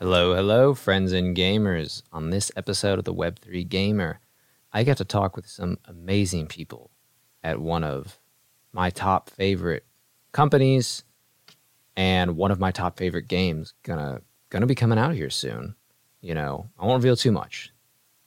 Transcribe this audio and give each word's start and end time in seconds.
Hello, 0.00 0.32
hello, 0.32 0.74
friends 0.74 1.10
and 1.10 1.36
gamers. 1.36 2.04
On 2.12 2.30
this 2.30 2.52
episode 2.54 3.00
of 3.00 3.04
the 3.04 3.12
Web3 3.12 3.68
Gamer, 3.68 4.20
I 4.72 4.84
got 4.84 4.98
to 4.98 5.04
talk 5.04 5.34
with 5.34 5.48
some 5.48 5.76
amazing 5.86 6.46
people 6.46 6.92
at 7.42 7.58
one 7.58 7.82
of 7.82 8.20
my 8.72 8.90
top 8.90 9.28
favorite 9.28 9.84
companies 10.30 11.02
and 11.96 12.36
one 12.36 12.52
of 12.52 12.60
my 12.60 12.70
top 12.70 12.96
favorite 12.96 13.26
games 13.26 13.74
gonna 13.82 14.20
gonna 14.50 14.66
be 14.66 14.76
coming 14.76 15.00
out 15.00 15.16
here 15.16 15.30
soon. 15.30 15.74
You 16.20 16.34
know, 16.34 16.70
I 16.78 16.86
won't 16.86 17.02
reveal 17.02 17.16
too 17.16 17.32
much. 17.32 17.72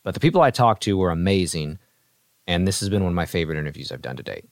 But 0.03 0.13
the 0.13 0.19
people 0.19 0.41
I 0.41 0.51
talked 0.51 0.83
to 0.83 0.97
were 0.97 1.09
amazing, 1.09 1.79
and 2.47 2.67
this 2.67 2.81
has 2.81 2.89
been 2.89 3.03
one 3.03 3.13
of 3.13 3.15
my 3.15 3.25
favorite 3.25 3.57
interviews 3.57 3.93
I've 3.93 4.01
done 4.01 4.17
to 4.17 4.23
date. 4.23 4.43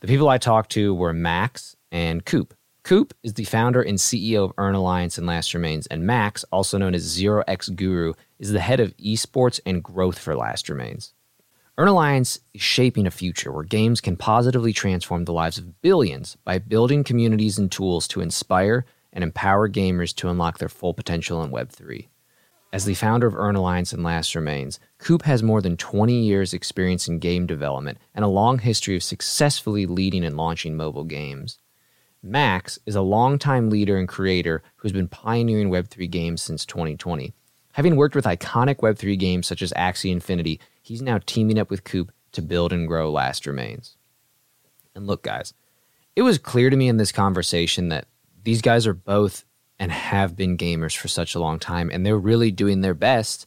The 0.00 0.06
people 0.06 0.30
I 0.30 0.38
talked 0.38 0.72
to 0.72 0.94
were 0.94 1.12
Max 1.12 1.76
and 1.90 2.24
Coop. 2.24 2.54
Coop 2.84 3.14
is 3.22 3.34
the 3.34 3.44
founder 3.44 3.80
and 3.80 3.96
CEO 3.96 4.44
of 4.44 4.52
Earn 4.58 4.74
Alliance 4.74 5.16
and 5.16 5.24
Last 5.24 5.54
Remains, 5.54 5.86
and 5.86 6.04
Max, 6.04 6.44
also 6.50 6.78
known 6.78 6.96
as 6.96 7.02
Zero 7.02 7.44
X 7.46 7.68
Guru, 7.68 8.12
is 8.40 8.50
the 8.50 8.58
head 8.58 8.80
of 8.80 8.96
esports 8.96 9.60
and 9.64 9.84
growth 9.84 10.18
for 10.18 10.34
Last 10.34 10.68
Remains. 10.68 11.14
Earn 11.78 11.86
Alliance 11.86 12.40
is 12.52 12.60
shaping 12.60 13.06
a 13.06 13.12
future 13.12 13.52
where 13.52 13.62
games 13.62 14.00
can 14.00 14.16
positively 14.16 14.72
transform 14.72 15.24
the 15.24 15.32
lives 15.32 15.58
of 15.58 15.80
billions 15.80 16.36
by 16.44 16.58
building 16.58 17.04
communities 17.04 17.56
and 17.56 17.70
tools 17.70 18.08
to 18.08 18.20
inspire 18.20 18.84
and 19.12 19.22
empower 19.22 19.68
gamers 19.68 20.12
to 20.16 20.28
unlock 20.28 20.58
their 20.58 20.68
full 20.68 20.92
potential 20.92 21.40
in 21.44 21.52
Web3. 21.52 22.08
As 22.72 22.84
the 22.84 22.94
founder 22.94 23.28
of 23.28 23.36
Earn 23.36 23.54
Alliance 23.54 23.92
and 23.92 24.02
Last 24.02 24.34
Remains, 24.34 24.80
Coop 24.98 25.22
has 25.22 25.40
more 25.40 25.62
than 25.62 25.76
20 25.76 26.14
years' 26.14 26.52
experience 26.52 27.06
in 27.06 27.20
game 27.20 27.46
development 27.46 27.98
and 28.12 28.24
a 28.24 28.28
long 28.28 28.58
history 28.58 28.96
of 28.96 29.04
successfully 29.04 29.86
leading 29.86 30.24
and 30.24 30.36
launching 30.36 30.76
mobile 30.76 31.04
games. 31.04 31.58
Max 32.22 32.78
is 32.86 32.94
a 32.94 33.02
longtime 33.02 33.68
leader 33.68 33.98
and 33.98 34.06
creator 34.06 34.62
who's 34.76 34.92
been 34.92 35.08
pioneering 35.08 35.70
Web3 35.70 36.08
games 36.08 36.40
since 36.40 36.64
2020. 36.64 37.34
Having 37.72 37.96
worked 37.96 38.14
with 38.14 38.26
iconic 38.26 38.76
Web3 38.76 39.18
games 39.18 39.46
such 39.46 39.60
as 39.60 39.72
Axie 39.72 40.12
Infinity, 40.12 40.60
he's 40.82 41.02
now 41.02 41.18
teaming 41.26 41.58
up 41.58 41.68
with 41.68 41.84
Coop 41.84 42.12
to 42.32 42.40
build 42.40 42.72
and 42.72 42.86
grow 42.86 43.10
Last 43.10 43.46
Remains. 43.46 43.96
And 44.94 45.06
look, 45.06 45.22
guys, 45.22 45.52
it 46.14 46.22
was 46.22 46.38
clear 46.38 46.70
to 46.70 46.76
me 46.76 46.88
in 46.88 46.96
this 46.96 47.12
conversation 47.12 47.88
that 47.88 48.06
these 48.44 48.62
guys 48.62 48.86
are 48.86 48.94
both 48.94 49.44
and 49.78 49.90
have 49.90 50.36
been 50.36 50.56
gamers 50.56 50.96
for 50.96 51.08
such 51.08 51.34
a 51.34 51.40
long 51.40 51.58
time, 51.58 51.90
and 51.90 52.06
they're 52.06 52.18
really 52.18 52.52
doing 52.52 52.82
their 52.82 52.94
best 52.94 53.46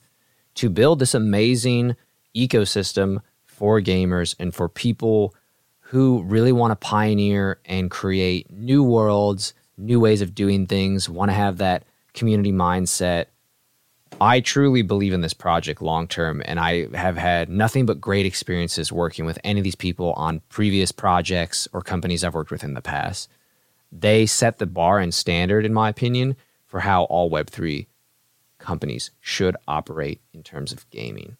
to 0.55 0.69
build 0.69 0.99
this 0.99 1.13
amazing 1.13 1.95
ecosystem 2.35 3.21
for 3.45 3.79
gamers 3.79 4.35
and 4.37 4.53
for 4.53 4.67
people 4.67 5.33
who 5.89 6.23
really 6.23 6.51
want 6.51 6.71
to 6.71 6.75
pioneer 6.75 7.59
and 7.65 7.91
create 7.91 8.49
new 8.51 8.83
worlds, 8.83 9.53
new 9.77 9.99
ways 9.99 10.21
of 10.21 10.33
doing 10.33 10.65
things, 10.65 11.07
want 11.07 11.29
to 11.29 11.35
have 11.35 11.57
that 11.59 11.83
community 12.15 12.51
mindset. 12.51 13.27
I 14.19 14.39
truly 14.39 14.81
believe 14.81 15.13
in 15.13 15.21
this 15.21 15.33
project 15.33 15.83
long 15.83 16.07
term, 16.07 16.41
and 16.45 16.59
I 16.59 16.87
have 16.95 17.17
had 17.17 17.49
nothing 17.49 17.85
but 17.85 18.01
great 18.01 18.25
experiences 18.25 18.91
working 18.91 19.25
with 19.25 19.37
any 19.43 19.59
of 19.59 19.63
these 19.63 19.75
people 19.75 20.13
on 20.13 20.41
previous 20.49 20.91
projects 20.91 21.67
or 21.71 21.81
companies 21.81 22.23
I've 22.23 22.33
worked 22.33 22.51
with 22.51 22.63
in 22.63 22.73
the 22.73 22.81
past. 22.81 23.29
They 23.91 24.25
set 24.25 24.57
the 24.57 24.65
bar 24.65 24.99
and 24.99 25.13
standard, 25.13 25.65
in 25.65 25.73
my 25.73 25.89
opinion, 25.89 26.35
for 26.65 26.79
how 26.79 27.03
all 27.03 27.29
Web3 27.29 27.85
companies 28.57 29.11
should 29.19 29.55
operate 29.67 30.19
in 30.33 30.41
terms 30.41 30.71
of 30.71 30.89
gaming. 30.89 31.37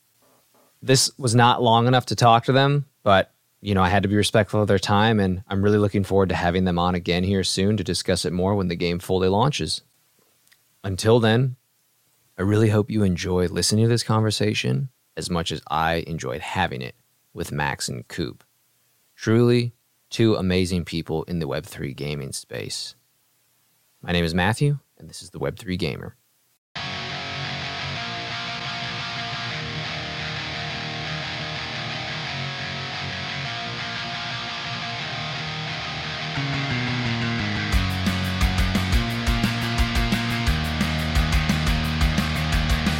This 0.83 1.09
was 1.17 1.33
not 1.33 1.63
long 1.63 1.87
enough 1.87 2.05
to 2.07 2.15
talk 2.15 2.45
to 2.45 2.51
them, 2.51 2.85
but 3.01 3.31
you 3.65 3.73
know, 3.73 3.81
I 3.81 3.89
had 3.89 4.03
to 4.03 4.09
be 4.09 4.15
respectful 4.15 4.61
of 4.61 4.67
their 4.67 4.77
time, 4.77 5.19
and 5.19 5.41
I'm 5.47 5.63
really 5.63 5.79
looking 5.79 6.03
forward 6.03 6.29
to 6.29 6.35
having 6.35 6.65
them 6.65 6.77
on 6.77 6.93
again 6.93 7.23
here 7.23 7.43
soon 7.43 7.77
to 7.77 7.83
discuss 7.83 8.23
it 8.23 8.31
more 8.31 8.53
when 8.53 8.67
the 8.67 8.75
game 8.75 8.99
fully 8.99 9.27
launches. 9.27 9.81
Until 10.83 11.19
then, 11.19 11.55
I 12.37 12.43
really 12.43 12.69
hope 12.69 12.91
you 12.91 13.01
enjoy 13.01 13.47
listening 13.47 13.85
to 13.85 13.89
this 13.89 14.03
conversation 14.03 14.89
as 15.17 15.31
much 15.31 15.51
as 15.51 15.63
I 15.67 16.03
enjoyed 16.05 16.41
having 16.41 16.83
it 16.83 16.93
with 17.33 17.51
Max 17.51 17.89
and 17.89 18.07
Coop. 18.07 18.43
Truly, 19.15 19.73
two 20.11 20.35
amazing 20.35 20.85
people 20.85 21.23
in 21.23 21.39
the 21.39 21.47
Web3 21.47 21.95
gaming 21.95 22.33
space. 22.33 22.93
My 23.99 24.11
name 24.11 24.25
is 24.25 24.35
Matthew, 24.35 24.77
and 24.99 25.09
this 25.09 25.23
is 25.23 25.31
the 25.31 25.39
Web3 25.39 25.75
Gamer. 25.79 26.15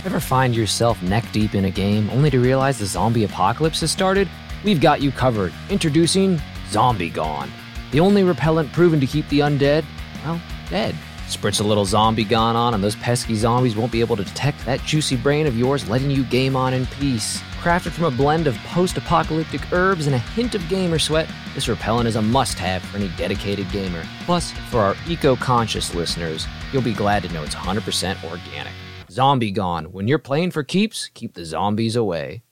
Ever 0.05 0.19
find 0.19 0.55
yourself 0.55 1.01
neck 1.01 1.25
deep 1.31 1.55
in 1.55 1.65
a 1.65 1.71
game 1.71 2.11
only 2.11 2.29
to 2.29 2.39
realize 2.39 2.77
the 2.77 2.85
zombie 2.85 3.23
apocalypse 3.23 3.81
has 3.81 3.89
started? 3.89 4.29
We've 4.63 4.79
got 4.79 5.01
you 5.01 5.11
covered. 5.11 5.51
Introducing 5.71 6.39
Zombie 6.69 7.09
Gone, 7.09 7.51
the 7.89 8.01
only 8.01 8.23
repellent 8.23 8.71
proven 8.71 8.99
to 8.99 9.07
keep 9.07 9.27
the 9.29 9.39
undead, 9.39 9.83
well, 10.23 10.39
dead. 10.69 10.93
Spritz 11.25 11.59
a 11.59 11.63
little 11.63 11.85
zombie 11.85 12.23
gone 12.23 12.55
on, 12.55 12.75
and 12.75 12.83
those 12.83 12.95
pesky 12.97 13.33
zombies 13.33 13.75
won't 13.75 13.91
be 13.91 13.99
able 13.99 14.15
to 14.15 14.23
detect 14.23 14.63
that 14.65 14.79
juicy 14.81 15.15
brain 15.15 15.47
of 15.47 15.57
yours, 15.57 15.89
letting 15.89 16.11
you 16.11 16.23
game 16.25 16.55
on 16.55 16.75
in 16.75 16.85
peace. 16.85 17.41
Crafted 17.63 17.89
from 17.89 18.05
a 18.05 18.11
blend 18.11 18.45
of 18.45 18.55
post 18.57 18.97
apocalyptic 18.97 19.73
herbs 19.73 20.05
and 20.05 20.15
a 20.15 20.19
hint 20.19 20.53
of 20.53 20.69
gamer 20.69 20.99
sweat, 20.99 21.27
this 21.55 21.67
repellent 21.67 22.07
is 22.07 22.15
a 22.15 22.21
must 22.21 22.59
have 22.59 22.83
for 22.83 22.97
any 22.97 23.07
dedicated 23.17 23.71
gamer. 23.71 24.03
Plus, 24.25 24.51
for 24.69 24.81
our 24.81 24.95
eco 25.07 25.35
conscious 25.35 25.95
listeners, 25.95 26.45
you'll 26.71 26.83
be 26.83 26.93
glad 26.93 27.23
to 27.23 27.29
know 27.29 27.41
it's 27.41 27.55
100% 27.55 28.23
organic. 28.23 28.73
Zombie 29.15 29.49
Gone. 29.51 29.93
When 29.93 30.09
you're 30.09 30.19
playing 30.19 30.51
for 30.51 30.61
keeps, 30.61 31.09
keep 31.13 31.35
the 31.35 31.45
zombies 31.45 31.95
away. 31.95 32.43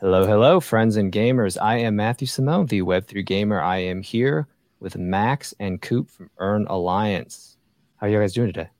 Hello, 0.00 0.26
hello, 0.26 0.58
friends 0.58 0.96
and 0.96 1.12
gamers. 1.12 1.56
I 1.62 1.76
am 1.76 1.94
Matthew 1.94 2.26
Simone, 2.26 2.66
the 2.66 2.82
Web3 2.82 3.24
gamer. 3.24 3.62
I 3.62 3.76
am 3.76 4.02
here 4.02 4.48
with 4.80 4.98
Max 4.98 5.54
and 5.60 5.80
Coop 5.80 6.10
from 6.10 6.30
Earn 6.38 6.66
Alliance. 6.66 7.58
How 7.98 8.08
are 8.08 8.10
you 8.10 8.18
guys 8.18 8.32
doing 8.32 8.48
today? 8.48 8.70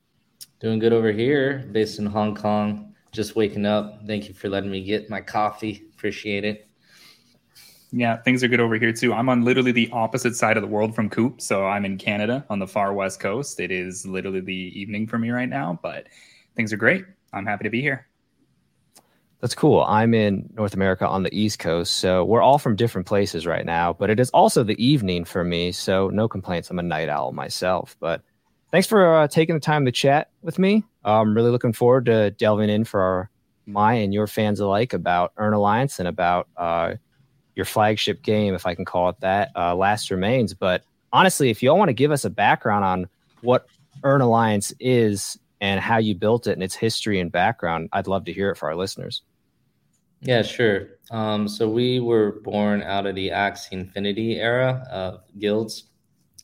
Doing 0.59 0.81
good 0.81 0.93
over 0.93 1.13
here, 1.13 1.69
based 1.71 2.01
in 2.01 2.07
Hong 2.07 2.35
Kong. 2.35 2.93
Just 3.13 3.37
waking 3.37 3.65
up. 3.65 4.05
Thank 4.09 4.27
you 4.27 4.35
for 4.35 4.49
letting 4.49 4.73
me 4.73 4.83
get 4.83 5.09
my 5.09 5.21
coffee. 5.21 5.85
Appreciate 5.95 6.45
it. 6.45 6.69
Yeah, 7.93 8.17
things 8.23 8.43
are 8.43 8.49
good 8.49 8.59
over 8.59 8.75
here 8.75 8.93
too. 8.93 9.13
I'm 9.13 9.29
on 9.29 9.45
literally 9.45 9.71
the 9.71 9.89
opposite 9.93 10.35
side 10.35 10.57
of 10.57 10.65
the 10.65 10.69
world 10.69 10.97
from 10.97 11.09
Coop. 11.09 11.41
So 11.41 11.65
I'm 11.65 11.85
in 11.85 11.97
Canada 11.97 12.45
on 12.51 12.59
the 12.59 12.67
far 12.67 12.93
west 12.93 13.21
coast. 13.21 13.61
It 13.61 13.71
is 13.71 14.05
literally 14.05 14.41
the 14.41 14.73
evening 14.81 15.07
for 15.07 15.17
me 15.17 15.31
right 15.31 15.49
now, 15.49 15.79
but 15.81 16.09
things 16.57 16.73
are 16.73 16.77
great. 16.77 17.05
I'm 17.33 17.47
happy 17.47 17.65
to 17.65 17.71
be 17.71 17.81
here. 17.81 18.07
That's 19.41 19.55
cool. 19.55 19.83
I'm 19.83 20.15
in 20.15 20.49
North 20.55 20.73
America 20.73 21.07
on 21.07 21.23
the 21.23 21.39
East 21.39 21.59
Coast, 21.59 21.99
so 21.99 22.25
we're 22.25 22.41
all 22.41 22.57
from 22.57 22.77
different 22.77 23.07
places 23.07 23.47
right 23.47 23.67
now, 23.67 23.93
but 23.93 24.09
it 24.09 24.19
is 24.19 24.31
also 24.31 24.65
the 24.65 24.83
evening 24.83 25.27
for 25.27 25.45
me, 25.45 25.71
so 25.71 26.09
no 26.09 26.29
complaints. 26.29 26.71
I'm 26.71 26.79
a 26.79 26.83
night 26.83 27.11
owl 27.11 27.33
myself, 27.33 27.95
but 28.01 28.23
thanks 28.71 28.87
for 28.87 29.15
uh, 29.15 29.29
taking 29.29 29.55
the 29.55 29.61
time 29.61 29.85
to 29.85 29.93
chat 29.93 30.31
with 30.41 30.59
me. 30.59 30.83
I'm 31.05 31.35
really 31.35 31.51
looking 31.51 31.75
forward 31.75 32.07
to 32.07 32.31
delving 32.31 32.71
in 32.71 32.85
for 32.85 33.03
our, 33.03 33.31
my 33.67 33.93
and 33.95 34.15
your 34.15 34.27
fans 34.27 34.61
alike 34.61 34.95
about 34.95 35.33
Earn 35.37 35.53
Alliance 35.53 35.99
and 35.99 36.09
about 36.09 36.49
uh, 36.57 36.95
your 37.55 37.67
flagship 37.67 38.23
game, 38.23 38.55
if 38.55 38.65
I 38.65 38.75
can 38.75 38.87
call 38.87 39.11
it 39.11 39.21
that, 39.21 39.51
uh, 39.55 39.75
Last 39.75 40.11
Remains. 40.11 40.55
But 40.55 40.85
honestly, 41.13 41.51
if 41.51 41.63
you 41.63 41.71
all 41.71 41.79
want 41.79 41.91
to 41.91 41.95
give 41.95 42.13
us 42.13 42.25
a 42.25 42.31
background 42.31 42.85
on 42.85 43.09
what 43.43 43.67
Earn 44.03 44.23
Alliance 44.23 44.73
is 44.81 45.39
and 45.65 45.81
how 45.81 45.97
you 45.97 46.15
built 46.15 46.47
it 46.47 46.53
and 46.53 46.63
its 46.63 46.75
history 46.75 47.21
and 47.21 47.33
background, 47.33 47.89
I'd 47.95 48.07
love 48.07 48.27
to 48.27 48.35
hear 48.35 48.51
it 48.51 48.57
for 48.57 48.69
our 48.69 48.77
listeners. 48.77 49.23
Yeah, 50.21 50.43
sure. 50.43 50.99
Um, 51.11 51.49
so 51.49 51.67
we 51.67 52.01
were 52.01 52.33
born 52.43 52.83
out 52.83 53.07
of 53.07 53.15
the 53.15 53.31
Axie 53.31 53.73
Infinity 53.73 54.41
era 54.41 54.87
of 54.91 55.23
guilds. 55.39 55.85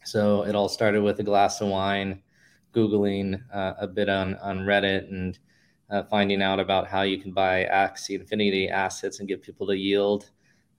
So 0.07 0.45
it 0.47 0.55
all 0.55 0.71
started 0.71 1.03
with 1.03 1.21
a 1.21 1.23
glass 1.23 1.61
of 1.61 1.69
wine, 1.69 2.23
Googling 2.73 3.43
uh, 3.53 3.75
a 3.79 3.87
bit 3.87 4.09
on, 4.09 4.37
on 4.37 4.61
Reddit 4.61 5.11
and 5.11 5.39
uh, 5.91 6.03
finding 6.05 6.41
out 6.41 6.59
about 6.59 6.89
how 6.89 7.03
you 7.03 7.19
can 7.19 7.33
buy 7.33 7.69
Axie 7.71 8.19
Infinity 8.19 8.71
assets 8.71 9.19
and 9.19 9.29
get 9.29 9.43
people 9.43 9.67
to 9.67 9.77
yield 9.77 10.31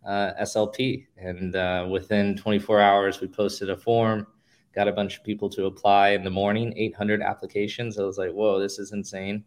uh, 0.03 0.31
SLP. 0.41 1.05
And 1.15 1.55
uh, 1.55 1.87
within 1.91 2.35
24 2.35 2.81
hours, 2.81 3.21
we 3.21 3.27
posted 3.27 3.69
a 3.69 3.77
form, 3.77 4.25
got 4.73 4.87
a 4.87 4.93
bunch 4.93 5.17
of 5.17 5.23
people 5.23 5.49
to 5.49 5.65
apply 5.65 6.09
in 6.09 6.23
the 6.23 6.29
morning, 6.29 6.73
800 6.77 7.21
applications. 7.21 7.99
I 7.99 8.03
was 8.03 8.17
like, 8.17 8.31
whoa, 8.31 8.59
this 8.59 8.79
is 8.79 8.91
insane. 8.91 9.43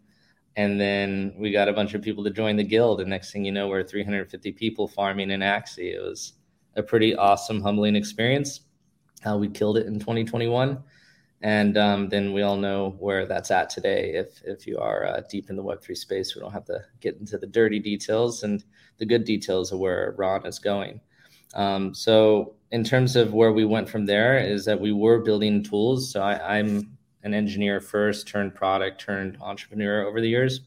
And 0.56 0.80
then 0.80 1.34
we 1.36 1.50
got 1.50 1.68
a 1.68 1.72
bunch 1.72 1.94
of 1.94 2.02
people 2.02 2.22
to 2.24 2.30
join 2.30 2.56
the 2.56 2.64
guild. 2.64 3.00
And 3.00 3.10
next 3.10 3.32
thing 3.32 3.44
you 3.44 3.52
know 3.52 3.68
we're 3.68 3.82
350 3.82 4.52
people 4.52 4.86
farming 4.86 5.30
in 5.30 5.40
axie. 5.40 5.94
It 5.94 6.00
was 6.00 6.34
a 6.76 6.82
pretty 6.82 7.14
awesome 7.14 7.60
humbling 7.60 7.96
experience. 7.96 8.60
How 9.22 9.36
we 9.36 9.48
killed 9.48 9.78
it 9.78 9.86
in 9.86 9.98
2021 9.98 10.82
and 11.44 11.76
um, 11.76 12.08
then 12.08 12.32
we 12.32 12.40
all 12.40 12.56
know 12.56 12.96
where 12.98 13.26
that's 13.26 13.50
at 13.50 13.68
today 13.68 14.14
if 14.14 14.40
if 14.44 14.66
you 14.66 14.78
are 14.78 15.04
uh, 15.06 15.20
deep 15.28 15.50
in 15.50 15.56
the 15.56 15.62
web3 15.62 15.94
space. 15.94 16.34
We 16.34 16.40
don't 16.40 16.52
have 16.52 16.64
to 16.64 16.82
get 17.00 17.18
into 17.18 17.36
the 17.36 17.46
dirty 17.46 17.78
details 17.78 18.44
and 18.44 18.64
the 18.96 19.04
good 19.04 19.24
details 19.24 19.70
of 19.70 19.78
where 19.78 20.14
ron 20.16 20.46
is 20.46 20.58
going. 20.58 21.02
Um, 21.52 21.92
so 21.92 22.54
in 22.74 22.82
terms 22.82 23.16
of 23.16 23.32
where 23.32 23.52
we 23.52 23.64
went 23.64 23.88
from 23.88 24.04
there 24.04 24.38
is 24.38 24.64
that 24.64 24.80
we 24.80 24.92
were 24.92 25.18
building 25.20 25.62
tools 25.62 26.12
so 26.12 26.20
I, 26.20 26.58
i'm 26.58 26.94
an 27.24 27.34
engineer 27.34 27.80
first, 27.80 28.28
turned 28.28 28.54
product, 28.54 29.00
turned 29.00 29.38
entrepreneur 29.40 30.06
over 30.06 30.20
the 30.20 30.28
years, 30.28 30.60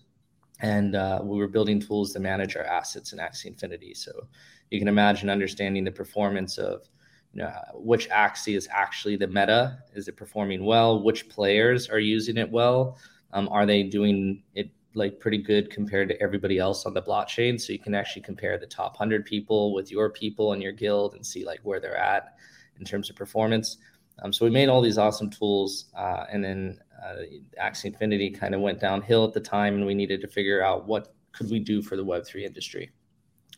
and 0.59 0.95
uh, 0.95 1.19
we 1.23 1.37
were 1.37 1.47
building 1.47 1.79
tools 1.79 2.11
to 2.13 2.19
manage 2.19 2.55
our 2.55 2.63
assets 2.63 3.13
in 3.13 3.19
Axie 3.19 3.45
Infinity. 3.45 3.93
So 3.93 4.27
you 4.71 4.79
can 4.79 4.87
imagine 4.87 5.29
understanding 5.29 5.83
the 5.83 5.91
performance 5.91 6.57
of 6.57 6.89
you 7.33 7.43
know, 7.43 7.53
which 7.75 8.09
Axie 8.09 8.57
is 8.57 8.67
actually 8.71 9.15
the 9.17 9.27
meta. 9.27 9.77
Is 9.93 10.07
it 10.07 10.17
performing 10.17 10.65
well? 10.65 11.03
Which 11.03 11.29
players 11.29 11.89
are 11.89 11.99
using 11.99 12.37
it 12.37 12.49
well? 12.49 12.97
Um, 13.33 13.47
are 13.49 13.67
they 13.67 13.83
doing 13.83 14.41
it 14.55 14.71
like 14.97 15.19
pretty 15.19 15.37
good 15.37 15.69
compared 15.69 16.09
to 16.09 16.21
everybody 16.21 16.57
else 16.57 16.85
on 16.85 16.93
the 16.93 17.01
blockchain? 17.01 17.59
So 17.59 17.71
you 17.71 17.79
can 17.79 17.95
actually 17.95 18.23
compare 18.23 18.57
the 18.57 18.67
top 18.67 18.93
100 18.93 19.25
people 19.25 19.73
with 19.73 19.91
your 19.91 20.09
people 20.09 20.53
and 20.53 20.61
your 20.61 20.71
guild 20.71 21.13
and 21.13 21.25
see 21.25 21.45
like 21.45 21.59
where 21.63 21.79
they're 21.79 21.97
at 21.97 22.35
in 22.79 22.85
terms 22.85 23.09
of 23.09 23.15
performance. 23.15 23.77
Um, 24.23 24.33
so 24.33 24.45
we 24.45 24.51
made 24.51 24.69
all 24.69 24.81
these 24.81 24.97
awesome 24.97 25.29
tools, 25.29 25.85
uh, 25.95 26.25
and 26.31 26.43
then 26.43 26.79
uh, 27.03 27.17
Axie 27.61 27.85
Infinity 27.85 28.31
kind 28.31 28.55
of 28.55 28.61
went 28.61 28.79
downhill 28.79 29.23
at 29.25 29.33
the 29.33 29.39
time, 29.39 29.75
and 29.75 29.85
we 29.85 29.93
needed 29.93 30.21
to 30.21 30.27
figure 30.27 30.63
out 30.63 30.87
what 30.87 31.13
could 31.33 31.51
we 31.51 31.59
do 31.59 31.81
for 31.81 31.95
the 31.95 32.03
Web3 32.03 32.43
industry, 32.43 32.89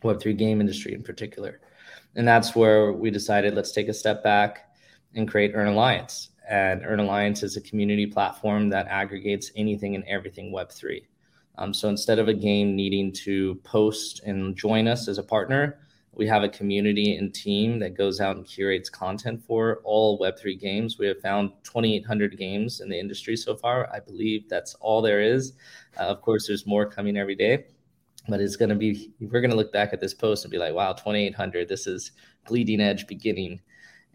Web3 0.04 0.38
game 0.38 0.60
industry 0.60 0.94
in 0.94 1.02
particular. 1.02 1.62
And 2.16 2.28
that's 2.28 2.56
where 2.56 2.92
we 2.92 3.10
decided 3.10 3.54
let's 3.54 3.72
take 3.72 3.88
a 3.88 3.94
step 3.94 4.24
back 4.24 4.70
and 5.16 5.28
create 5.28 5.52
Earn 5.54 5.68
Alliance. 5.68 6.32
And 6.50 6.82
Earn 6.86 7.00
Alliance 7.00 7.44
is 7.44 7.56
a 7.56 7.62
community 7.62 8.08
platform 8.08 8.70
that 8.70 8.88
aggregates 8.88 9.52
anything 9.56 9.96
and 9.96 10.04
everything 10.06 10.52
Web3. 10.52 11.04
Um, 11.60 11.74
so 11.74 11.90
instead 11.90 12.20
of 12.20 12.30
a 12.30 12.34
game 12.34 12.76
needing 12.76 13.12
to 13.26 13.56
post 13.64 14.22
and 14.24 14.56
join 14.56 14.88
us 14.88 15.08
as 15.08 15.18
a 15.18 15.24
partner, 15.24 15.80
we 16.14 16.26
have 16.26 16.42
a 16.42 16.50
community 16.50 17.16
and 17.18 17.34
team 17.34 17.80
that 17.80 17.96
goes 17.96 18.20
out 18.22 18.38
and 18.38 18.46
curates 18.46 18.90
content 18.90 19.44
for 19.44 19.82
all 19.84 20.18
Web3 20.20 20.60
games. 20.60 20.98
We 20.98 21.06
have 21.08 21.20
found 21.22 21.52
2,800 21.64 22.38
games 22.38 22.80
in 22.80 22.90
the 22.90 22.98
industry 22.98 23.36
so 23.36 23.56
far. 23.56 23.90
I 23.94 24.00
believe 24.00 24.48
that's 24.50 24.74
all 24.76 25.02
there 25.02 25.22
is. 25.22 25.54
Uh, 26.00 26.04
of 26.04 26.22
course, 26.22 26.48
there's 26.48 26.66
more 26.66 26.90
coming 26.90 27.18
every 27.18 27.36
day 27.36 27.66
but 28.28 28.42
it's 28.42 28.56
going 28.56 28.70
to 28.70 28.76
be 28.76 29.12
we're 29.20 29.42
going 29.42 29.50
to 29.50 29.58
look 29.58 29.74
back 29.74 29.92
at 29.94 30.00
this 30.00 30.14
post 30.14 30.44
and 30.44 30.52
be 30.52 30.58
like 30.58 30.74
wow 30.74 30.94
2800 30.94 31.68
this 31.68 31.88
is 31.88 32.12
bleeding 32.48 32.82
edge 32.82 33.08
beginning 33.08 33.60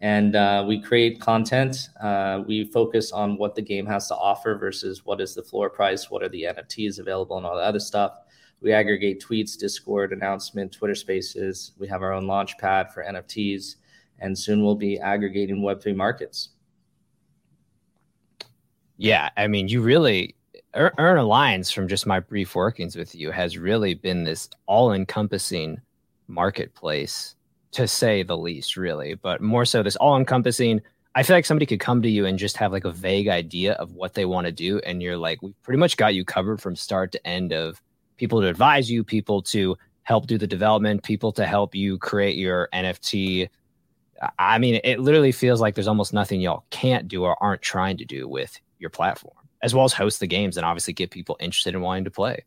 and 0.01 0.35
uh, 0.35 0.63
we 0.67 0.81
create 0.81 1.21
content 1.21 1.89
uh, 2.01 2.43
we 2.47 2.65
focus 2.65 3.11
on 3.11 3.37
what 3.37 3.55
the 3.55 3.61
game 3.61 3.85
has 3.85 4.07
to 4.07 4.15
offer 4.15 4.55
versus 4.55 5.05
what 5.05 5.21
is 5.21 5.33
the 5.33 5.43
floor 5.43 5.69
price 5.69 6.09
what 6.09 6.21
are 6.21 6.29
the 6.29 6.43
nfts 6.43 6.99
available 6.99 7.37
and 7.37 7.45
all 7.45 7.55
the 7.55 7.61
other 7.61 7.79
stuff. 7.79 8.19
We 8.61 8.71
aggregate 8.71 9.23
tweets 9.23 9.57
discord 9.57 10.11
announcement 10.11 10.71
twitter 10.71 10.95
spaces. 10.95 11.73
We 11.77 11.87
have 11.87 12.01
our 12.01 12.13
own 12.13 12.27
launch 12.27 12.57
pad 12.57 12.91
for 12.93 13.03
nfts 13.03 13.75
and 14.19 14.37
soon 14.37 14.63
we'll 14.63 14.75
be 14.75 14.99
aggregating 14.99 15.57
web3 15.61 15.95
markets. 15.95 16.49
Yeah 18.97 19.29
i 19.37 19.47
mean 19.47 19.67
you 19.67 19.81
really 19.81 20.35
Earn 20.75 21.17
Alliance, 21.17 21.71
from 21.71 21.87
just 21.87 22.05
my 22.05 22.19
brief 22.19 22.53
workings 22.53 22.97
with 22.97 23.15
you, 23.15 23.31
has 23.31 23.57
really 23.57 23.93
been 23.93 24.25
this 24.25 24.49
all 24.65 24.91
encompassing 24.91 25.79
marketplace, 26.27 27.35
to 27.75 27.87
say 27.87 28.23
the 28.23 28.37
least, 28.37 28.77
really. 28.77 29.15
But 29.15 29.41
more 29.41 29.65
so, 29.65 29.83
this 29.83 29.95
all 29.97 30.17
encompassing. 30.17 30.81
I 31.13 31.23
feel 31.23 31.35
like 31.35 31.45
somebody 31.45 31.65
could 31.65 31.79
come 31.79 32.01
to 32.01 32.09
you 32.09 32.25
and 32.25 32.37
just 32.37 32.57
have 32.57 32.71
like 32.71 32.83
a 32.83 32.91
vague 32.91 33.27
idea 33.27 33.73
of 33.73 33.93
what 33.93 34.13
they 34.13 34.25
want 34.25 34.45
to 34.45 34.51
do. 34.51 34.79
And 34.79 35.01
you're 35.01 35.17
like, 35.17 35.41
we've 35.41 35.61
pretty 35.61 35.77
much 35.77 35.97
got 35.97 36.15
you 36.15 36.25
covered 36.25 36.61
from 36.61 36.75
start 36.75 37.11
to 37.13 37.27
end 37.27 37.53
of 37.53 37.81
people 38.17 38.41
to 38.41 38.47
advise 38.47 38.89
you, 38.89 39.03
people 39.03 39.41
to 39.43 39.77
help 40.03 40.27
do 40.27 40.37
the 40.37 40.47
development, 40.47 41.03
people 41.03 41.31
to 41.33 41.45
help 41.45 41.73
you 41.73 41.97
create 41.97 42.37
your 42.37 42.69
NFT. 42.73 43.49
I 44.39 44.57
mean, 44.57 44.79
it 44.83 44.99
literally 44.99 45.31
feels 45.31 45.61
like 45.61 45.75
there's 45.75 45.87
almost 45.87 46.13
nothing 46.13 46.41
y'all 46.41 46.65
can't 46.69 47.07
do 47.07 47.23
or 47.23 47.41
aren't 47.41 47.61
trying 47.61 47.97
to 47.97 48.05
do 48.05 48.27
with 48.27 48.59
your 48.79 48.89
platform 48.89 49.35
as 49.61 49.73
well 49.73 49.85
as 49.85 49.93
host 49.93 50.19
the 50.19 50.27
games 50.27 50.57
and 50.57 50.65
obviously 50.65 50.93
get 50.93 51.09
people 51.09 51.35
interested 51.39 51.73
in 51.73 51.81
wanting 51.81 52.03
to 52.03 52.11
play. 52.11 52.43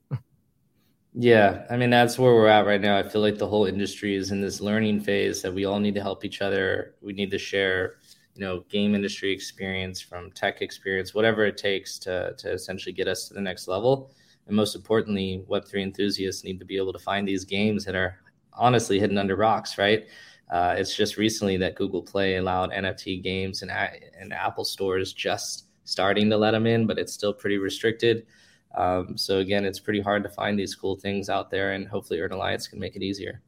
Yeah, 1.15 1.67
I 1.71 1.77
mean 1.77 1.91
that's 1.91 2.19
where 2.19 2.35
we're 2.35 2.49
at 2.49 2.67
right 2.67 2.81
now. 2.81 2.97
I 2.97 3.03
feel 3.03 3.21
like 3.21 3.39
the 3.39 3.47
whole 3.47 3.67
industry 3.67 4.15
is 4.15 4.31
in 4.31 4.41
this 4.41 4.61
learning 4.61 5.01
phase 5.01 5.43
that 5.43 5.53
we 5.53 5.65
all 5.65 5.81
need 5.81 5.95
to 5.95 6.03
help 6.03 6.25
each 6.25 6.43
other. 6.43 6.95
We 7.01 7.13
need 7.13 7.31
to 7.31 7.39
share, 7.39 7.97
you 8.35 8.43
know, 8.43 8.65
game 8.69 8.95
industry 8.95 9.33
experience 9.33 10.01
from 10.01 10.31
tech 10.33 10.63
experience, 10.63 11.15
whatever 11.15 11.45
it 11.45 11.57
takes 11.57 11.99
to 12.01 12.35
to 12.39 12.53
essentially 12.53 12.93
get 12.93 13.09
us 13.09 13.29
to 13.29 13.35
the 13.35 13.41
next 13.41 13.69
level. 13.69 14.13
And 14.47 14.57
most 14.57 14.75
importantly, 14.77 15.45
Web3 15.49 15.83
enthusiasts 15.83 16.45
need 16.45 16.59
to 16.59 16.65
be 16.65 16.77
able 16.77 16.93
to 16.93 16.99
find 16.99 17.27
these 17.27 17.45
games 17.45 17.85
that 17.85 17.95
are 17.95 18.19
honestly 18.53 18.99
hidden 18.99 19.19
under 19.19 19.37
rocks, 19.37 19.79
right? 19.79 20.07
Uh, 20.51 20.75
it's 20.79 20.97
just 20.97 21.17
recently 21.19 21.57
that 21.59 21.75
Google 21.77 22.03
Play 22.03 22.37
allowed 22.37 22.71
NFT 22.71 23.23
games 23.23 23.63
and, 23.63 23.71
and 23.71 24.33
Apple 24.33 24.65
stores 24.65 25.13
just 25.13 25.67
starting 25.85 26.31
to 26.31 26.37
let 26.37 26.53
them 26.53 26.67
in, 26.67 26.87
but 26.87 26.99
it's 26.99 27.13
still 27.13 27.35
pretty 27.35 27.59
restricted. 27.59 28.27
Um, 28.75 29.17
so 29.17 29.39
again, 29.39 29.65
it's 29.65 29.81
pretty 29.81 30.01
hard 30.01 30.23
to 30.23 30.29
find 30.29 30.59
these 30.59 30.75
cool 30.75 30.97
things 30.97 31.29
out 31.29 31.51
there, 31.51 31.73
and 31.73 31.89
hopefully, 31.89 32.21
Earn 32.21 32.33
Alliance 32.33 32.69
can 32.69 32.79
make 32.79 32.97
it 32.97 33.03
easier. 33.03 33.41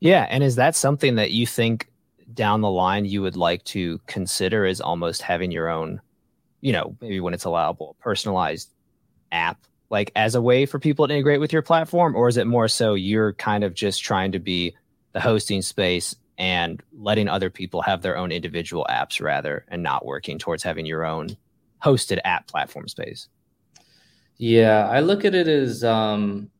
Yeah, 0.00 0.26
and 0.28 0.44
is 0.44 0.56
that 0.56 0.76
something 0.76 1.16
that 1.16 1.32
you 1.32 1.46
think 1.46 1.88
down 2.34 2.60
the 2.60 2.70
line 2.70 3.04
you 3.04 3.22
would 3.22 3.36
like 3.36 3.64
to 3.64 4.00
consider 4.06 4.66
as 4.66 4.80
almost 4.80 5.22
having 5.22 5.50
your 5.50 5.68
own, 5.68 6.00
you 6.60 6.72
know, 6.72 6.96
maybe 7.00 7.20
when 7.20 7.34
it's 7.34 7.44
allowable, 7.44 7.96
personalized 8.00 8.70
app, 9.32 9.58
like 9.90 10.12
as 10.16 10.34
a 10.34 10.42
way 10.42 10.66
for 10.66 10.78
people 10.78 11.06
to 11.06 11.14
integrate 11.14 11.40
with 11.40 11.52
your 11.52 11.62
platform, 11.62 12.14
or 12.14 12.28
is 12.28 12.36
it 12.36 12.46
more 12.46 12.68
so 12.68 12.94
you're 12.94 13.32
kind 13.34 13.64
of 13.64 13.74
just 13.74 14.02
trying 14.02 14.32
to 14.32 14.38
be 14.38 14.74
the 15.12 15.20
hosting 15.20 15.62
space 15.62 16.14
and 16.38 16.82
letting 16.98 17.28
other 17.28 17.48
people 17.48 17.80
have 17.80 18.02
their 18.02 18.16
own 18.16 18.30
individual 18.30 18.86
apps 18.90 19.20
rather 19.20 19.64
and 19.68 19.82
not 19.82 20.04
working 20.04 20.38
towards 20.38 20.62
having 20.62 20.84
your 20.84 21.04
own 21.04 21.36
hosted 21.82 22.18
app 22.24 22.46
platform 22.48 22.88
space 22.88 23.28
yeah 24.38 24.88
i 24.88 25.00
look 25.00 25.24
at 25.24 25.34
it 25.34 25.48
as 25.48 25.84
um, 25.84 26.50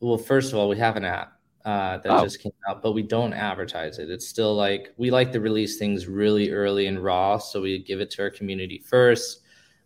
well 0.00 0.18
first 0.18 0.52
of 0.52 0.58
all 0.58 0.68
we 0.68 0.76
have 0.76 0.96
an 0.96 1.04
app 1.04 1.32
uh, 1.64 1.98
that 1.98 2.12
oh. 2.12 2.22
just 2.22 2.40
came 2.40 2.52
out 2.68 2.82
but 2.82 2.92
we 2.92 3.02
don't 3.02 3.32
advertise 3.32 3.98
it 3.98 4.10
it's 4.10 4.26
still 4.26 4.54
like 4.54 4.92
we 4.96 5.10
like 5.10 5.32
to 5.32 5.40
release 5.40 5.78
things 5.78 6.06
really 6.06 6.50
early 6.50 6.86
and 6.86 7.02
raw 7.02 7.36
so 7.38 7.60
we 7.60 7.78
give 7.78 8.00
it 8.00 8.10
to 8.10 8.22
our 8.22 8.30
community 8.30 8.78
first 8.78 9.40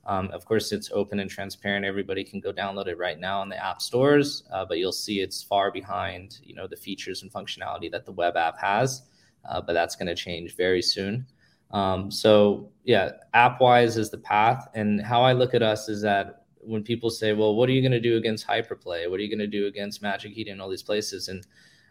um, 0.06 0.28
of 0.32 0.44
course 0.44 0.72
it's 0.72 0.90
open 0.92 1.20
and 1.20 1.30
transparent 1.30 1.84
everybody 1.84 2.22
can 2.22 2.40
go 2.40 2.52
download 2.52 2.86
it 2.86 2.98
right 2.98 3.18
now 3.18 3.42
in 3.42 3.48
the 3.48 3.64
app 3.64 3.80
stores 3.80 4.44
uh, 4.52 4.64
but 4.64 4.78
you'll 4.78 4.92
see 4.92 5.20
it's 5.20 5.42
far 5.42 5.70
behind 5.70 6.38
you 6.42 6.54
know 6.54 6.66
the 6.66 6.76
features 6.76 7.22
and 7.22 7.32
functionality 7.32 7.90
that 7.90 8.04
the 8.04 8.12
web 8.12 8.36
app 8.36 8.58
has 8.58 9.02
uh, 9.48 9.60
but 9.60 9.72
that's 9.72 9.96
going 9.96 10.06
to 10.06 10.14
change 10.14 10.56
very 10.56 10.82
soon. 10.82 11.26
Um, 11.70 12.10
so 12.10 12.70
yeah, 12.84 13.12
app 13.34 13.60
wise 13.60 13.96
is 13.96 14.10
the 14.10 14.18
path. 14.18 14.68
And 14.74 15.00
how 15.00 15.22
I 15.22 15.32
look 15.32 15.54
at 15.54 15.62
us 15.62 15.88
is 15.88 16.02
that 16.02 16.39
when 16.62 16.82
people 16.82 17.10
say, 17.10 17.32
well, 17.32 17.54
what 17.54 17.68
are 17.68 17.72
you 17.72 17.80
going 17.80 17.92
to 17.92 18.00
do 18.00 18.16
against 18.16 18.46
Hyperplay? 18.46 19.10
What 19.10 19.18
are 19.18 19.22
you 19.22 19.28
going 19.28 19.38
to 19.38 19.46
do 19.46 19.66
against 19.66 20.02
Magic 20.02 20.36
Eden 20.36 20.52
and 20.52 20.62
all 20.62 20.68
these 20.68 20.82
places? 20.82 21.28
And 21.28 21.46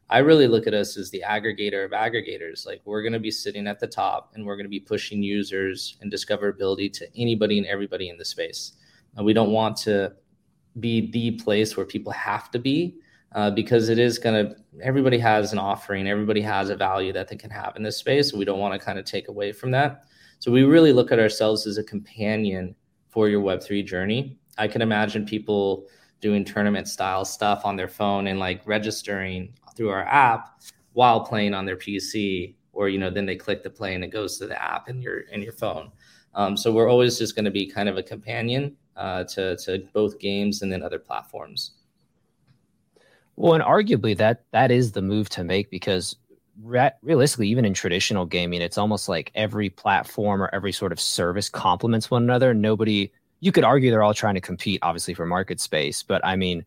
I 0.09 0.19
really 0.19 0.47
look 0.47 0.67
at 0.67 0.73
us 0.73 0.97
as 0.97 1.09
the 1.11 1.23
aggregator 1.27 1.85
of 1.85 1.91
aggregators. 1.91 2.65
Like 2.65 2.81
we're 2.85 3.01
going 3.01 3.13
to 3.13 3.19
be 3.19 3.31
sitting 3.31 3.67
at 3.67 3.79
the 3.79 3.88
top 3.88 4.31
and 4.33 4.45
we're 4.45 4.55
going 4.55 4.65
to 4.65 4.69
be 4.69 4.79
pushing 4.79 5.21
users 5.21 5.97
and 6.01 6.11
discoverability 6.11 6.91
to 6.93 7.07
anybody 7.15 7.57
and 7.57 7.67
everybody 7.67 8.09
in 8.09 8.17
the 8.17 8.25
space. 8.25 8.73
And 9.15 9.25
we 9.25 9.33
don't 9.33 9.51
want 9.51 9.77
to 9.77 10.13
be 10.79 11.11
the 11.11 11.31
place 11.31 11.75
where 11.75 11.85
people 11.85 12.11
have 12.11 12.51
to 12.51 12.59
be 12.59 12.95
uh, 13.33 13.51
because 13.51 13.89
it 13.89 13.99
is 13.99 14.17
going 14.17 14.47
to 14.47 14.55
everybody 14.81 15.17
has 15.17 15.51
an 15.51 15.59
offering 15.59 16.07
everybody 16.07 16.41
has 16.41 16.69
a 16.69 16.75
value 16.75 17.11
that 17.13 17.27
they 17.27 17.35
can 17.35 17.49
have 17.49 17.75
in 17.75 17.83
this 17.83 17.97
space 17.97 18.31
And 18.31 18.39
we 18.39 18.45
don't 18.45 18.59
want 18.59 18.79
to 18.79 18.83
kind 18.83 18.99
of 18.99 19.05
take 19.05 19.27
away 19.27 19.51
from 19.51 19.71
that 19.71 20.05
so 20.39 20.51
we 20.51 20.63
really 20.63 20.93
look 20.93 21.11
at 21.11 21.19
ourselves 21.19 21.67
as 21.67 21.77
a 21.77 21.83
companion 21.83 22.75
for 23.09 23.27
your 23.27 23.41
web3 23.41 23.85
journey 23.85 24.38
i 24.59 24.67
can 24.67 24.81
imagine 24.81 25.25
people 25.25 25.87
doing 26.21 26.43
tournament 26.43 26.87
style 26.87 27.25
stuff 27.25 27.65
on 27.65 27.75
their 27.75 27.87
phone 27.87 28.27
and 28.27 28.39
like 28.39 28.61
registering 28.65 29.53
through 29.75 29.89
our 29.89 30.05
app 30.05 30.61
while 30.93 31.21
playing 31.21 31.53
on 31.53 31.65
their 31.65 31.77
pc 31.77 32.55
or 32.73 32.89
you 32.89 32.97
know 32.97 33.09
then 33.09 33.25
they 33.25 33.35
click 33.35 33.63
the 33.63 33.69
play 33.69 33.95
and 33.95 34.03
it 34.03 34.09
goes 34.09 34.37
to 34.37 34.45
the 34.45 34.61
app 34.61 34.89
in 34.89 35.01
your 35.01 35.21
in 35.31 35.41
your 35.41 35.53
phone 35.53 35.91
um, 36.35 36.55
so 36.55 36.71
we're 36.71 36.89
always 36.89 37.17
just 37.17 37.35
going 37.35 37.45
to 37.45 37.51
be 37.51 37.65
kind 37.65 37.89
of 37.89 37.97
a 37.97 38.03
companion 38.03 38.77
uh, 38.95 39.23
to, 39.23 39.57
to 39.57 39.79
both 39.93 40.19
games 40.19 40.61
and 40.61 40.71
then 40.71 40.83
other 40.83 40.99
platforms 40.99 41.71
well, 43.39 43.53
and 43.53 43.63
arguably 43.63 44.17
that 44.17 44.43
that 44.51 44.69
is 44.69 44.91
the 44.91 45.01
move 45.01 45.29
to 45.29 45.45
make 45.45 45.69
because 45.69 46.17
re- 46.61 46.91
realistically, 47.01 47.47
even 47.47 47.63
in 47.63 47.73
traditional 47.73 48.25
gaming, 48.25 48.61
it's 48.61 48.77
almost 48.77 49.07
like 49.07 49.31
every 49.33 49.69
platform 49.69 50.41
or 50.41 50.49
every 50.53 50.73
sort 50.73 50.91
of 50.91 50.99
service 50.99 51.47
complements 51.47 52.11
one 52.11 52.23
another. 52.23 52.53
Nobody, 52.53 53.13
you 53.39 53.51
could 53.51 53.63
argue 53.63 53.89
they're 53.91 54.03
all 54.03 54.13
trying 54.13 54.36
to 54.36 54.41
compete, 54.41 54.79
obviously, 54.81 55.13
for 55.13 55.25
market 55.25 55.60
space. 55.60 56.03
But 56.03 56.25
I 56.25 56.36
mean, 56.36 56.65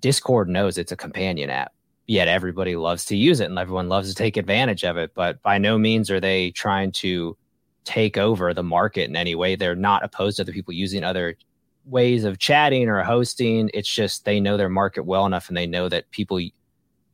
Discord 0.00 0.48
knows 0.48 0.78
it's 0.78 0.92
a 0.92 0.96
companion 0.96 1.50
app, 1.50 1.72
yet 2.06 2.28
everybody 2.28 2.76
loves 2.76 3.04
to 3.06 3.16
use 3.16 3.40
it 3.40 3.48
and 3.48 3.58
everyone 3.58 3.88
loves 3.88 4.08
to 4.08 4.14
take 4.14 4.36
advantage 4.36 4.84
of 4.84 4.96
it. 4.96 5.12
But 5.14 5.40
by 5.42 5.58
no 5.58 5.78
means 5.78 6.10
are 6.10 6.20
they 6.20 6.50
trying 6.50 6.92
to 6.92 7.36
take 7.84 8.16
over 8.16 8.52
the 8.52 8.62
market 8.62 9.08
in 9.08 9.16
any 9.16 9.34
way. 9.34 9.56
They're 9.56 9.74
not 9.74 10.04
opposed 10.04 10.36
to 10.36 10.42
other 10.42 10.52
people 10.52 10.74
using 10.74 11.04
other 11.04 11.36
ways 11.84 12.24
of 12.24 12.38
chatting 12.38 12.88
or 12.88 13.02
hosting. 13.02 13.70
It's 13.74 13.92
just 13.92 14.24
they 14.24 14.40
know 14.40 14.56
their 14.56 14.68
market 14.68 15.04
well 15.04 15.26
enough 15.26 15.48
and 15.48 15.56
they 15.56 15.66
know 15.66 15.88
that 15.88 16.10
people 16.10 16.40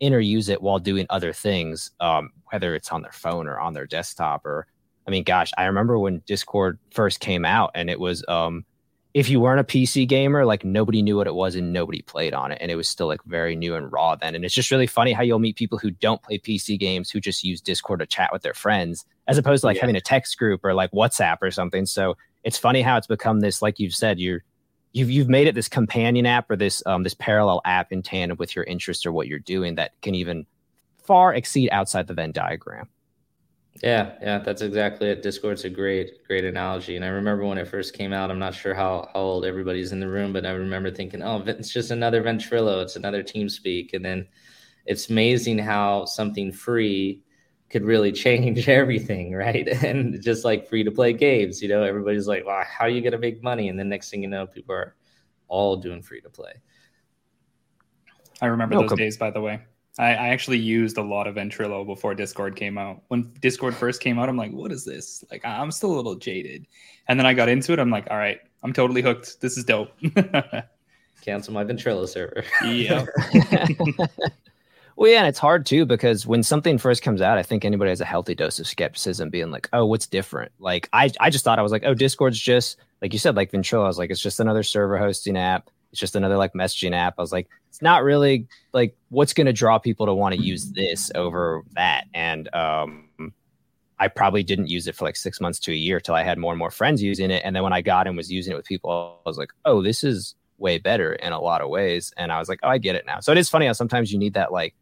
interuse 0.00 0.49
it 0.49 0.62
while 0.62 0.79
doing 0.79 1.07
other 1.11 1.33
things, 1.33 1.91
um, 2.00 2.31
whether 2.50 2.75
it's 2.75 2.93
on 2.93 3.03
their 3.03 3.12
phone 3.12 3.47
or 3.47 3.59
on 3.59 3.73
their 3.73 3.87
desktop 3.87 4.45
or 4.45 4.67
I 5.09 5.11
mean, 5.11 5.25
gosh, 5.25 5.53
I 5.57 5.65
remember 5.65 5.99
when 5.99 6.23
Discord 6.27 6.79
first 6.91 7.21
came 7.21 7.47
out 7.47 7.71
and 7.75 7.88
it 7.88 7.99
was 7.99 8.23
um 8.29 8.65
if 9.15 9.31
you 9.31 9.41
weren't 9.41 9.59
a 9.59 9.65
PC 9.65 10.07
gamer, 10.07 10.45
like 10.45 10.67
nobody 10.67 11.00
knew 11.00 11.17
what 11.17 11.27
it 11.27 11.35
was 11.35 11.55
and 11.55 11.73
nobody 11.73 12.03
played 12.03 12.35
on 12.35 12.53
it. 12.53 12.59
And 12.61 12.71
it 12.71 12.77
was 12.77 12.87
still 12.87 13.07
like 13.07 13.25
very 13.25 13.57
new 13.57 13.75
and 13.75 13.91
raw 13.91 14.15
then. 14.15 14.35
And 14.35 14.45
it's 14.45 14.55
just 14.55 14.71
really 14.71 14.87
funny 14.87 15.12
how 15.12 15.23
you'll 15.23 15.38
meet 15.38 15.57
people 15.57 15.79
who 15.79 15.91
don't 15.91 16.23
play 16.23 16.38
PC 16.38 16.79
games 16.79 17.11
who 17.11 17.21
just 17.21 17.43
use 17.43 17.62
Discord 17.62 18.00
to 18.00 18.07
chat 18.07 18.31
with 18.33 18.43
their 18.43 18.53
friends, 18.53 19.07
as 19.27 19.38
opposed 19.38 19.62
to 19.62 19.67
like 19.67 19.77
yeah. 19.77 19.81
having 19.81 19.97
a 19.97 20.00
text 20.00 20.37
group 20.38 20.61
or 20.62 20.75
like 20.75 20.93
WhatsApp 20.93 21.38
or 21.41 21.50
something. 21.50 21.87
So 21.87 22.19
it's 22.45 22.59
funny 22.59 22.83
how 22.83 22.99
it's 22.99 23.07
become 23.07 23.41
this, 23.41 23.62
like 23.62 23.79
you've 23.81 23.95
said, 23.95 24.21
you're 24.21 24.45
you've 24.93 25.11
you've 25.11 25.29
made 25.29 25.47
it 25.47 25.55
this 25.55 25.69
companion 25.69 26.27
app 26.27 26.50
or 26.50 26.57
this 26.57 26.83
um 26.85 27.03
this 27.03 27.15
parallel 27.15 27.62
app 27.65 27.93
in 27.93 28.03
tandem 28.03 28.37
with 28.37 28.55
your 28.55 28.67
interest 28.67 29.07
or 29.07 29.12
what 29.12 29.27
you're 29.27 29.38
doing 29.38 29.77
that 29.77 29.93
can 30.03 30.15
even 30.15 30.47
far 31.03 31.35
exceed 31.35 31.71
outside 31.71 32.07
the 32.07 32.15
Venn 32.15 32.33
diagram. 32.33 32.88
Yeah, 33.82 34.14
yeah, 34.20 34.38
that's 34.38 34.62
exactly 34.62 35.08
it. 35.08 35.23
Discord's 35.23 35.64
a 35.64 35.70
great, 35.70 36.26
great 36.26 36.44
analogy. 36.44 36.97
And 36.97 37.04
I 37.04 37.08
remember 37.08 37.44
when 37.44 37.58
it 37.58 37.68
first 37.68 37.94
came 37.94 38.12
out, 38.12 38.30
I'm 38.30 38.38
not 38.38 38.54
sure 38.54 38.75
how, 38.75 39.08
how 39.12 39.20
old 39.20 39.44
everybody's 39.44 39.92
in 39.92 40.00
the 40.00 40.08
room, 40.08 40.32
but 40.32 40.44
I 40.44 40.50
remember 40.50 40.90
thinking, 40.90 41.23
oh, 41.23 41.42
it's 41.47 41.70
just 41.70 41.92
another 41.92 42.23
Ventrilo, 42.23 42.82
it's 42.82 42.97
another 42.97 43.23
TeamSpeak. 43.23 43.94
And 43.94 44.04
then 44.04 44.26
it's 44.87 45.11
amazing 45.11 45.58
how 45.58 46.06
something 46.06 46.50
free 46.50 47.23
could 47.70 47.85
really 47.85 48.11
change 48.25 48.68
everything, 48.68 49.32
right? 49.35 49.68
And 49.85 50.20
just 50.23 50.44
like 50.44 50.68
free 50.68 50.82
to 50.82 50.90
play 50.90 51.12
games, 51.12 51.62
you 51.62 51.68
know, 51.68 51.85
everybody's 51.85 52.26
like, 52.26 52.44
wow, 52.44 52.64
how 52.66 52.87
are 52.87 52.90
you 52.90 53.00
going 53.00 53.12
to 53.12 53.18
make 53.18 53.42
money? 53.44 53.68
And 53.68 53.78
the 53.78 53.85
next 53.85 54.11
thing 54.11 54.23
you 54.23 54.28
know, 54.28 54.47
people 54.47 54.75
are 54.75 54.97
all 55.47 55.76
doing 55.76 56.02
free 56.02 56.20
to 56.23 56.30
play. 56.30 56.52
I 58.40 58.47
remember 58.47 58.75
no, 58.75 58.82
those 58.82 58.90
com- 58.90 58.99
days, 58.99 59.16
by 59.16 59.30
the 59.30 59.40
way. 59.40 59.61
I, 59.99 60.11
I, 60.11 60.28
actually 60.28 60.59
used 60.59 60.97
a 60.97 61.02
lot 61.02 61.26
of 61.26 61.35
Ventrilo 61.35 61.85
before 61.85 62.14
Discord 62.14 62.55
came 62.55 62.78
out. 62.78 63.02
When 63.09 63.33
Discord 63.40 63.75
first 63.75 64.00
came 64.00 64.19
out, 64.19 64.28
I'm 64.28 64.37
like, 64.37 64.52
what 64.52 64.71
is 64.71 64.85
this? 64.85 65.25
Like, 65.31 65.45
I'm 65.45 65.73
still 65.73 65.93
a 65.93 65.97
little 65.97 66.14
jaded. 66.14 66.67
And 67.09 67.19
then 67.19 67.26
I 67.26 67.35
got 67.35 67.49
into 67.49 67.73
it. 67.73 67.78
I'm 67.78 67.90
like, 67.90 68.07
all 68.11 68.17
right, 68.17 68.38
I'm 68.62 68.73
totally 68.73 69.02
hooked. 69.02 69.40
This 69.40 69.59
is 69.59 69.64
dope. 69.64 69.90
Cancel 71.23 71.52
my 71.52 71.64
Ventrilo 71.64 72.09
server. 72.09 72.45
yeah. 72.64 73.05
well, 74.97 75.11
yeah, 75.11 75.19
and 75.19 75.26
it's 75.26 75.38
hard 75.38 75.67
too 75.67 75.85
because 75.85 76.26
when 76.26 76.43
something 76.43 76.78
first 76.78 77.02
comes 77.02 77.21
out, 77.21 77.38
I 77.38 77.43
think 77.43 77.64
anybody 77.64 77.90
has 77.90 78.00
a 78.00 78.05
healthy 78.05 78.35
dose 78.35 78.61
of 78.61 78.67
skepticism, 78.67 79.31
being 79.31 79.50
like, 79.50 79.69
"Oh, 79.73 79.85
what's 79.85 80.07
different?" 80.07 80.52
Like, 80.59 80.88
I, 80.93 81.11
I 81.21 81.31
just 81.31 81.45
thought 81.45 81.59
I 81.59 81.62
was 81.62 81.73
like, 81.73 81.83
"Oh, 81.85 81.95
Discord's 81.95 82.38
just 82.38 82.78
like 83.02 83.12
you 83.12 83.19
said, 83.19 83.37
like 83.37 83.52
Ventrilo." 83.52 83.85
I 83.85 83.88
was 83.88 83.99
like, 83.99 84.11
"It's 84.11 84.23
just 84.23 84.40
another 84.40 84.62
server 84.62 84.97
hosting 84.97 85.37
app." 85.37 85.71
It's 85.90 86.00
just 86.00 86.16
another 86.16 86.37
like 86.37 86.52
messaging 86.52 86.95
app. 86.95 87.14
I 87.18 87.23
was 87.23 87.33
like, 87.33 87.49
it's 87.68 87.83
not 87.83 88.02
really 88.02 88.47
like 88.73 88.97
what's 89.09 89.33
going 89.33 89.47
to 89.47 89.52
draw 89.52 89.78
people 89.78 90.07
to 90.07 90.14
want 90.14 90.35
to 90.35 90.40
use 90.40 90.73
this 90.73 91.11
over 91.14 91.62
that. 91.75 92.04
And 92.12 92.52
um, 92.54 93.33
I 93.99 94.09
probably 94.09 94.42
didn't 94.42 94.68
use 94.68 94.87
it 94.87 94.95
for 94.95 95.04
like 95.04 95.16
six 95.16 95.40
months 95.40 95.59
to 95.61 95.73
a 95.73 95.76
year 95.76 96.00
till 96.00 96.14
I 96.14 96.23
had 96.23 96.38
more 96.38 96.52
and 96.52 96.59
more 96.59 96.71
friends 96.71 97.02
using 97.02 97.30
it. 97.30 97.42
And 97.45 97.54
then 97.54 97.62
when 97.62 97.73
I 97.73 97.83
got 97.83 98.07
and 98.07 98.16
was 98.16 98.30
using 98.30 98.52
it 98.52 98.57
with 98.57 98.66
people, 98.66 99.21
I 99.25 99.28
was 99.28 99.38
like, 99.38 99.52
oh, 99.64 99.83
this 99.83 100.04
is 100.04 100.35
way 100.59 100.78
better 100.78 101.12
in 101.14 101.33
a 101.33 101.40
lot 101.40 101.61
of 101.61 101.68
ways. 101.68 102.12
And 102.16 102.33
I 102.33 102.38
was 102.38 102.49
like, 102.49 102.61
oh, 102.62 102.68
I 102.68 102.78
get 102.78 102.97
it 102.97 103.07
now. 103.07 103.21
So 103.21 103.33
it 103.33 103.38
is 103.38 103.49
funny 103.49 103.66
how 103.66 103.73
sometimes 103.73 104.12
you 104.12 104.18
need 104.18 104.35
that 104.35 104.52
like 104.52 104.75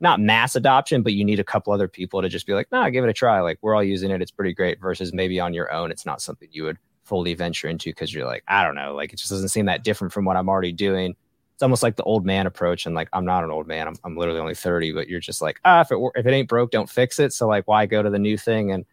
not 0.00 0.20
mass 0.20 0.56
adoption, 0.56 1.02
but 1.02 1.12
you 1.12 1.24
need 1.24 1.40
a 1.40 1.44
couple 1.44 1.72
other 1.72 1.88
people 1.88 2.22
to 2.22 2.28
just 2.28 2.46
be 2.46 2.54
like, 2.54 2.70
nah, 2.72 2.88
give 2.90 3.04
it 3.04 3.10
a 3.10 3.12
try. 3.12 3.40
Like 3.40 3.58
we're 3.60 3.74
all 3.74 3.84
using 3.84 4.10
it. 4.10 4.22
It's 4.22 4.30
pretty 4.30 4.54
great 4.54 4.80
versus 4.80 5.12
maybe 5.12 5.40
on 5.40 5.52
your 5.52 5.72
own, 5.72 5.90
it's 5.90 6.06
not 6.06 6.22
something 6.22 6.48
you 6.52 6.64
would 6.64 6.78
fully 7.10 7.34
venture 7.34 7.66
into 7.66 7.90
because 7.90 8.14
you're 8.14 8.24
like, 8.24 8.44
I 8.46 8.62
don't 8.62 8.76
know, 8.76 8.94
like 8.94 9.12
it 9.12 9.16
just 9.16 9.30
doesn't 9.30 9.48
seem 9.48 9.66
that 9.66 9.82
different 9.82 10.12
from 10.12 10.24
what 10.24 10.36
I'm 10.36 10.48
already 10.48 10.70
doing. 10.70 11.16
It's 11.54 11.62
almost 11.62 11.82
like 11.82 11.96
the 11.96 12.04
old 12.04 12.24
man 12.24 12.46
approach, 12.46 12.86
and 12.86 12.94
like 12.94 13.08
I'm 13.12 13.24
not 13.24 13.42
an 13.42 13.50
old 13.50 13.66
man. 13.66 13.88
I'm, 13.88 13.96
I'm 14.04 14.16
literally 14.16 14.38
only 14.38 14.54
30, 14.54 14.92
but 14.92 15.08
you're 15.08 15.18
just 15.18 15.42
like, 15.42 15.58
ah, 15.64 15.80
if 15.80 15.90
it 15.90 15.98
if 16.14 16.24
it 16.24 16.32
ain't 16.32 16.48
broke, 16.48 16.70
don't 16.70 16.88
fix 16.88 17.18
it. 17.18 17.32
So 17.32 17.48
like, 17.48 17.66
why 17.66 17.84
go 17.84 18.00
to 18.00 18.08
the 18.08 18.18
new 18.18 18.38
thing? 18.38 18.70
And 18.70 18.86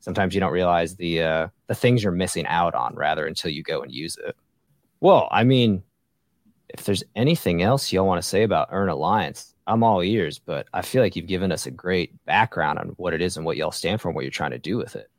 sometimes 0.00 0.34
you 0.34 0.40
don't 0.40 0.52
realize 0.52 0.96
the 0.96 1.22
uh, 1.22 1.48
the 1.66 1.74
things 1.74 2.02
you're 2.02 2.10
missing 2.10 2.46
out 2.46 2.74
on 2.74 2.94
rather 2.96 3.26
until 3.26 3.50
you 3.50 3.62
go 3.62 3.82
and 3.82 3.92
use 3.92 4.16
it. 4.16 4.34
Well, 5.00 5.28
I 5.30 5.44
mean, 5.44 5.82
if 6.70 6.84
there's 6.84 7.04
anything 7.14 7.62
else 7.62 7.92
y'all 7.92 8.06
want 8.06 8.20
to 8.20 8.28
say 8.28 8.44
about 8.44 8.68
Earn 8.72 8.88
Alliance, 8.88 9.54
I'm 9.66 9.84
all 9.84 10.02
ears. 10.02 10.38
But 10.38 10.66
I 10.72 10.80
feel 10.80 11.02
like 11.02 11.14
you've 11.14 11.26
given 11.26 11.52
us 11.52 11.66
a 11.66 11.70
great 11.70 12.12
background 12.24 12.78
on 12.78 12.88
what 12.96 13.12
it 13.12 13.20
is 13.20 13.36
and 13.36 13.44
what 13.44 13.58
y'all 13.58 13.70
stand 13.72 14.00
for 14.00 14.08
and 14.08 14.16
what 14.16 14.24
you're 14.24 14.30
trying 14.30 14.52
to 14.52 14.58
do 14.58 14.78
with 14.78 14.96
it. 14.96 15.10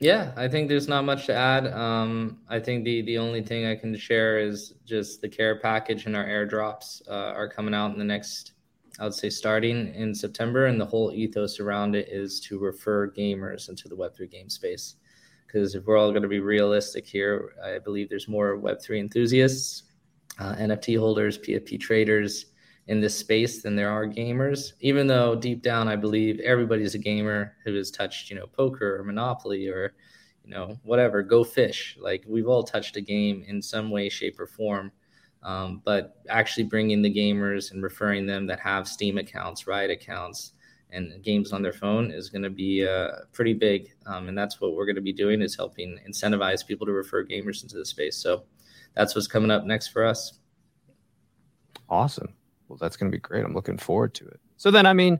Yeah, 0.00 0.32
I 0.34 0.48
think 0.48 0.68
there's 0.70 0.88
not 0.88 1.04
much 1.04 1.26
to 1.26 1.34
add. 1.34 1.66
Um, 1.66 2.38
I 2.48 2.58
think 2.58 2.84
the 2.84 3.02
the 3.02 3.18
only 3.18 3.42
thing 3.42 3.66
I 3.66 3.76
can 3.76 3.94
share 3.96 4.38
is 4.38 4.72
just 4.86 5.20
the 5.20 5.28
care 5.28 5.60
package 5.60 6.06
and 6.06 6.16
our 6.16 6.24
airdrops 6.24 7.06
uh, 7.06 7.34
are 7.36 7.48
coming 7.48 7.74
out 7.74 7.92
in 7.92 7.98
the 7.98 8.04
next, 8.04 8.52
I 8.98 9.04
would 9.04 9.12
say, 9.12 9.28
starting 9.28 9.94
in 9.94 10.14
September, 10.14 10.66
and 10.66 10.80
the 10.80 10.86
whole 10.86 11.12
ethos 11.12 11.60
around 11.60 11.94
it 11.94 12.08
is 12.08 12.40
to 12.48 12.58
refer 12.58 13.10
gamers 13.10 13.68
into 13.68 13.88
the 13.90 13.96
Web 13.96 14.16
three 14.16 14.26
game 14.26 14.48
space. 14.48 14.96
Because 15.46 15.74
if 15.74 15.84
we're 15.84 15.98
all 15.98 16.12
going 16.12 16.22
to 16.22 16.28
be 16.28 16.40
realistic 16.40 17.06
here, 17.06 17.52
I 17.62 17.78
believe 17.78 18.08
there's 18.08 18.28
more 18.28 18.56
Web 18.56 18.80
three 18.80 19.00
enthusiasts, 19.00 19.82
uh, 20.38 20.54
NFT 20.54 20.98
holders, 20.98 21.36
PFP 21.36 21.78
traders, 21.78 22.46
in 22.88 23.00
this 23.00 23.16
space 23.16 23.62
than 23.62 23.76
there 23.76 23.90
are 23.90 24.06
gamers 24.06 24.72
even 24.80 25.06
though 25.06 25.34
deep 25.34 25.62
down 25.62 25.86
i 25.88 25.96
believe 25.96 26.40
everybody's 26.40 26.94
a 26.94 26.98
gamer 26.98 27.56
who 27.64 27.74
has 27.74 27.90
touched 27.90 28.30
you 28.30 28.36
know 28.36 28.46
poker 28.46 28.98
or 28.98 29.04
monopoly 29.04 29.68
or 29.68 29.94
you 30.44 30.50
know 30.50 30.78
whatever 30.82 31.22
go 31.22 31.44
fish. 31.44 31.96
Like 32.00 32.24
we've 32.26 32.48
all 32.48 32.62
touched 32.62 32.96
a 32.96 33.00
game 33.00 33.44
in 33.46 33.62
some 33.62 33.90
way 33.90 34.08
shape 34.08 34.38
or 34.40 34.46
form. 34.46 34.92
Um, 35.42 35.80
but 35.84 36.16
actually 36.28 36.64
bringing 36.64 37.00
the 37.00 37.12
gamers 37.12 37.70
and 37.70 37.82
referring 37.82 38.26
them 38.26 38.46
that 38.48 38.60
have 38.60 38.86
steam 38.86 39.16
accounts 39.16 39.66
riot 39.66 39.90
accounts 39.90 40.52
and 40.90 41.22
games 41.22 41.52
on 41.52 41.62
their 41.62 41.72
phone 41.72 42.10
is 42.10 42.28
going 42.28 42.42
to 42.42 42.50
be 42.50 42.86
uh, 42.86 43.10
pretty 43.32 43.54
big. 43.54 43.90
Um, 44.06 44.28
and 44.28 44.36
that's 44.36 44.60
what 44.60 44.74
we're 44.74 44.84
going 44.84 44.96
to 44.96 45.00
be 45.00 45.12
doing 45.12 45.40
is 45.40 45.56
helping 45.56 45.98
incentivize 46.06 46.66
people 46.66 46.86
to 46.86 46.92
refer 46.92 47.24
gamers 47.24 47.62
into 47.62 47.78
the 47.78 47.86
space. 47.86 48.16
So 48.16 48.44
that's 48.94 49.14
what's 49.14 49.28
coming 49.28 49.50
up 49.50 49.64
next 49.64 49.88
for 49.88 50.04
us. 50.04 50.40
Awesome 51.88 52.34
well, 52.70 52.78
that's 52.80 52.96
going 52.96 53.10
to 53.10 53.14
be 53.14 53.20
great. 53.20 53.44
I'm 53.44 53.52
looking 53.52 53.78
forward 53.78 54.14
to 54.14 54.26
it. 54.26 54.38
So 54.56 54.70
then, 54.70 54.86
I 54.86 54.92
mean, 54.92 55.18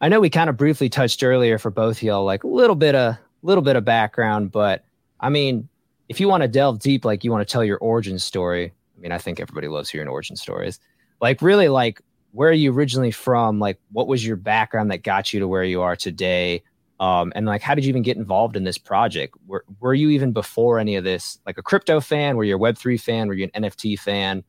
I 0.00 0.08
know 0.08 0.20
we 0.20 0.30
kind 0.30 0.48
of 0.48 0.56
briefly 0.56 0.88
touched 0.88 1.22
earlier 1.24 1.58
for 1.58 1.70
both 1.70 2.02
y'all, 2.02 2.24
like 2.24 2.44
a 2.44 2.48
little 2.48 2.76
bit 2.76 2.94
of 2.94 3.16
little 3.42 3.62
bit 3.62 3.74
of 3.74 3.84
background, 3.84 4.52
but 4.52 4.84
I 5.18 5.28
mean, 5.28 5.68
if 6.08 6.20
you 6.20 6.28
want 6.28 6.42
to 6.42 6.48
delve 6.48 6.78
deep, 6.78 7.04
like 7.04 7.24
you 7.24 7.32
want 7.32 7.46
to 7.46 7.52
tell 7.52 7.64
your 7.64 7.78
origin 7.78 8.20
story. 8.20 8.72
I 8.96 9.00
mean, 9.00 9.10
I 9.10 9.18
think 9.18 9.40
everybody 9.40 9.66
loves 9.66 9.90
hearing 9.90 10.06
origin 10.06 10.36
stories. 10.36 10.78
Like, 11.20 11.42
really, 11.42 11.68
like 11.68 12.00
where 12.30 12.48
are 12.48 12.54
you 12.54 12.72
originally 12.72 13.10
from? 13.10 13.58
Like, 13.58 13.78
what 13.90 14.06
was 14.06 14.24
your 14.24 14.36
background 14.36 14.90
that 14.92 15.02
got 15.02 15.32
you 15.32 15.40
to 15.40 15.48
where 15.48 15.64
you 15.64 15.82
are 15.82 15.96
today? 15.96 16.62
Um, 17.00 17.32
and 17.34 17.46
like, 17.46 17.62
how 17.62 17.74
did 17.74 17.84
you 17.84 17.88
even 17.88 18.02
get 18.02 18.16
involved 18.16 18.56
in 18.56 18.64
this 18.64 18.78
project? 18.78 19.34
Were, 19.46 19.64
were 19.80 19.94
you 19.94 20.10
even 20.10 20.32
before 20.32 20.78
any 20.78 20.94
of 20.96 21.04
this, 21.04 21.40
like 21.46 21.58
a 21.58 21.62
crypto 21.62 22.00
fan? 22.00 22.36
Were 22.36 22.44
you 22.44 22.56
a 22.56 22.58
Web3 22.58 23.00
fan? 23.00 23.28
Were 23.28 23.34
you 23.34 23.50
an 23.52 23.64
NFT 23.64 23.98
fan? 23.98 24.44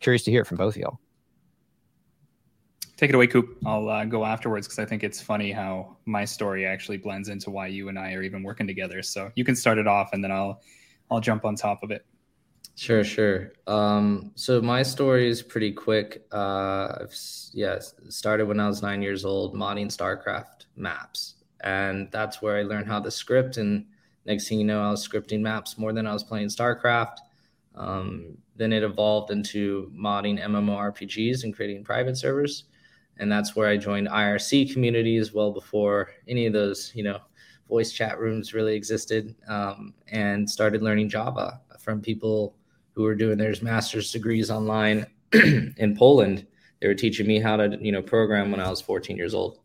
Curious 0.00 0.24
to 0.24 0.30
hear 0.30 0.42
it 0.42 0.46
from 0.46 0.56
both 0.56 0.74
of 0.74 0.80
y'all. 0.82 1.00
Take 2.96 3.10
it 3.10 3.14
away, 3.14 3.26
Coop. 3.26 3.58
I'll 3.66 3.88
uh, 3.90 4.06
go 4.06 4.24
afterwards 4.24 4.66
because 4.66 4.78
I 4.78 4.86
think 4.86 5.04
it's 5.04 5.20
funny 5.20 5.52
how 5.52 5.98
my 6.06 6.24
story 6.24 6.64
actually 6.64 6.96
blends 6.96 7.28
into 7.28 7.50
why 7.50 7.66
you 7.66 7.90
and 7.90 7.98
I 7.98 8.14
are 8.14 8.22
even 8.22 8.42
working 8.42 8.66
together. 8.66 9.02
So 9.02 9.30
you 9.34 9.44
can 9.44 9.54
start 9.54 9.76
it 9.76 9.86
off, 9.86 10.10
and 10.14 10.24
then 10.24 10.32
I'll 10.32 10.62
I'll 11.10 11.20
jump 11.20 11.44
on 11.44 11.56
top 11.56 11.82
of 11.82 11.90
it. 11.90 12.06
Sure, 12.74 13.04
sure. 13.04 13.52
Um, 13.66 14.32
so 14.34 14.60
my 14.62 14.82
story 14.82 15.28
is 15.28 15.42
pretty 15.42 15.72
quick. 15.72 16.26
Uh, 16.32 16.88
I've, 17.02 17.14
yeah, 17.52 17.78
started 18.08 18.46
when 18.46 18.60
I 18.60 18.66
was 18.66 18.82
nine 18.82 19.02
years 19.02 19.24
old, 19.24 19.54
modding 19.54 19.86
StarCraft 19.86 20.64
maps, 20.76 21.36
and 21.62 22.10
that's 22.12 22.40
where 22.40 22.56
I 22.56 22.62
learned 22.62 22.86
how 22.86 23.00
to 23.00 23.10
script. 23.10 23.58
And 23.58 23.84
next 24.24 24.48
thing 24.48 24.58
you 24.58 24.64
know, 24.64 24.82
I 24.82 24.90
was 24.90 25.06
scripting 25.06 25.40
maps 25.40 25.76
more 25.76 25.92
than 25.92 26.06
I 26.06 26.14
was 26.14 26.24
playing 26.24 26.48
StarCraft. 26.48 27.18
Um, 27.74 28.38
then 28.56 28.72
it 28.72 28.82
evolved 28.82 29.30
into 29.30 29.92
modding 29.94 30.42
MMORPGs 30.42 31.44
and 31.44 31.54
creating 31.54 31.84
private 31.84 32.16
servers 32.16 32.64
and 33.18 33.30
that's 33.30 33.56
where 33.56 33.68
I 33.68 33.76
joined 33.76 34.08
IRC 34.08 34.72
communities 34.72 35.32
well 35.32 35.52
before 35.52 36.10
any 36.28 36.46
of 36.46 36.52
those, 36.52 36.92
you 36.94 37.02
know, 37.02 37.18
voice 37.68 37.92
chat 37.92 38.18
rooms 38.18 38.54
really 38.54 38.74
existed, 38.74 39.34
um, 39.48 39.94
and 40.08 40.48
started 40.48 40.82
learning 40.82 41.08
Java 41.08 41.60
from 41.80 42.00
people 42.00 42.54
who 42.92 43.02
were 43.02 43.14
doing 43.14 43.38
their 43.38 43.54
master's 43.62 44.12
degrees 44.12 44.50
online 44.50 45.06
in 45.32 45.96
Poland. 45.96 46.46
They 46.80 46.88
were 46.88 46.94
teaching 46.94 47.26
me 47.26 47.40
how 47.40 47.56
to, 47.56 47.78
you 47.80 47.92
know, 47.92 48.02
program 48.02 48.50
when 48.50 48.60
I 48.60 48.70
was 48.70 48.80
14 48.80 49.16
years 49.16 49.34
old. 49.34 49.60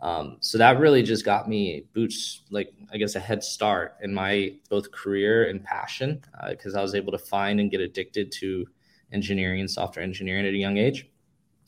Um, 0.00 0.38
so 0.40 0.58
that 0.58 0.80
really 0.80 1.02
just 1.02 1.24
got 1.24 1.48
me 1.48 1.84
boots, 1.92 2.42
like 2.50 2.72
I 2.92 2.96
guess 2.96 3.14
a 3.14 3.20
head 3.20 3.44
start 3.44 3.96
in 4.02 4.12
my 4.12 4.54
both 4.68 4.90
career 4.90 5.48
and 5.48 5.62
passion, 5.62 6.22
because 6.48 6.74
uh, 6.74 6.80
I 6.80 6.82
was 6.82 6.94
able 6.94 7.12
to 7.12 7.18
find 7.18 7.60
and 7.60 7.70
get 7.70 7.80
addicted 7.80 8.32
to 8.32 8.66
engineering 9.12 9.60
and 9.60 9.70
software 9.70 10.02
engineering 10.02 10.46
at 10.46 10.54
a 10.54 10.56
young 10.56 10.78
age 10.78 11.08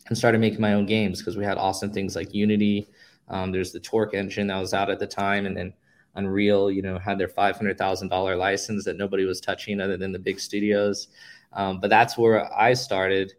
and 0.08 0.16
started 0.18 0.40
making 0.40 0.60
my 0.60 0.74
own 0.74 0.86
games 0.86 1.20
because 1.20 1.36
we 1.36 1.44
had 1.44 1.58
awesome 1.58 1.92
things 1.92 2.14
like 2.16 2.34
Unity. 2.34 2.88
Um, 3.28 3.52
there's 3.52 3.72
the 3.72 3.80
Torque 3.80 4.14
engine 4.14 4.48
that 4.48 4.60
was 4.60 4.74
out 4.74 4.90
at 4.90 4.98
the 4.98 5.06
time, 5.06 5.46
and 5.46 5.56
then 5.56 5.72
Unreal, 6.16 6.70
you 6.70 6.82
know, 6.82 6.98
had 6.98 7.18
their 7.18 7.28
five 7.28 7.56
hundred 7.56 7.78
thousand 7.78 8.08
dollar 8.08 8.36
license 8.36 8.84
that 8.84 8.96
nobody 8.96 9.24
was 9.24 9.40
touching 9.40 9.80
other 9.80 9.96
than 9.96 10.12
the 10.12 10.18
big 10.18 10.38
studios. 10.40 11.08
Um, 11.52 11.80
but 11.80 11.90
that's 11.90 12.18
where 12.18 12.52
I 12.54 12.74
started, 12.74 13.32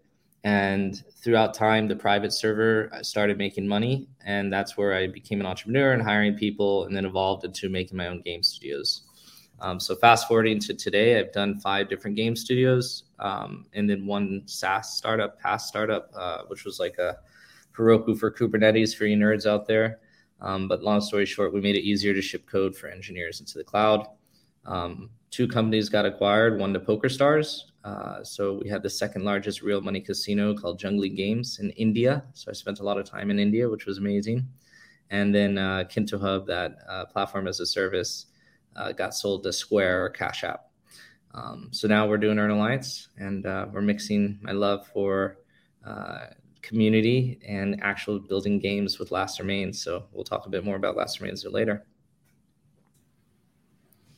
And 0.46 1.04
throughout 1.24 1.56
time, 1.56 1.88
the 1.88 1.96
private 1.96 2.32
server 2.32 2.90
I 2.94 3.02
started 3.02 3.36
making 3.40 3.68
money, 3.68 4.08
and 4.24 4.54
that's 4.54 4.78
where 4.78 4.94
I 4.94 5.08
became 5.08 5.40
an 5.40 5.48
entrepreneur 5.48 5.92
and 5.94 6.04
hiring 6.04 6.36
people, 6.36 6.86
and 6.86 6.96
then 6.96 7.06
evolved 7.06 7.44
into 7.46 7.68
making 7.68 7.98
my 7.98 8.08
own 8.08 8.22
game 8.22 8.44
studios. 8.44 9.02
Um, 9.60 9.80
so 9.80 9.96
fast 9.96 10.28
forwarding 10.28 10.60
to 10.60 10.74
today, 10.74 11.20
I've 11.20 11.32
done 11.32 11.60
five 11.60 11.90
different 11.90 12.16
game 12.16 12.36
studios, 12.36 13.06
um, 13.20 13.66
and 13.74 13.90
then 13.90 14.06
one 14.06 14.44
SaaS 14.46 14.98
startup, 14.98 15.42
PaaS 15.42 15.62
startup, 15.62 16.12
uh, 16.16 16.44
which 16.48 16.66
was 16.66 16.80
like 16.80 16.98
a 16.98 17.18
Heroku 17.78 18.18
for 18.18 18.32
Kubernetes 18.32 18.96
for 18.96 19.06
you 19.06 19.18
nerds 19.18 19.46
out 19.46 19.68
there. 19.68 20.00
Um, 20.42 20.68
but 20.68 20.84
long 20.84 21.02
story 21.02 21.26
short, 21.26 21.54
we 21.54 21.62
made 21.62 21.76
it 21.76 21.84
easier 21.84 22.14
to 22.14 22.22
ship 22.22 22.46
code 22.46 22.76
for 22.76 22.88
engineers 22.88 23.40
into 23.40 23.58
the 23.58 23.64
cloud. 23.64 24.08
Um, 24.66 25.10
two 25.32 25.48
companies 25.48 25.90
got 25.90 26.06
acquired, 26.06 26.60
one 26.60 26.74
to 26.74 26.80
PokerStars. 26.80 27.62
Uh, 27.84 28.24
so 28.24 28.60
we 28.62 28.70
had 28.70 28.82
the 28.82 28.90
second 28.90 29.24
largest 29.24 29.62
real 29.62 29.80
money 29.80 30.02
casino 30.02 30.56
called 30.56 30.80
Junglee 30.80 31.16
Games 31.16 31.60
in 31.60 31.70
India. 31.72 32.24
So 32.34 32.50
I 32.50 32.54
spent 32.54 32.80
a 32.80 32.84
lot 32.84 32.98
of 32.98 33.06
time 33.06 33.30
in 33.30 33.40
India, 33.40 33.70
which 33.70 33.86
was 33.86 34.00
amazing. 34.00 34.48
And 35.12 35.34
then 35.34 35.58
uh, 35.58 35.84
KintoHub, 35.88 36.48
that 36.48 36.78
uh, 36.90 37.06
platform 37.06 37.48
as 37.48 37.60
a 37.60 37.66
service, 37.66 38.26
uh, 38.76 38.92
got 38.92 39.14
sold 39.14 39.44
to 39.44 39.54
Square 39.54 40.06
or 40.06 40.10
Cash 40.10 40.44
App. 40.44 40.66
Um, 41.34 41.70
so 41.72 41.88
now 41.88 42.08
we're 42.08 42.18
doing 42.18 42.40
Earn 42.40 42.52
Alliance, 42.52 43.10
and 43.18 43.46
uh, 43.46 43.68
we're 43.72 43.82
mixing 43.82 44.40
my 44.42 44.52
love 44.52 44.88
for 44.88 45.38
uh, 45.86 46.28
community 46.62 47.40
and 47.46 47.80
actual 47.84 48.20
building 48.20 48.58
games 48.58 49.00
with 49.00 49.12
Last 49.12 49.40
Remains. 49.40 49.84
So 49.84 50.06
we'll 50.12 50.24
talk 50.24 50.46
a 50.46 50.50
bit 50.50 50.64
more 50.64 50.78
about 50.78 50.96
Last 50.96 51.20
Remains 51.20 51.46
later. 51.46 51.86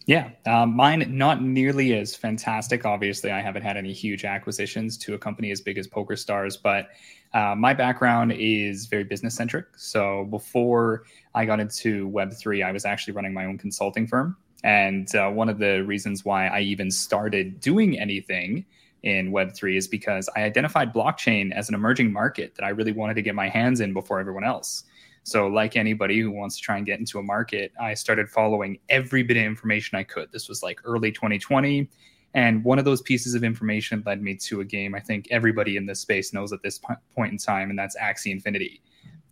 Yeah, 0.08 0.30
um, 0.46 0.74
mine 0.74 1.06
not 1.10 1.44
nearly 1.44 1.94
as 1.94 2.16
fantastic. 2.16 2.86
Obviously, 2.86 3.30
I 3.30 3.42
haven't 3.42 3.64
had 3.64 3.76
any 3.76 3.92
huge 3.92 4.24
acquisitions 4.24 4.98
to 5.00 5.16
a 5.16 5.18
company 5.18 5.52
as 5.52 5.60
big 5.60 5.78
as 5.78 5.86
PokerStars, 5.86 6.58
but 6.64 6.88
uh, 7.34 7.56
my 7.56 7.74
background 7.74 8.32
is 8.32 8.86
very 8.86 9.04
business 9.04 9.36
centric. 9.36 9.66
So 9.76 10.26
before 10.30 11.04
I 11.36 11.44
got 11.44 11.60
into 11.60 12.10
Web3, 12.10 12.66
I 12.66 12.72
was 12.72 12.86
actually 12.86 13.16
running 13.16 13.34
my 13.34 13.44
own 13.44 13.58
consulting 13.58 14.08
firm. 14.08 14.38
And 14.64 15.14
uh, 15.16 15.30
one 15.30 15.50
of 15.50 15.60
the 15.60 15.84
reasons 15.84 16.26
why 16.26 16.48
I 16.48 16.62
even 16.62 16.92
started 16.92 17.60
doing 17.60 18.00
anything 18.00 18.66
in 19.04 19.32
Web3 19.32 19.78
is 19.78 19.88
because 19.88 20.30
I 20.36 20.44
identified 20.44 20.94
blockchain 20.94 21.52
as 21.52 21.70
an 21.70 21.76
emerging 21.76 22.12
market 22.12 22.56
that 22.56 22.66
I 22.66 22.70
really 22.70 22.92
wanted 22.92 23.14
to 23.16 23.22
get 23.22 23.36
my 23.36 23.50
hands 23.50 23.80
in 23.80 23.94
before 23.94 24.20
everyone 24.20 24.44
else. 24.44 24.84
So, 25.24 25.48
like 25.48 25.76
anybody 25.76 26.20
who 26.20 26.32
wants 26.32 26.56
to 26.56 26.62
try 26.62 26.78
and 26.78 26.86
get 26.86 27.00
into 27.00 27.20
a 27.20 27.24
market, 27.24 27.74
I 27.80 27.94
started 27.94 28.30
following 28.30 28.80
every 28.90 29.24
bit 29.24 29.38
of 29.38 29.44
information 29.44 29.98
I 29.98 30.04
could. 30.04 30.32
This 30.32 30.48
was 30.48 30.64
like 30.64 30.80
early 30.86 31.12
2020. 31.12 31.90
And 32.34 32.64
one 32.64 32.80
of 32.80 32.86
those 32.86 33.02
pieces 33.02 33.34
of 33.34 33.44
information 33.44 34.04
led 34.06 34.22
me 34.22 34.36
to 34.36 34.62
a 34.62 34.66
game 34.66 34.96
I 34.96 35.00
think 35.00 35.28
everybody 35.32 35.76
in 35.76 35.86
this 35.86 36.00
space 36.00 36.34
knows 36.34 36.54
at 36.54 36.62
this 36.62 36.80
point 37.16 37.32
in 37.32 37.38
time, 37.38 37.70
and 37.70 37.78
that's 37.78 37.98
Axie 37.98 38.32
Infinity. 38.32 38.82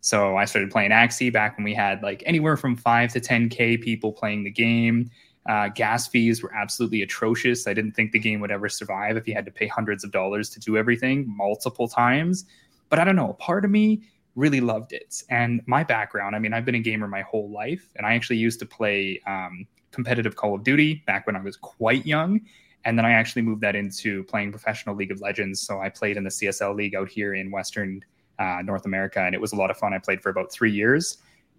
So 0.05 0.37
I 0.37 0.45
started 0.45 0.69
playing 0.69 0.91
Axie 0.91 1.33
back 1.33 1.57
when 1.57 1.63
we 1.63 1.73
had 1.73 2.03
like 2.03 2.21
anywhere 2.27 2.57
from 2.57 2.75
five 2.75 3.11
to 3.13 3.19
10K 3.19 3.81
people 3.81 4.13
playing 4.13 4.43
the 4.43 4.51
game. 4.51 5.09
Uh, 5.47 5.69
gas 5.69 6.07
fees 6.07 6.43
were 6.43 6.53
absolutely 6.53 7.01
atrocious. 7.01 7.65
I 7.65 7.73
didn't 7.73 7.93
think 7.93 8.11
the 8.11 8.19
game 8.19 8.39
would 8.41 8.51
ever 8.51 8.69
survive 8.69 9.17
if 9.17 9.27
you 9.27 9.33
had 9.33 9.45
to 9.45 9.51
pay 9.51 9.65
hundreds 9.65 10.03
of 10.03 10.11
dollars 10.11 10.47
to 10.51 10.59
do 10.59 10.77
everything 10.77 11.25
multiple 11.27 11.87
times. 11.87 12.45
But 12.89 12.99
I 12.99 13.03
don't 13.03 13.15
know. 13.15 13.33
Part 13.39 13.65
of 13.65 13.71
me 13.71 14.03
really 14.35 14.61
loved 14.61 14.93
it. 14.93 15.23
And 15.31 15.63
my 15.65 15.83
background, 15.83 16.35
I 16.35 16.39
mean, 16.39 16.53
I've 16.53 16.65
been 16.65 16.75
a 16.75 16.79
gamer 16.79 17.07
my 17.07 17.23
whole 17.23 17.49
life, 17.49 17.89
and 17.95 18.05
I 18.05 18.13
actually 18.13 18.37
used 18.37 18.59
to 18.59 18.67
play 18.67 19.19
um, 19.25 19.65
competitive 19.89 20.35
Call 20.35 20.53
of 20.53 20.63
Duty 20.63 21.01
back 21.07 21.25
when 21.25 21.35
I 21.35 21.41
was 21.41 21.57
quite 21.57 22.05
young. 22.05 22.41
And 22.83 22.95
then 22.95 23.07
I 23.07 23.13
actually 23.13 23.41
moved 23.41 23.61
that 23.61 23.75
into 23.75 24.23
playing 24.25 24.51
professional 24.51 24.93
League 24.93 25.09
of 25.09 25.19
Legends. 25.19 25.61
So 25.61 25.79
I 25.79 25.89
played 25.89 26.15
in 26.15 26.23
the 26.23 26.29
CSL 26.29 26.75
League 26.75 26.93
out 26.93 27.09
here 27.09 27.33
in 27.33 27.49
Western 27.49 28.03
uh, 28.39 28.61
North 28.63 28.85
America, 28.85 29.19
and 29.21 29.33
it 29.33 29.41
was 29.41 29.53
a 29.53 29.55
lot 29.55 29.71
of 29.71 29.77
fun. 29.77 29.93
I 29.93 29.99
played 29.99 30.21
for 30.21 30.29
about 30.29 30.51
three 30.51 30.71
years. 30.71 31.17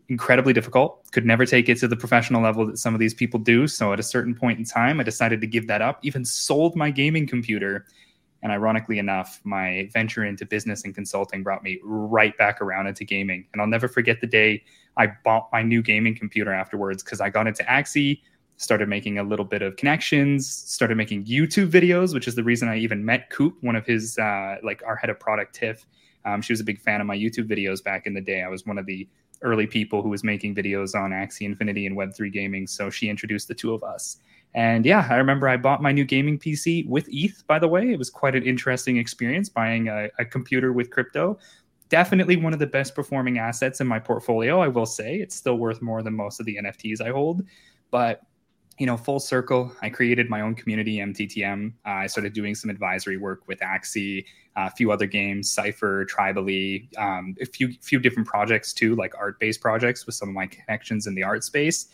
Incredibly 0.08 0.52
difficult. 0.52 1.10
Could 1.12 1.26
never 1.26 1.44
take 1.44 1.68
it 1.68 1.78
to 1.78 1.88
the 1.88 1.96
professional 1.96 2.42
level 2.42 2.66
that 2.66 2.78
some 2.78 2.94
of 2.94 3.00
these 3.00 3.14
people 3.14 3.40
do. 3.40 3.66
So 3.66 3.92
at 3.92 3.98
a 3.98 4.04
certain 4.04 4.34
point 4.34 4.58
in 4.58 4.64
time, 4.64 5.00
I 5.00 5.02
decided 5.02 5.40
to 5.40 5.46
give 5.46 5.66
that 5.66 5.82
up. 5.82 5.98
Even 6.02 6.24
sold 6.24 6.76
my 6.76 6.90
gaming 6.90 7.26
computer. 7.26 7.86
And 8.42 8.52
ironically 8.52 8.98
enough, 8.98 9.40
my 9.42 9.88
venture 9.92 10.24
into 10.24 10.46
business 10.46 10.84
and 10.84 10.94
consulting 10.94 11.42
brought 11.42 11.64
me 11.64 11.80
right 11.82 12.36
back 12.38 12.60
around 12.60 12.86
into 12.86 13.04
gaming. 13.04 13.46
And 13.52 13.60
I'll 13.60 13.66
never 13.66 13.88
forget 13.88 14.20
the 14.20 14.26
day 14.28 14.62
I 14.96 15.08
bought 15.24 15.48
my 15.52 15.62
new 15.62 15.82
gaming 15.82 16.16
computer 16.16 16.52
afterwards 16.52 17.02
because 17.02 17.20
I 17.20 17.28
got 17.28 17.48
into 17.48 17.64
Axie, 17.64 18.20
started 18.58 18.88
making 18.88 19.18
a 19.18 19.24
little 19.24 19.44
bit 19.44 19.62
of 19.62 19.74
connections, 19.76 20.46
started 20.48 20.96
making 20.96 21.24
YouTube 21.24 21.70
videos, 21.70 22.14
which 22.14 22.28
is 22.28 22.36
the 22.36 22.44
reason 22.44 22.68
I 22.68 22.78
even 22.78 23.04
met 23.04 23.30
Coop, 23.30 23.56
one 23.62 23.74
of 23.74 23.84
his, 23.84 24.16
uh, 24.18 24.56
like 24.62 24.82
our 24.86 24.94
head 24.94 25.10
of 25.10 25.18
product, 25.18 25.54
Tiff 25.56 25.84
um, 26.26 26.42
she 26.42 26.52
was 26.52 26.60
a 26.60 26.64
big 26.64 26.80
fan 26.80 27.00
of 27.00 27.06
my 27.06 27.16
YouTube 27.16 27.48
videos 27.48 27.82
back 27.82 28.06
in 28.06 28.12
the 28.12 28.20
day. 28.20 28.42
I 28.42 28.48
was 28.48 28.66
one 28.66 28.78
of 28.78 28.84
the 28.84 29.08
early 29.42 29.66
people 29.66 30.02
who 30.02 30.08
was 30.08 30.24
making 30.24 30.54
videos 30.54 30.94
on 30.94 31.12
Axie 31.12 31.42
Infinity 31.42 31.86
and 31.86 31.96
Web3 31.96 32.32
gaming. 32.32 32.66
So 32.66 32.90
she 32.90 33.08
introduced 33.08 33.48
the 33.48 33.54
two 33.54 33.72
of 33.72 33.82
us. 33.84 34.18
And 34.54 34.84
yeah, 34.84 35.06
I 35.08 35.16
remember 35.16 35.48
I 35.48 35.56
bought 35.56 35.82
my 35.82 35.92
new 35.92 36.04
gaming 36.04 36.38
PC 36.38 36.88
with 36.88 37.06
ETH, 37.10 37.46
by 37.46 37.58
the 37.58 37.68
way. 37.68 37.92
It 37.92 37.98
was 37.98 38.10
quite 38.10 38.34
an 38.34 38.42
interesting 38.42 38.96
experience 38.96 39.48
buying 39.48 39.88
a, 39.88 40.08
a 40.18 40.24
computer 40.24 40.72
with 40.72 40.90
crypto. 40.90 41.38
Definitely 41.90 42.36
one 42.36 42.52
of 42.52 42.58
the 42.58 42.66
best 42.66 42.94
performing 42.94 43.38
assets 43.38 43.80
in 43.80 43.86
my 43.86 44.00
portfolio, 44.00 44.60
I 44.60 44.68
will 44.68 44.86
say. 44.86 45.16
It's 45.16 45.36
still 45.36 45.58
worth 45.58 45.80
more 45.80 46.02
than 46.02 46.16
most 46.16 46.40
of 46.40 46.46
the 46.46 46.56
NFTs 46.56 47.00
I 47.00 47.10
hold. 47.10 47.44
But 47.90 48.22
you 48.78 48.86
know, 48.86 48.96
full 48.96 49.20
circle, 49.20 49.72
I 49.80 49.88
created 49.88 50.28
my 50.28 50.42
own 50.42 50.54
community, 50.54 50.98
MTTM. 50.98 51.72
Uh, 51.86 51.90
I 51.90 52.06
started 52.06 52.34
doing 52.34 52.54
some 52.54 52.68
advisory 52.68 53.16
work 53.16 53.48
with 53.48 53.58
Axie, 53.60 54.24
uh, 54.56 54.68
a 54.68 54.70
few 54.70 54.92
other 54.92 55.06
games, 55.06 55.50
Cypher, 55.50 56.04
Tribally, 56.06 56.86
um, 56.98 57.34
a 57.40 57.46
few 57.46 57.72
few 57.80 57.98
different 57.98 58.28
projects 58.28 58.72
too, 58.72 58.94
like 58.94 59.14
art 59.18 59.38
based 59.40 59.60
projects 59.60 60.04
with 60.04 60.14
some 60.14 60.28
of 60.28 60.34
my 60.34 60.46
connections 60.46 61.06
in 61.06 61.14
the 61.14 61.22
art 61.22 61.42
space. 61.42 61.86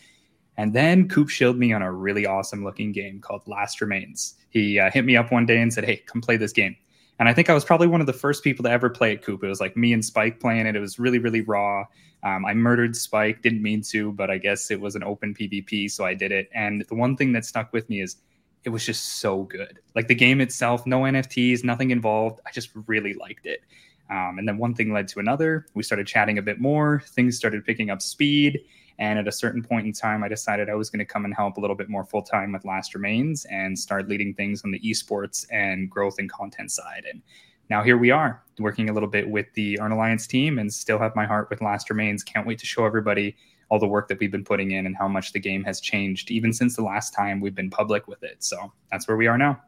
And 0.57 0.73
then 0.73 1.07
Coop 1.07 1.29
showed 1.29 1.57
me 1.57 1.73
on 1.73 1.81
a 1.81 1.91
really 1.91 2.25
awesome 2.25 2.63
looking 2.63 2.91
game 2.91 3.19
called 3.19 3.41
Last 3.47 3.81
Remains. 3.81 4.35
He 4.49 4.77
uh, 4.77 4.91
hit 4.91 5.05
me 5.05 5.15
up 5.15 5.31
one 5.31 5.45
day 5.45 5.61
and 5.61 5.73
said, 5.73 5.85
"Hey, 5.85 5.97
come 6.05 6.21
play 6.21 6.37
this 6.37 6.51
game." 6.51 6.75
And 7.23 7.29
I 7.29 7.33
think 7.33 7.49
I 7.49 7.53
was 7.53 7.63
probably 7.63 7.87
one 7.87 8.01
of 8.01 8.05
the 8.05 8.11
first 8.11 8.43
people 8.43 8.63
to 8.63 8.69
ever 8.69 8.89
play 8.89 9.13
at 9.13 9.21
Coop. 9.21 9.45
It 9.45 9.47
was 9.47 9.61
like 9.61 9.77
me 9.77 9.93
and 9.93 10.03
Spike 10.03 10.41
playing 10.41 10.65
it. 10.65 10.75
It 10.75 10.81
was 10.81 10.99
really, 10.99 11.19
really 11.19 11.39
raw. 11.39 11.85
Um, 12.21 12.45
I 12.45 12.53
murdered 12.53 12.97
Spike, 12.97 13.41
didn't 13.41 13.61
mean 13.61 13.81
to, 13.91 14.11
but 14.11 14.29
I 14.29 14.37
guess 14.37 14.69
it 14.71 14.81
was 14.81 14.95
an 14.95 15.05
open 15.05 15.33
PvP, 15.33 15.89
so 15.89 16.03
I 16.03 16.15
did 16.15 16.33
it. 16.33 16.49
And 16.53 16.83
the 16.89 16.95
one 16.95 17.15
thing 17.15 17.31
that 17.31 17.45
stuck 17.45 17.71
with 17.71 17.89
me 17.89 18.01
is 18.01 18.17
it 18.65 18.71
was 18.71 18.85
just 18.85 19.21
so 19.21 19.43
good. 19.43 19.79
Like 19.95 20.09
the 20.09 20.15
game 20.15 20.41
itself, 20.41 20.85
no 20.85 21.03
NFTs, 21.03 21.63
nothing 21.63 21.91
involved. 21.91 22.41
I 22.45 22.51
just 22.51 22.71
really 22.87 23.13
liked 23.13 23.45
it. 23.45 23.61
Um, 24.09 24.35
and 24.37 24.45
then 24.45 24.57
one 24.57 24.75
thing 24.75 24.91
led 24.91 25.07
to 25.07 25.21
another. 25.21 25.65
We 25.75 25.83
started 25.83 26.05
chatting 26.07 26.39
a 26.39 26.41
bit 26.41 26.59
more. 26.59 27.03
Things 27.07 27.37
started 27.37 27.63
picking 27.63 27.89
up 27.89 28.01
speed. 28.01 28.59
And 28.99 29.17
at 29.19 29.27
a 29.27 29.31
certain 29.31 29.63
point 29.63 29.87
in 29.87 29.93
time, 29.93 30.23
I 30.23 30.27
decided 30.27 30.69
I 30.69 30.75
was 30.75 30.89
going 30.89 30.99
to 30.99 31.05
come 31.05 31.25
and 31.25 31.33
help 31.33 31.57
a 31.57 31.59
little 31.59 31.75
bit 31.75 31.89
more 31.89 32.05
full 32.05 32.21
time 32.21 32.51
with 32.51 32.65
Last 32.65 32.93
Remains 32.93 33.45
and 33.45 33.77
start 33.77 34.07
leading 34.07 34.33
things 34.33 34.63
on 34.63 34.71
the 34.71 34.79
esports 34.79 35.45
and 35.51 35.89
growth 35.89 36.15
and 36.19 36.31
content 36.31 36.71
side. 36.71 37.05
And 37.09 37.21
now 37.69 37.83
here 37.83 37.97
we 37.97 38.11
are 38.11 38.43
working 38.59 38.89
a 38.89 38.93
little 38.93 39.09
bit 39.09 39.29
with 39.29 39.47
the 39.53 39.79
Earn 39.79 39.91
Alliance 39.91 40.27
team 40.27 40.59
and 40.59 40.71
still 40.71 40.99
have 40.99 41.15
my 41.15 41.25
heart 41.25 41.49
with 41.49 41.61
Last 41.61 41.89
Remains. 41.89 42.23
Can't 42.23 42.45
wait 42.45 42.59
to 42.59 42.65
show 42.65 42.85
everybody 42.85 43.35
all 43.69 43.79
the 43.79 43.87
work 43.87 44.07
that 44.07 44.19
we've 44.19 44.31
been 44.31 44.43
putting 44.43 44.71
in 44.71 44.85
and 44.85 44.95
how 44.95 45.07
much 45.07 45.33
the 45.33 45.39
game 45.39 45.63
has 45.63 45.81
changed 45.81 46.29
even 46.29 46.53
since 46.53 46.75
the 46.75 46.83
last 46.83 47.13
time 47.13 47.39
we've 47.39 47.55
been 47.55 47.71
public 47.71 48.07
with 48.07 48.21
it. 48.23 48.43
So 48.43 48.71
that's 48.91 49.07
where 49.07 49.17
we 49.17 49.25
are 49.25 49.37
now. 49.37 49.59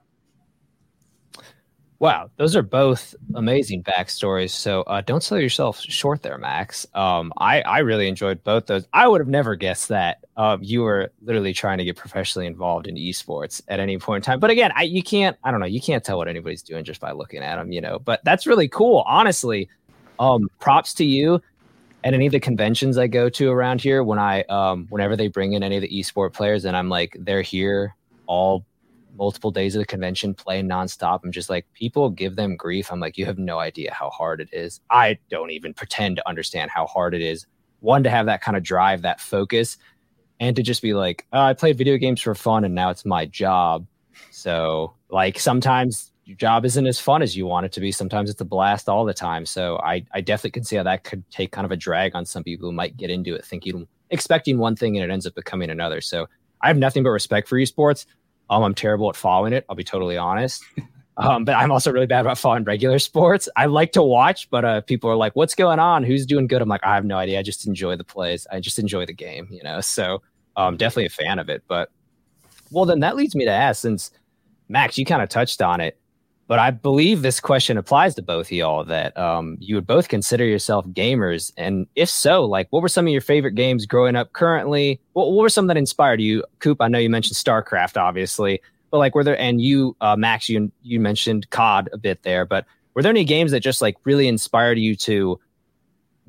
Wow, 1.99 2.29
those 2.35 2.57
are 2.57 2.61
both 2.61 3.15
amazing 3.35 3.81
backstories. 3.83 4.49
So 4.49 4.81
uh, 4.81 4.99
don't 5.01 5.23
sell 5.23 5.39
yourself 5.39 5.79
short 5.79 6.23
there, 6.23 6.37
Max. 6.37 6.85
Um, 6.93 7.31
I 7.37 7.61
I 7.61 7.79
really 7.79 8.09
enjoyed 8.09 8.43
both 8.43 8.65
those. 8.65 8.85
I 8.91 9.07
would 9.07 9.21
have 9.21 9.29
never 9.29 9.55
guessed 9.55 9.87
that 9.89 10.25
um, 10.35 10.61
you 10.61 10.81
were 10.81 11.11
literally 11.21 11.53
trying 11.53 11.77
to 11.77 11.85
get 11.85 11.95
professionally 11.95 12.47
involved 12.47 12.87
in 12.87 12.95
esports 12.95 13.61
at 13.69 13.79
any 13.79 13.97
point 13.97 14.25
in 14.25 14.31
time. 14.31 14.39
But 14.41 14.49
again, 14.49 14.71
I 14.75 14.83
you 14.83 15.01
can't. 15.01 15.37
I 15.45 15.51
don't 15.51 15.61
know. 15.61 15.65
You 15.65 15.79
can't 15.79 16.03
tell 16.03 16.17
what 16.17 16.27
anybody's 16.27 16.61
doing 16.61 16.83
just 16.83 16.99
by 16.99 17.13
looking 17.13 17.41
at 17.41 17.55
them, 17.55 17.71
you 17.71 17.79
know. 17.79 17.99
But 17.99 18.21
that's 18.25 18.45
really 18.45 18.67
cool, 18.67 19.03
honestly. 19.07 19.69
Um, 20.19 20.49
props 20.59 20.93
to 20.95 21.05
you. 21.05 21.41
At 22.03 22.13
any 22.13 22.27
of 22.27 22.33
the 22.33 22.39
conventions 22.39 22.99
I 22.99 23.07
go 23.07 23.29
to 23.29 23.49
around 23.49 23.81
here, 23.81 24.03
when 24.03 24.19
I 24.19 24.43
um, 24.43 24.85
whenever 24.89 25.15
they 25.15 25.27
bring 25.27 25.53
in 25.53 25.63
any 25.63 25.77
of 25.77 25.81
the 25.81 25.89
esport 25.89 26.33
players, 26.33 26.65
and 26.65 26.77
I'm 26.77 26.89
like, 26.89 27.15
they're 27.19 27.41
here 27.41 27.95
all 28.27 28.63
multiple 29.15 29.51
days 29.51 29.75
of 29.75 29.79
the 29.79 29.85
convention 29.85 30.33
playing 30.33 30.67
nonstop. 30.67 31.21
I'm 31.23 31.31
just 31.31 31.49
like, 31.49 31.65
people 31.73 32.09
give 32.09 32.35
them 32.35 32.55
grief. 32.55 32.91
I'm 32.91 32.99
like, 32.99 33.17
you 33.17 33.25
have 33.25 33.37
no 33.37 33.59
idea 33.59 33.93
how 33.93 34.09
hard 34.09 34.41
it 34.41 34.49
is. 34.51 34.81
I 34.89 35.17
don't 35.29 35.51
even 35.51 35.73
pretend 35.73 36.17
to 36.17 36.27
understand 36.27 36.71
how 36.71 36.85
hard 36.87 37.13
it 37.13 37.21
is. 37.21 37.45
One, 37.79 38.03
to 38.03 38.09
have 38.09 38.25
that 38.25 38.41
kind 38.41 38.57
of 38.57 38.63
drive, 38.63 39.03
that 39.03 39.19
focus, 39.19 39.77
and 40.39 40.55
to 40.55 40.63
just 40.63 40.81
be 40.81 40.93
like, 40.93 41.25
oh, 41.33 41.41
I 41.41 41.53
played 41.53 41.77
video 41.77 41.97
games 41.97 42.21
for 42.21 42.35
fun 42.35 42.65
and 42.65 42.75
now 42.75 42.89
it's 42.89 43.05
my 43.05 43.25
job. 43.25 43.85
So, 44.31 44.93
like, 45.09 45.39
sometimes 45.39 46.11
your 46.25 46.37
job 46.37 46.65
isn't 46.65 46.87
as 46.87 46.99
fun 46.99 47.21
as 47.21 47.37
you 47.37 47.45
want 47.45 47.65
it 47.65 47.71
to 47.73 47.79
be. 47.79 47.91
Sometimes 47.91 48.29
it's 48.29 48.41
a 48.41 48.45
blast 48.45 48.89
all 48.89 49.05
the 49.05 49.13
time. 49.13 49.45
So, 49.45 49.77
I, 49.77 50.05
I 50.13 50.21
definitely 50.21 50.51
can 50.51 50.63
see 50.63 50.75
how 50.75 50.83
that 50.83 51.03
could 51.03 51.29
take 51.31 51.51
kind 51.51 51.65
of 51.65 51.71
a 51.71 51.77
drag 51.77 52.15
on 52.15 52.25
some 52.25 52.43
people 52.43 52.67
who 52.67 52.73
might 52.73 52.97
get 52.97 53.09
into 53.09 53.35
it 53.35 53.45
thinking, 53.45 53.87
expecting 54.09 54.57
one 54.57 54.75
thing 54.75 54.97
and 54.97 55.09
it 55.09 55.13
ends 55.13 55.25
up 55.25 55.35
becoming 55.35 55.69
another. 55.69 56.01
So, 56.01 56.27
I 56.61 56.67
have 56.67 56.77
nothing 56.77 57.03
but 57.03 57.09
respect 57.09 57.47
for 57.47 57.57
esports. 57.57 58.05
Um, 58.49 58.63
I'm 58.63 58.75
terrible 58.75 59.09
at 59.09 59.15
following 59.15 59.53
it. 59.53 59.65
I'll 59.69 59.75
be 59.75 59.83
totally 59.83 60.17
honest. 60.17 60.63
Um, 61.17 61.45
but 61.45 61.55
I'm 61.55 61.71
also 61.71 61.93
really 61.93 62.07
bad 62.07 62.21
about 62.21 62.37
following 62.37 62.65
regular 62.65 62.99
sports. 62.99 63.47
I 63.55 63.67
like 63.67 63.93
to 63.93 64.03
watch, 64.03 64.49
but 64.49 64.65
uh, 64.65 64.81
people 64.81 65.09
are 65.09 65.15
like, 65.15 65.33
"What's 65.33 65.55
going 65.55 65.79
on? 65.79 66.03
Who's 66.03 66.25
doing 66.25 66.45
good?" 66.45 66.61
I'm 66.61 66.67
like, 66.67 66.83
I 66.83 66.95
have 66.95 67.05
no 67.05 67.15
idea. 67.15 67.39
I 67.39 67.41
just 67.41 67.65
enjoy 67.65 67.95
the 67.95 68.03
plays. 68.03 68.45
I 68.51 68.59
just 68.59 68.79
enjoy 68.79 69.05
the 69.05 69.13
game, 69.13 69.47
you 69.49 69.63
know. 69.63 69.79
So, 69.79 70.21
um, 70.57 70.75
definitely 70.75 71.05
a 71.05 71.09
fan 71.09 71.39
of 71.39 71.47
it. 71.47 71.63
But 71.67 71.89
well, 72.71 72.85
then 72.85 72.99
that 72.99 73.15
leads 73.15 73.33
me 73.33 73.45
to 73.45 73.51
ask, 73.51 73.81
since 73.81 74.11
Max, 74.67 74.97
you 74.97 75.05
kind 75.05 75.21
of 75.21 75.29
touched 75.29 75.61
on 75.61 75.79
it, 75.79 75.97
but 76.47 76.59
I 76.59 76.71
believe 76.71 77.21
this 77.21 77.39
question 77.39 77.77
applies 77.77 78.15
to 78.15 78.21
both 78.21 78.47
of 78.47 78.51
y'all 78.51 78.83
that 78.85 79.17
um, 79.17 79.57
you 79.59 79.75
would 79.75 79.87
both 79.87 80.09
consider 80.09 80.45
yourself 80.45 80.85
gamers, 80.87 81.51
and 81.57 81.87
if 81.95 82.09
so, 82.09 82.45
like, 82.45 82.67
what 82.69 82.81
were 82.81 82.89
some 82.89 83.07
of 83.07 83.11
your 83.11 83.21
favorite 83.21 83.55
games 83.55 83.85
growing 83.85 84.15
up? 84.15 84.33
Currently, 84.33 84.99
what, 85.13 85.31
what 85.31 85.41
were 85.41 85.49
some 85.49 85.67
that 85.67 85.77
inspired 85.77 86.21
you? 86.21 86.43
Coop, 86.59 86.81
I 86.81 86.87
know 86.87 86.99
you 86.99 87.09
mentioned 87.09 87.35
StarCraft, 87.35 87.97
obviously 87.97 88.61
but 88.95 88.99
like, 88.99 89.13
were 89.13 89.25
there 89.25 89.37
and 89.37 89.59
you, 89.59 89.93
uh, 89.99 90.15
Max, 90.15 90.47
you 90.47 90.71
you 90.81 91.01
mentioned 91.01 91.49
COD 91.49 91.89
a 91.91 91.97
bit 91.97 92.23
there, 92.23 92.45
but 92.45 92.65
were 92.93 93.01
there 93.01 93.09
any 93.09 93.25
games 93.25 93.51
that 93.51 93.59
just 93.59 93.81
like 93.81 93.97
really 94.05 94.25
inspired 94.25 94.79
you 94.79 94.95
to 94.95 95.37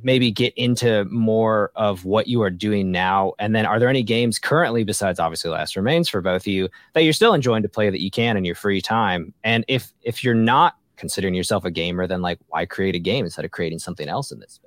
maybe 0.03 0.31
get 0.31 0.53
into 0.57 1.05
more 1.07 1.71
of 1.75 2.05
what 2.05 2.27
you 2.27 2.43
are 2.43 2.51
doing 2.51 2.91
now? 2.91 3.33
And 3.39 3.55
then, 3.55 3.67
are 3.67 3.79
there 3.79 3.89
any 3.89 4.03
games 4.03 4.39
currently 4.39 4.85
besides 4.85 5.19
obviously 5.19 5.51
Last 5.51 5.77
Remains 5.77 6.09
for 6.09 6.21
both 6.21 6.43
of 6.43 6.47
you 6.47 6.69
that 6.95 7.03
you're 7.03 7.13
still 7.13 7.35
enjoying 7.35 7.63
to 7.63 7.69
play 7.69 7.91
that 7.91 8.03
you 8.03 8.11
can 8.11 8.37
in 8.37 8.45
your 8.45 8.55
free 8.55 8.81
time? 8.81 9.33
And 9.45 9.65
if 9.69 9.93
if 10.03 10.23
you're 10.25 10.35
not 10.35 10.77
considering 10.97 11.35
yourself 11.35 11.65
a 11.65 11.71
gamer, 11.71 12.07
then 12.07 12.23
like, 12.23 12.39
why 12.49 12.67
create 12.67 12.95
a 12.95 12.99
game 13.01 13.25
instead 13.25 13.45
of 13.45 13.51
creating 13.51 13.79
something 13.79 14.09
else 14.09 14.33
in 14.33 14.41
this 14.41 14.53
space? 14.53 14.66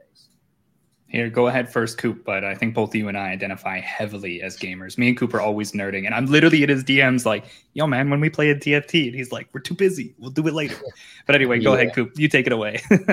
Here, 1.09 1.27
go 1.27 1.47
ahead 1.47 1.73
first, 1.73 1.97
Coop. 1.97 2.23
But 2.23 2.43
I 2.43 2.53
think 2.53 2.75
both 2.75 2.93
you 2.93 3.07
and 3.07 3.17
I 3.17 3.29
identify 3.29 3.79
heavily 3.79 4.43
as 4.43 4.55
gamers. 4.55 4.95
Me 4.97 5.09
and 5.09 5.17
Coop 5.17 5.33
are 5.33 5.41
always 5.41 5.71
nerding, 5.71 6.05
and 6.05 6.13
I'm 6.13 6.27
literally 6.27 6.61
at 6.61 6.69
his 6.69 6.83
DMs 6.83 7.25
like, 7.25 7.45
"Yo, 7.73 7.87
man, 7.87 8.11
when 8.11 8.19
we 8.21 8.29
play 8.29 8.51
a 8.51 8.55
TFT," 8.55 9.07
and 9.07 9.15
he's 9.15 9.31
like, 9.31 9.49
"We're 9.51 9.61
too 9.61 9.73
busy. 9.73 10.13
We'll 10.19 10.29
do 10.29 10.47
it 10.47 10.53
later." 10.53 10.77
But 11.25 11.35
anyway, 11.35 11.59
go 11.59 11.75
ahead, 11.75 11.93
Coop. 11.93 12.17
You 12.17 12.27
take 12.27 12.47
it 12.47 12.53
away. 12.53 12.81
yeah, 12.89 13.05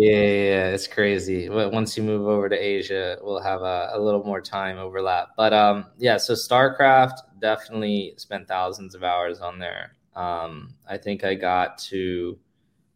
yeah, 0.00 0.68
it's 0.68 0.86
crazy. 0.86 1.48
But 1.48 1.72
Once 1.72 1.96
you 1.96 2.04
move 2.04 2.28
over 2.28 2.48
to 2.48 2.56
Asia, 2.56 3.18
we'll 3.20 3.40
have 3.40 3.62
a, 3.62 3.90
a 3.94 3.98
little 3.98 4.22
more 4.22 4.40
time 4.40 4.78
overlap. 4.78 5.30
But 5.36 5.52
um, 5.52 5.86
yeah, 5.98 6.16
so 6.18 6.34
StarCraft 6.34 7.18
definitely 7.40 8.14
spent 8.16 8.46
thousands 8.46 8.94
of 8.94 9.02
hours 9.02 9.40
on 9.40 9.58
there. 9.58 9.92
Um, 10.14 10.74
I 10.88 10.96
think 10.98 11.24
I 11.24 11.34
got 11.34 11.78
to 11.78 12.38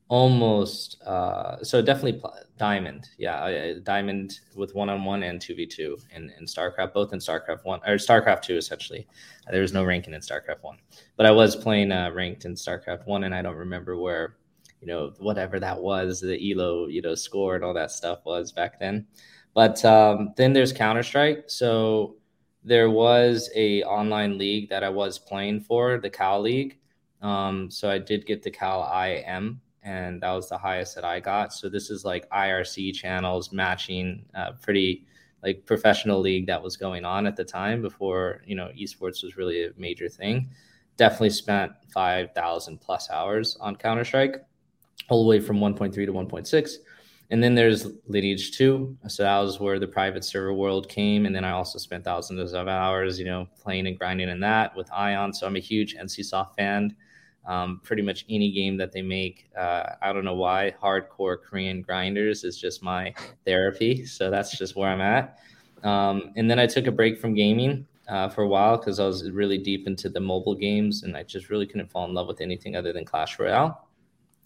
almost 0.08 1.02
uh, 1.02 1.62
so 1.62 1.82
definitely 1.82 2.14
pl- 2.14 2.34
diamond. 2.56 3.08
Yeah 3.18 3.74
diamond 3.82 4.40
with 4.54 4.74
one-on-one 4.74 5.22
and 5.22 5.38
2v2 5.38 5.96
in, 6.14 6.32
in 6.38 6.46
starcraft 6.46 6.94
both 6.94 7.12
in 7.12 7.18
starcraft 7.18 7.64
1 7.64 7.80
or 7.86 7.96
starcraft 7.96 8.42
2 8.42 8.56
essentially. 8.56 9.06
There 9.50 9.62
was 9.62 9.72
no 9.72 9.84
ranking 9.84 10.14
in 10.14 10.20
starcraft 10.20 10.62
1 10.62 10.78
but 11.16 11.26
i 11.26 11.30
was 11.30 11.54
playing 11.54 11.92
uh, 11.92 12.10
ranked 12.10 12.44
in 12.46 12.54
starcraft 12.54 13.06
1 13.06 13.24
and 13.24 13.34
i 13.34 13.42
don't 13.42 13.56
remember 13.56 13.96
where 13.98 14.36
you 14.80 14.86
know 14.86 15.12
whatever 15.18 15.58
that 15.60 15.78
was 15.80 16.20
the 16.20 16.52
elo 16.52 16.86
you 16.86 17.02
know 17.02 17.14
score 17.14 17.54
and 17.54 17.64
all 17.64 17.74
that 17.74 17.90
stuff 17.90 18.20
was 18.24 18.52
back 18.52 18.80
then. 18.80 19.06
But 19.54 19.84
um, 19.84 20.34
then 20.36 20.52
there's 20.52 20.72
counter-strike. 20.72 21.44
So 21.46 22.16
there 22.62 22.90
was 22.90 23.50
a 23.56 23.82
online 23.84 24.38
league 24.38 24.68
that 24.68 24.84
i 24.84 24.88
was 24.88 25.18
playing 25.18 25.60
for 25.60 25.98
the 25.98 26.10
cal 26.10 26.40
league. 26.40 26.78
Um, 27.20 27.70
so 27.70 27.90
i 27.90 27.98
did 27.98 28.24
get 28.24 28.42
the 28.42 28.50
cal 28.50 28.82
im 29.26 29.60
and 29.82 30.20
that 30.22 30.32
was 30.32 30.48
the 30.48 30.58
highest 30.58 30.94
that 30.94 31.04
I 31.04 31.20
got. 31.20 31.52
So 31.52 31.68
this 31.68 31.90
is 31.90 32.04
like 32.04 32.28
IRC 32.30 32.94
channels 32.94 33.52
matching 33.52 34.24
uh, 34.34 34.52
pretty 34.62 35.06
like 35.42 35.64
professional 35.66 36.20
league 36.20 36.46
that 36.46 36.62
was 36.62 36.76
going 36.76 37.04
on 37.04 37.26
at 37.26 37.36
the 37.36 37.44
time 37.44 37.80
before 37.80 38.42
you 38.44 38.56
know 38.56 38.70
esports 38.78 39.22
was 39.22 39.36
really 39.36 39.64
a 39.64 39.70
major 39.76 40.08
thing. 40.08 40.50
Definitely 40.96 41.30
spent 41.30 41.72
five 41.92 42.32
thousand 42.32 42.80
plus 42.80 43.08
hours 43.10 43.56
on 43.60 43.76
Counter 43.76 44.04
Strike, 44.04 44.44
all 45.08 45.22
the 45.22 45.28
way 45.28 45.40
from 45.40 45.58
1.3 45.58 45.94
to 45.94 46.12
1.6. 46.12 46.70
And 47.30 47.42
then 47.42 47.54
there's 47.54 47.86
Lineage 48.06 48.52
2. 48.56 48.96
So 49.06 49.22
that 49.22 49.38
was 49.38 49.60
where 49.60 49.78
the 49.78 49.86
private 49.86 50.24
server 50.24 50.54
world 50.54 50.88
came. 50.88 51.26
And 51.26 51.34
then 51.34 51.44
I 51.44 51.50
also 51.50 51.78
spent 51.78 52.02
thousands 52.02 52.54
of 52.54 52.68
hours, 52.68 53.18
you 53.18 53.26
know, 53.26 53.46
playing 53.60 53.86
and 53.86 53.98
grinding 53.98 54.30
in 54.30 54.40
that 54.40 54.74
with 54.74 54.88
Aion. 54.90 55.34
So 55.34 55.46
I'm 55.46 55.56
a 55.56 55.60
huge 55.60 55.94
NCSoft 55.94 56.54
fan 56.56 56.96
um, 57.48 57.80
pretty 57.82 58.02
much 58.02 58.26
any 58.28 58.52
game 58.52 58.76
that 58.76 58.92
they 58.92 59.02
make. 59.02 59.50
Uh, 59.58 59.94
I 60.02 60.12
don't 60.12 60.24
know 60.24 60.34
why 60.34 60.74
hardcore 60.80 61.40
Korean 61.42 61.80
grinders 61.80 62.44
is 62.44 62.60
just 62.60 62.82
my 62.82 63.14
therapy. 63.46 64.04
So 64.04 64.30
that's 64.30 64.56
just 64.56 64.76
where 64.76 64.90
I'm 64.90 65.00
at. 65.00 65.38
Um, 65.82 66.32
and 66.36 66.48
then 66.50 66.58
I 66.58 66.66
took 66.66 66.86
a 66.86 66.92
break 66.92 67.18
from 67.18 67.34
gaming 67.34 67.86
uh, 68.06 68.28
for 68.28 68.42
a 68.42 68.48
while 68.48 68.76
because 68.76 69.00
I 69.00 69.06
was 69.06 69.30
really 69.30 69.56
deep 69.56 69.86
into 69.86 70.10
the 70.10 70.20
mobile 70.20 70.54
games 70.54 71.04
and 71.04 71.16
I 71.16 71.22
just 71.22 71.48
really 71.48 71.66
couldn't 71.66 71.90
fall 71.90 72.04
in 72.04 72.14
love 72.14 72.28
with 72.28 72.42
anything 72.42 72.76
other 72.76 72.92
than 72.92 73.06
Clash 73.06 73.38
Royale. 73.38 73.88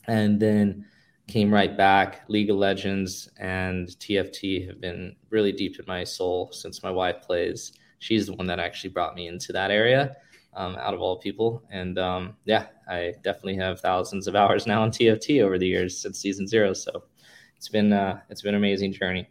And 0.06 0.38
then 0.38 0.86
came 1.26 1.52
right 1.52 1.76
back. 1.76 2.22
League 2.28 2.50
of 2.50 2.56
Legends 2.56 3.28
and 3.38 3.88
TFT 3.88 4.66
have 4.68 4.80
been 4.80 5.16
really 5.30 5.52
deep 5.52 5.78
in 5.78 5.84
my 5.88 6.04
soul 6.04 6.50
since 6.52 6.82
my 6.82 6.90
wife 6.90 7.22
plays. 7.22 7.72
She's 7.98 8.26
the 8.26 8.34
one 8.34 8.46
that 8.46 8.60
actually 8.60 8.90
brought 8.90 9.14
me 9.16 9.26
into 9.26 9.52
that 9.52 9.70
area 9.70 10.16
um, 10.54 10.76
out 10.76 10.94
of 10.94 11.00
all 11.00 11.16
people. 11.18 11.62
And 11.70 11.98
um, 11.98 12.36
yeah, 12.44 12.66
I 12.88 13.14
definitely 13.22 13.56
have 13.56 13.80
thousands 13.80 14.26
of 14.26 14.36
hours 14.36 14.66
now 14.66 14.82
on 14.82 14.90
TFT 14.90 15.42
over 15.42 15.58
the 15.58 15.66
years 15.66 15.98
since 15.98 16.18
season 16.18 16.46
zero. 16.46 16.72
So 16.72 17.04
it's 17.56 17.68
been 17.68 17.92
uh, 17.92 18.20
it's 18.28 18.42
been 18.42 18.54
an 18.54 18.60
amazing 18.60 18.92
journey. 18.92 19.28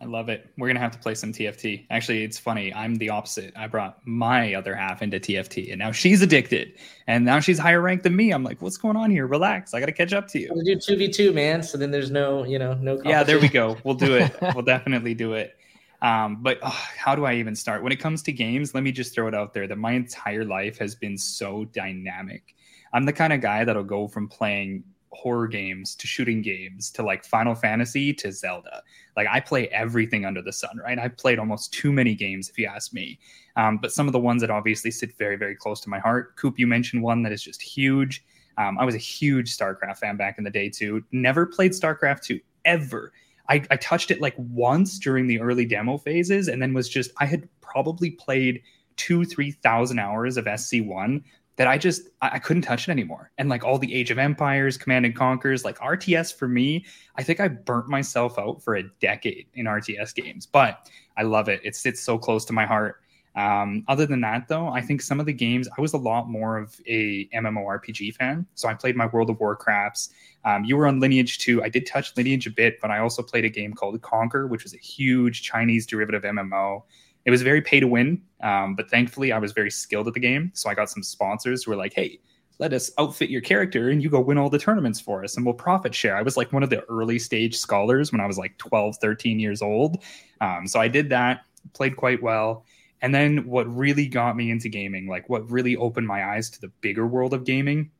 I 0.00 0.04
love 0.04 0.28
it. 0.28 0.48
We're 0.56 0.68
gonna 0.68 0.78
have 0.78 0.92
to 0.92 0.98
play 0.98 1.16
some 1.16 1.32
TFT. 1.32 1.86
Actually, 1.90 2.22
it's 2.22 2.38
funny. 2.38 2.72
I'm 2.72 2.94
the 2.96 3.10
opposite. 3.10 3.52
I 3.56 3.66
brought 3.66 3.98
my 4.06 4.54
other 4.54 4.74
half 4.74 5.02
into 5.02 5.18
TFT, 5.18 5.70
and 5.72 5.78
now 5.80 5.90
she's 5.90 6.22
addicted, 6.22 6.74
and 7.08 7.24
now 7.24 7.40
she's 7.40 7.58
higher 7.58 7.80
ranked 7.80 8.04
than 8.04 8.14
me. 8.14 8.30
I'm 8.30 8.44
like, 8.44 8.62
what's 8.62 8.76
going 8.76 8.96
on 8.96 9.10
here? 9.10 9.26
Relax. 9.26 9.74
I 9.74 9.80
gotta 9.80 9.92
catch 9.92 10.12
up 10.12 10.28
to 10.28 10.40
you. 10.40 10.50
We'll 10.52 10.64
do 10.64 10.78
two 10.78 10.96
v 10.96 11.08
two, 11.08 11.32
man. 11.32 11.64
So 11.64 11.76
then 11.76 11.90
there's 11.90 12.12
no, 12.12 12.44
you 12.44 12.60
know, 12.60 12.74
no. 12.74 13.00
Yeah, 13.04 13.24
there 13.24 13.40
we 13.40 13.48
go. 13.48 13.76
We'll 13.82 13.94
do 13.94 14.14
it. 14.16 14.36
we'll 14.54 14.64
definitely 14.64 15.14
do 15.14 15.32
it. 15.32 15.56
Um, 16.00 16.42
but 16.42 16.58
oh, 16.62 16.86
how 16.96 17.14
do 17.14 17.24
I 17.24 17.34
even 17.34 17.56
start? 17.56 17.82
When 17.82 17.92
it 17.92 18.00
comes 18.00 18.22
to 18.24 18.32
games, 18.32 18.74
let 18.74 18.84
me 18.84 18.92
just 18.92 19.14
throw 19.14 19.26
it 19.26 19.34
out 19.34 19.52
there 19.52 19.66
that 19.66 19.78
my 19.78 19.92
entire 19.92 20.44
life 20.44 20.78
has 20.78 20.94
been 20.94 21.18
so 21.18 21.64
dynamic. 21.66 22.54
I'm 22.92 23.04
the 23.04 23.12
kind 23.12 23.32
of 23.32 23.40
guy 23.40 23.64
that'll 23.64 23.84
go 23.84 24.08
from 24.08 24.28
playing 24.28 24.84
horror 25.10 25.48
games 25.48 25.94
to 25.96 26.06
shooting 26.06 26.42
games 26.42 26.90
to 26.92 27.02
like 27.02 27.24
Final 27.24 27.54
Fantasy 27.54 28.12
to 28.14 28.30
Zelda. 28.30 28.82
Like 29.16 29.26
I 29.30 29.40
play 29.40 29.68
everything 29.68 30.24
under 30.24 30.42
the 30.42 30.52
sun, 30.52 30.78
right? 30.82 30.98
I've 30.98 31.16
played 31.16 31.38
almost 31.38 31.72
too 31.72 31.92
many 31.92 32.14
games, 32.14 32.48
if 32.48 32.58
you 32.58 32.66
ask 32.66 32.92
me. 32.92 33.18
Um, 33.56 33.78
but 33.78 33.92
some 33.92 34.06
of 34.06 34.12
the 34.12 34.20
ones 34.20 34.40
that 34.42 34.50
obviously 34.50 34.90
sit 34.90 35.16
very, 35.18 35.36
very 35.36 35.56
close 35.56 35.80
to 35.80 35.90
my 35.90 35.98
heart. 35.98 36.36
Coop, 36.36 36.58
you 36.58 36.66
mentioned 36.66 37.02
one 37.02 37.22
that 37.24 37.32
is 37.32 37.42
just 37.42 37.60
huge. 37.60 38.24
Um, 38.56 38.78
I 38.78 38.84
was 38.84 38.94
a 38.94 38.98
huge 38.98 39.56
StarCraft 39.56 39.98
fan 39.98 40.16
back 40.16 40.38
in 40.38 40.44
the 40.44 40.50
day 40.50 40.68
too. 40.68 41.04
Never 41.10 41.46
played 41.46 41.72
StarCraft 41.72 42.22
2 42.22 42.40
ever. 42.64 43.12
I, 43.48 43.62
I 43.70 43.76
touched 43.76 44.10
it 44.10 44.20
like 44.20 44.34
once 44.36 44.98
during 44.98 45.26
the 45.26 45.40
early 45.40 45.64
demo 45.64 45.98
phases 45.98 46.48
and 46.48 46.60
then 46.60 46.74
was 46.74 46.88
just 46.88 47.10
I 47.18 47.26
had 47.26 47.48
probably 47.60 48.10
played 48.10 48.62
two, 48.96 49.24
three 49.24 49.52
thousand 49.52 49.98
hours 49.98 50.36
of 50.36 50.44
SC1 50.44 51.22
that 51.56 51.66
I 51.66 51.76
just 51.76 52.08
I, 52.22 52.30
I 52.34 52.38
couldn't 52.38 52.62
touch 52.62 52.88
it 52.88 52.92
anymore. 52.92 53.30
And 53.36 53.48
like 53.48 53.64
all 53.64 53.78
the 53.78 53.94
Age 53.94 54.10
of 54.10 54.18
Empires, 54.18 54.78
Command 54.78 55.04
and 55.04 55.14
Conquers, 55.14 55.64
like 55.64 55.78
RTS 55.78 56.34
for 56.34 56.48
me, 56.48 56.84
I 57.16 57.22
think 57.22 57.40
I 57.40 57.48
burnt 57.48 57.88
myself 57.88 58.38
out 58.38 58.62
for 58.62 58.76
a 58.76 58.84
decade 59.00 59.46
in 59.54 59.66
RTS 59.66 60.14
games. 60.14 60.46
But 60.46 60.88
I 61.16 61.22
love 61.22 61.48
it. 61.48 61.60
It 61.64 61.76
sits 61.76 62.00
so 62.00 62.16
close 62.16 62.44
to 62.46 62.52
my 62.52 62.64
heart. 62.64 63.02
Um, 63.36 63.84
other 63.88 64.06
than 64.06 64.20
that, 64.22 64.48
though, 64.48 64.68
I 64.68 64.80
think 64.80 65.00
some 65.00 65.20
of 65.20 65.26
the 65.26 65.32
games 65.32 65.68
I 65.76 65.80
was 65.80 65.92
a 65.92 65.98
lot 65.98 66.28
more 66.28 66.58
of 66.58 66.74
a 66.86 67.28
MMORPG 67.28 68.14
fan. 68.14 68.46
So 68.54 68.68
I 68.68 68.74
played 68.74 68.96
my 68.96 69.06
World 69.06 69.30
of 69.30 69.38
Warcrafts. 69.38 70.10
Um, 70.44 70.64
you 70.64 70.76
were 70.76 70.86
on 70.86 71.00
Lineage 71.00 71.38
2. 71.38 71.62
I 71.62 71.68
did 71.68 71.86
touch 71.86 72.16
Lineage 72.16 72.46
a 72.46 72.50
bit, 72.50 72.80
but 72.80 72.90
I 72.90 72.98
also 72.98 73.22
played 73.22 73.44
a 73.44 73.50
game 73.50 73.74
called 73.74 74.00
Conquer, 74.02 74.46
which 74.46 74.64
was 74.64 74.74
a 74.74 74.78
huge 74.78 75.42
Chinese 75.42 75.86
derivative 75.86 76.22
MMO. 76.22 76.82
It 77.24 77.30
was 77.30 77.42
very 77.42 77.60
pay 77.60 77.80
to 77.80 77.86
win, 77.86 78.22
um, 78.42 78.74
but 78.74 78.90
thankfully 78.90 79.32
I 79.32 79.38
was 79.38 79.52
very 79.52 79.70
skilled 79.70 80.08
at 80.08 80.14
the 80.14 80.20
game. 80.20 80.50
So 80.54 80.70
I 80.70 80.74
got 80.74 80.88
some 80.88 81.02
sponsors 81.02 81.64
who 81.64 81.72
were 81.72 81.76
like, 81.76 81.92
"Hey, 81.92 82.20
let 82.58 82.72
us 82.72 82.90
outfit 82.98 83.30
your 83.30 83.40
character 83.40 83.90
and 83.90 84.02
you 84.02 84.10
go 84.10 84.20
win 84.20 84.38
all 84.38 84.50
the 84.50 84.58
tournaments 84.58 84.98
for 85.00 85.22
us 85.22 85.36
and 85.36 85.46
we'll 85.46 85.54
profit 85.54 85.94
share. 85.94 86.16
I 86.16 86.22
was 86.22 86.36
like 86.36 86.52
one 86.52 86.62
of 86.62 86.70
the 86.70 86.82
early 86.88 87.18
stage 87.18 87.56
scholars 87.56 88.10
when 88.10 88.20
I 88.20 88.26
was 88.26 88.36
like 88.36 88.58
12, 88.58 88.96
13 89.00 89.38
years 89.38 89.62
old. 89.62 90.02
Um, 90.40 90.66
so 90.66 90.80
I 90.80 90.88
did 90.88 91.08
that, 91.10 91.42
played 91.72 91.96
quite 91.96 92.22
well. 92.22 92.64
And 93.00 93.14
then 93.14 93.46
what 93.46 93.66
really 93.74 94.06
got 94.06 94.36
me 94.36 94.50
into 94.50 94.68
gaming, 94.68 95.06
like 95.06 95.28
what 95.28 95.48
really 95.50 95.76
opened 95.76 96.06
my 96.06 96.34
eyes 96.34 96.50
to 96.50 96.60
the 96.60 96.68
bigger 96.80 97.06
world 97.06 97.32
of 97.32 97.44
gaming, 97.44 97.90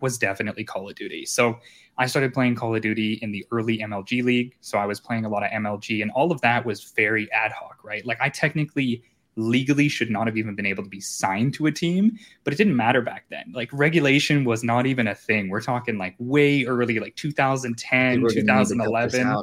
was 0.00 0.18
definitely 0.18 0.64
Call 0.64 0.88
of 0.88 0.94
Duty. 0.94 1.24
So 1.26 1.58
I 1.98 2.06
started 2.06 2.34
playing 2.34 2.54
Call 2.54 2.74
of 2.74 2.82
Duty 2.82 3.14
in 3.22 3.32
the 3.32 3.44
early 3.50 3.78
MLG 3.78 4.22
League. 4.22 4.54
So 4.60 4.78
I 4.78 4.86
was 4.86 5.00
playing 5.00 5.24
a 5.24 5.28
lot 5.28 5.42
of 5.42 5.50
MLG, 5.50 6.02
and 6.02 6.10
all 6.12 6.32
of 6.32 6.40
that 6.42 6.64
was 6.64 6.92
very 6.96 7.30
ad 7.32 7.52
hoc, 7.52 7.78
right? 7.82 8.04
Like 8.04 8.18
I 8.20 8.28
technically 8.28 9.02
legally 9.38 9.88
should 9.88 10.10
not 10.10 10.26
have 10.26 10.36
even 10.36 10.54
been 10.54 10.64
able 10.66 10.82
to 10.82 10.88
be 10.88 11.00
signed 11.00 11.52
to 11.54 11.66
a 11.66 11.72
team, 11.72 12.18
but 12.42 12.54
it 12.54 12.56
didn't 12.56 12.76
matter 12.76 13.02
back 13.02 13.24
then. 13.28 13.52
Like 13.54 13.68
regulation 13.72 14.44
was 14.44 14.64
not 14.64 14.86
even 14.86 15.06
a 15.06 15.14
thing. 15.14 15.50
We're 15.50 15.60
talking 15.60 15.98
like 15.98 16.14
way 16.18 16.64
early, 16.64 16.98
like 16.98 17.16
2010, 17.16 18.26
2011. 18.28 19.36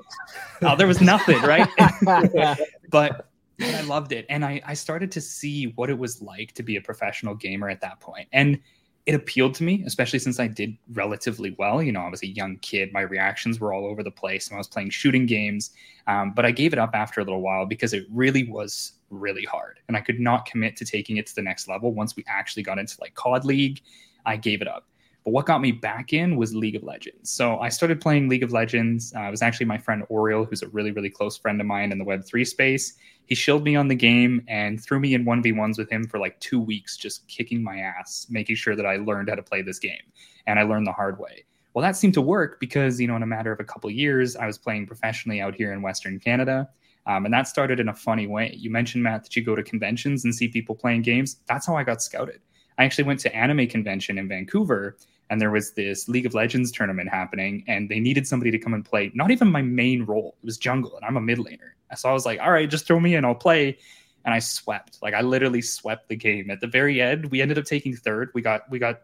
oh, 0.64 0.76
there 0.76 0.88
was 0.88 1.00
nothing, 1.00 1.40
right? 1.42 1.70
but 2.90 3.30
I 3.64 3.82
loved 3.82 4.12
it. 4.12 4.26
And 4.30 4.44
I, 4.44 4.62
I 4.66 4.74
started 4.74 5.12
to 5.14 5.22
see 5.22 5.68
what 5.76 5.90
it 5.90 5.98
was 5.98 6.22
like 6.22 6.54
to 6.54 6.64
be 6.64 6.76
a 6.76 6.82
professional 6.82 7.36
gamer 7.36 7.70
at 7.70 7.82
that 7.82 8.00
point. 8.00 8.28
And 8.32 8.60
it 9.06 9.16
appealed 9.16 9.54
to 9.56 9.64
me, 9.64 9.84
especially 9.86 10.20
since 10.20 10.40
I 10.40 10.48
did 10.48 10.78
relatively 10.94 11.56
well. 11.58 11.84
You 11.84 11.92
know, 11.92 12.02
I 12.02 12.10
was 12.10 12.24
a 12.24 12.28
young 12.28 12.58
kid. 12.58 12.94
My 12.94 13.02
reactions 13.02 13.60
were 13.60 13.74
all 13.74 13.86
over 13.86 14.02
the 14.02 14.12
place. 14.12 14.48
And 14.48 14.56
I 14.56 14.58
was 14.58 14.68
playing 14.68 14.92
shooting 14.92 15.26
games. 15.26 15.72
Um, 16.08 16.34
but 16.34 16.46
I 16.46 16.52
gave 16.52 16.74
it 16.74 16.80
up 16.80 16.92
after 16.94 17.20
a 17.20 17.24
little 17.24 17.42
while 17.42 17.66
because 17.66 17.94
it 17.94 18.06
really 18.10 18.50
was 18.50 18.94
really 19.10 19.44
hard. 19.44 19.80
And 19.88 19.98
I 19.98 20.02
could 20.02 20.20
not 20.20 20.46
commit 20.46 20.78
to 20.78 20.86
taking 20.86 21.18
it 21.18 21.28
to 21.28 21.36
the 21.36 21.42
next 21.42 21.68
level. 21.68 21.94
Once 21.94 22.16
we 22.16 22.24
actually 22.28 22.64
got 22.64 22.80
into 22.80 22.96
like 23.02 23.14
COD 23.16 23.46
League, 23.46 23.82
I 24.26 24.38
gave 24.38 24.62
it 24.62 24.68
up. 24.68 24.88
But 25.24 25.32
what 25.32 25.46
got 25.46 25.62
me 25.62 25.72
back 25.72 26.12
in 26.12 26.36
was 26.36 26.54
League 26.54 26.76
of 26.76 26.84
Legends. 26.84 27.30
So 27.30 27.58
I 27.60 27.70
started 27.70 28.02
playing 28.02 28.28
League 28.28 28.44
of 28.44 28.52
Legends. 28.52 29.14
Uh, 29.16 29.22
it 29.22 29.32
was 29.32 29.42
actually 29.42 29.68
my 29.68 29.78
friend 29.78 30.04
Oriel, 30.10 30.44
who's 30.44 30.62
a 30.62 30.68
really, 30.70 30.92
really 30.92 31.10
close 31.10 31.38
friend 31.38 31.62
of 31.62 31.68
mine 31.68 31.92
in 31.92 31.98
the 31.98 32.04
Web3 32.04 32.46
space. 32.46 32.96
He 33.26 33.36
shilled 33.36 33.64
me 33.64 33.76
on 33.78 33.88
the 33.88 33.96
game 33.96 34.44
and 34.50 34.84
threw 34.84 35.00
me 35.00 35.14
in 35.14 35.24
1v1s 35.24 35.78
with 35.78 35.90
him 35.90 36.08
for 36.08 36.20
like 36.20 36.38
two 36.42 36.60
weeks, 36.60 36.98
just 36.98 37.26
kicking 37.30 37.64
my 37.64 37.78
ass, 37.78 38.28
making 38.30 38.58
sure 38.58 38.76
that 38.76 38.86
I 38.86 38.98
learned 38.98 39.30
how 39.30 39.36
to 39.36 39.44
play 39.44 39.62
this 39.62 39.80
game. 39.80 40.02
And 40.46 40.60
I 40.60 40.64
learned 40.64 40.88
the 40.88 40.92
hard 40.92 41.18
way. 41.20 41.46
Well, 41.74 41.84
that 41.84 41.96
seemed 41.96 42.14
to 42.16 42.22
work 42.22 42.60
because, 42.60 43.00
you 43.00 43.08
know, 43.08 43.16
in 43.16 43.24
a 43.24 43.28
matter 43.28 43.52
of 43.52 43.62
a 43.62 43.64
couple 43.64 43.90
years, 43.90 44.36
I 44.36 44.46
was 44.46 44.58
playing 44.58 44.88
professionally 44.88 45.40
out 45.40 45.56
here 45.56 45.72
in 45.72 45.82
Western 45.82 46.20
Canada. 46.20 46.70
Um, 47.06 47.26
and 47.26 47.34
that 47.34 47.48
started 47.48 47.80
in 47.80 47.90
a 47.90 47.94
funny 47.94 48.28
way. 48.28 48.54
You 48.58 48.70
mentioned, 48.70 49.04
Matt, 49.04 49.24
that 49.24 49.36
you 49.36 49.44
go 49.44 49.56
to 49.56 49.64
conventions 49.64 50.26
and 50.26 50.36
see 50.36 50.50
people 50.50 50.76
playing 50.76 51.02
games. 51.02 51.38
That's 51.48 51.66
how 51.66 51.76
I 51.76 51.84
got 51.84 52.02
scouted. 52.02 52.42
I 52.78 52.86
actually 52.86 53.04
went 53.06 53.20
to 53.22 53.36
anime 53.36 53.68
convention 53.68 54.18
in 54.18 54.28
Vancouver 54.28 54.98
and 55.30 55.42
there 55.42 55.52
was 55.52 55.74
this 55.74 56.08
League 56.08 56.26
of 56.26 56.34
Legends 56.34 56.72
tournament 56.72 57.10
happening, 57.10 57.64
and 57.68 57.90
they 57.90 58.00
needed 58.00 58.28
somebody 58.28 58.52
to 58.52 58.60
come 58.60 58.74
and 58.74 58.86
play. 58.86 59.12
Not 59.14 59.32
even 59.32 59.52
my 59.52 59.62
main 59.62 60.04
role; 60.06 60.36
it 60.42 60.46
was 60.46 60.58
jungle, 60.58 60.96
and 60.96 61.06
I'm 61.06 61.18
a 61.18 61.22
mid 61.22 61.40
laner. 61.40 61.72
So 61.96 62.10
I 62.10 62.14
was 62.14 62.26
like, 62.26 62.40
"All 62.40 62.52
right, 62.52 62.70
just 62.70 62.86
throw 62.86 63.00
me 63.00 63.16
in, 63.16 63.26
I'll 63.26 63.36
play." 63.36 63.78
And 64.26 64.34
I 64.34 64.40
swept, 64.40 65.00
like 65.02 65.14
I 65.14 65.22
literally 65.22 65.62
swept 65.62 66.08
the 66.08 66.16
game. 66.16 66.50
At 66.50 66.62
the 66.62 66.68
very 66.68 67.02
end, 67.02 67.26
we 67.26 67.42
ended 67.42 67.58
up 67.58 67.66
taking 67.66 67.96
third. 67.96 68.30
We 68.34 68.42
got 68.42 68.70
we 68.70 68.80
got 68.80 69.02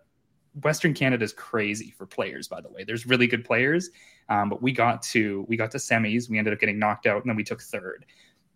Western 0.64 0.94
Canada's 0.94 1.34
crazy 1.34 1.92
for 1.92 2.06
players, 2.06 2.48
by 2.48 2.62
the 2.62 2.70
way. 2.70 2.84
There's 2.84 3.06
really 3.06 3.28
good 3.28 3.46
players, 3.46 3.90
um, 4.30 4.50
but 4.50 4.62
we 4.62 4.72
got 4.72 5.02
to 5.04 5.46
we 5.48 5.58
got 5.58 5.72
to 5.72 5.78
semis. 5.78 6.30
We 6.30 6.38
ended 6.38 6.54
up 6.54 6.60
getting 6.60 6.80
knocked 6.80 7.06
out, 7.06 7.22
and 7.22 7.30
then 7.30 7.36
we 7.36 7.44
took 7.44 7.62
third. 7.62 8.06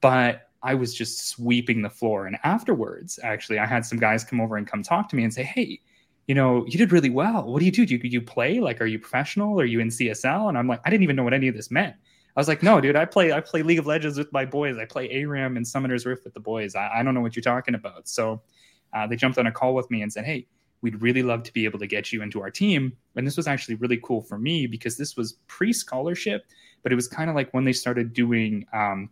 But 0.01 0.49
I 0.61 0.73
was 0.75 0.93
just 0.93 1.27
sweeping 1.27 1.81
the 1.81 1.89
floor. 1.89 2.25
And 2.25 2.37
afterwards, 2.43 3.19
actually, 3.23 3.59
I 3.59 3.65
had 3.65 3.85
some 3.85 3.99
guys 3.99 4.23
come 4.23 4.39
over 4.39 4.57
and 4.57 4.67
come 4.67 4.81
talk 4.81 5.09
to 5.09 5.15
me 5.15 5.23
and 5.23 5.33
say, 5.33 5.43
"Hey, 5.43 5.81
you 6.27 6.35
know, 6.35 6.65
you 6.65 6.77
did 6.77 6.91
really 6.91 7.09
well. 7.09 7.43
What 7.43 7.59
do 7.59 7.65
you 7.65 7.71
do? 7.71 7.85
Do 7.85 7.95
you, 7.95 8.01
you 8.03 8.21
play? 8.21 8.59
Like, 8.59 8.81
are 8.81 8.85
you 8.85 8.99
professional? 8.99 9.59
Are 9.59 9.65
you 9.65 9.79
in 9.79 9.89
CSL? 9.89 10.49
And 10.49 10.57
I'm 10.57 10.67
like, 10.67 10.79
I 10.85 10.89
didn't 10.89 11.03
even 11.03 11.15
know 11.15 11.23
what 11.23 11.33
any 11.33 11.47
of 11.47 11.55
this 11.55 11.69
meant. 11.69 11.95
I 12.35 12.39
was 12.39 12.47
like, 12.47 12.63
no, 12.63 12.81
dude, 12.81 12.95
I 12.95 13.05
play 13.05 13.31
I 13.31 13.41
play 13.41 13.61
League 13.61 13.79
of 13.79 13.85
Legends 13.85 14.17
with 14.17 14.31
my 14.33 14.45
boys. 14.45 14.77
I 14.77 14.85
play 14.85 15.09
ARAM 15.11 15.55
and 15.55 15.67
Summoner's 15.67 16.05
Rift 16.05 16.23
with 16.23 16.33
the 16.33 16.39
boys. 16.39 16.75
I, 16.75 16.89
I 16.95 17.03
don't 17.03 17.13
know 17.13 17.21
what 17.21 17.35
you're 17.35 17.43
talking 17.43 17.75
about. 17.75 18.07
So 18.07 18.41
uh, 18.93 19.05
they 19.05 19.15
jumped 19.15 19.37
on 19.37 19.47
a 19.47 19.51
call 19.51 19.75
with 19.75 19.89
me 19.91 20.01
and 20.01 20.11
said, 20.11 20.25
hey, 20.25 20.47
we'd 20.81 21.01
really 21.01 21.23
love 21.23 21.43
to 21.43 21.53
be 21.53 21.65
able 21.65 21.79
to 21.79 21.87
get 21.87 22.11
you 22.11 22.21
into 22.21 22.41
our 22.41 22.49
team. 22.49 22.93
And 23.15 23.27
this 23.27 23.37
was 23.37 23.47
actually 23.47 23.75
really 23.75 23.99
cool 24.03 24.21
for 24.21 24.37
me 24.37 24.65
because 24.65 24.97
this 24.97 25.15
was 25.15 25.33
pre 25.47 25.71
scholarship, 25.73 26.45
but 26.81 26.91
it 26.91 26.95
was 26.95 27.07
kind 27.07 27.29
of 27.29 27.35
like 27.35 27.53
when 27.53 27.65
they 27.65 27.73
started 27.73 28.13
doing 28.13 28.65
um, 28.73 29.09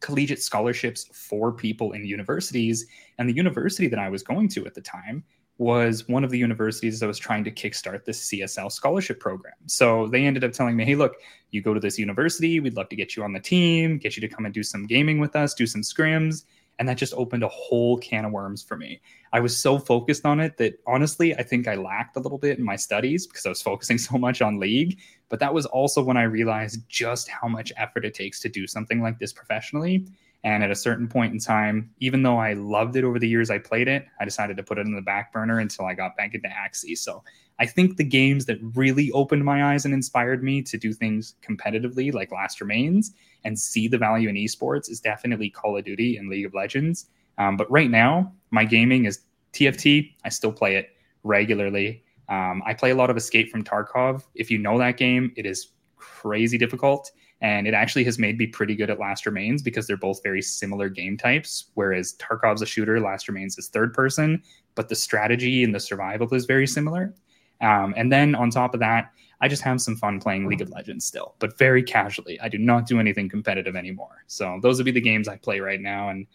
collegiate 0.00 0.42
scholarships 0.42 1.08
for 1.12 1.52
people 1.52 1.92
in 1.92 2.04
universities. 2.04 2.86
And 3.18 3.28
the 3.28 3.34
university 3.34 3.86
that 3.88 3.98
I 4.00 4.08
was 4.08 4.22
going 4.22 4.48
to 4.50 4.66
at 4.66 4.74
the 4.74 4.80
time 4.80 5.22
was 5.58 6.08
one 6.08 6.24
of 6.24 6.30
the 6.30 6.38
universities 6.38 6.98
that 6.98 7.06
was 7.06 7.18
trying 7.18 7.44
to 7.44 7.50
kickstart 7.50 8.04
this 8.04 8.28
CSL 8.28 8.72
scholarship 8.72 9.20
program. 9.20 9.54
So 9.66 10.08
they 10.08 10.24
ended 10.24 10.42
up 10.42 10.52
telling 10.52 10.76
me, 10.76 10.84
hey, 10.84 10.96
look, 10.96 11.16
you 11.50 11.62
go 11.62 11.72
to 11.72 11.80
this 11.80 11.98
university, 11.98 12.58
we'd 12.58 12.76
love 12.76 12.88
to 12.88 12.96
get 12.96 13.16
you 13.16 13.22
on 13.22 13.32
the 13.32 13.40
team, 13.40 13.98
get 13.98 14.16
you 14.16 14.20
to 14.20 14.28
come 14.28 14.44
and 14.44 14.54
do 14.54 14.64
some 14.64 14.86
gaming 14.86 15.20
with 15.20 15.36
us, 15.36 15.54
do 15.54 15.66
some 15.66 15.82
scrims. 15.82 16.44
And 16.80 16.88
that 16.88 16.96
just 16.96 17.14
opened 17.14 17.44
a 17.44 17.48
whole 17.48 17.98
can 17.98 18.24
of 18.24 18.32
worms 18.32 18.60
for 18.60 18.76
me. 18.76 19.00
I 19.32 19.38
was 19.38 19.56
so 19.56 19.78
focused 19.78 20.26
on 20.26 20.40
it 20.40 20.56
that 20.56 20.80
honestly, 20.88 21.32
I 21.36 21.44
think 21.44 21.68
I 21.68 21.76
lacked 21.76 22.16
a 22.16 22.20
little 22.20 22.38
bit 22.38 22.58
in 22.58 22.64
my 22.64 22.74
studies 22.74 23.28
because 23.28 23.46
I 23.46 23.48
was 23.48 23.62
focusing 23.62 23.96
so 23.98 24.18
much 24.18 24.42
on 24.42 24.58
league. 24.58 24.98
But 25.28 25.38
that 25.38 25.54
was 25.54 25.66
also 25.66 26.02
when 26.02 26.16
I 26.16 26.24
realized 26.24 26.80
just 26.88 27.28
how 27.28 27.46
much 27.46 27.72
effort 27.76 28.04
it 28.04 28.14
takes 28.14 28.40
to 28.40 28.48
do 28.48 28.66
something 28.66 29.00
like 29.00 29.20
this 29.20 29.32
professionally 29.32 30.08
and 30.44 30.62
at 30.62 30.70
a 30.70 30.76
certain 30.76 31.08
point 31.08 31.32
in 31.32 31.38
time, 31.38 31.90
even 32.00 32.22
though 32.22 32.36
I 32.36 32.52
loved 32.52 32.96
it 32.96 33.04
over 33.04 33.18
the 33.18 33.26
years 33.26 33.50
I 33.50 33.58
played 33.58 33.88
it, 33.88 34.06
I 34.20 34.26
decided 34.26 34.58
to 34.58 34.62
put 34.62 34.78
it 34.78 34.86
in 34.86 34.94
the 34.94 35.00
back 35.00 35.32
burner 35.32 35.58
until 35.58 35.86
I 35.86 35.94
got 35.94 36.16
back 36.18 36.34
into 36.34 36.48
Axie. 36.48 36.96
So 36.96 37.24
I 37.58 37.64
think 37.64 37.96
the 37.96 38.04
games 38.04 38.44
that 38.46 38.58
really 38.74 39.10
opened 39.12 39.42
my 39.42 39.72
eyes 39.72 39.86
and 39.86 39.94
inspired 39.94 40.44
me 40.44 40.60
to 40.62 40.76
do 40.76 40.92
things 40.92 41.34
competitively, 41.42 42.12
like 42.12 42.30
Last 42.30 42.60
Remains, 42.60 43.14
and 43.44 43.58
see 43.58 43.88
the 43.88 43.96
value 43.96 44.28
in 44.28 44.34
esports 44.36 44.90
is 44.90 45.00
definitely 45.00 45.48
Call 45.48 45.78
of 45.78 45.84
Duty 45.84 46.18
and 46.18 46.28
League 46.28 46.44
of 46.44 46.52
Legends. 46.52 47.06
Um, 47.38 47.56
but 47.56 47.70
right 47.70 47.90
now, 47.90 48.32
my 48.50 48.66
gaming 48.66 49.06
is 49.06 49.20
TFT. 49.54 50.12
I 50.24 50.28
still 50.28 50.52
play 50.52 50.76
it 50.76 50.90
regularly. 51.22 52.04
Um, 52.28 52.62
I 52.66 52.74
play 52.74 52.90
a 52.90 52.94
lot 52.94 53.08
of 53.08 53.16
Escape 53.16 53.50
from 53.50 53.64
Tarkov. 53.64 54.24
If 54.34 54.50
you 54.50 54.58
know 54.58 54.78
that 54.78 54.98
game, 54.98 55.32
it 55.36 55.46
is 55.46 55.68
crazy 55.96 56.58
difficult. 56.58 57.10
And 57.40 57.66
it 57.66 57.74
actually 57.74 58.04
has 58.04 58.18
made 58.18 58.38
me 58.38 58.46
pretty 58.46 58.74
good 58.74 58.90
at 58.90 58.98
Last 58.98 59.26
Remains 59.26 59.62
because 59.62 59.86
they're 59.86 59.96
both 59.96 60.22
very 60.22 60.40
similar 60.40 60.88
game 60.88 61.16
types. 61.16 61.70
Whereas 61.74 62.14
Tarkov's 62.14 62.62
a 62.62 62.66
shooter, 62.66 63.00
Last 63.00 63.28
Remains 63.28 63.58
is 63.58 63.68
third 63.68 63.92
person, 63.92 64.42
but 64.74 64.88
the 64.88 64.94
strategy 64.94 65.62
and 65.62 65.74
the 65.74 65.80
survival 65.80 66.32
is 66.32 66.46
very 66.46 66.66
similar. 66.66 67.14
Um, 67.60 67.94
and 67.96 68.10
then 68.10 68.34
on 68.34 68.50
top 68.50 68.74
of 68.74 68.80
that, 68.80 69.12
I 69.40 69.48
just 69.48 69.62
have 69.62 69.80
some 69.80 69.96
fun 69.96 70.20
playing 70.20 70.46
League 70.46 70.62
of 70.62 70.70
Legends 70.70 71.04
still, 71.04 71.34
but 71.38 71.58
very 71.58 71.82
casually. 71.82 72.40
I 72.40 72.48
do 72.48 72.58
not 72.58 72.86
do 72.86 72.98
anything 72.98 73.28
competitive 73.28 73.76
anymore. 73.76 74.24
So 74.26 74.58
those 74.62 74.78
would 74.78 74.86
be 74.86 74.90
the 74.90 75.00
games 75.00 75.28
I 75.28 75.36
play 75.36 75.60
right 75.60 75.80
now. 75.80 76.08
And 76.08 76.26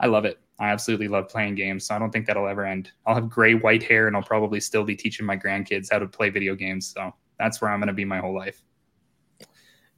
I 0.00 0.06
love 0.06 0.24
it. 0.24 0.38
I 0.58 0.70
absolutely 0.70 1.08
love 1.08 1.28
playing 1.28 1.54
games. 1.54 1.86
So 1.86 1.94
I 1.94 1.98
don't 1.98 2.10
think 2.10 2.26
that'll 2.26 2.48
ever 2.48 2.64
end. 2.64 2.90
I'll 3.06 3.14
have 3.14 3.28
gray, 3.28 3.54
white 3.54 3.82
hair, 3.82 4.06
and 4.06 4.16
I'll 4.16 4.22
probably 4.22 4.60
still 4.60 4.84
be 4.84 4.96
teaching 4.96 5.26
my 5.26 5.36
grandkids 5.36 5.92
how 5.92 5.98
to 5.98 6.06
play 6.06 6.30
video 6.30 6.54
games. 6.54 6.88
So 6.88 7.14
that's 7.38 7.60
where 7.60 7.70
I'm 7.70 7.78
going 7.78 7.88
to 7.88 7.92
be 7.92 8.04
my 8.04 8.18
whole 8.18 8.34
life. 8.34 8.62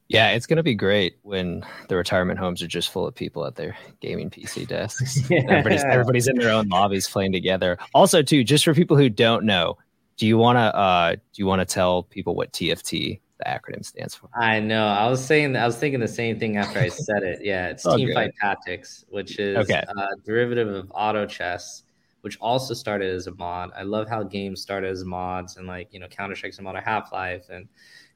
Yeah, 0.08 0.30
it's 0.30 0.46
gonna 0.46 0.62
be 0.62 0.74
great 0.74 1.18
when 1.22 1.62
the 1.88 1.96
retirement 1.96 2.38
homes 2.38 2.62
are 2.62 2.66
just 2.66 2.90
full 2.90 3.06
of 3.06 3.14
people 3.14 3.44
at 3.44 3.56
their 3.56 3.76
gaming 4.00 4.30
PC 4.30 4.66
desks. 4.66 5.18
yeah. 5.30 5.42
everybody's, 5.48 5.84
everybody's 5.84 6.28
in 6.28 6.36
their 6.36 6.50
own 6.50 6.68
lobbies 6.68 7.06
playing 7.06 7.32
together. 7.32 7.78
Also, 7.92 8.22
too, 8.22 8.42
just 8.42 8.64
for 8.64 8.72
people 8.72 8.96
who 8.96 9.10
don't 9.10 9.44
know, 9.44 9.76
do 10.16 10.26
you 10.26 10.38
want 10.38 10.56
to 10.56 10.74
uh, 10.74 11.14
do 11.14 11.20
you 11.34 11.46
want 11.46 11.60
to 11.60 11.66
tell 11.66 12.04
people 12.04 12.34
what 12.34 12.52
TFT 12.52 13.20
the 13.38 13.44
acronym 13.44 13.84
stands 13.84 14.14
for? 14.14 14.28
I 14.34 14.60
know. 14.60 14.86
I 14.86 15.08
was 15.08 15.24
saying 15.24 15.54
I 15.56 15.66
was 15.66 15.76
thinking 15.76 16.00
the 16.00 16.08
same 16.08 16.38
thing 16.38 16.56
after 16.56 16.78
I 16.78 16.88
said 16.88 17.22
it. 17.22 17.40
Yeah, 17.42 17.68
it's 17.68 17.84
oh, 17.86 17.96
Team 17.96 18.08
good. 18.08 18.14
Fight 18.14 18.30
Tactics, 18.40 19.04
which 19.08 19.38
is 19.38 19.58
okay. 19.58 19.84
a 19.86 20.06
derivative 20.24 20.68
of 20.68 20.90
Auto 20.94 21.26
Chess, 21.26 21.84
which 22.22 22.38
also 22.40 22.72
started 22.72 23.14
as 23.14 23.26
a 23.26 23.34
mod. 23.34 23.70
I 23.76 23.82
love 23.82 24.08
how 24.08 24.22
games 24.22 24.62
started 24.62 24.90
as 24.90 25.04
mods 25.04 25.56
and 25.58 25.66
like 25.66 25.88
you 25.92 26.00
know 26.00 26.08
Counter 26.08 26.34
Strike's 26.34 26.58
a 26.58 26.62
mod 26.62 26.76
of 26.76 26.84
Half 26.84 27.12
Life 27.12 27.50
and 27.50 27.68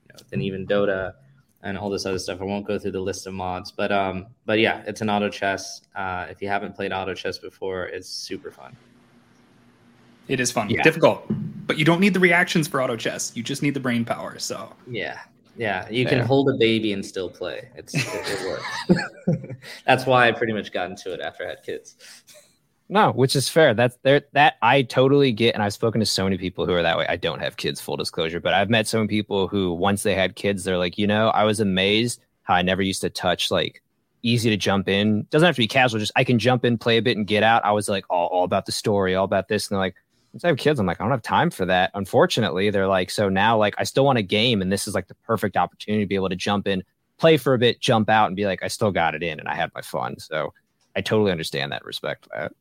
you 0.02 0.08
know, 0.08 0.18
then 0.30 0.40
even 0.42 0.66
Dota 0.66 1.12
and 1.62 1.78
all 1.78 1.90
this 1.90 2.06
other 2.06 2.18
stuff. 2.18 2.40
I 2.40 2.44
won't 2.44 2.66
go 2.66 2.78
through 2.78 2.92
the 2.92 3.00
list 3.00 3.26
of 3.26 3.34
mods, 3.34 3.70
but 3.70 3.92
um, 3.92 4.26
but 4.46 4.58
yeah, 4.58 4.82
it's 4.86 5.00
an 5.00 5.10
auto 5.10 5.28
chess. 5.28 5.82
Uh, 5.94 6.26
if 6.30 6.42
you 6.42 6.48
haven't 6.48 6.74
played 6.74 6.92
auto 6.92 7.14
chess 7.14 7.38
before, 7.38 7.86
it's 7.86 8.08
super 8.08 8.50
fun. 8.50 8.76
It 10.28 10.40
is 10.40 10.50
fun, 10.50 10.70
yeah. 10.70 10.82
difficult, 10.82 11.24
but 11.66 11.78
you 11.78 11.84
don't 11.84 12.00
need 12.00 12.14
the 12.14 12.20
reactions 12.20 12.68
for 12.68 12.80
auto 12.82 12.96
chess. 12.96 13.32
You 13.34 13.42
just 13.42 13.62
need 13.62 13.74
the 13.74 13.80
brain 13.80 14.04
power. 14.04 14.38
So 14.38 14.72
yeah, 14.88 15.20
yeah, 15.56 15.88
you 15.90 16.06
can 16.06 16.20
hold 16.20 16.48
a 16.48 16.54
baby 16.54 16.92
and 16.92 17.04
still 17.04 17.28
play. 17.28 17.68
It's 17.76 17.94
it, 17.94 18.06
it 18.06 18.46
works. 18.46 19.56
That's 19.86 20.06
why 20.06 20.28
I 20.28 20.32
pretty 20.32 20.52
much 20.52 20.72
got 20.72 20.90
into 20.90 21.12
it 21.12 21.20
after 21.20 21.44
I 21.44 21.50
had 21.50 21.62
kids. 21.62 21.96
No, 22.92 23.10
which 23.10 23.34
is 23.34 23.48
fair. 23.48 23.72
That's 23.72 23.96
there. 24.02 24.20
That 24.32 24.56
I 24.60 24.82
totally 24.82 25.32
get, 25.32 25.54
and 25.54 25.62
I've 25.62 25.72
spoken 25.72 25.98
to 26.00 26.04
so 26.04 26.24
many 26.24 26.36
people 26.36 26.66
who 26.66 26.74
are 26.74 26.82
that 26.82 26.98
way. 26.98 27.06
I 27.08 27.16
don't 27.16 27.40
have 27.40 27.56
kids, 27.56 27.80
full 27.80 27.96
disclosure, 27.96 28.38
but 28.38 28.52
I've 28.52 28.68
met 28.68 28.86
so 28.86 28.98
many 28.98 29.08
people 29.08 29.48
who, 29.48 29.72
once 29.72 30.02
they 30.02 30.14
had 30.14 30.36
kids, 30.36 30.62
they're 30.62 30.76
like, 30.76 30.98
you 30.98 31.06
know, 31.06 31.28
I 31.28 31.44
was 31.44 31.58
amazed 31.58 32.20
how 32.42 32.52
I 32.52 32.60
never 32.60 32.82
used 32.82 33.00
to 33.00 33.08
touch 33.08 33.50
like 33.50 33.82
easy 34.22 34.50
to 34.50 34.58
jump 34.58 34.90
in. 34.90 35.26
Doesn't 35.30 35.46
have 35.46 35.54
to 35.54 35.62
be 35.62 35.66
casual. 35.66 36.00
Just 36.00 36.12
I 36.16 36.24
can 36.24 36.38
jump 36.38 36.66
in, 36.66 36.76
play 36.76 36.98
a 36.98 37.02
bit, 37.02 37.16
and 37.16 37.26
get 37.26 37.42
out. 37.42 37.64
I 37.64 37.72
was 37.72 37.88
like 37.88 38.04
all, 38.10 38.26
all 38.26 38.44
about 38.44 38.66
the 38.66 38.72
story, 38.72 39.14
all 39.14 39.24
about 39.24 39.48
this, 39.48 39.70
and 39.70 39.74
they're 39.74 39.80
like, 39.82 39.94
once 40.34 40.44
I 40.44 40.48
have 40.48 40.58
kids, 40.58 40.78
I'm 40.78 40.84
like, 40.84 41.00
I 41.00 41.04
don't 41.04 41.12
have 41.12 41.22
time 41.22 41.48
for 41.48 41.64
that. 41.64 41.92
Unfortunately, 41.94 42.68
they're 42.68 42.88
like, 42.88 43.10
so 43.10 43.30
now 43.30 43.56
like 43.56 43.74
I 43.78 43.84
still 43.84 44.04
want 44.04 44.18
a 44.18 44.22
game, 44.22 44.60
and 44.60 44.70
this 44.70 44.86
is 44.86 44.94
like 44.94 45.08
the 45.08 45.14
perfect 45.14 45.56
opportunity 45.56 46.04
to 46.04 46.08
be 46.08 46.14
able 46.14 46.28
to 46.28 46.36
jump 46.36 46.68
in, 46.68 46.82
play 47.16 47.38
for 47.38 47.54
a 47.54 47.58
bit, 47.58 47.80
jump 47.80 48.10
out, 48.10 48.26
and 48.26 48.36
be 48.36 48.44
like, 48.44 48.62
I 48.62 48.68
still 48.68 48.90
got 48.90 49.14
it 49.14 49.22
in, 49.22 49.40
and 49.40 49.48
I 49.48 49.54
had 49.54 49.70
my 49.74 49.80
fun. 49.80 50.18
So 50.18 50.52
I 50.94 51.00
totally 51.00 51.32
understand 51.32 51.72
that, 51.72 51.86
respect 51.86 52.28
that 52.34 52.52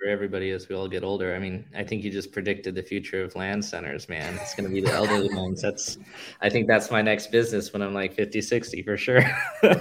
for 0.00 0.08
everybody 0.08 0.50
as 0.50 0.68
we 0.68 0.74
all 0.74 0.88
get 0.88 1.04
older. 1.04 1.34
I 1.34 1.38
mean, 1.38 1.64
I 1.76 1.84
think 1.84 2.02
you 2.02 2.10
just 2.10 2.32
predicted 2.32 2.74
the 2.74 2.82
future 2.82 3.22
of 3.22 3.34
LAN 3.36 3.62
centers, 3.62 4.08
man. 4.08 4.38
It's 4.40 4.54
going 4.54 4.68
to 4.68 4.74
be 4.74 4.80
the 4.80 4.92
elderly 4.92 5.28
homes. 5.34 5.60
That's, 5.60 5.98
I 6.40 6.48
think 6.48 6.66
that's 6.66 6.90
my 6.90 7.02
next 7.02 7.30
business 7.30 7.72
when 7.72 7.82
I'm 7.82 7.92
like 7.92 8.14
50, 8.14 8.40
60 8.40 8.82
for 8.82 8.96
sure. 8.96 9.22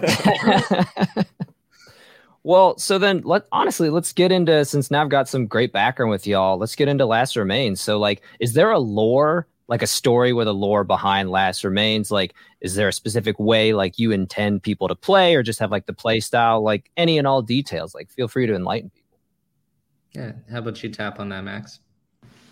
well, 2.44 2.78
so 2.78 2.98
then 2.98 3.22
let 3.24 3.46
honestly, 3.52 3.90
let's 3.90 4.12
get 4.12 4.32
into 4.32 4.66
since 4.66 4.92
now 4.92 5.02
I've 5.04 5.10
got 5.10 5.30
some 5.30 5.48
great 5.48 5.72
background 5.72 6.12
with 6.12 6.28
y'all. 6.28 6.58
Let's 6.58 6.76
get 6.76 6.90
into 6.90 7.06
Last 7.06 7.36
Remains. 7.36 7.80
So, 7.80 7.98
like, 7.98 8.22
is 8.40 8.54
there 8.54 8.72
a 8.72 8.80
lore, 8.80 9.48
like 9.68 9.82
a 9.82 9.88
story 9.88 10.34
with 10.34 10.48
a 10.48 10.54
lore 10.54 10.84
behind 10.84 11.32
Last 11.32 11.64
Remains? 11.64 12.12
Like, 12.12 12.34
is 12.60 12.76
there 12.76 12.90
a 12.90 12.94
specific 12.94 13.40
way 13.40 13.72
like 13.74 13.98
you 13.98 14.12
intend 14.12 14.64
people 14.64 14.90
to 14.90 14.96
play, 14.96 15.36
or 15.36 15.44
just 15.44 15.60
have 15.60 15.72
like 15.72 15.86
the 15.86 15.94
play 15.94 16.20
style? 16.20 16.62
Like, 16.62 16.92
any 16.98 17.18
and 17.18 17.26
all 17.26 17.42
details. 17.42 17.96
Like, 17.96 18.12
feel 18.12 18.28
free 18.28 18.48
to 18.48 18.56
enlighten 18.56 18.90
people. 18.90 18.99
Yeah. 20.14 20.34
How 20.52 20.60
about 20.60 20.82
you 20.82 20.90
tap 20.90 21.20
on 21.20 21.30
that, 21.30 21.44
Max? 21.44 21.80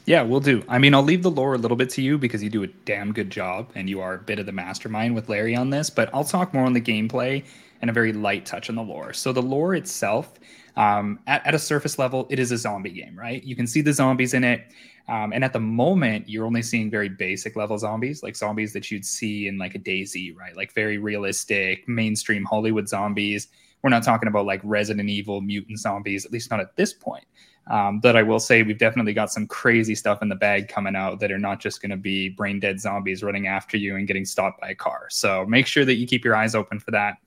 Yeah, 0.05 0.21
we'll 0.21 0.39
do. 0.39 0.63
I 0.69 0.77
mean, 0.77 0.93
I'll 0.93 1.03
leave 1.03 1.21
the 1.21 1.31
lore 1.31 1.55
a 1.55 1.57
little 1.57 1.75
bit 1.75 1.89
to 1.91 2.01
you 2.01 2.17
because 2.17 2.41
you 2.41 2.49
do 2.49 2.63
a 2.63 2.67
damn 2.67 3.11
good 3.11 3.29
job 3.29 3.69
and 3.75 3.89
you 3.89 3.99
are 3.99 4.13
a 4.13 4.19
bit 4.19 4.39
of 4.39 4.45
the 4.45 4.53
mastermind 4.53 5.15
with 5.15 5.27
Larry 5.27 5.53
on 5.53 5.69
this, 5.69 5.89
but 5.89 6.09
I'll 6.13 6.23
talk 6.23 6.53
more 6.53 6.65
on 6.65 6.71
the 6.71 6.79
gameplay 6.79 7.43
and 7.81 7.89
a 7.89 7.93
very 7.93 8.13
light 8.13 8.45
touch 8.45 8.69
on 8.69 8.75
the 8.75 8.83
lore. 8.83 9.11
So, 9.11 9.33
the 9.33 9.41
lore 9.41 9.75
itself, 9.75 10.39
um, 10.77 11.19
at, 11.27 11.45
at 11.45 11.55
a 11.55 11.59
surface 11.59 11.99
level, 11.99 12.25
it 12.29 12.39
is 12.39 12.53
a 12.53 12.57
zombie 12.57 12.91
game, 12.91 13.19
right? 13.19 13.43
You 13.43 13.55
can 13.55 13.67
see 13.67 13.81
the 13.81 13.91
zombies 13.91 14.33
in 14.33 14.45
it. 14.45 14.71
Um, 15.09 15.33
and 15.33 15.43
at 15.43 15.51
the 15.51 15.59
moment, 15.59 16.29
you're 16.29 16.45
only 16.45 16.61
seeing 16.61 16.89
very 16.89 17.09
basic 17.09 17.55
level 17.55 17.77
zombies, 17.77 18.23
like 18.23 18.35
zombies 18.35 18.71
that 18.73 18.89
you'd 18.89 19.05
see 19.05 19.47
in 19.47 19.57
like 19.57 19.75
a 19.75 19.79
DayZ, 19.79 20.35
right? 20.37 20.55
Like 20.55 20.73
very 20.73 20.97
realistic, 20.97 21.87
mainstream 21.87 22.45
Hollywood 22.45 22.87
zombies. 22.87 23.47
We're 23.81 23.89
not 23.89 24.03
talking 24.03 24.27
about 24.27 24.45
like 24.45 24.61
Resident 24.63 25.09
Evil 25.09 25.41
mutant 25.41 25.79
zombies, 25.79 26.25
at 26.25 26.31
least 26.31 26.49
not 26.49 26.59
at 26.59 26.75
this 26.75 26.93
point. 26.93 27.25
Um, 27.69 27.99
but 27.99 28.15
I 28.15 28.23
will 28.23 28.39
say 28.39 28.63
we've 28.63 28.77
definitely 28.77 29.13
got 29.13 29.31
some 29.31 29.45
crazy 29.45 29.93
stuff 29.93 30.21
in 30.21 30.29
the 30.29 30.35
bag 30.35 30.69
coming 30.69 30.95
out 30.95 31.19
that 31.19 31.31
are 31.31 31.37
not 31.37 31.59
just 31.59 31.81
going 31.81 31.91
to 31.91 31.97
be 31.97 32.29
brain 32.29 32.59
dead 32.59 32.79
zombies 32.79 33.23
running 33.23 33.47
after 33.47 33.77
you 33.77 33.95
and 33.95 34.07
getting 34.07 34.25
stopped 34.25 34.61
by 34.61 34.69
a 34.69 34.75
car. 34.75 35.07
So 35.09 35.45
make 35.45 35.67
sure 35.67 35.83
that 35.83 35.95
you 35.95 36.07
keep 36.07 36.23
your 36.23 36.35
eyes 36.35 36.55
open 36.55 36.79
for 36.79 36.91
that. 36.91 37.17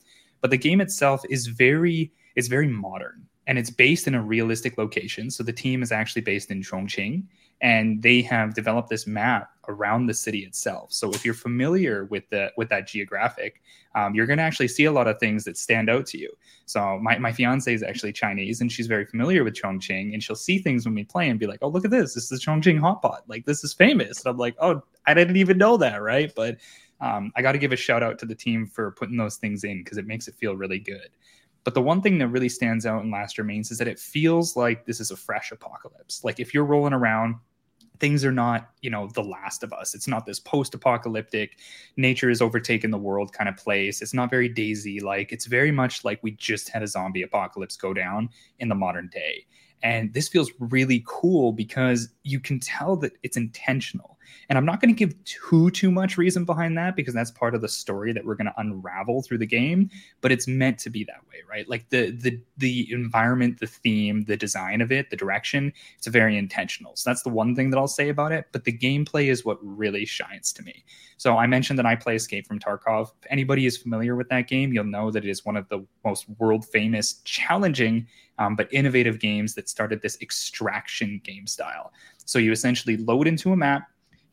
But 0.40 0.50
the 0.50 0.56
game 0.56 0.80
itself 0.80 1.22
is 1.28 1.46
very 1.46 2.12
it's 2.36 2.48
very 2.48 2.68
modern 2.68 3.26
and 3.46 3.58
it's 3.58 3.70
based 3.70 4.06
in 4.06 4.14
a 4.14 4.22
realistic 4.22 4.78
location. 4.78 5.30
So 5.30 5.42
the 5.42 5.52
team 5.52 5.82
is 5.82 5.92
actually 5.92 6.22
based 6.22 6.50
in 6.50 6.62
Chongqing 6.62 7.24
and 7.60 8.02
they 8.02 8.22
have 8.22 8.54
developed 8.54 8.88
this 8.88 9.06
map 9.06 9.50
around 9.68 10.06
the 10.06 10.14
city 10.14 10.40
itself. 10.40 10.92
So 10.92 11.10
if 11.10 11.24
you're 11.24 11.34
familiar 11.34 12.06
with 12.06 12.28
the 12.30 12.50
with 12.56 12.68
that 12.70 12.86
geographic, 12.86 13.62
um, 13.94 14.14
you're 14.14 14.26
going 14.26 14.38
to 14.38 14.42
actually 14.42 14.68
see 14.68 14.86
a 14.86 14.92
lot 14.92 15.06
of 15.06 15.18
things 15.18 15.44
that 15.44 15.56
stand 15.56 15.90
out 15.90 16.06
to 16.06 16.18
you. 16.18 16.30
So 16.66 16.98
my 16.98 17.18
my 17.18 17.32
fiance 17.32 17.72
is 17.72 17.82
actually 17.82 18.12
Chinese, 18.12 18.60
and 18.60 18.70
she's 18.70 18.86
very 18.86 19.04
familiar 19.04 19.44
with 19.44 19.54
Chongqing, 19.54 20.12
and 20.12 20.22
she'll 20.22 20.36
see 20.36 20.58
things 20.58 20.84
when 20.84 20.94
we 20.94 21.04
play 21.04 21.28
and 21.28 21.38
be 21.38 21.46
like, 21.46 21.60
"Oh, 21.62 21.68
look 21.68 21.84
at 21.84 21.90
this! 21.90 22.14
This 22.14 22.32
is 22.32 22.44
Chongqing 22.44 22.80
hot 22.80 23.02
pot. 23.02 23.24
Like 23.28 23.44
this 23.44 23.62
is 23.62 23.74
famous." 23.74 24.24
And 24.24 24.30
I'm 24.30 24.38
like, 24.38 24.56
"Oh, 24.58 24.82
I 25.06 25.14
didn't 25.14 25.36
even 25.36 25.58
know 25.58 25.76
that, 25.76 26.02
right?" 26.02 26.32
But 26.34 26.58
um, 27.00 27.32
I 27.36 27.42
got 27.42 27.52
to 27.52 27.58
give 27.58 27.72
a 27.72 27.76
shout 27.76 28.02
out 28.02 28.18
to 28.20 28.26
the 28.26 28.34
team 28.34 28.66
for 28.66 28.92
putting 28.92 29.16
those 29.16 29.36
things 29.36 29.64
in 29.64 29.82
because 29.82 29.98
it 29.98 30.06
makes 30.06 30.28
it 30.28 30.34
feel 30.34 30.56
really 30.56 30.78
good. 30.78 31.08
But 31.64 31.74
the 31.74 31.82
one 31.82 32.00
thing 32.00 32.18
that 32.18 32.28
really 32.28 32.48
stands 32.48 32.86
out 32.86 33.02
in 33.02 33.10
Last 33.10 33.36
Remains 33.36 33.70
is 33.70 33.78
that 33.78 33.88
it 33.88 33.98
feels 33.98 34.56
like 34.56 34.86
this 34.86 34.98
is 34.98 35.10
a 35.10 35.16
fresh 35.16 35.52
apocalypse. 35.52 36.24
Like 36.24 36.40
if 36.40 36.54
you're 36.54 36.64
rolling 36.64 36.94
around 36.94 37.36
things 38.00 38.24
are 38.24 38.32
not 38.32 38.70
you 38.80 38.90
know 38.90 39.08
the 39.14 39.22
last 39.22 39.62
of 39.62 39.72
us. 39.72 39.94
It's 39.94 40.08
not 40.08 40.26
this 40.26 40.40
post-apocalyptic 40.40 41.58
nature 41.96 42.28
has 42.28 42.42
overtaken 42.42 42.90
the 42.90 42.98
world 42.98 43.32
kind 43.32 43.48
of 43.48 43.56
place. 43.56 44.02
It's 44.02 44.14
not 44.14 44.30
very 44.30 44.48
daisy 44.48 45.00
like 45.00 45.32
it's 45.32 45.46
very 45.46 45.70
much 45.70 46.04
like 46.04 46.18
we 46.22 46.32
just 46.32 46.68
had 46.70 46.82
a 46.82 46.88
zombie 46.88 47.22
apocalypse 47.22 47.76
go 47.76 47.94
down 47.94 48.30
in 48.58 48.68
the 48.68 48.74
modern 48.74 49.08
day 49.12 49.46
and 49.82 50.12
this 50.12 50.28
feels 50.28 50.50
really 50.58 51.02
cool 51.06 51.52
because 51.52 52.08
you 52.22 52.40
can 52.40 52.60
tell 52.60 52.96
that 52.96 53.12
it's 53.22 53.36
intentional 53.36 54.18
and 54.48 54.58
I'm 54.58 54.64
not 54.64 54.80
going 54.80 54.92
to 54.92 54.98
give 54.98 55.14
too 55.24 55.70
too 55.70 55.90
much 55.90 56.18
reason 56.18 56.44
behind 56.44 56.76
that 56.78 56.96
because 56.96 57.14
that's 57.14 57.30
part 57.30 57.54
of 57.54 57.60
the 57.60 57.68
story 57.68 58.12
that 58.12 58.24
we're 58.24 58.34
going 58.34 58.46
to 58.46 58.54
unravel 58.60 59.22
through 59.22 59.38
the 59.38 59.46
game, 59.46 59.90
but 60.20 60.32
it's 60.32 60.48
meant 60.48 60.78
to 60.80 60.90
be 60.90 61.04
that 61.04 61.20
way, 61.28 61.38
right? 61.48 61.68
Like 61.68 61.88
the 61.90 62.10
the 62.10 62.40
the 62.56 62.92
environment, 62.92 63.60
the 63.60 63.66
theme, 63.66 64.24
the 64.24 64.36
design 64.36 64.80
of 64.80 64.90
it, 64.90 65.10
the 65.10 65.16
direction, 65.16 65.72
it's 65.96 66.08
very 66.08 66.36
intentional. 66.36 66.96
So 66.96 67.08
that's 67.08 67.22
the 67.22 67.28
one 67.30 67.54
thing 67.54 67.70
that 67.70 67.78
I'll 67.78 67.88
say 67.88 68.08
about 68.08 68.32
it, 68.32 68.46
but 68.52 68.64
the 68.64 68.76
gameplay 68.76 69.26
is 69.26 69.44
what 69.44 69.58
really 69.62 70.04
shines 70.04 70.52
to 70.54 70.62
me. 70.62 70.84
So 71.16 71.36
I 71.36 71.46
mentioned 71.46 71.78
that 71.78 71.86
I 71.86 71.96
play 71.96 72.16
Escape 72.16 72.46
from 72.46 72.58
Tarkov. 72.58 73.10
If 73.22 73.30
anybody 73.30 73.66
is 73.66 73.76
familiar 73.76 74.16
with 74.16 74.30
that 74.30 74.48
game, 74.48 74.72
you'll 74.72 74.84
know 74.84 75.10
that 75.10 75.24
it 75.24 75.30
is 75.30 75.44
one 75.44 75.56
of 75.56 75.68
the 75.68 75.86
most 76.04 76.28
world 76.38 76.64
famous, 76.64 77.20
challenging, 77.24 78.06
um, 78.40 78.56
but 78.56 78.72
innovative 78.72 79.20
games 79.20 79.54
that 79.54 79.68
started 79.68 80.02
this 80.02 80.20
extraction 80.20 81.20
game 81.22 81.46
style. 81.46 81.92
So 82.24 82.38
you 82.38 82.50
essentially 82.50 82.96
load 82.96 83.28
into 83.28 83.52
a 83.52 83.56
map, 83.56 83.82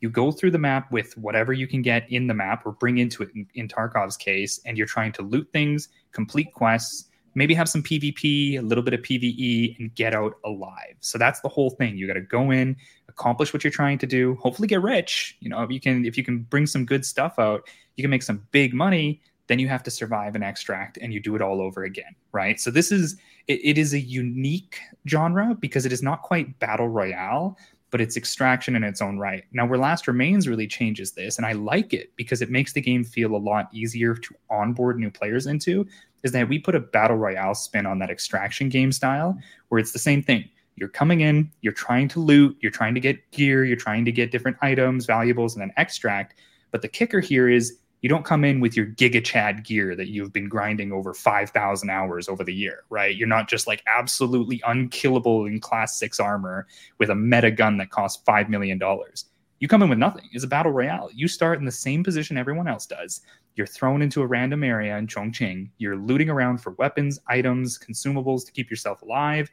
you 0.00 0.08
go 0.10 0.32
through 0.32 0.52
the 0.52 0.58
map 0.58 0.90
with 0.90 1.16
whatever 1.18 1.52
you 1.52 1.66
can 1.66 1.82
get 1.82 2.10
in 2.10 2.26
the 2.26 2.34
map 2.34 2.64
or 2.64 2.72
bring 2.72 2.98
into 2.98 3.22
it 3.22 3.30
in, 3.34 3.46
in, 3.54 3.68
Tarkov's 3.68 4.16
case, 4.16 4.60
and 4.64 4.78
you're 4.78 4.86
trying 4.86 5.12
to 5.12 5.22
loot 5.22 5.48
things, 5.52 5.88
complete 6.12 6.52
quests, 6.54 7.06
maybe 7.34 7.52
have 7.52 7.68
some 7.68 7.82
PvP, 7.82 8.58
a 8.58 8.62
little 8.62 8.82
bit 8.82 8.94
of 8.94 9.00
PvE, 9.00 9.78
and 9.78 9.94
get 9.94 10.14
out 10.14 10.34
alive. 10.44 10.94
So 11.00 11.18
that's 11.18 11.40
the 11.40 11.48
whole 11.48 11.70
thing. 11.70 11.98
You 11.98 12.06
got 12.06 12.14
to 12.14 12.22
go 12.22 12.50
in, 12.50 12.76
accomplish 13.08 13.52
what 13.52 13.62
you're 13.62 13.70
trying 13.72 13.98
to 13.98 14.06
do, 14.06 14.36
hopefully 14.36 14.68
get 14.68 14.80
rich. 14.80 15.36
You 15.40 15.50
know, 15.50 15.62
if 15.62 15.70
you 15.70 15.80
can 15.80 16.06
if 16.06 16.16
you 16.16 16.24
can 16.24 16.40
bring 16.44 16.66
some 16.66 16.86
good 16.86 17.04
stuff 17.04 17.38
out, 17.38 17.68
you 17.96 18.02
can 18.02 18.10
make 18.10 18.22
some 18.22 18.46
big 18.52 18.72
money. 18.72 19.20
Then 19.48 19.58
you 19.58 19.68
have 19.68 19.82
to 19.82 19.90
survive 19.90 20.34
and 20.34 20.44
extract, 20.44 20.98
and 20.98 21.12
you 21.12 21.20
do 21.20 21.34
it 21.34 21.42
all 21.42 21.60
over 21.60 21.84
again, 21.84 22.14
right? 22.32 22.60
So 22.60 22.70
this 22.70 22.92
is 22.92 23.16
it, 23.48 23.60
it 23.64 23.78
is 23.78 23.92
a 23.92 24.00
unique 24.00 24.78
genre 25.08 25.56
because 25.58 25.84
it 25.84 25.92
is 25.92 26.02
not 26.02 26.22
quite 26.22 26.58
battle 26.58 26.88
royale 26.88 27.58
but 27.90 28.00
it's 28.00 28.16
extraction 28.16 28.76
in 28.76 28.84
its 28.84 29.00
own 29.00 29.18
right. 29.18 29.44
Now, 29.52 29.66
where 29.66 29.78
Last 29.78 30.06
Remains 30.06 30.46
really 30.46 30.66
changes 30.66 31.12
this, 31.12 31.38
and 31.38 31.46
I 31.46 31.52
like 31.52 31.94
it 31.94 32.12
because 32.16 32.42
it 32.42 32.50
makes 32.50 32.72
the 32.72 32.80
game 32.80 33.04
feel 33.04 33.34
a 33.34 33.38
lot 33.38 33.68
easier 33.72 34.14
to 34.14 34.34
onboard 34.50 34.98
new 34.98 35.10
players 35.10 35.46
into, 35.46 35.86
is 36.22 36.32
that 36.32 36.48
we 36.48 36.58
put 36.58 36.74
a 36.74 36.80
battle 36.80 37.16
royale 37.16 37.54
spin 37.54 37.86
on 37.86 37.98
that 38.00 38.10
extraction 38.10 38.68
game 38.68 38.92
style 38.92 39.38
where 39.68 39.78
it's 39.78 39.92
the 39.92 39.98
same 39.98 40.22
thing. 40.22 40.48
You're 40.76 40.88
coming 40.88 41.22
in, 41.22 41.50
you're 41.60 41.72
trying 41.72 42.08
to 42.08 42.20
loot, 42.20 42.56
you're 42.60 42.70
trying 42.70 42.94
to 42.94 43.00
get 43.00 43.30
gear, 43.30 43.64
you're 43.64 43.76
trying 43.76 44.04
to 44.04 44.12
get 44.12 44.30
different 44.30 44.56
items, 44.60 45.06
valuables, 45.06 45.54
and 45.54 45.62
then 45.62 45.72
extract. 45.76 46.34
But 46.70 46.82
the 46.82 46.88
kicker 46.88 47.20
here 47.20 47.48
is 47.48 47.78
you 48.00 48.08
don't 48.08 48.24
come 48.24 48.44
in 48.44 48.60
with 48.60 48.76
your 48.76 48.86
giga 48.86 49.24
chad 49.24 49.64
gear 49.64 49.96
that 49.96 50.08
you've 50.08 50.32
been 50.32 50.48
grinding 50.48 50.92
over 50.92 51.12
5000 51.12 51.90
hours 51.90 52.28
over 52.28 52.44
the 52.44 52.54
year 52.54 52.84
right? 52.90 53.16
You're 53.16 53.28
not 53.28 53.48
just 53.48 53.66
like 53.66 53.82
absolutely 53.86 54.62
unkillable 54.66 55.46
in 55.46 55.60
class 55.60 55.98
6 55.98 56.20
armor 56.20 56.66
with 56.98 57.10
a 57.10 57.14
meta 57.14 57.50
gun 57.50 57.76
that 57.78 57.90
costs 57.90 58.22
5 58.24 58.48
million 58.48 58.78
dollars. 58.78 59.26
You 59.60 59.66
come 59.66 59.82
in 59.82 59.88
with 59.88 59.98
nothing. 59.98 60.28
It's 60.32 60.44
a 60.44 60.48
battle 60.48 60.70
royale. 60.70 61.10
You 61.12 61.26
start 61.26 61.58
in 61.58 61.64
the 61.64 61.72
same 61.72 62.04
position 62.04 62.36
everyone 62.36 62.68
else 62.68 62.86
does. 62.86 63.22
You're 63.56 63.66
thrown 63.66 64.02
into 64.02 64.22
a 64.22 64.26
random 64.26 64.62
area 64.62 64.96
in 64.96 65.08
chongqing. 65.08 65.70
You're 65.78 65.96
looting 65.96 66.30
around 66.30 66.58
for 66.58 66.72
weapons 66.72 67.18
items 67.26 67.76
consumables 67.76 68.46
to 68.46 68.52
keep 68.52 68.70
yourself 68.70 69.02
alive 69.02 69.50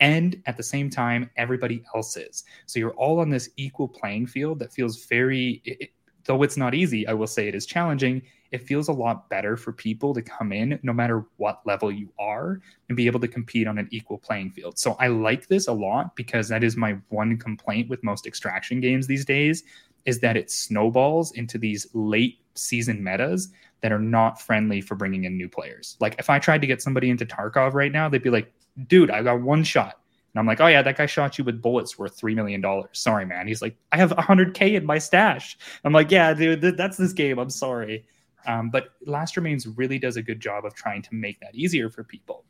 and 0.00 0.40
at 0.46 0.56
the 0.56 0.62
same 0.62 0.88
time 0.88 1.28
everybody 1.36 1.82
else 1.94 2.16
is. 2.16 2.44
So 2.66 2.78
you're 2.78 2.92
all 2.92 3.18
on 3.18 3.30
this 3.30 3.50
equal 3.56 3.88
playing 3.88 4.28
field 4.28 4.60
that 4.60 4.72
feels 4.72 5.06
very 5.06 5.60
it, 5.64 5.90
though 6.28 6.42
it's 6.42 6.58
not 6.58 6.74
easy, 6.74 7.06
I 7.08 7.14
will 7.14 7.26
say 7.26 7.48
it 7.48 7.54
is 7.54 7.66
challenging. 7.66 8.22
It 8.52 8.62
feels 8.62 8.88
a 8.88 8.92
lot 8.92 9.28
better 9.30 9.56
for 9.56 9.72
people 9.72 10.12
to 10.14 10.22
come 10.22 10.52
in, 10.52 10.78
no 10.82 10.92
matter 10.92 11.24
what 11.38 11.62
level 11.64 11.90
you 11.90 12.12
are, 12.18 12.60
and 12.88 12.96
be 12.96 13.06
able 13.06 13.18
to 13.20 13.28
compete 13.28 13.66
on 13.66 13.78
an 13.78 13.88
equal 13.90 14.18
playing 14.18 14.50
field. 14.50 14.78
So 14.78 14.94
I 15.00 15.08
like 15.08 15.48
this 15.48 15.68
a 15.68 15.72
lot 15.72 16.14
because 16.16 16.48
that 16.48 16.62
is 16.62 16.76
my 16.76 16.98
one 17.08 17.38
complaint 17.38 17.88
with 17.88 18.04
most 18.04 18.26
extraction 18.26 18.80
games 18.80 19.06
these 19.06 19.24
days 19.24 19.64
is 20.04 20.20
that 20.20 20.36
it 20.36 20.50
snowballs 20.50 21.32
into 21.32 21.56
these 21.56 21.86
late 21.94 22.38
season 22.54 23.02
metas 23.02 23.48
that 23.80 23.90
are 23.90 23.98
not 23.98 24.40
friendly 24.40 24.82
for 24.82 24.96
bringing 24.96 25.24
in 25.24 25.36
new 25.36 25.48
players. 25.48 25.96
Like 25.98 26.14
if 26.18 26.28
I 26.28 26.38
tried 26.38 26.60
to 26.60 26.66
get 26.66 26.82
somebody 26.82 27.08
into 27.08 27.24
Tarkov 27.24 27.72
right 27.72 27.92
now, 27.92 28.08
they'd 28.08 28.22
be 28.22 28.30
like, 28.30 28.52
dude, 28.86 29.10
I 29.10 29.22
got 29.22 29.40
one 29.40 29.64
shot. 29.64 29.98
And 30.38 30.44
I'm 30.44 30.46
like, 30.46 30.60
oh 30.60 30.68
yeah, 30.68 30.82
that 30.82 30.96
guy 30.96 31.06
shot 31.06 31.36
you 31.36 31.42
with 31.42 31.60
bullets 31.60 31.98
worth 31.98 32.16
three 32.16 32.32
million 32.32 32.60
dollars. 32.60 32.90
Sorry, 32.92 33.26
man. 33.26 33.48
He's 33.48 33.60
like, 33.60 33.76
I 33.90 33.96
have 33.96 34.12
hundred 34.12 34.54
k 34.54 34.76
in 34.76 34.86
my 34.86 34.98
stash. 34.98 35.58
I'm 35.82 35.92
like, 35.92 36.12
yeah, 36.12 36.32
dude, 36.32 36.60
th- 36.60 36.76
that's 36.76 36.96
this 36.96 37.12
game. 37.12 37.40
I'm 37.40 37.50
sorry. 37.50 38.04
Um, 38.46 38.70
but 38.70 38.90
Last 39.04 39.36
Remains 39.36 39.66
really 39.66 39.98
does 39.98 40.16
a 40.16 40.22
good 40.22 40.38
job 40.38 40.64
of 40.64 40.74
trying 40.74 41.02
to 41.02 41.14
make 41.16 41.40
that 41.40 41.56
easier 41.56 41.90
for 41.90 42.04
people. 42.04 42.44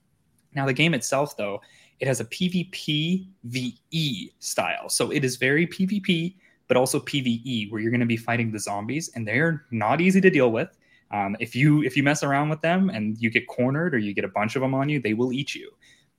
Now, 0.54 0.66
the 0.66 0.74
game 0.74 0.92
itself, 0.92 1.34
though, 1.38 1.62
it 1.98 2.06
has 2.06 2.20
a 2.20 2.26
PvP 2.26 3.26
VE 3.44 4.32
style. 4.38 4.90
So 4.90 5.10
it 5.10 5.24
is 5.24 5.36
very 5.36 5.66
PvP, 5.66 6.36
but 6.68 6.76
also 6.76 7.00
PvE, 7.00 7.72
where 7.72 7.80
you're 7.80 7.90
going 7.90 8.00
to 8.00 8.06
be 8.06 8.18
fighting 8.18 8.52
the 8.52 8.58
zombies, 8.58 9.10
and 9.14 9.26
they're 9.26 9.64
not 9.70 10.02
easy 10.02 10.20
to 10.20 10.28
deal 10.28 10.52
with. 10.52 10.76
Um, 11.10 11.38
if 11.40 11.56
you 11.56 11.82
if 11.84 11.96
you 11.96 12.02
mess 12.02 12.22
around 12.22 12.50
with 12.50 12.60
them 12.60 12.90
and 12.90 13.16
you 13.18 13.30
get 13.30 13.48
cornered 13.48 13.94
or 13.94 13.98
you 13.98 14.12
get 14.12 14.26
a 14.26 14.28
bunch 14.28 14.56
of 14.56 14.60
them 14.62 14.74
on 14.74 14.90
you, 14.90 15.00
they 15.00 15.14
will 15.14 15.32
eat 15.32 15.54
you. 15.54 15.72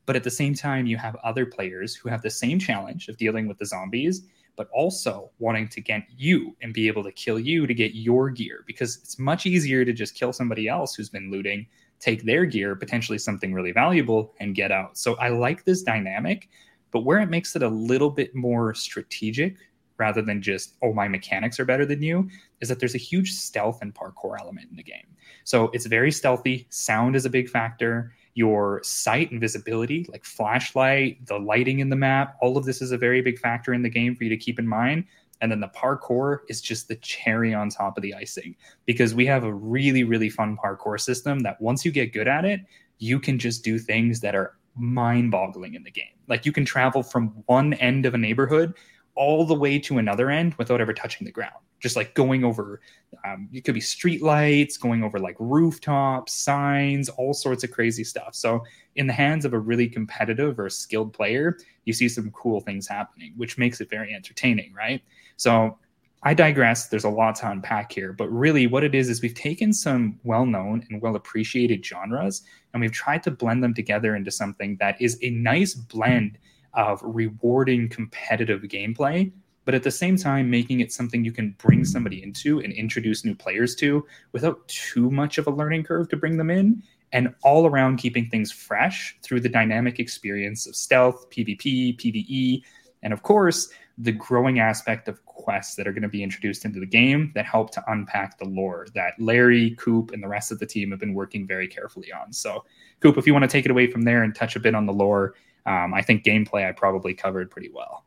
But 0.09 0.15
at 0.15 0.23
the 0.23 0.31
same 0.31 0.55
time, 0.55 0.87
you 0.87 0.97
have 0.97 1.15
other 1.17 1.45
players 1.45 1.93
who 1.93 2.09
have 2.09 2.23
the 2.23 2.31
same 2.31 2.57
challenge 2.57 3.09
of 3.09 3.17
dealing 3.17 3.47
with 3.47 3.59
the 3.59 3.65
zombies, 3.67 4.25
but 4.55 4.67
also 4.73 5.29
wanting 5.37 5.67
to 5.67 5.81
get 5.81 6.07
you 6.17 6.55
and 6.63 6.73
be 6.73 6.87
able 6.87 7.03
to 7.03 7.11
kill 7.11 7.37
you 7.37 7.67
to 7.67 7.75
get 7.75 7.93
your 7.93 8.31
gear 8.31 8.63
because 8.65 8.97
it's 8.97 9.19
much 9.19 9.45
easier 9.45 9.85
to 9.85 9.93
just 9.93 10.15
kill 10.15 10.33
somebody 10.33 10.67
else 10.67 10.95
who's 10.95 11.11
been 11.11 11.29
looting, 11.29 11.67
take 11.99 12.23
their 12.23 12.45
gear, 12.45 12.75
potentially 12.75 13.19
something 13.19 13.53
really 13.53 13.71
valuable, 13.71 14.33
and 14.39 14.55
get 14.55 14.71
out. 14.71 14.97
So 14.97 15.13
I 15.17 15.29
like 15.29 15.63
this 15.63 15.83
dynamic, 15.83 16.49
but 16.89 17.05
where 17.05 17.19
it 17.19 17.29
makes 17.29 17.55
it 17.55 17.61
a 17.61 17.69
little 17.69 18.09
bit 18.09 18.33
more 18.33 18.73
strategic 18.73 19.57
rather 19.99 20.23
than 20.23 20.41
just, 20.41 20.73
oh, 20.81 20.91
my 20.91 21.07
mechanics 21.07 21.59
are 21.59 21.65
better 21.65 21.85
than 21.85 22.01
you, 22.01 22.27
is 22.61 22.69
that 22.69 22.79
there's 22.79 22.95
a 22.95 22.97
huge 22.97 23.33
stealth 23.33 23.83
and 23.83 23.93
parkour 23.93 24.39
element 24.39 24.71
in 24.71 24.75
the 24.75 24.81
game. 24.81 25.05
So 25.43 25.65
it's 25.71 25.85
very 25.85 26.11
stealthy. 26.11 26.65
Sound 26.71 27.15
is 27.15 27.25
a 27.25 27.29
big 27.29 27.47
factor 27.47 28.11
your 28.39 28.79
sight 28.83 29.31
and 29.31 29.41
visibility, 29.41 30.05
like 30.07 30.23
flashlight, 30.23 31.25
the 31.25 31.37
lighting 31.37 31.79
in 31.79 31.89
the 31.89 31.95
map, 31.97 32.37
all 32.41 32.55
of 32.55 32.63
this 32.63 32.81
is 32.81 32.93
a 32.93 32.97
very 32.97 33.21
big 33.21 33.37
factor 33.37 33.73
in 33.73 33.81
the 33.81 33.89
game 33.89 34.15
for 34.15 34.23
you 34.23 34.29
to 34.29 34.37
keep 34.37 34.57
in 34.57 34.65
mind. 34.65 35.03
And 35.41 35.51
then 35.51 35.59
the 35.59 35.67
parkour 35.67 36.39
is 36.47 36.61
just 36.61 36.87
the 36.87 36.95
cherry 36.95 37.53
on 37.53 37.67
top 37.67 37.97
of 37.97 38.01
the 38.01 38.13
icing 38.13 38.55
because 38.85 39.13
we 39.13 39.25
have 39.25 39.43
a 39.43 39.53
really, 39.53 40.05
really 40.05 40.29
fun 40.29 40.55
parkour 40.55 40.97
system 40.97 41.39
that 41.41 41.59
once 41.59 41.83
you 41.83 41.91
get 41.91 42.13
good 42.13 42.29
at 42.29 42.45
it, 42.45 42.61
you 42.97 43.19
can 43.19 43.37
just 43.37 43.61
do 43.61 43.77
things 43.77 44.21
that 44.21 44.35
are 44.35 44.53
mind 44.77 45.31
boggling 45.31 45.73
in 45.73 45.83
the 45.83 45.91
game. 45.91 46.15
Like 46.29 46.45
you 46.45 46.53
can 46.53 46.63
travel 46.63 47.03
from 47.03 47.43
one 47.47 47.73
end 47.73 48.05
of 48.05 48.13
a 48.13 48.17
neighborhood 48.17 48.73
all 49.19 49.43
the 49.45 49.53
way 49.53 49.77
to 49.77 49.97
another 49.97 50.31
end 50.31 50.55
without 50.55 50.79
ever 50.79 50.93
touching 50.93 51.25
the 51.25 51.31
ground. 51.31 51.53
Just 51.81 51.97
like 51.97 52.15
going 52.15 52.45
over 52.45 52.79
um, 53.25 53.49
it 53.51 53.65
could 53.65 53.73
be 53.73 53.81
street 53.81 54.21
lights 54.21 54.77
going 54.77 55.03
over 55.03 55.19
like 55.19 55.35
rooftops 55.39 56.31
signs 56.33 57.09
all 57.09 57.33
sorts 57.33 57.65
of 57.65 57.71
crazy 57.71 58.05
stuff. 58.05 58.33
So 58.33 58.63
in 58.95 59.07
the 59.07 59.13
hands 59.13 59.43
of 59.43 59.53
a 59.53 59.59
really 59.59 59.89
competitive 59.89 60.57
or 60.57 60.69
skilled 60.69 61.11
player 61.11 61.57
you 61.83 61.91
see 61.91 62.07
some 62.07 62.31
cool 62.31 62.61
things 62.61 62.87
happening 62.87 63.33
which 63.35 63.57
makes 63.57 63.81
it 63.81 63.89
very 63.89 64.13
entertaining 64.13 64.73
right? 64.73 65.01
So 65.35 65.77
i 66.23 66.33
digress. 66.33 66.87
There's 66.87 67.05
a 67.05 67.09
lot 67.09 67.35
to 67.35 67.51
unpack 67.51 67.91
here. 67.91 68.13
But 68.13 68.29
really 68.29 68.67
what 68.67 68.85
it 68.85 68.95
is 68.95 69.09
is 69.09 69.21
we've 69.21 69.33
taken 69.33 69.73
some 69.73 70.17
well-known 70.23 70.85
and 70.89 71.01
well 71.01 71.17
appreciated 71.17 71.85
genres 71.85 72.43
and 72.73 72.79
we've 72.81 72.91
tried 72.93 73.23
to 73.23 73.31
blend 73.31 73.63
them 73.63 73.73
together 73.73 74.15
into 74.15 74.31
something 74.31 74.77
that 74.79 75.01
is 75.01 75.17
a 75.21 75.29
nice 75.31 75.73
blend 75.73 76.37
of 76.73 76.99
rewarding 77.03 77.89
competitive 77.89 78.61
gameplay 78.63 79.31
but 79.65 79.75
at 79.75 79.83
the 79.83 79.91
same 79.91 80.17
time 80.17 80.49
making 80.49 80.79
it 80.79 80.91
something 80.91 81.23
you 81.23 81.31
can 81.31 81.55
bring 81.59 81.85
somebody 81.85 82.23
into 82.23 82.59
and 82.59 82.73
introduce 82.73 83.23
new 83.23 83.35
players 83.35 83.75
to 83.75 84.05
without 84.31 84.67
too 84.67 85.11
much 85.11 85.37
of 85.37 85.47
a 85.47 85.51
learning 85.51 85.83
curve 85.83 86.09
to 86.09 86.17
bring 86.17 86.37
them 86.37 86.49
in 86.49 86.81
and 87.11 87.33
all 87.43 87.65
around 87.65 87.97
keeping 87.97 88.29
things 88.29 88.51
fresh 88.51 89.17
through 89.21 89.39
the 89.39 89.49
dynamic 89.49 89.99
experience 89.99 90.67
of 90.67 90.75
stealth 90.75 91.29
pvp 91.29 91.97
pve 91.99 92.63
and 93.03 93.13
of 93.13 93.23
course 93.23 93.69
the 93.99 94.11
growing 94.13 94.59
aspect 94.59 95.09
of 95.09 95.23
quests 95.25 95.75
that 95.75 95.87
are 95.87 95.91
going 95.91 96.03
to 96.03 96.09
be 96.09 96.23
introduced 96.23 96.63
into 96.65 96.79
the 96.79 96.85
game 96.85 97.31
that 97.35 97.45
help 97.45 97.71
to 97.71 97.83
unpack 97.87 98.37
the 98.37 98.45
lore 98.45 98.87
that 98.93 99.13
larry 99.19 99.71
coop 99.71 100.11
and 100.11 100.23
the 100.23 100.27
rest 100.27 100.51
of 100.51 100.59
the 100.59 100.65
team 100.65 100.91
have 100.91 100.99
been 100.99 101.13
working 101.13 101.45
very 101.45 101.67
carefully 101.67 102.11
on. 102.11 102.31
So 102.31 102.63
coop 103.01 103.17
if 103.17 103.27
you 103.27 103.33
want 103.33 103.43
to 103.43 103.49
take 103.49 103.65
it 103.65 103.71
away 103.71 103.89
from 103.89 104.03
there 104.03 104.23
and 104.23 104.33
touch 104.33 104.55
a 104.55 104.59
bit 104.59 104.75
on 104.75 104.85
the 104.85 104.93
lore 104.93 105.35
um, 105.65 105.93
i 105.93 106.01
think 106.01 106.23
gameplay 106.23 106.67
i 106.67 106.71
probably 106.71 107.13
covered 107.13 107.49
pretty 107.49 107.69
well 107.73 108.05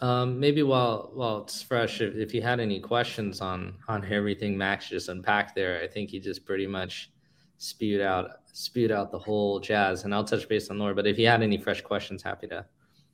um, 0.00 0.40
maybe 0.40 0.62
while 0.62 1.10
while 1.14 1.38
it's 1.42 1.62
fresh, 1.62 2.00
if, 2.00 2.14
if 2.14 2.34
you 2.34 2.42
had 2.42 2.60
any 2.60 2.80
questions 2.80 3.40
on 3.40 3.74
on 3.88 4.04
everything 4.12 4.58
Max 4.58 4.88
just 4.88 5.08
unpacked 5.08 5.54
there, 5.54 5.80
I 5.80 5.86
think 5.86 6.10
he 6.10 6.18
just 6.18 6.44
pretty 6.44 6.66
much 6.66 7.10
spewed 7.58 8.00
out 8.00 8.30
spewed 8.52 8.90
out 8.90 9.10
the 9.10 9.18
whole 9.18 9.60
jazz. 9.60 10.04
And 10.04 10.14
I'll 10.14 10.24
touch 10.24 10.48
base 10.48 10.68
on 10.68 10.78
lore, 10.78 10.94
but 10.94 11.06
if 11.06 11.18
you 11.18 11.26
had 11.26 11.42
any 11.42 11.58
fresh 11.58 11.80
questions, 11.80 12.22
happy 12.22 12.48
to 12.48 12.64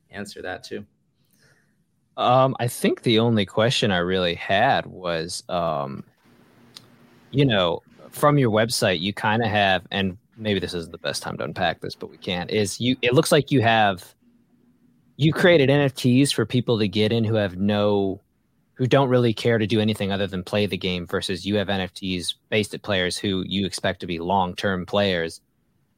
answer 0.09 0.41
that 0.41 0.63
too. 0.63 0.85
Um, 2.17 2.55
I 2.59 2.67
think 2.67 3.03
the 3.03 3.19
only 3.19 3.45
question 3.45 3.91
I 3.91 3.99
really 3.99 4.35
had 4.35 4.85
was, 4.85 5.43
um, 5.47 6.03
you 7.31 7.45
know, 7.45 7.81
from 8.09 8.37
your 8.37 8.51
website, 8.51 8.99
you 8.99 9.13
kind 9.13 9.41
of 9.41 9.49
have, 9.49 9.87
and 9.91 10.17
maybe 10.37 10.59
this 10.59 10.73
is 10.73 10.89
the 10.89 10.97
best 10.97 11.21
time 11.23 11.37
to 11.37 11.43
unpack 11.43 11.81
this, 11.81 11.95
but 11.95 12.09
we 12.09 12.17
can't. 12.17 12.49
Is 12.51 12.79
you? 12.79 12.95
It 13.01 13.13
looks 13.13 13.31
like 13.31 13.51
you 13.51 13.61
have 13.61 14.15
you 15.17 15.31
created 15.31 15.69
NFTs 15.69 16.33
for 16.33 16.47
people 16.47 16.79
to 16.79 16.87
get 16.87 17.11
in 17.11 17.23
who 17.23 17.35
have 17.35 17.57
no 17.57 18.19
who 18.73 18.87
don't 18.87 19.09
really 19.09 19.33
care 19.33 19.59
to 19.59 19.67
do 19.67 19.79
anything 19.79 20.11
other 20.11 20.25
than 20.25 20.43
play 20.43 20.65
the 20.65 20.77
game 20.77 21.05
versus 21.05 21.45
you 21.45 21.55
have 21.57 21.67
NFTs 21.67 22.33
based 22.49 22.73
at 22.73 22.81
players 22.81 23.15
who 23.15 23.43
you 23.45 23.67
expect 23.67 23.99
to 23.99 24.07
be 24.07 24.17
long-term 24.17 24.87
players. 24.87 25.39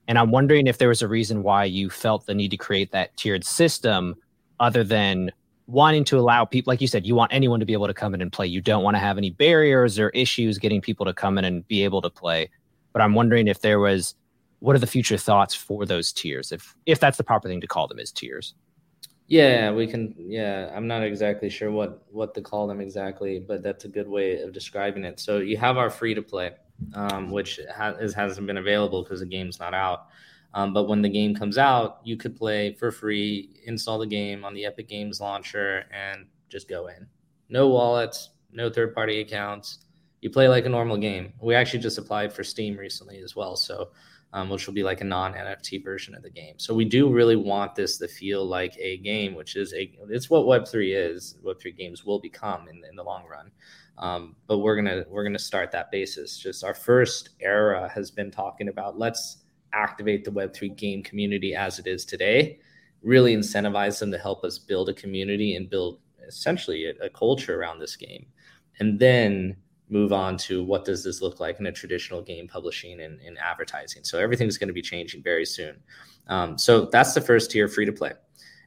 And 0.10 0.20
I'm 0.20 0.32
wondering 0.32 0.68
if 0.68 0.78
there 0.78 0.90
was 0.90 1.02
a 1.02 1.08
reason 1.08 1.44
why 1.44 1.64
you 1.64 1.90
felt 1.90 2.26
the 2.26 2.34
need 2.34 2.52
to 2.52 2.58
create 2.58 2.92
that 2.92 3.16
tiered 3.16 3.46
system 3.46 4.16
other 4.60 4.84
than 4.84 5.32
wanting 5.68 6.04
to 6.04 6.20
allow 6.20 6.44
people 6.44 6.72
like 6.72 6.82
you 6.82 6.88
said 6.88 7.06
you 7.06 7.16
want 7.16 7.32
anyone 7.34 7.62
to 7.62 7.66
be 7.66 7.72
able 7.72 7.88
to 7.88 7.94
come 7.94 8.14
in 8.14 8.22
and 8.22 8.34
play. 8.34 8.48
You 8.48 8.60
don't 8.60 8.84
want 8.84 8.96
to 8.96 9.00
have 9.00 9.18
any 9.18 9.30
barriers 9.30 9.98
or 9.98 10.10
issues 10.10 10.58
getting 10.58 10.82
people 10.82 11.06
to 11.06 11.14
come 11.14 11.38
in 11.38 11.46
and 11.46 11.66
be 11.70 11.86
able 11.86 12.02
to 12.02 12.10
play. 12.10 12.50
But 12.92 13.02
I'm 13.02 13.14
wondering 13.14 13.48
if 13.48 13.62
there 13.62 13.80
was 13.80 14.16
what 14.64 14.78
are 14.78 14.80
the 14.80 14.88
future 14.88 15.18
thoughts 15.18 15.54
for 15.54 15.86
those 15.86 16.14
tiers 16.14 16.54
if 16.54 16.74
if 16.86 16.98
that's 16.98 17.18
the 17.18 17.24
proper 17.24 17.50
thing 17.50 17.60
to 17.60 17.68
call 17.68 17.86
them 17.86 18.00
as 18.00 18.14
tiers. 18.14 18.56
Yeah, 19.28 19.74
we 19.74 19.88
can. 19.88 20.16
Yeah, 20.18 20.72
I'm 20.74 20.88
not 20.88 21.04
exactly 21.04 21.50
sure 21.50 21.70
what 21.70 22.06
what 22.12 22.34
to 22.36 22.42
call 22.42 22.66
them 22.68 22.80
exactly, 22.80 23.40
but 23.40 23.62
that's 23.62 23.84
a 23.84 23.90
good 23.90 24.08
way 24.08 24.40
of 24.42 24.54
describing 24.54 25.04
it. 25.04 25.20
So 25.20 25.40
you 25.40 25.58
have 25.58 25.76
our 25.76 25.90
free 25.90 26.14
to 26.14 26.22
play, 26.22 26.52
um, 26.94 27.30
which 27.30 27.60
ha- 27.76 27.98
hasn't 28.16 28.48
been 28.48 28.56
available 28.56 29.04
because 29.04 29.20
the 29.20 29.26
game's 29.26 29.60
not 29.60 29.74
out. 29.74 30.08
Um, 30.54 30.72
but 30.72 30.88
when 30.88 31.02
the 31.02 31.10
game 31.10 31.36
comes 31.36 31.58
out, 31.58 32.00
you 32.06 32.16
could 32.16 32.34
play 32.34 32.74
for 32.74 32.90
free, 32.90 33.50
install 33.66 34.00
the 34.00 34.08
game 34.08 34.46
on 34.46 34.54
the 34.54 34.64
Epic 34.66 34.88
Games 34.88 35.20
launcher, 35.20 35.84
and 35.92 36.26
just 36.48 36.70
go 36.70 36.88
in. 36.88 37.06
No 37.50 37.68
wallets, 37.68 38.30
no 38.54 38.70
third 38.70 38.96
party 38.96 39.20
accounts. 39.20 39.80
You 40.22 40.30
play 40.30 40.48
like 40.48 40.66
a 40.66 40.70
normal 40.70 40.96
game. 40.96 41.34
We 41.42 41.54
actually 41.54 41.80
just 41.80 41.98
applied 41.98 42.32
for 42.32 42.46
Steam 42.46 42.78
recently 42.78 43.20
as 43.20 43.36
well, 43.36 43.58
so 43.58 43.90
um, 44.34 44.50
which 44.50 44.66
will 44.66 44.74
be 44.74 44.84
like 44.84 45.02
a 45.02 45.06
non 45.06 45.34
NFT 45.34 45.84
version 45.84 46.16
of 46.16 46.24
the 46.24 46.30
game. 46.30 46.56
So 46.58 46.74
we 46.74 46.86
do 46.86 47.10
really 47.10 47.36
want 47.36 47.76
this 47.76 47.98
to 48.00 48.08
feel 48.08 48.44
like 48.44 48.76
a 48.80 48.98
game, 48.98 49.36
which 49.36 49.56
is 49.56 49.74
a 49.74 49.92
it's 50.10 50.30
what 50.30 50.48
Web 50.48 50.68
three 50.68 50.94
is. 50.94 51.38
Web 51.44 51.62
three 51.62 51.72
games 51.72 52.04
will 52.04 52.20
become 52.20 52.68
in, 52.68 52.82
in 52.90 52.96
the 52.96 53.04
long 53.04 53.26
run. 53.28 53.52
Um, 54.00 54.36
but 54.48 54.58
we're 54.58 54.76
gonna 54.76 55.06
we're 55.08 55.24
gonna 55.24 55.38
start 55.38 55.72
that 55.72 55.92
basis. 55.92 56.38
Just 56.38 56.64
our 56.64 56.74
first 56.74 57.30
era 57.40 57.90
has 57.94 58.10
been 58.10 58.32
talking 58.32 58.70
about 58.70 58.98
let's 58.98 59.44
activate 59.72 60.26
the 60.26 60.32
Web 60.32 60.54
three 60.54 60.70
game 60.70 61.04
community 61.04 61.56
as 61.56 61.78
it 61.78 61.86
is 61.86 62.04
today. 62.04 62.60
Really 63.04 63.36
incentivize 63.36 64.00
them 64.00 64.12
to 64.12 64.18
help 64.18 64.44
us 64.44 64.58
build 64.58 64.90
a 64.90 64.94
community 64.94 65.56
and 65.56 65.70
build 65.70 66.00
essentially 66.28 66.86
a, 66.88 67.06
a 67.06 67.10
culture 67.10 67.60
around 67.60 67.78
this 67.78 67.96
game, 67.96 68.26
and 68.80 69.00
then 69.00 69.58
move 69.90 70.14
on 70.14 70.38
to 70.38 70.64
what 70.64 70.86
does 70.86 71.04
this 71.04 71.22
look 71.22 71.40
like 71.40 71.60
in 71.60 71.66
a 71.68 71.72
traditional 71.72 72.22
game 72.22 72.48
publishing 72.48 73.02
and, 73.02 73.20
and 73.22 73.38
advertising. 73.38 74.04
So 74.04 74.20
everything's 74.20 74.58
going 74.58 74.70
to 74.70 74.74
be 74.74 74.82
changing 74.82 75.22
very 75.22 75.46
soon. 75.46 75.76
Um, 76.28 76.58
so 76.58 76.86
that's 76.86 77.14
the 77.14 77.22
first 77.22 77.52
tier, 77.52 77.68
free 77.68 77.86
to 77.86 77.92
play. 77.92 78.14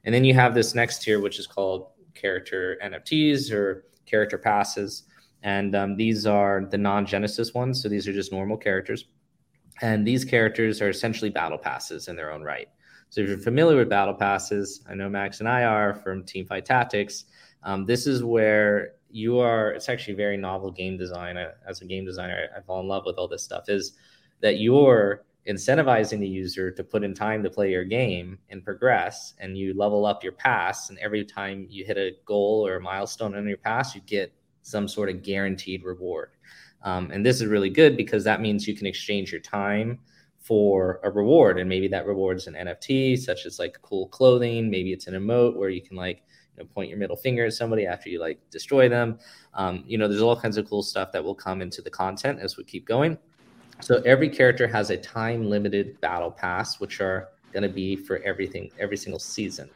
And 0.04 0.14
then 0.14 0.24
you 0.24 0.34
have 0.34 0.54
this 0.54 0.74
next 0.74 1.02
tier, 1.02 1.20
which 1.20 1.38
is 1.38 1.46
called 1.46 1.88
character 2.14 2.78
NFTs 2.82 3.50
or 3.52 3.86
character 4.06 4.38
passes. 4.38 5.04
And 5.42 5.74
um, 5.74 5.96
these 5.96 6.26
are 6.26 6.66
the 6.70 6.78
non 6.78 7.06
Genesis 7.06 7.54
ones. 7.54 7.82
So 7.82 7.88
these 7.88 8.06
are 8.06 8.12
just 8.12 8.32
normal 8.32 8.56
characters. 8.56 9.06
And 9.82 10.06
these 10.06 10.24
characters 10.24 10.80
are 10.80 10.88
essentially 10.88 11.30
battle 11.30 11.58
passes 11.58 12.08
in 12.08 12.16
their 12.16 12.32
own 12.32 12.42
right. 12.42 12.68
So 13.10 13.20
if 13.20 13.28
you're 13.28 13.38
familiar 13.38 13.76
with 13.76 13.88
battle 13.88 14.14
passes, 14.14 14.84
I 14.88 14.94
know 14.94 15.08
Max 15.08 15.40
and 15.40 15.48
I 15.48 15.64
are 15.64 15.94
from 15.94 16.24
Teamfight 16.24 16.64
Tactics. 16.64 17.24
Um, 17.62 17.84
this 17.84 18.06
is 18.06 18.24
where 18.24 18.92
you 19.16 19.38
are 19.38 19.70
it's 19.70 19.88
actually 19.88 20.12
very 20.12 20.36
novel 20.36 20.70
game 20.70 20.98
design. 20.98 21.38
As 21.66 21.80
a 21.80 21.86
game 21.86 22.04
designer 22.04 22.48
I, 22.54 22.60
fall 22.60 22.80
in 22.80 22.88
love 22.88 23.04
with 23.06 23.16
all 23.16 23.26
this 23.26 23.42
stuff 23.42 23.68
is 23.68 23.94
that 24.42 24.58
you're 24.58 25.24
incentivizing 25.48 26.20
the 26.20 26.28
user 26.28 26.70
to 26.70 26.84
put 26.84 27.02
in 27.02 27.14
time 27.14 27.42
to 27.42 27.48
play 27.48 27.70
your 27.70 27.84
game 27.84 28.38
and 28.50 28.62
progress 28.62 29.32
and 29.38 29.56
you 29.56 29.72
level 29.72 30.04
up 30.04 30.22
your 30.22 30.32
pass 30.32 30.90
and 30.90 30.98
every 30.98 31.24
time 31.24 31.66
you 31.70 31.84
hit 31.84 31.96
a 31.96 32.12
goal 32.26 32.66
or 32.66 32.76
a 32.76 32.80
milestone 32.80 33.34
on 33.34 33.48
your 33.48 33.56
pass 33.56 33.94
you 33.94 34.02
get 34.02 34.34
some 34.60 34.86
sort 34.86 35.08
of 35.08 35.22
guaranteed 35.22 35.82
reward. 35.84 36.32
Um, 36.82 37.10
and 37.10 37.24
this 37.24 37.40
is 37.40 37.46
really 37.46 37.70
good 37.70 37.96
because 37.96 38.22
that 38.24 38.42
means 38.42 38.68
you 38.68 38.76
can 38.76 38.86
exchange 38.86 39.32
your 39.32 39.40
time 39.40 40.00
for 40.40 41.00
a 41.04 41.10
reward 41.10 41.58
and 41.58 41.68
maybe 41.68 41.88
that 41.88 42.06
reward's 42.06 42.46
an 42.46 42.54
nft 42.54 43.18
such 43.18 43.46
as 43.46 43.58
like 43.58 43.76
cool 43.82 44.06
clothing 44.08 44.70
maybe 44.70 44.92
it's 44.92 45.08
an 45.08 45.14
emote 45.14 45.56
where 45.56 45.70
you 45.70 45.82
can 45.82 45.96
like 45.96 46.22
you 46.56 46.64
know, 46.64 46.68
point 46.74 46.88
your 46.88 46.98
middle 46.98 47.16
finger 47.16 47.46
at 47.46 47.52
somebody 47.52 47.86
after 47.86 48.08
you 48.08 48.20
like 48.20 48.38
destroy 48.50 48.88
them. 48.88 49.18
Um, 49.54 49.84
you 49.86 49.98
know, 49.98 50.08
there's 50.08 50.22
all 50.22 50.36
kinds 50.36 50.56
of 50.56 50.68
cool 50.68 50.82
stuff 50.82 51.12
that 51.12 51.22
will 51.22 51.34
come 51.34 51.62
into 51.62 51.82
the 51.82 51.90
content 51.90 52.40
as 52.40 52.56
we 52.56 52.64
keep 52.64 52.86
going. 52.86 53.18
So 53.80 54.02
every 54.06 54.28
character 54.28 54.66
has 54.66 54.90
a 54.90 54.96
time 54.96 55.50
limited 55.50 56.00
battle 56.00 56.30
pass, 56.30 56.80
which 56.80 57.00
are 57.00 57.28
going 57.52 57.62
to 57.62 57.68
be 57.68 57.96
for 57.96 58.18
everything, 58.18 58.70
every 58.78 58.96
single 58.96 59.18
season. 59.18 59.68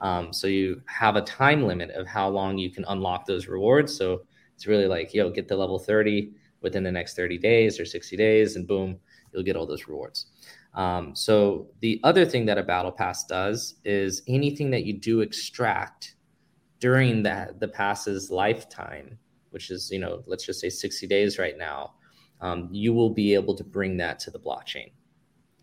Um, 0.00 0.32
so 0.32 0.46
you 0.46 0.82
have 0.86 1.16
a 1.16 1.22
time 1.22 1.66
limit 1.66 1.90
of 1.90 2.06
how 2.06 2.28
long 2.28 2.58
you 2.58 2.70
can 2.70 2.84
unlock 2.88 3.26
those 3.26 3.48
rewards. 3.48 3.96
So 3.96 4.22
it's 4.54 4.66
really 4.66 4.86
like, 4.86 5.14
yo, 5.14 5.30
get 5.30 5.48
to 5.48 5.56
level 5.56 5.78
30 5.78 6.32
within 6.60 6.82
the 6.82 6.92
next 6.92 7.16
30 7.16 7.38
days 7.38 7.80
or 7.80 7.84
60 7.84 8.16
days, 8.16 8.56
and 8.56 8.66
boom, 8.66 8.98
you'll 9.32 9.42
get 9.42 9.56
all 9.56 9.66
those 9.66 9.88
rewards. 9.88 10.26
Um, 10.74 11.14
so 11.14 11.68
the 11.80 12.00
other 12.04 12.24
thing 12.24 12.46
that 12.46 12.58
a 12.58 12.62
battle 12.62 12.92
pass 12.92 13.24
does 13.24 13.76
is 13.84 14.22
anything 14.28 14.70
that 14.70 14.84
you 14.84 14.92
do 14.92 15.20
extract 15.20 16.14
during 16.80 17.22
that 17.24 17.60
the 17.60 17.68
pass's 17.68 18.30
lifetime, 18.30 19.18
which 19.50 19.70
is 19.70 19.90
you 19.90 19.98
know 19.98 20.22
let's 20.26 20.44
just 20.44 20.60
say 20.60 20.70
60 20.70 21.06
days 21.06 21.38
right 21.38 21.58
now, 21.58 21.94
um, 22.40 22.68
you 22.70 22.92
will 22.92 23.10
be 23.10 23.34
able 23.34 23.54
to 23.56 23.64
bring 23.64 23.96
that 23.98 24.18
to 24.20 24.30
the 24.30 24.38
blockchain. 24.38 24.92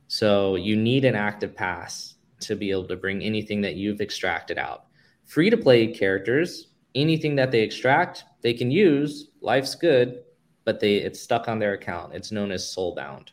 So 0.07 0.55
you 0.55 0.75
need 0.75 1.05
an 1.05 1.15
active 1.15 1.55
pass 1.55 2.15
to 2.41 2.55
be 2.55 2.71
able 2.71 2.87
to 2.87 2.95
bring 2.95 3.23
anything 3.23 3.61
that 3.61 3.75
you've 3.75 4.01
extracted 4.01 4.57
out. 4.57 4.85
Free 5.25 5.49
to 5.49 5.57
play 5.57 5.87
characters, 5.87 6.67
anything 6.93 7.35
that 7.37 7.51
they 7.51 7.61
extract, 7.61 8.25
they 8.41 8.53
can 8.53 8.69
use. 8.69 9.29
Life's 9.41 9.73
good, 9.73 10.23
but 10.63 10.79
they 10.79 10.97
it's 10.97 11.21
stuck 11.21 11.47
on 11.47 11.59
their 11.59 11.73
account. 11.73 12.13
It's 12.13 12.31
known 12.31 12.51
as 12.51 12.63
soulbound, 12.63 13.29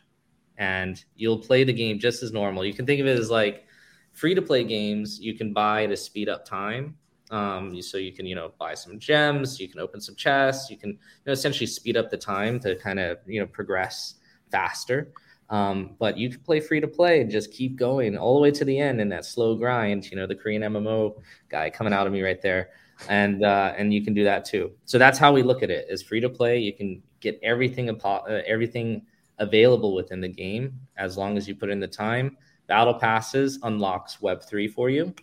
and 0.57 1.03
you'll 1.15 1.39
play 1.39 1.63
the 1.63 1.73
game 1.73 1.99
just 1.99 2.23
as 2.23 2.31
normal. 2.31 2.65
You 2.65 2.73
can 2.73 2.85
think 2.85 3.01
of 3.01 3.07
it 3.07 3.19
as 3.19 3.29
like 3.29 3.65
free 4.13 4.35
to 4.35 4.41
play 4.41 4.63
games 4.63 5.19
you 5.19 5.35
can 5.35 5.53
buy 5.53 5.87
to 5.87 5.97
speed 5.97 6.29
up 6.29 6.45
time 6.45 6.95
um, 7.31 7.81
so 7.81 7.97
you 7.97 8.11
can, 8.11 8.25
you 8.25 8.35
know, 8.35 8.51
buy 8.59 8.73
some 8.73 8.99
gems, 8.99 9.59
you 9.59 9.67
can 9.67 9.79
open 9.79 9.99
some 10.01 10.15
chests, 10.15 10.69
you 10.69 10.77
can, 10.77 10.91
you 10.91 10.97
know, 11.25 11.31
essentially 11.31 11.67
speed 11.67 11.97
up 11.97 12.09
the 12.09 12.17
time 12.17 12.59
to 12.59 12.75
kind 12.75 12.99
of, 12.99 13.17
you 13.25 13.39
know, 13.39 13.47
progress 13.47 14.15
faster. 14.51 15.11
Um, 15.49 15.95
but 15.99 16.17
you 16.17 16.29
can 16.29 16.39
play 16.41 16.59
free 16.59 16.79
to 16.79 16.87
play 16.87 17.21
and 17.21 17.29
just 17.29 17.51
keep 17.51 17.75
going 17.75 18.17
all 18.17 18.35
the 18.35 18.41
way 18.41 18.51
to 18.51 18.65
the 18.65 18.79
end 18.79 19.01
in 19.01 19.09
that 19.09 19.25
slow 19.25 19.55
grind. 19.55 20.09
You 20.09 20.17
know, 20.17 20.25
the 20.25 20.35
Korean 20.35 20.61
MMO 20.63 21.21
guy 21.49 21.69
coming 21.69 21.93
out 21.93 22.07
of 22.07 22.13
me 22.13 22.21
right 22.21 22.41
there. 22.41 22.71
and 23.09 23.43
uh, 23.43 23.73
and 23.77 23.93
you 23.93 24.03
can 24.03 24.13
do 24.13 24.23
that 24.23 24.45
too. 24.45 24.71
So 24.85 24.97
that's 24.97 25.17
how 25.17 25.31
we 25.31 25.43
look 25.43 25.63
at 25.63 25.69
it. 25.69 25.87
Is 25.89 26.01
free 26.01 26.19
to 26.21 26.29
play. 26.29 26.59
You 26.59 26.73
can 26.73 27.01
get 27.19 27.39
everything 27.43 27.89
uh, 27.89 28.41
everything 28.45 29.03
available 29.39 29.95
within 29.95 30.21
the 30.21 30.27
game 30.27 30.79
as 30.97 31.17
long 31.17 31.37
as 31.37 31.47
you 31.47 31.55
put 31.55 31.69
in 31.69 31.79
the 31.79 31.87
time. 31.87 32.37
Battle 32.67 32.93
passes 32.93 33.59
unlocks 33.63 34.21
Web 34.21 34.43
three 34.43 34.67
for 34.67 34.89
you, 34.89 35.13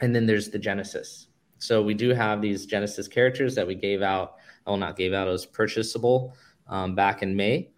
and 0.00 0.14
then 0.14 0.26
there's 0.26 0.50
the 0.50 0.58
Genesis. 0.58 1.28
So 1.64 1.80
we 1.80 1.94
do 1.94 2.10
have 2.10 2.42
these 2.42 2.66
Genesis 2.66 3.08
characters 3.08 3.54
that 3.54 3.66
we 3.66 3.74
gave 3.74 4.02
out. 4.02 4.34
Well, 4.66 4.76
not 4.76 4.98
gave 4.98 5.14
out. 5.14 5.28
It 5.28 5.30
was 5.30 5.46
purchasable 5.46 6.36
um, 6.68 6.94
back 6.94 7.22
in 7.22 7.34
May, 7.34 7.70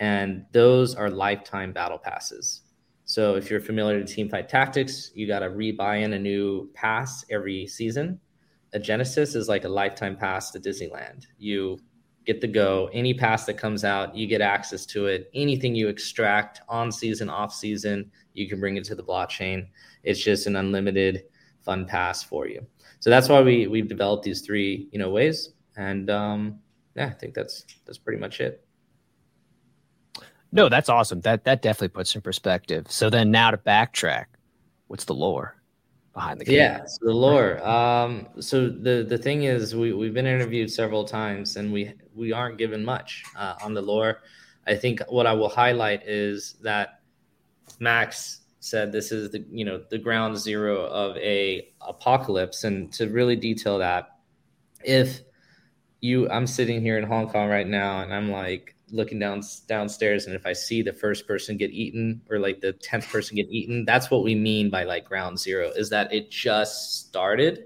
and 0.00 0.46
those 0.52 0.94
are 0.94 1.10
lifetime 1.10 1.70
battle 1.70 1.98
passes. 1.98 2.62
So 3.04 3.34
if 3.34 3.50
you're 3.50 3.60
familiar 3.60 3.98
with 3.98 4.08
Teamfight 4.08 4.48
Tactics, 4.48 5.10
you 5.14 5.26
got 5.26 5.40
to 5.40 5.50
re-buy 5.50 5.96
in 5.96 6.14
a 6.14 6.18
new 6.18 6.70
pass 6.72 7.22
every 7.30 7.66
season. 7.66 8.18
A 8.72 8.78
Genesis 8.78 9.34
is 9.34 9.46
like 9.46 9.64
a 9.64 9.68
lifetime 9.68 10.16
pass 10.16 10.50
to 10.52 10.58
Disneyland. 10.58 11.26
You 11.36 11.78
get 12.24 12.40
the 12.40 12.48
go. 12.48 12.88
Any 12.94 13.12
pass 13.12 13.44
that 13.44 13.58
comes 13.58 13.84
out, 13.84 14.16
you 14.16 14.26
get 14.26 14.40
access 14.40 14.86
to 14.86 15.06
it. 15.06 15.30
Anything 15.34 15.74
you 15.74 15.88
extract 15.88 16.62
on 16.66 16.90
season, 16.90 17.28
off 17.28 17.52
season, 17.52 18.10
you 18.32 18.48
can 18.48 18.58
bring 18.58 18.78
it 18.78 18.84
to 18.84 18.94
the 18.94 19.04
blockchain. 19.04 19.66
It's 20.02 20.24
just 20.24 20.46
an 20.46 20.56
unlimited 20.56 21.24
fun 21.60 21.84
pass 21.84 22.22
for 22.22 22.48
you. 22.48 22.66
So 23.04 23.10
that's 23.10 23.28
why 23.28 23.42
we 23.42 23.66
we've 23.66 23.86
developed 23.86 24.24
these 24.24 24.40
three 24.40 24.88
you 24.90 24.98
know 24.98 25.10
ways. 25.10 25.50
And 25.76 26.08
um, 26.08 26.60
yeah, 26.96 27.08
I 27.08 27.10
think 27.10 27.34
that's 27.34 27.66
that's 27.84 27.98
pretty 27.98 28.18
much 28.18 28.40
it. 28.40 28.64
No, 30.52 30.70
that's 30.70 30.88
awesome. 30.88 31.20
That 31.20 31.44
that 31.44 31.60
definitely 31.60 31.88
puts 31.88 32.14
in 32.14 32.22
perspective. 32.22 32.86
So 32.88 33.10
then 33.10 33.30
now 33.30 33.50
to 33.50 33.58
backtrack, 33.58 34.24
what's 34.86 35.04
the 35.04 35.12
lore 35.12 35.60
behind 36.14 36.40
the 36.40 36.46
game? 36.46 36.54
Yeah, 36.54 36.86
so 36.86 37.04
the 37.04 37.12
lore. 37.12 37.62
Um, 37.68 38.26
so 38.40 38.70
the 38.70 39.04
the 39.06 39.18
thing 39.18 39.42
is, 39.42 39.76
we 39.76 39.92
we've 39.92 40.14
been 40.14 40.26
interviewed 40.26 40.72
several 40.72 41.04
times, 41.04 41.56
and 41.56 41.70
we 41.74 41.92
we 42.14 42.32
aren't 42.32 42.56
given 42.56 42.82
much 42.82 43.22
uh, 43.36 43.56
on 43.62 43.74
the 43.74 43.82
lore. 43.82 44.22
I 44.66 44.76
think 44.76 45.02
what 45.10 45.26
I 45.26 45.34
will 45.34 45.50
highlight 45.50 46.08
is 46.08 46.54
that 46.62 47.00
Max 47.80 48.43
said 48.64 48.92
this 48.92 49.12
is 49.12 49.30
the 49.30 49.44
you 49.50 49.64
know 49.64 49.82
the 49.90 49.98
ground 49.98 50.38
zero 50.38 50.86
of 50.86 51.16
a 51.18 51.68
apocalypse, 51.80 52.64
and 52.64 52.92
to 52.94 53.08
really 53.08 53.36
detail 53.36 53.78
that, 53.78 54.18
if 54.84 55.20
you, 56.00 56.28
I'm 56.30 56.46
sitting 56.46 56.82
here 56.82 56.98
in 56.98 57.04
Hong 57.04 57.28
Kong 57.28 57.48
right 57.48 57.66
now, 57.66 58.00
and 58.00 58.12
I'm 58.12 58.30
like 58.30 58.74
looking 58.90 59.18
down 59.18 59.42
downstairs 59.66 60.26
and 60.26 60.36
if 60.36 60.44
i 60.44 60.52
see 60.52 60.82
the 60.82 60.92
first 60.92 61.26
person 61.26 61.56
get 61.56 61.70
eaten 61.70 62.20
or 62.30 62.38
like 62.38 62.60
the 62.60 62.74
10th 62.74 63.10
person 63.10 63.34
get 63.34 63.48
eaten 63.48 63.82
that's 63.86 64.10
what 64.10 64.22
we 64.22 64.34
mean 64.34 64.68
by 64.68 64.84
like 64.84 65.06
ground 65.06 65.38
zero 65.38 65.70
is 65.74 65.88
that 65.88 66.12
it 66.12 66.30
just 66.30 66.98
started 67.08 67.64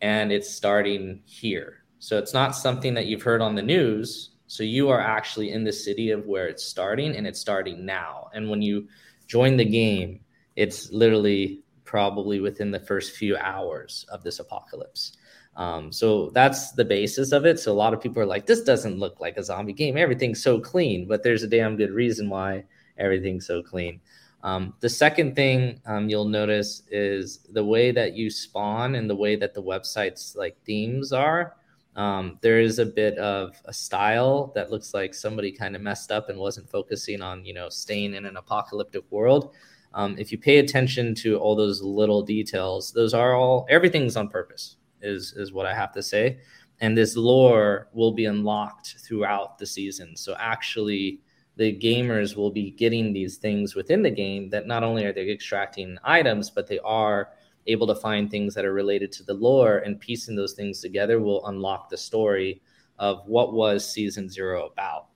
and 0.00 0.32
it's 0.32 0.50
starting 0.50 1.22
here. 1.24 1.84
So 1.98 2.18
it's 2.18 2.34
not 2.34 2.54
something 2.54 2.94
that 2.94 3.06
you've 3.06 3.22
heard 3.22 3.42
on 3.42 3.54
the 3.54 3.62
news. 3.62 4.30
So 4.46 4.62
you 4.62 4.88
are 4.88 5.00
actually 5.00 5.50
in 5.50 5.64
the 5.64 5.72
city 5.72 6.10
of 6.10 6.26
where 6.26 6.46
it's 6.46 6.64
starting 6.64 7.16
and 7.16 7.26
it's 7.26 7.40
starting 7.40 7.84
now. 7.84 8.30
And 8.32 8.48
when 8.48 8.62
you 8.62 8.88
join 9.28 9.56
the 9.56 9.64
game 9.64 10.20
it's 10.56 10.90
literally 10.90 11.62
probably 11.84 12.40
within 12.40 12.72
the 12.72 12.80
first 12.80 13.12
few 13.12 13.36
hours 13.36 14.04
of 14.10 14.24
this 14.24 14.40
apocalypse 14.40 15.12
um, 15.58 15.90
so 15.90 16.30
that's 16.30 16.70
the 16.72 16.84
basis 16.84 17.32
of 17.32 17.44
it. 17.44 17.58
So 17.58 17.72
a 17.72 17.74
lot 17.74 17.92
of 17.92 18.00
people 18.00 18.22
are 18.22 18.26
like, 18.26 18.46
this 18.46 18.62
doesn't 18.62 19.00
look 19.00 19.18
like 19.18 19.36
a 19.36 19.42
zombie 19.42 19.72
game. 19.72 19.98
Everything's 19.98 20.40
so 20.40 20.60
clean, 20.60 21.08
but 21.08 21.24
there's 21.24 21.42
a 21.42 21.48
damn 21.48 21.76
good 21.76 21.90
reason 21.90 22.30
why 22.30 22.64
everything's 22.96 23.46
so 23.46 23.60
clean. 23.60 24.00
Um, 24.44 24.74
the 24.78 24.88
second 24.88 25.34
thing 25.34 25.80
um, 25.84 26.08
you'll 26.08 26.28
notice 26.28 26.84
is 26.92 27.40
the 27.50 27.64
way 27.64 27.90
that 27.90 28.14
you 28.14 28.30
spawn 28.30 28.94
and 28.94 29.10
the 29.10 29.16
way 29.16 29.34
that 29.34 29.52
the 29.52 29.62
website's 29.62 30.36
like 30.36 30.56
themes 30.64 31.12
are. 31.12 31.56
Um, 31.98 32.38
there 32.42 32.60
is 32.60 32.78
a 32.78 32.86
bit 32.86 33.18
of 33.18 33.60
a 33.64 33.72
style 33.72 34.52
that 34.54 34.70
looks 34.70 34.94
like 34.94 35.14
somebody 35.14 35.50
kind 35.50 35.74
of 35.74 35.82
messed 35.82 36.12
up 36.12 36.28
and 36.28 36.38
wasn't 36.38 36.70
focusing 36.70 37.20
on, 37.20 37.44
you 37.44 37.52
know, 37.52 37.68
staying 37.68 38.14
in 38.14 38.24
an 38.24 38.36
apocalyptic 38.36 39.02
world. 39.10 39.52
Um, 39.94 40.16
if 40.16 40.30
you 40.30 40.38
pay 40.38 40.58
attention 40.58 41.12
to 41.16 41.38
all 41.38 41.56
those 41.56 41.82
little 41.82 42.22
details, 42.22 42.92
those 42.92 43.14
are 43.14 43.34
all 43.34 43.66
everything's 43.68 44.16
on 44.16 44.28
purpose 44.28 44.76
is 45.02 45.32
is 45.36 45.52
what 45.52 45.66
I 45.66 45.74
have 45.74 45.92
to 45.94 46.02
say. 46.02 46.38
And 46.80 46.96
this 46.96 47.16
lore 47.16 47.88
will 47.92 48.12
be 48.12 48.26
unlocked 48.26 48.98
throughout 49.04 49.58
the 49.58 49.66
season. 49.66 50.16
So 50.16 50.36
actually, 50.38 51.20
the 51.56 51.76
gamers 51.76 52.36
will 52.36 52.52
be 52.52 52.70
getting 52.70 53.12
these 53.12 53.38
things 53.38 53.74
within 53.74 54.02
the 54.02 54.10
game 54.12 54.50
that 54.50 54.68
not 54.68 54.84
only 54.84 55.04
are 55.04 55.12
they 55.12 55.28
extracting 55.28 55.98
items, 56.04 56.48
but 56.48 56.68
they 56.68 56.78
are 56.78 57.30
able 57.68 57.86
to 57.86 57.94
find 57.94 58.30
things 58.30 58.54
that 58.54 58.64
are 58.64 58.72
related 58.72 59.12
to 59.12 59.22
the 59.22 59.34
lore 59.34 59.78
and 59.78 60.00
piecing 60.00 60.34
those 60.34 60.54
things 60.54 60.80
together 60.80 61.20
will 61.20 61.46
unlock 61.46 61.88
the 61.88 61.96
story 61.96 62.60
of 62.98 63.24
what 63.26 63.52
was 63.52 63.90
season 63.90 64.28
zero 64.28 64.66
about. 64.66 65.06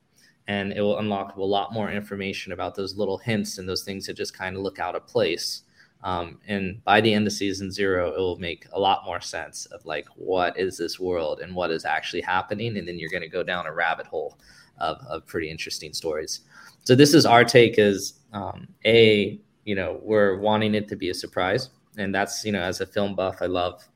And 0.46 0.72
it 0.72 0.80
will 0.80 0.98
unlock 0.98 1.36
a 1.36 1.42
lot 1.42 1.72
more 1.72 1.90
information 1.90 2.52
about 2.52 2.74
those 2.74 2.96
little 2.96 3.18
hints 3.18 3.58
and 3.58 3.68
those 3.68 3.84
things 3.84 4.06
that 4.06 4.14
just 4.14 4.36
kind 4.36 4.56
of 4.56 4.62
look 4.62 4.78
out 4.78 4.94
of 4.94 5.06
place. 5.06 5.62
Um, 6.04 6.40
and 6.48 6.82
by 6.84 7.00
the 7.00 7.14
end 7.14 7.26
of 7.26 7.32
season 7.32 7.70
zero, 7.70 8.12
it 8.12 8.18
will 8.18 8.38
make 8.38 8.66
a 8.72 8.80
lot 8.80 9.04
more 9.04 9.20
sense 9.20 9.66
of 9.66 9.84
like 9.86 10.06
what 10.16 10.58
is 10.58 10.76
this 10.76 10.98
world 10.98 11.40
and 11.40 11.54
what 11.54 11.70
is 11.70 11.84
actually 11.84 12.22
happening, 12.22 12.76
and 12.76 12.86
then 12.88 12.98
you're 12.98 13.10
going 13.10 13.22
to 13.22 13.28
go 13.28 13.44
down 13.44 13.66
a 13.66 13.72
rabbit 13.72 14.06
hole 14.06 14.36
of, 14.78 14.98
of 15.08 15.24
pretty 15.26 15.48
interesting 15.48 15.92
stories. 15.92 16.40
So 16.82 16.96
this 16.96 17.14
is 17.14 17.24
our 17.24 17.44
take: 17.44 17.78
is 17.78 18.14
um, 18.32 18.66
a 18.84 19.40
you 19.64 19.76
know 19.76 20.00
we're 20.02 20.38
wanting 20.38 20.74
it 20.74 20.88
to 20.88 20.96
be 20.96 21.10
a 21.10 21.14
surprise, 21.14 21.70
and 21.96 22.14
that's 22.14 22.44
you 22.44 22.52
know 22.52 22.62
as 22.62 22.80
a 22.80 22.86
film 22.86 23.14
buff, 23.14 23.38
I 23.40 23.46
love 23.46 23.88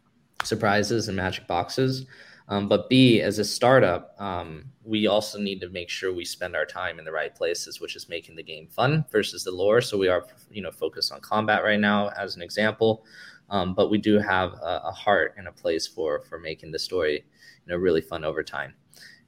surprises 0.44 1.08
and 1.08 1.16
magic 1.16 1.46
boxes. 1.46 2.06
Um, 2.48 2.68
but 2.68 2.88
B, 2.88 3.20
as 3.22 3.40
a 3.40 3.44
startup, 3.44 4.14
um, 4.20 4.66
we 4.84 5.08
also 5.08 5.38
need 5.38 5.60
to 5.62 5.68
make 5.70 5.90
sure 5.90 6.12
we 6.12 6.24
spend 6.24 6.54
our 6.54 6.64
time 6.64 6.98
in 7.00 7.04
the 7.04 7.10
right 7.10 7.34
places, 7.34 7.80
which 7.80 7.96
is 7.96 8.08
making 8.08 8.36
the 8.36 8.42
game 8.42 8.68
fun 8.68 9.04
versus 9.10 9.42
the 9.42 9.50
lore. 9.50 9.80
So 9.80 9.98
we 9.98 10.08
are, 10.08 10.26
you 10.50 10.62
know, 10.62 10.70
focused 10.70 11.12
on 11.12 11.20
combat 11.20 11.64
right 11.64 11.80
now, 11.80 12.10
as 12.10 12.36
an 12.36 12.42
example. 12.42 13.04
Um, 13.50 13.74
but 13.74 13.90
we 13.90 13.98
do 13.98 14.18
have 14.18 14.52
a, 14.54 14.82
a, 14.84 14.92
heart 14.92 15.34
and 15.38 15.46
a 15.46 15.52
place 15.52 15.86
for 15.86 16.22
for 16.22 16.38
making 16.38 16.72
the 16.72 16.78
story, 16.78 17.14
you 17.14 17.72
know, 17.72 17.76
really 17.76 18.00
fun 18.00 18.24
over 18.24 18.42
time. 18.42 18.74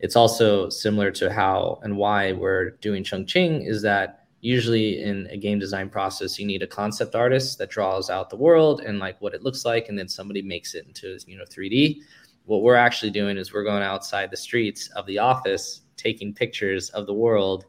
It's 0.00 0.16
also 0.16 0.68
similar 0.68 1.10
to 1.12 1.32
how 1.32 1.80
and 1.82 1.96
why 1.96 2.32
we're 2.32 2.70
doing 2.70 3.04
Chongqing 3.04 3.66
is 3.66 3.82
that 3.82 4.27
usually 4.40 5.02
in 5.02 5.26
a 5.30 5.36
game 5.36 5.58
design 5.58 5.88
process 5.88 6.38
you 6.38 6.46
need 6.46 6.62
a 6.62 6.66
concept 6.66 7.14
artist 7.14 7.58
that 7.58 7.70
draws 7.70 8.08
out 8.08 8.30
the 8.30 8.36
world 8.36 8.80
and 8.80 8.98
like 8.98 9.20
what 9.20 9.34
it 9.34 9.42
looks 9.42 9.64
like 9.64 9.88
and 9.88 9.98
then 9.98 10.08
somebody 10.08 10.42
makes 10.42 10.74
it 10.74 10.86
into 10.86 11.18
you 11.26 11.36
know 11.36 11.44
3d 11.44 12.00
what 12.48 12.62
we're 12.62 12.76
actually 12.76 13.10
doing 13.10 13.36
is 13.36 13.52
we're 13.52 13.62
going 13.62 13.82
outside 13.82 14.30
the 14.30 14.36
streets 14.36 14.88
of 14.96 15.04
the 15.04 15.18
office, 15.18 15.82
taking 15.98 16.32
pictures 16.32 16.88
of 16.90 17.06
the 17.06 17.12
world 17.12 17.66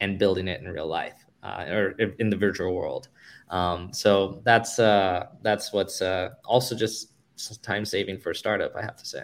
and 0.00 0.18
building 0.18 0.46
it 0.48 0.60
in 0.60 0.68
real 0.68 0.86
life 0.86 1.24
uh, 1.42 1.64
or 1.66 1.90
in 2.18 2.28
the 2.28 2.36
virtual 2.36 2.74
world. 2.74 3.08
Um, 3.48 3.90
so 3.90 4.42
that's 4.44 4.78
uh, 4.78 5.28
that's 5.40 5.72
what's 5.72 6.02
uh, 6.02 6.34
also 6.44 6.76
just 6.76 7.14
time 7.62 7.86
saving 7.86 8.18
for 8.18 8.32
a 8.32 8.34
startup, 8.34 8.76
I 8.76 8.82
have 8.82 8.96
to 8.98 9.06
say. 9.06 9.22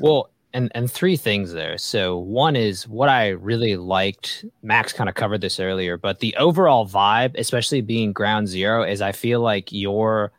Well, 0.00 0.30
and 0.52 0.70
and 0.74 0.90
three 0.90 1.16
things 1.16 1.52
there. 1.52 1.78
So 1.78 2.18
one 2.18 2.56
is 2.56 2.88
what 2.88 3.08
I 3.08 3.30
really 3.30 3.76
liked. 3.76 4.44
Max 4.62 4.92
kind 4.92 5.08
of 5.08 5.14
covered 5.14 5.40
this 5.40 5.60
earlier, 5.60 5.96
but 5.96 6.20
the 6.20 6.34
overall 6.36 6.86
vibe, 6.86 7.38
especially 7.38 7.80
being 7.80 8.12
ground 8.12 8.48
zero, 8.48 8.82
is 8.82 9.00
I 9.00 9.12
feel 9.12 9.40
like 9.40 9.72
your 9.72 10.32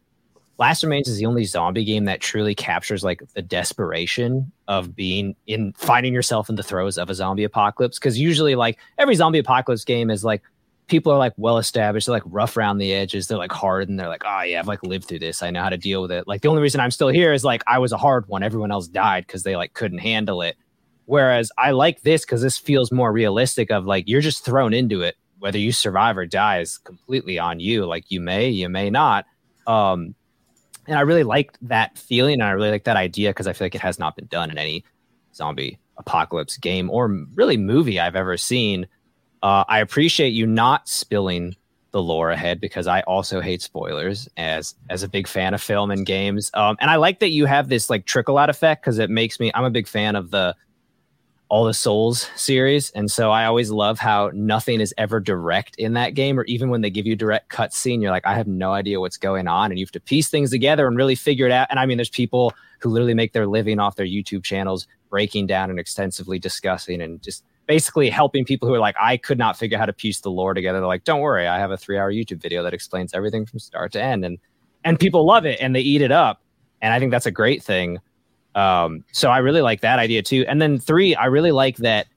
Last 0.60 0.82
Remains 0.82 1.08
is 1.08 1.18
the 1.18 1.26
only 1.28 1.46
zombie 1.46 1.86
game 1.86 2.06
that 2.06 2.20
truly 2.20 2.56
captures 2.56 3.04
like 3.04 3.22
the 3.36 3.44
desperation 3.44 4.52
of 4.68 4.96
being 4.96 5.36
in 5.46 5.74
finding 5.74 6.14
yourself 6.14 6.50
in 6.50 6.56
the 6.56 6.64
throes 6.64 6.98
of 6.98 7.12
a 7.12 7.16
zombie 7.16 7.44
apocalypse. 7.44 8.00
Because 8.00 8.18
usually, 8.18 8.56
like 8.56 8.80
every 8.98 9.14
zombie 9.14 9.40
apocalypse 9.40 9.86
game 9.86 10.10
is 10.10 10.24
like 10.24 10.42
people 10.88 11.12
are 11.12 11.18
like 11.18 11.34
well 11.38 11.58
established, 11.58 12.08
they're 12.08 12.16
like 12.16 12.24
rough 12.26 12.58
around 12.58 12.78
the 12.78 12.94
edges, 12.94 13.28
they're 13.28 13.38
like 13.38 13.52
hard, 13.52 13.90
and 13.90 14.00
they're 14.00 14.08
like, 14.08 14.24
oh 14.26 14.42
yeah, 14.42 14.60
I've 14.60 14.68
like 14.68 14.84
lived 14.84 15.06
through 15.06 15.20
this, 15.20 15.44
I 15.44 15.52
know 15.52 15.62
how 15.62 15.70
to 15.70 15.78
deal 15.78 16.02
with 16.02 16.12
it. 16.12 16.28
Like 16.28 16.42
the 16.42 16.48
only 16.48 16.62
reason 16.62 16.82
I'm 16.82 16.92
still 16.92 17.10
here 17.10 17.34
is 17.34 17.44
like 17.44 17.64
I 17.68 17.80
was 17.80 17.92
a 17.92 17.98
hard 17.98 18.28
one, 18.28 18.44
everyone 18.44 18.72
else 18.72 18.88
died 18.88 19.26
because 19.28 19.44
they 19.44 19.56
like 19.56 19.74
couldn't 19.74 20.00
handle 20.00 20.42
it. 20.42 20.58
Whereas 21.06 21.52
I 21.58 21.72
like 21.72 22.02
this 22.02 22.26
because 22.26 22.42
this 22.42 22.58
feels 22.58 22.92
more 22.92 23.12
realistic. 23.14 23.72
Of 23.72 23.86
like 23.86 24.08
you're 24.08 24.22
just 24.22 24.44
thrown 24.44 24.74
into 24.74 25.02
it, 25.02 25.16
whether 25.40 25.58
you 25.58 25.72
survive 25.72 26.18
or 26.18 26.26
die 26.26 26.60
is 26.60 26.78
completely 26.80 27.40
on 27.40 27.62
you. 27.62 27.86
Like 27.86 28.12
you 28.12 28.20
may, 28.20 28.50
you 28.50 28.68
may 28.68 28.90
not. 28.90 29.26
Um, 29.66 30.16
and 30.86 30.98
I 30.98 31.02
really 31.02 31.24
liked 31.24 31.58
that 31.62 31.98
feeling, 31.98 32.36
and 32.36 32.44
I 32.44 32.52
really 32.52 32.72
like 32.72 32.86
that 32.86 32.98
idea 32.98 33.30
because 33.30 33.48
I 33.48 33.54
feel 33.54 33.66
like 33.66 33.76
it 33.76 33.82
has 33.82 34.00
not 34.00 34.16
been 34.16 34.28
done 34.28 34.52
in 34.52 34.58
any 34.58 34.84
zombie 35.34 35.80
apocalypse 35.98 36.58
game 36.58 36.90
or 36.90 37.08
really 37.36 37.58
movie 37.58 38.00
I've 38.00 38.16
ever 38.16 38.38
seen. 38.38 38.88
Uh, 39.44 39.64
I 39.68 39.80
appreciate 39.80 40.30
you 40.30 40.48
not 40.48 40.88
spilling 40.88 41.56
the 41.92 42.02
lore 42.02 42.32
ahead 42.32 42.60
because 42.60 42.86
I 42.86 43.02
also 43.02 43.40
hate 43.40 43.62
spoilers 43.62 44.28
as 44.38 44.76
as 44.90 45.04
a 45.04 45.08
big 45.08 45.28
fan 45.28 45.54
of 45.54 45.62
film 45.62 45.90
and 45.90 46.06
games. 46.06 46.52
Um, 46.54 46.78
and 46.80 46.92
I 46.92 46.98
like 46.98 47.20
that 47.20 47.30
you 47.30 47.46
have 47.46 47.70
this 47.70 47.90
like 47.90 48.06
trickle 48.06 48.38
out 48.38 48.50
effect 48.50 48.84
because 48.84 49.00
it 49.00 49.10
makes 49.10 49.40
me. 49.40 49.52
I'm 49.54 49.64
a 49.64 49.70
big 49.70 49.88
fan 49.88 50.16
of 50.16 50.32
the 50.32 50.56
all 51.50 51.64
the 51.64 51.74
Souls 51.74 52.30
series. 52.36 52.90
And 52.92 53.10
so 53.10 53.32
I 53.32 53.46
always 53.46 53.72
love 53.72 54.00
how 54.00 54.32
nothing 54.34 54.82
is 54.82 54.94
ever 54.98 55.20
direct 55.20 55.76
in 55.78 55.94
that 55.94 56.14
game, 56.14 56.40
or 56.40 56.44
even 56.44 56.70
when 56.70 56.82
they 56.82 56.90
give 56.90 57.06
you 57.06 57.16
direct 57.16 57.50
cutscene, 57.50 58.02
you're 58.02 58.12
like, 58.12 58.28
I 58.28 58.36
have 58.36 58.48
no 58.48 58.74
idea 58.74 59.00
what's 59.00 59.18
going 59.18 59.48
on. 59.48 59.72
And 59.72 59.80
you 59.80 59.86
have 59.86 59.92
to 59.92 60.00
piece 60.00 60.30
things 60.30 60.52
together 60.52 60.88
and 60.88 60.98
really 60.98 61.16
figure 61.16 61.46
it 61.46 61.52
out. 61.52 61.68
And 61.70 61.80
I 61.80 61.86
mean, 61.86 61.98
there's 61.98 62.10
people 62.10 62.54
who 62.80 62.90
literally 62.90 63.14
make 63.14 63.34
their 63.34 63.48
living 63.48 63.80
off 63.80 63.96
their 63.96 64.06
YouTube 64.06 64.44
channels, 64.44 64.88
breaking 65.10 65.48
down 65.48 65.70
and 65.70 65.80
extensively 65.80 66.38
discussing 66.38 67.02
and 67.02 67.22
just 67.24 67.44
basically 67.68 68.10
helping 68.10 68.46
people 68.46 68.68
who 68.68 68.74
are 68.74 68.80
like, 68.80 68.96
I 69.00 69.18
could 69.18 69.38
not 69.38 69.58
figure 69.58 69.78
out 69.78 69.82
how 69.82 69.86
to 69.86 69.94
piece 69.94 70.22
the 70.22 70.32
lore 70.32 70.54
together. 70.54 70.80
They're 70.80 70.88
like, 70.88 71.04
don't 71.04 71.20
worry, 71.20 71.48
I 71.48 71.60
have 71.60 71.72
a 71.72 71.78
three 71.78 71.98
hour 71.98 72.12
YouTube 72.12 72.42
video 72.42 72.64
that 72.64 72.74
explains 72.74 73.14
everything 73.14 73.46
from 73.46 73.60
start 73.60 73.92
to 73.94 74.02
end. 74.02 74.26
And 74.26 74.40
and 74.84 75.00
people 75.00 75.26
love 75.26 75.46
it 75.46 75.60
and 75.62 75.76
they 75.76 75.82
eat 75.82 76.02
it 76.02 76.12
up. 76.12 76.42
And 76.82 76.94
I 76.94 77.00
think 77.00 77.12
that's 77.12 77.26
a 77.26 77.32
great 77.32 77.62
thing. 77.62 78.00
Um, 78.56 79.04
so 79.12 79.30
I 79.30 79.40
really 79.40 79.62
like 79.62 79.82
that 79.82 80.00
idea 80.00 80.24
too. 80.24 80.46
And 80.48 80.62
then 80.62 80.80
three, 80.80 81.14
I 81.14 81.26
really 81.26 81.52
like 81.52 81.78
that 81.78 82.08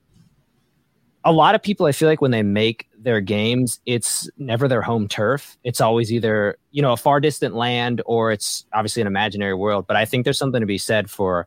a 1.25 1.33
lot 1.33 1.55
of 1.55 1.63
people 1.63 1.87
I 1.87 1.93
feel 1.93 2.09
like 2.09 2.23
when 2.23 2.31
they 2.31 2.43
make 2.43 2.89
their 2.99 3.21
games, 3.21 3.81
it's 3.85 4.29
never 4.39 4.69
their 4.69 4.83
home 4.83 5.07
turf. 5.07 5.59
It's 5.65 5.81
always 5.81 6.13
either, 6.13 6.57
you 6.71 6.81
know, 6.81 6.93
a 6.93 6.97
far 6.97 7.21
distant 7.21 7.55
land 7.55 8.01
or 8.07 8.33
it's 8.33 8.65
obviously 8.73 9.03
an 9.03 9.07
imaginary 9.07 9.55
world. 9.55 9.87
But 9.87 9.97
I 9.97 10.05
think 10.05 10.25
there's 10.25 10.39
something 10.39 10.61
to 10.61 10.67
be 10.67 10.79
said 10.79 11.11
for 11.11 11.47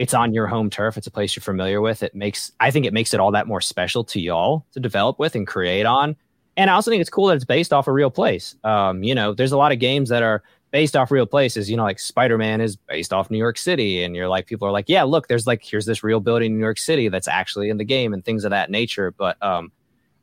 it's 0.00 0.14
on 0.14 0.32
your 0.32 0.46
home 0.46 0.70
turf. 0.70 0.96
It's 0.96 1.06
a 1.06 1.10
place 1.10 1.36
you're 1.36 1.42
familiar 1.42 1.82
with. 1.82 2.02
It 2.02 2.14
makes 2.14 2.50
I 2.58 2.70
think 2.70 2.86
it 2.86 2.94
makes 2.94 3.12
it 3.12 3.20
all 3.20 3.30
that 3.32 3.46
more 3.46 3.60
special 3.60 4.02
to 4.04 4.18
y'all 4.18 4.64
to 4.72 4.80
develop 4.80 5.18
with 5.18 5.34
and 5.34 5.46
create 5.46 5.84
on. 5.84 6.16
And 6.56 6.70
I 6.70 6.72
also 6.72 6.90
think 6.90 7.02
it's 7.02 7.10
cool 7.10 7.26
that 7.26 7.36
it's 7.36 7.44
based 7.44 7.70
off 7.70 7.86
a 7.86 7.92
real 7.92 8.10
place. 8.10 8.56
Um, 8.64 9.02
you 9.02 9.14
know, 9.14 9.34
there's 9.34 9.52
a 9.52 9.58
lot 9.58 9.72
of 9.72 9.78
games 9.78 10.08
that 10.08 10.22
are 10.22 10.42
based 10.70 10.96
off 10.96 11.10
real 11.10 11.26
places. 11.26 11.70
You 11.70 11.76
know, 11.76 11.82
like 11.82 11.98
Spider 11.98 12.38
Man 12.38 12.62
is 12.62 12.76
based 12.76 13.12
off 13.12 13.30
New 13.30 13.36
York 13.36 13.58
City, 13.58 14.02
and 14.02 14.16
you're 14.16 14.28
like, 14.28 14.46
people 14.46 14.66
are 14.66 14.72
like, 14.72 14.88
yeah, 14.88 15.02
look, 15.02 15.28
there's 15.28 15.46
like 15.46 15.62
here's 15.62 15.84
this 15.84 16.02
real 16.02 16.20
building 16.20 16.52
in 16.52 16.56
New 16.56 16.64
York 16.64 16.78
City 16.78 17.10
that's 17.10 17.28
actually 17.28 17.68
in 17.68 17.76
the 17.76 17.84
game 17.84 18.14
and 18.14 18.24
things 18.24 18.44
of 18.44 18.50
that 18.52 18.70
nature. 18.70 19.10
But 19.10 19.36
um, 19.42 19.70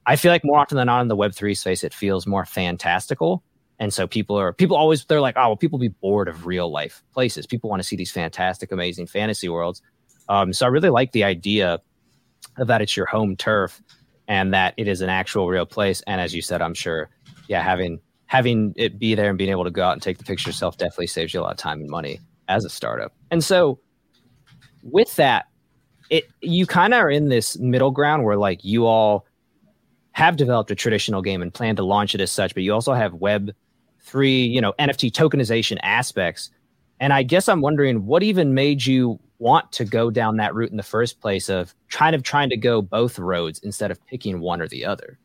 I 0.07 0.15
feel 0.15 0.31
like 0.31 0.43
more 0.43 0.57
often 0.57 0.77
than 0.77 0.87
not 0.87 1.01
in 1.01 1.07
the 1.07 1.15
Web 1.15 1.35
three 1.35 1.53
space, 1.53 1.83
it 1.83 1.93
feels 1.93 2.25
more 2.25 2.45
fantastical. 2.45 3.43
And 3.79 3.93
so 3.93 4.07
people 4.07 4.37
are 4.37 4.53
people 4.53 4.75
always 4.75 5.05
they're 5.05 5.21
like, 5.21 5.35
oh, 5.37 5.49
well, 5.49 5.57
people 5.57 5.77
be 5.77 5.89
bored 5.89 6.27
of 6.27 6.45
real 6.45 6.71
life 6.71 7.03
places. 7.13 7.45
People 7.45 7.69
want 7.69 7.81
to 7.81 7.87
see 7.87 7.95
these 7.95 8.11
fantastic, 8.11 8.71
amazing 8.71 9.07
fantasy 9.07 9.49
worlds. 9.49 9.81
Um, 10.29 10.51
so 10.51 10.65
I 10.65 10.69
really 10.69 10.89
like 10.89 11.11
the 11.11 11.23
idea 11.23 11.79
of 12.57 12.67
that 12.67 12.81
it's 12.81 12.97
your 12.97 13.05
home 13.05 13.35
turf 13.35 13.81
and 14.27 14.53
that 14.53 14.73
it 14.77 14.87
is 14.87 15.01
an 15.01 15.09
actual 15.09 15.47
real 15.47 15.65
place. 15.65 16.01
And 16.07 16.19
as 16.19 16.33
you 16.33 16.41
said, 16.41 16.61
I'm 16.61 16.73
sure, 16.73 17.09
yeah, 17.47 17.61
having 17.61 17.99
having 18.25 18.73
it 18.75 18.99
be 18.99 19.15
there 19.15 19.29
and 19.29 19.37
being 19.37 19.49
able 19.49 19.63
to 19.63 19.71
go 19.71 19.83
out 19.83 19.93
and 19.93 20.01
take 20.01 20.17
the 20.17 20.23
picture 20.23 20.49
yourself 20.49 20.77
definitely 20.77 21.07
saves 21.07 21.33
you 21.33 21.39
a 21.39 21.43
lot 21.43 21.51
of 21.51 21.57
time 21.57 21.79
and 21.79 21.89
money 21.89 22.19
as 22.49 22.65
a 22.65 22.69
startup. 22.69 23.13
And 23.31 23.43
so 23.43 23.79
with 24.83 25.15
that, 25.15 25.45
it 26.09 26.25
you 26.41 26.65
kind 26.65 26.93
of 26.93 27.01
are 27.01 27.09
in 27.09 27.29
this 27.29 27.57
middle 27.59 27.91
ground 27.91 28.23
where 28.23 28.37
like 28.37 28.63
you 28.63 28.85
all 28.85 29.25
have 30.11 30.35
developed 30.35 30.71
a 30.71 30.75
traditional 30.75 31.21
game 31.21 31.41
and 31.41 31.53
plan 31.53 31.75
to 31.75 31.83
launch 31.83 32.15
it 32.15 32.21
as 32.21 32.31
such, 32.31 32.53
but 32.53 32.63
you 32.63 32.73
also 32.73 32.93
have 32.93 33.13
web 33.13 33.53
three, 34.07 34.41
you 34.41 34.61
know, 34.61 34.73
NFT 34.79 35.11
tokenization 35.11 35.77
aspects. 35.83 36.49
And 36.99 37.13
I 37.13 37.23
guess 37.23 37.47
I'm 37.47 37.61
wondering 37.61 38.05
what 38.05 38.23
even 38.23 38.53
made 38.53 38.85
you 38.85 39.19
want 39.39 39.71
to 39.73 39.85
go 39.85 40.09
down 40.09 40.37
that 40.37 40.55
route 40.55 40.71
in 40.71 40.77
the 40.77 40.83
first 40.83 41.19
place 41.21 41.49
of 41.49 41.75
kind 41.89 42.15
of 42.15 42.23
trying 42.23 42.49
to 42.49 42.57
go 42.57 42.81
both 42.81 43.19
roads 43.19 43.59
instead 43.59 43.91
of 43.91 44.03
picking 44.07 44.39
one 44.39 44.61
or 44.61 44.67
the 44.67 44.85
other? 44.85 45.19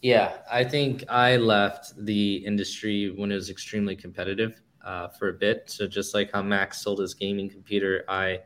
Yeah, 0.00 0.38
I 0.50 0.64
think 0.64 1.04
I 1.08 1.36
left 1.36 1.92
the 2.04 2.36
industry 2.44 3.10
when 3.10 3.30
it 3.30 3.36
was 3.36 3.50
extremely 3.50 3.94
competitive 3.94 4.60
uh, 4.84 5.08
for 5.08 5.28
a 5.28 5.32
bit. 5.32 5.70
So 5.70 5.86
just 5.86 6.12
like 6.12 6.32
how 6.32 6.42
Max 6.42 6.82
sold 6.82 6.98
his 6.98 7.14
gaming 7.14 7.48
computer, 7.48 8.04
I 8.08 8.40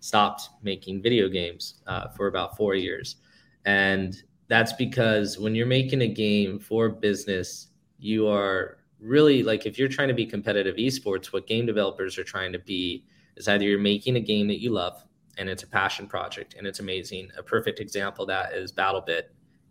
stopped 0.00 0.48
making 0.62 1.02
video 1.02 1.28
games 1.28 1.82
uh, 1.86 2.08
for 2.08 2.28
about 2.28 2.56
four 2.56 2.74
years, 2.74 3.16
and 3.66 4.22
that's 4.48 4.72
because 4.72 5.38
when 5.38 5.54
you're 5.54 5.66
making 5.66 6.00
a 6.02 6.08
game 6.08 6.58
for 6.58 6.88
business, 6.88 7.68
you 8.02 8.28
are 8.28 8.78
really 9.00 9.42
like 9.42 9.66
if 9.66 9.78
you're 9.78 9.88
trying 9.88 10.08
to 10.08 10.14
be 10.14 10.26
competitive 10.26 10.76
esports, 10.76 11.26
what 11.26 11.46
game 11.46 11.66
developers 11.66 12.18
are 12.18 12.24
trying 12.24 12.52
to 12.52 12.58
be 12.58 13.04
is 13.36 13.48
either 13.48 13.64
you're 13.64 13.78
making 13.78 14.16
a 14.16 14.20
game 14.20 14.48
that 14.48 14.60
you 14.60 14.70
love 14.70 15.04
and 15.38 15.48
it's 15.48 15.62
a 15.62 15.66
passion 15.66 16.06
project 16.06 16.54
and 16.58 16.66
it's 16.66 16.80
amazing. 16.80 17.30
A 17.38 17.42
perfect 17.42 17.80
example 17.80 18.26
that 18.26 18.52
is 18.52 18.72
BattleBit 18.72 19.22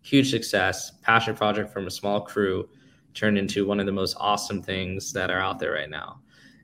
huge 0.02 0.32
success, 0.32 0.92
passion 1.02 1.36
project 1.36 1.72
from 1.72 1.88
a 1.88 1.92
small 1.92 2.22
crew 2.22 2.68
turned 3.14 3.38
into 3.38 3.66
one 3.66 3.80
of 3.80 3.86
the 3.86 3.92
most 3.92 4.16
awesome 4.20 4.62
things 4.62 5.14
that 5.14 5.30
are 5.30 5.40
out 5.40 5.60
there 5.60 5.74
right 5.74 5.90
now. 5.90 6.20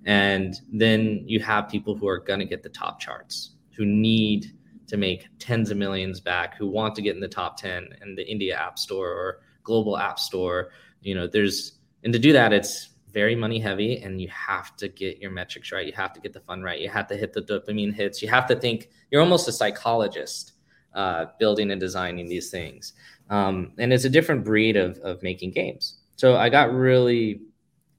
And 0.05 0.55
then 0.71 1.23
you 1.25 1.39
have 1.41 1.69
people 1.69 1.95
who 1.95 2.07
are 2.07 2.19
going 2.19 2.39
to 2.39 2.45
get 2.45 2.63
the 2.63 2.69
top 2.69 2.99
charts, 2.99 3.51
who 3.75 3.85
need 3.85 4.53
to 4.87 4.97
make 4.97 5.27
tens 5.37 5.69
of 5.69 5.77
millions 5.77 6.19
back, 6.21 6.55
who 6.57 6.67
want 6.67 6.95
to 6.95 7.01
get 7.01 7.15
in 7.15 7.21
the 7.21 7.27
top 7.27 7.57
10 7.57 7.89
in 8.01 8.15
the 8.15 8.27
India 8.27 8.55
App 8.55 8.79
Store 8.79 9.09
or 9.09 9.39
global 9.63 9.97
App 9.97 10.17
Store. 10.17 10.69
You 11.07 11.15
know, 11.15 11.25
there's, 11.25 11.79
and 12.03 12.11
to 12.11 12.19
do 12.19 12.33
that, 12.33 12.51
it's 12.51 12.89
very 13.13 13.33
money 13.33 13.59
heavy 13.59 14.01
and 14.01 14.19
you 14.19 14.27
have 14.27 14.75
to 14.75 14.89
get 14.89 15.19
your 15.19 15.31
metrics 15.31 15.71
right. 15.71 15.87
You 15.87 15.93
have 15.93 16.11
to 16.11 16.19
get 16.19 16.33
the 16.33 16.41
fun 16.41 16.61
right. 16.61 16.81
You 16.81 16.89
have 16.89 17.07
to 17.07 17.15
hit 17.15 17.31
the 17.31 17.41
dopamine 17.41 17.93
hits. 17.93 18.21
You 18.21 18.27
have 18.27 18.45
to 18.47 18.55
think, 18.57 18.89
you're 19.09 19.21
almost 19.21 19.47
a 19.47 19.53
psychologist 19.53 20.51
uh, 20.93 21.27
building 21.39 21.71
and 21.71 21.79
designing 21.79 22.27
these 22.27 22.51
things. 22.51 22.91
Um, 23.29 23.71
and 23.77 23.93
it's 23.93 24.03
a 24.03 24.09
different 24.09 24.43
breed 24.43 24.75
of, 24.75 24.97
of 24.99 25.23
making 25.23 25.51
games. 25.51 25.99
So 26.17 26.35
I 26.35 26.49
got 26.49 26.73
really 26.73 27.41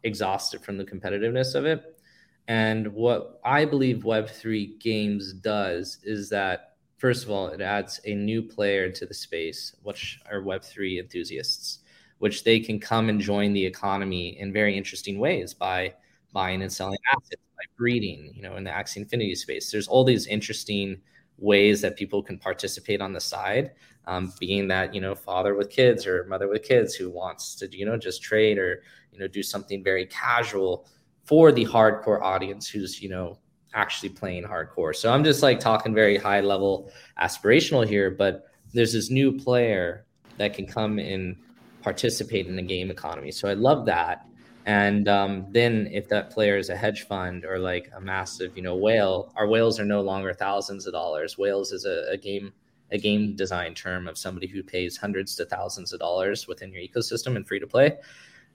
exhausted 0.02 0.60
from 0.62 0.76
the 0.76 0.84
competitiveness 0.84 1.54
of 1.54 1.64
it. 1.64 1.98
And 2.46 2.88
what 2.88 3.40
I 3.42 3.64
believe 3.64 3.98
Web3 4.04 4.78
games 4.80 5.32
does 5.32 5.98
is 6.04 6.28
that, 6.28 6.74
first 6.98 7.24
of 7.24 7.30
all, 7.30 7.48
it 7.48 7.62
adds 7.62 8.02
a 8.04 8.14
new 8.14 8.42
player 8.42 8.90
to 8.90 9.06
the 9.06 9.14
space, 9.14 9.74
which 9.82 10.20
are 10.30 10.42
Web3 10.42 10.98
enthusiasts, 11.00 11.78
which 12.18 12.44
they 12.44 12.60
can 12.60 12.78
come 12.80 13.08
and 13.08 13.20
join 13.20 13.52
the 13.52 13.64
economy 13.64 14.38
in 14.38 14.52
very 14.52 14.76
interesting 14.76 15.18
ways 15.18 15.54
by 15.54 15.94
buying 16.32 16.62
and 16.62 16.72
selling 16.72 16.98
assets, 17.12 17.42
by 17.56 17.64
breeding, 17.76 18.32
you 18.34 18.42
know, 18.42 18.56
in 18.56 18.64
the 18.64 18.70
Axie 18.70 18.98
Infinity 18.98 19.34
space. 19.34 19.70
There's 19.70 19.88
all 19.88 20.04
these 20.04 20.26
interesting 20.26 21.00
ways 21.38 21.80
that 21.80 21.96
people 21.96 22.22
can 22.22 22.38
participate 22.38 23.00
on 23.00 23.12
the 23.12 23.20
side 23.20 23.72
um, 24.08 24.32
being 24.40 24.66
that 24.68 24.94
you 24.94 25.00
know 25.00 25.14
father 25.14 25.54
with 25.54 25.70
kids 25.70 26.06
or 26.06 26.24
mother 26.24 26.48
with 26.48 26.62
kids 26.62 26.94
who 26.94 27.10
wants 27.10 27.54
to 27.54 27.68
you 27.76 27.86
know 27.86 27.96
just 27.96 28.22
trade 28.22 28.58
or 28.58 28.82
you 29.12 29.18
know 29.18 29.28
do 29.28 29.42
something 29.42 29.84
very 29.84 30.06
casual 30.06 30.88
for 31.24 31.52
the 31.52 31.64
hardcore 31.64 32.20
audience 32.22 32.68
who's 32.68 33.00
you 33.02 33.08
know 33.08 33.38
actually 33.74 34.08
playing 34.08 34.42
hardcore 34.42 34.96
so 34.96 35.12
i'm 35.12 35.22
just 35.22 35.42
like 35.42 35.60
talking 35.60 35.94
very 35.94 36.16
high 36.16 36.40
level 36.40 36.90
aspirational 37.20 37.86
here 37.86 38.10
but 38.10 38.46
there's 38.72 38.94
this 38.94 39.10
new 39.10 39.30
player 39.30 40.06
that 40.38 40.54
can 40.54 40.66
come 40.66 40.98
and 40.98 41.36
participate 41.82 42.46
in 42.46 42.56
the 42.56 42.62
game 42.62 42.90
economy 42.90 43.30
so 43.30 43.48
i 43.48 43.54
love 43.54 43.86
that 43.86 44.28
and 44.68 45.08
um, 45.08 45.46
then 45.48 45.88
if 45.90 46.10
that 46.10 46.28
player 46.30 46.58
is 46.58 46.68
a 46.68 46.76
hedge 46.76 47.06
fund 47.06 47.46
or 47.46 47.58
like 47.58 47.90
a 47.96 48.02
massive, 48.02 48.54
you 48.54 48.62
know, 48.62 48.76
whale, 48.76 49.32
our 49.34 49.48
whales 49.48 49.80
are 49.80 49.84
no 49.86 50.02
longer 50.02 50.34
thousands 50.34 50.86
of 50.86 50.92
dollars. 50.92 51.38
Whales 51.38 51.72
is 51.72 51.86
a, 51.86 52.06
a 52.10 52.18
game 52.18 52.52
a 52.90 52.98
game 52.98 53.34
design 53.34 53.74
term 53.74 54.06
of 54.06 54.18
somebody 54.18 54.46
who 54.46 54.62
pays 54.62 54.96
hundreds 54.96 55.34
to 55.36 55.46
thousands 55.46 55.94
of 55.94 56.00
dollars 56.00 56.46
within 56.46 56.70
your 56.70 56.82
ecosystem 56.82 57.36
and 57.36 57.48
free 57.48 57.58
to 57.58 57.66
play. 57.66 57.96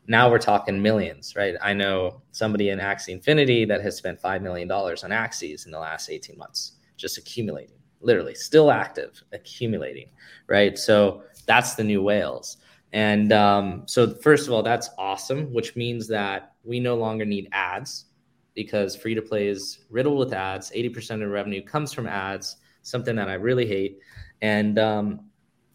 Now 0.08 0.30
we're 0.30 0.38
talking 0.38 0.80
millions, 0.82 1.36
right? 1.36 1.56
I 1.62 1.74
know 1.74 2.22
somebody 2.32 2.70
in 2.70 2.78
Axie 2.78 3.10
Infinity 3.10 3.66
that 3.66 3.82
has 3.82 3.96
spent 3.96 4.22
$5 4.22 4.42
million 4.44 4.70
on 4.72 4.88
Axies 4.90 5.66
in 5.66 5.72
the 5.72 5.80
last 5.80 6.10
18 6.10 6.38
months, 6.38 6.74
just 6.98 7.18
accumulating, 7.18 7.78
literally 8.02 8.36
still 8.36 8.70
active, 8.70 9.24
accumulating, 9.32 10.10
right? 10.48 10.78
So 10.78 11.24
that's 11.48 11.76
the 11.76 11.84
new 11.84 12.04
whales. 12.04 12.58
And 12.94 13.34
um, 13.34 13.84
so, 13.88 14.14
first 14.14 14.48
of 14.48 14.54
all, 14.54 14.62
that's 14.62 14.90
awesome, 14.98 15.52
which 15.52 15.76
means 15.76 16.08
that 16.10 16.54
we 16.64 16.80
no 16.80 16.96
longer 16.96 17.26
need 17.26 17.50
ads 17.52 18.06
because 18.54 18.96
free 18.96 19.16
to 19.16 19.22
play 19.22 19.48
is 19.48 19.80
riddled 19.90 20.20
with 20.20 20.32
ads. 20.32 20.72
80% 20.72 21.24
of 21.24 21.30
revenue 21.32 21.64
comes 21.64 21.92
from 21.92 22.08
ads, 22.08 22.58
something 22.84 23.16
that 23.16 23.30
I 23.30 23.34
really 23.34 23.66
hate. 23.66 24.00
And 24.42 24.78
um, 24.78 25.22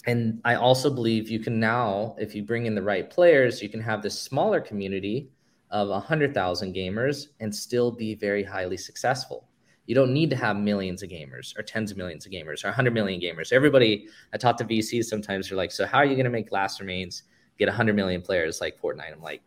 and 0.07 0.41
I 0.45 0.55
also 0.55 0.91
believe 0.91 1.29
you 1.29 1.41
can 1.41 1.59
now, 1.59 2.15
if 2.19 2.35
you 2.35 2.43
bring 2.45 2.67
in 2.67 2.75
the 2.75 2.83
right 2.83 3.11
players, 3.11 3.61
you 3.61 3.69
can 3.69 3.81
have 3.81 4.01
this 4.01 4.19
smaller 4.19 4.61
community 4.61 5.29
of 5.71 5.89
100,000 5.89 6.75
gamers 6.75 7.27
and 7.41 7.55
still 7.55 7.91
be 7.91 8.15
very 8.15 8.43
highly 8.43 8.77
successful. 8.77 9.48
You 9.89 9.95
don't 9.95 10.13
need 10.13 10.29
to 10.29 10.37
have 10.37 10.59
millions 10.59 11.03
of 11.03 11.09
gamers 11.09 11.59
or 11.59 11.63
tens 11.63 11.91
of 11.91 11.97
millions 11.97 12.27
of 12.27 12.31
gamers 12.31 12.63
or 12.63 12.69
100 12.69 12.93
million 12.93 13.23
gamers. 13.23 13.55
Everybody, 13.55 14.07
I 14.35 14.37
talk 14.37 14.59
to 14.59 14.65
VCs 14.65 15.07
sometimes, 15.07 15.49
they're 15.49 15.57
like, 15.57 15.73
so 15.73 15.87
how 15.87 15.97
are 15.97 16.05
you 16.05 16.15
going 16.15 16.25
to 16.25 16.31
make 16.31 16.53
Last 16.53 16.79
Remains 16.79 17.23
get 17.59 17.69
100 17.69 17.97
million 17.97 18.21
players 18.21 18.61
like 18.61 18.79
Fortnite? 18.79 19.15
I'm 19.15 19.23
like, 19.23 19.41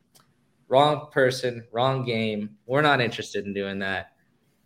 wrong 0.67 1.09
person, 1.11 1.63
wrong 1.71 2.03
game. 2.03 2.57
We're 2.65 2.81
not 2.81 3.01
interested 3.01 3.45
in 3.45 3.53
doing 3.53 3.77
that. 3.79 4.13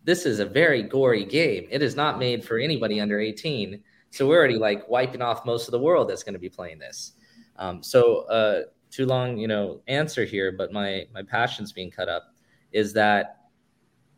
This 0.02 0.24
is 0.24 0.40
a 0.40 0.46
very 0.46 0.82
gory 0.82 1.26
game. 1.26 1.68
It 1.70 1.82
is 1.82 1.94
not 1.94 2.18
made 2.18 2.42
for 2.42 2.56
anybody 2.56 2.98
under 2.98 3.20
18. 3.20 3.82
So 4.08 4.26
we're 4.26 4.38
already 4.38 4.56
like 4.56 4.88
wiping 4.88 5.20
off 5.20 5.44
most 5.44 5.68
of 5.68 5.72
the 5.72 5.78
world 5.78 6.08
that's 6.08 6.22
going 6.22 6.32
to 6.32 6.40
be 6.40 6.48
playing 6.48 6.78
this. 6.78 7.12
Um, 7.56 7.82
so 7.82 8.20
uh, 8.28 8.62
too 8.90 9.04
long, 9.04 9.36
you 9.36 9.46
know, 9.46 9.82
answer 9.88 10.24
here, 10.24 10.52
but 10.52 10.72
my 10.72 11.06
my 11.12 11.22
passion's 11.22 11.70
being 11.70 11.90
cut 11.90 12.08
up. 12.08 12.32
Is 12.72 12.94
that 12.94 13.35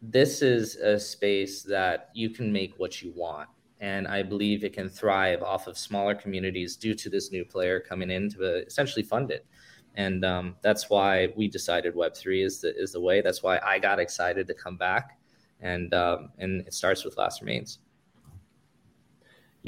this 0.01 0.43
is 0.43 0.77
a 0.77 0.99
space 0.99 1.63
that 1.63 2.11
you 2.15 2.31
can 2.31 2.53
make 2.53 2.79
what 2.79 3.03
you 3.03 3.13
want 3.17 3.49
And 3.81 4.09
I 4.09 4.23
believe 4.23 4.65
it 4.65 4.73
can 4.73 4.89
thrive 4.89 5.43
off 5.43 5.67
of 5.67 5.79
smaller 5.79 6.15
communities 6.15 6.77
due 6.77 6.95
to 6.95 7.09
this 7.09 7.31
new 7.31 7.45
player 7.45 7.79
coming 7.79 8.11
in 8.11 8.29
to 8.31 8.67
essentially 8.67 9.05
fund 9.05 9.31
it. 9.31 9.47
And 9.95 10.25
um, 10.25 10.57
that's 10.63 10.91
why 10.91 11.33
we 11.37 11.49
decided 11.49 11.95
Web3 11.95 12.45
is 12.45 12.61
the, 12.61 12.77
is 12.77 12.93
the 12.93 13.01
way. 13.01 13.21
That's 13.21 13.43
why 13.43 13.61
I 13.65 13.79
got 13.79 13.99
excited 13.99 14.47
to 14.49 14.55
come 14.55 14.77
back. 14.77 15.19
And, 15.61 15.93
um, 15.95 16.31
and 16.39 16.67
it 16.67 16.75
starts 16.75 17.05
with 17.05 17.17
Last 17.17 17.41
Remains. 17.41 17.79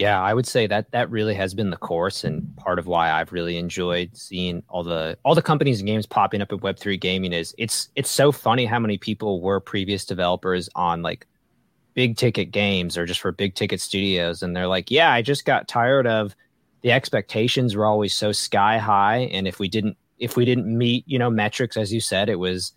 Yeah, 0.00 0.18
I 0.18 0.32
would 0.32 0.46
say 0.46 0.66
that 0.66 0.92
that 0.92 1.10
really 1.10 1.34
has 1.34 1.52
been 1.52 1.68
the 1.68 1.76
course 1.76 2.24
and 2.24 2.56
part 2.56 2.78
of 2.78 2.86
why 2.86 3.10
I've 3.10 3.32
really 3.32 3.58
enjoyed 3.58 4.16
seeing 4.16 4.62
all 4.66 4.82
the 4.82 5.18
all 5.26 5.34
the 5.34 5.42
companies 5.42 5.80
and 5.80 5.86
games 5.86 6.06
popping 6.06 6.40
up 6.40 6.50
at 6.50 6.60
Web3 6.60 6.98
gaming 6.98 7.34
is 7.34 7.54
it's 7.58 7.90
it's 7.96 8.08
so 8.08 8.32
funny 8.32 8.64
how 8.64 8.78
many 8.78 8.96
people 8.96 9.42
were 9.42 9.60
previous 9.60 10.06
developers 10.06 10.70
on 10.74 11.02
like 11.02 11.26
big 11.92 12.16
ticket 12.16 12.50
games 12.50 12.96
or 12.96 13.04
just 13.04 13.20
for 13.20 13.30
big 13.30 13.54
ticket 13.54 13.78
studios 13.78 14.42
and 14.42 14.56
they're 14.56 14.66
like, 14.66 14.90
"Yeah, 14.90 15.12
I 15.12 15.20
just 15.20 15.44
got 15.44 15.68
tired 15.68 16.06
of 16.06 16.34
the 16.80 16.92
expectations 16.92 17.76
were 17.76 17.84
always 17.84 18.14
so 18.14 18.32
sky 18.32 18.78
high 18.78 19.28
and 19.34 19.46
if 19.46 19.58
we 19.58 19.68
didn't 19.68 19.98
if 20.18 20.34
we 20.34 20.46
didn't 20.46 20.66
meet, 20.66 21.04
you 21.06 21.18
know, 21.18 21.28
metrics 21.28 21.76
as 21.76 21.92
you 21.92 22.00
said, 22.00 22.30
it 22.30 22.36
was 22.36 22.72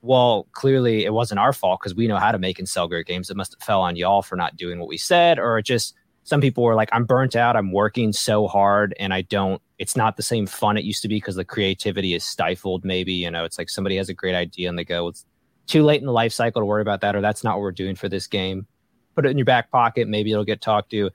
well, 0.00 0.46
clearly 0.52 1.04
it 1.04 1.12
wasn't 1.12 1.38
our 1.38 1.52
fault 1.52 1.80
because 1.80 1.94
we 1.94 2.06
know 2.08 2.16
how 2.16 2.32
to 2.32 2.38
make 2.38 2.58
and 2.58 2.66
sell 2.66 2.88
great 2.88 3.06
games. 3.06 3.28
It 3.28 3.36
must 3.36 3.52
have 3.58 3.66
fell 3.66 3.82
on 3.82 3.94
y'all 3.96 4.22
for 4.22 4.36
not 4.36 4.56
doing 4.56 4.78
what 4.80 4.88
we 4.88 4.96
said 4.96 5.38
or 5.38 5.60
just 5.60 5.94
some 6.24 6.40
people 6.40 6.62
were 6.62 6.74
like, 6.74 6.88
I'm 6.92 7.04
burnt 7.04 7.34
out. 7.34 7.56
I'm 7.56 7.72
working 7.72 8.12
so 8.12 8.46
hard 8.46 8.94
and 8.98 9.12
I 9.12 9.22
don't, 9.22 9.60
it's 9.78 9.96
not 9.96 10.16
the 10.16 10.22
same 10.22 10.46
fun 10.46 10.76
it 10.76 10.84
used 10.84 11.02
to 11.02 11.08
be 11.08 11.16
because 11.16 11.34
the 11.34 11.44
creativity 11.44 12.14
is 12.14 12.24
stifled. 12.24 12.84
Maybe, 12.84 13.12
you 13.12 13.30
know, 13.30 13.44
it's 13.44 13.58
like 13.58 13.68
somebody 13.68 13.96
has 13.96 14.08
a 14.08 14.14
great 14.14 14.34
idea 14.34 14.68
and 14.68 14.78
they 14.78 14.84
go, 14.84 15.08
it's 15.08 15.26
too 15.66 15.82
late 15.82 16.00
in 16.00 16.06
the 16.06 16.12
life 16.12 16.32
cycle 16.32 16.60
to 16.60 16.66
worry 16.66 16.82
about 16.82 17.00
that, 17.00 17.16
or 17.16 17.20
that's 17.20 17.42
not 17.42 17.56
what 17.56 17.62
we're 17.62 17.72
doing 17.72 17.96
for 17.96 18.08
this 18.08 18.26
game. 18.26 18.66
Put 19.14 19.26
it 19.26 19.30
in 19.30 19.38
your 19.38 19.44
back 19.44 19.70
pocket. 19.70 20.08
Maybe 20.08 20.30
it'll 20.32 20.44
get 20.44 20.60
talked 20.60 20.90
to. 20.90 21.10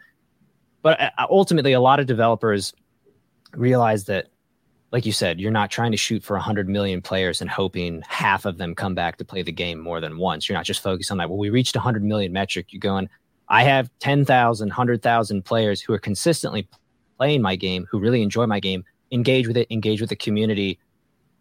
But 0.82 1.00
uh, 1.00 1.10
ultimately, 1.30 1.74
a 1.74 1.80
lot 1.80 2.00
of 2.00 2.06
developers 2.06 2.74
realize 3.54 4.06
that, 4.06 4.28
like 4.92 5.06
you 5.06 5.12
said, 5.12 5.40
you're 5.40 5.52
not 5.52 5.72
trying 5.72 5.92
to 5.92 5.98
shoot 5.98 6.24
for 6.24 6.36
100 6.36 6.70
million 6.70 7.02
players 7.02 7.42
and 7.42 7.50
hoping 7.50 8.02
half 8.08 8.46
of 8.46 8.58
them 8.58 8.76
come 8.76 8.96
back 8.96 9.18
to 9.18 9.26
play 9.26 9.42
the 9.42 9.52
game 9.52 9.80
more 9.80 10.00
than 10.00 10.18
once. 10.18 10.48
You're 10.48 10.58
not 10.58 10.66
just 10.66 10.82
focused 10.82 11.12
on 11.12 11.18
that. 11.18 11.30
Well, 11.30 11.40
we 11.40 11.50
reached 11.50 11.76
100 11.76 12.04
million 12.04 12.32
metric. 12.32 12.68
You're 12.70 12.80
going, 12.80 13.10
I 13.50 13.64
have 13.64 13.90
10,000, 14.00 14.68
100,000 14.68 15.44
players 15.44 15.82
who 15.82 15.94
are 15.94 16.00
consistently 16.00 16.68
playing 17.18 17.42
my 17.42 17.56
game, 17.56 17.88
who 17.90 18.00
really 18.00 18.22
enjoy 18.22 18.46
my 18.46 18.60
game, 18.60 18.84
engage 19.12 19.48
with 19.48 19.58
it, 19.58 19.68
engage 19.70 20.02
with 20.02 20.10
the 20.10 20.16
community. 20.16 20.80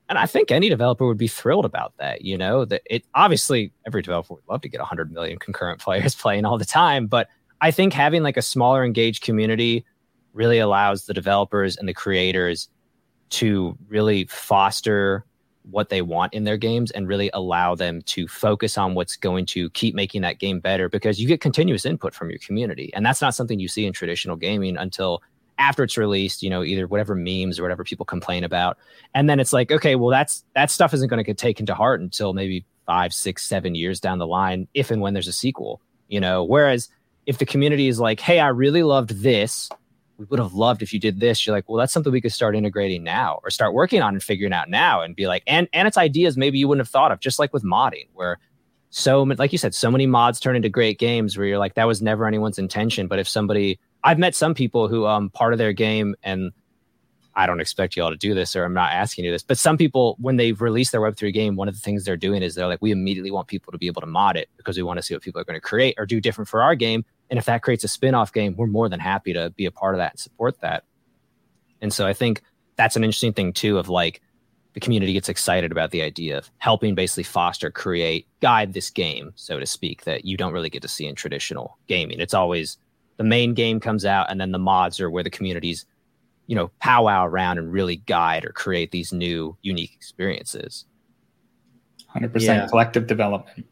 And 0.08 0.18
I 0.18 0.26
think 0.26 0.50
any 0.50 0.68
developer 0.68 1.06
would 1.06 1.18
be 1.18 1.28
thrilled 1.28 1.64
about 1.64 1.94
that. 1.98 2.22
You 2.22 2.38
know, 2.38 2.64
that 2.64 2.82
it 2.86 3.04
obviously 3.14 3.72
every 3.86 4.02
developer 4.02 4.34
would 4.34 4.44
love 4.48 4.62
to 4.62 4.68
get 4.68 4.80
100 4.80 5.12
million 5.12 5.38
concurrent 5.38 5.80
players 5.80 6.14
playing 6.14 6.44
all 6.44 6.58
the 6.58 6.64
time. 6.64 7.06
But 7.06 7.28
I 7.60 7.70
think 7.70 7.92
having 7.92 8.22
like 8.22 8.36
a 8.36 8.42
smaller 8.42 8.84
engaged 8.84 9.22
community 9.22 9.84
really 10.32 10.58
allows 10.58 11.06
the 11.06 11.14
developers 11.14 11.76
and 11.76 11.88
the 11.88 11.94
creators 11.94 12.68
to 13.28 13.76
really 13.88 14.26
foster 14.26 15.24
what 15.70 15.88
they 15.88 16.02
want 16.02 16.32
in 16.32 16.44
their 16.44 16.56
games 16.56 16.90
and 16.92 17.08
really 17.08 17.30
allow 17.34 17.74
them 17.74 18.02
to 18.02 18.28
focus 18.28 18.78
on 18.78 18.94
what's 18.94 19.16
going 19.16 19.46
to 19.46 19.68
keep 19.70 19.94
making 19.94 20.22
that 20.22 20.38
game 20.38 20.60
better 20.60 20.88
because 20.88 21.20
you 21.20 21.26
get 21.26 21.40
continuous 21.40 21.84
input 21.84 22.14
from 22.14 22.30
your 22.30 22.38
community. 22.38 22.90
And 22.94 23.04
that's 23.04 23.20
not 23.20 23.34
something 23.34 23.58
you 23.58 23.68
see 23.68 23.86
in 23.86 23.92
traditional 23.92 24.36
gaming 24.36 24.76
until 24.76 25.22
after 25.58 25.82
it's 25.82 25.96
released, 25.96 26.42
you 26.42 26.50
know, 26.50 26.62
either 26.62 26.86
whatever 26.86 27.14
memes 27.14 27.58
or 27.58 27.62
whatever 27.62 27.82
people 27.82 28.06
complain 28.06 28.44
about. 28.44 28.78
And 29.14 29.28
then 29.28 29.40
it's 29.40 29.52
like, 29.52 29.72
okay, 29.72 29.96
well, 29.96 30.10
that's 30.10 30.44
that 30.54 30.70
stuff 30.70 30.94
isn't 30.94 31.08
going 31.08 31.18
to 31.18 31.24
get 31.24 31.38
taken 31.38 31.66
to 31.66 31.74
heart 31.74 32.00
until 32.00 32.32
maybe 32.32 32.64
five, 32.86 33.12
six, 33.12 33.44
seven 33.44 33.74
years 33.74 33.98
down 33.98 34.18
the 34.18 34.26
line, 34.26 34.68
if 34.74 34.90
and 34.90 35.00
when 35.00 35.14
there's 35.14 35.28
a 35.28 35.32
sequel, 35.32 35.80
you 36.08 36.20
know. 36.20 36.44
Whereas 36.44 36.88
if 37.26 37.38
the 37.38 37.46
community 37.46 37.88
is 37.88 37.98
like, 37.98 38.20
hey, 38.20 38.38
I 38.38 38.48
really 38.48 38.82
loved 38.82 39.10
this 39.22 39.68
we 40.18 40.24
would 40.26 40.38
have 40.38 40.54
loved 40.54 40.82
if 40.82 40.92
you 40.92 41.00
did 41.00 41.20
this. 41.20 41.46
You're 41.46 41.54
like, 41.54 41.68
well, 41.68 41.78
that's 41.78 41.92
something 41.92 42.12
we 42.12 42.20
could 42.20 42.32
start 42.32 42.56
integrating 42.56 43.02
now 43.02 43.40
or 43.42 43.50
start 43.50 43.74
working 43.74 44.02
on 44.02 44.14
and 44.14 44.22
figuring 44.22 44.52
out 44.52 44.68
now 44.68 45.02
and 45.02 45.14
be 45.14 45.26
like, 45.26 45.42
and 45.46 45.68
and 45.72 45.86
it's 45.86 45.98
ideas 45.98 46.36
maybe 46.36 46.58
you 46.58 46.68
wouldn't 46.68 46.86
have 46.86 46.90
thought 46.90 47.12
of, 47.12 47.20
just 47.20 47.38
like 47.38 47.52
with 47.52 47.64
modding, 47.64 48.08
where 48.14 48.38
so 48.90 49.22
like 49.22 49.52
you 49.52 49.58
said, 49.58 49.74
so 49.74 49.90
many 49.90 50.06
mods 50.06 50.40
turn 50.40 50.56
into 50.56 50.68
great 50.68 50.98
games 50.98 51.36
where 51.36 51.46
you're 51.46 51.58
like, 51.58 51.74
that 51.74 51.86
was 51.86 52.00
never 52.00 52.26
anyone's 52.26 52.58
intention. 52.58 53.08
But 53.08 53.18
if 53.18 53.28
somebody 53.28 53.78
I've 54.04 54.18
met 54.18 54.34
some 54.34 54.54
people 54.54 54.88
who 54.88 55.06
um 55.06 55.30
part 55.30 55.52
of 55.52 55.58
their 55.58 55.72
game 55.72 56.14
and 56.22 56.52
I 57.36 57.44
don't 57.44 57.60
expect 57.60 57.96
you 57.96 58.02
all 58.02 58.10
to 58.10 58.16
do 58.16 58.32
this, 58.34 58.56
or 58.56 58.64
I'm 58.64 58.72
not 58.72 58.92
asking 58.92 59.26
you 59.26 59.30
this, 59.30 59.42
but 59.42 59.58
some 59.58 59.76
people, 59.76 60.16
when 60.18 60.36
they've 60.36 60.58
released 60.58 60.92
their 60.92 61.02
Web3 61.02 61.34
game, 61.34 61.54
one 61.54 61.68
of 61.68 61.74
the 61.74 61.80
things 61.80 62.02
they're 62.02 62.16
doing 62.16 62.42
is 62.42 62.54
they're 62.54 62.66
like, 62.66 62.80
we 62.80 62.92
immediately 62.92 63.30
want 63.30 63.46
people 63.46 63.72
to 63.72 63.78
be 63.78 63.86
able 63.86 64.00
to 64.00 64.06
mod 64.06 64.38
it 64.38 64.48
because 64.56 64.78
we 64.78 64.82
want 64.82 64.96
to 64.96 65.02
see 65.02 65.12
what 65.12 65.22
people 65.22 65.38
are 65.38 65.44
going 65.44 65.56
to 65.56 65.60
create 65.60 65.94
or 65.98 66.06
do 66.06 66.18
different 66.18 66.48
for 66.48 66.62
our 66.62 66.74
game. 66.74 67.04
And 67.30 67.38
if 67.38 67.46
that 67.46 67.62
creates 67.62 67.84
a 67.84 67.88
spin-off 67.88 68.32
game, 68.32 68.54
we're 68.56 68.66
more 68.66 68.88
than 68.88 69.00
happy 69.00 69.32
to 69.32 69.50
be 69.50 69.66
a 69.66 69.70
part 69.70 69.94
of 69.94 69.98
that 69.98 70.12
and 70.12 70.20
support 70.20 70.60
that. 70.60 70.84
And 71.80 71.92
so 71.92 72.06
I 72.06 72.12
think 72.12 72.42
that's 72.76 72.96
an 72.96 73.04
interesting 73.04 73.32
thing 73.32 73.52
too 73.52 73.78
of 73.78 73.88
like 73.88 74.22
the 74.74 74.80
community 74.80 75.14
gets 75.14 75.28
excited 75.28 75.72
about 75.72 75.90
the 75.90 76.02
idea 76.02 76.36
of 76.36 76.50
helping 76.58 76.94
basically 76.94 77.22
foster, 77.22 77.70
create, 77.70 78.26
guide 78.40 78.74
this 78.74 78.90
game, 78.90 79.32
so 79.34 79.58
to 79.58 79.66
speak, 79.66 80.04
that 80.04 80.26
you 80.26 80.36
don't 80.36 80.52
really 80.52 80.68
get 80.68 80.82
to 80.82 80.88
see 80.88 81.06
in 81.06 81.14
traditional 81.14 81.78
gaming. 81.86 82.20
It's 82.20 82.34
always 82.34 82.76
the 83.16 83.24
main 83.24 83.54
game 83.54 83.80
comes 83.80 84.04
out 84.04 84.30
and 84.30 84.40
then 84.40 84.52
the 84.52 84.58
mods 84.58 85.00
are 85.00 85.10
where 85.10 85.22
the 85.22 85.30
communities, 85.30 85.86
you 86.46 86.54
know, 86.54 86.70
powwow 86.78 87.24
around 87.24 87.58
and 87.58 87.72
really 87.72 87.96
guide 87.96 88.44
or 88.44 88.50
create 88.50 88.90
these 88.90 89.12
new 89.12 89.56
unique 89.62 89.94
experiences. 89.94 90.84
100% 92.14 92.40
yeah. 92.42 92.66
collective 92.66 93.06
development. 93.06 93.66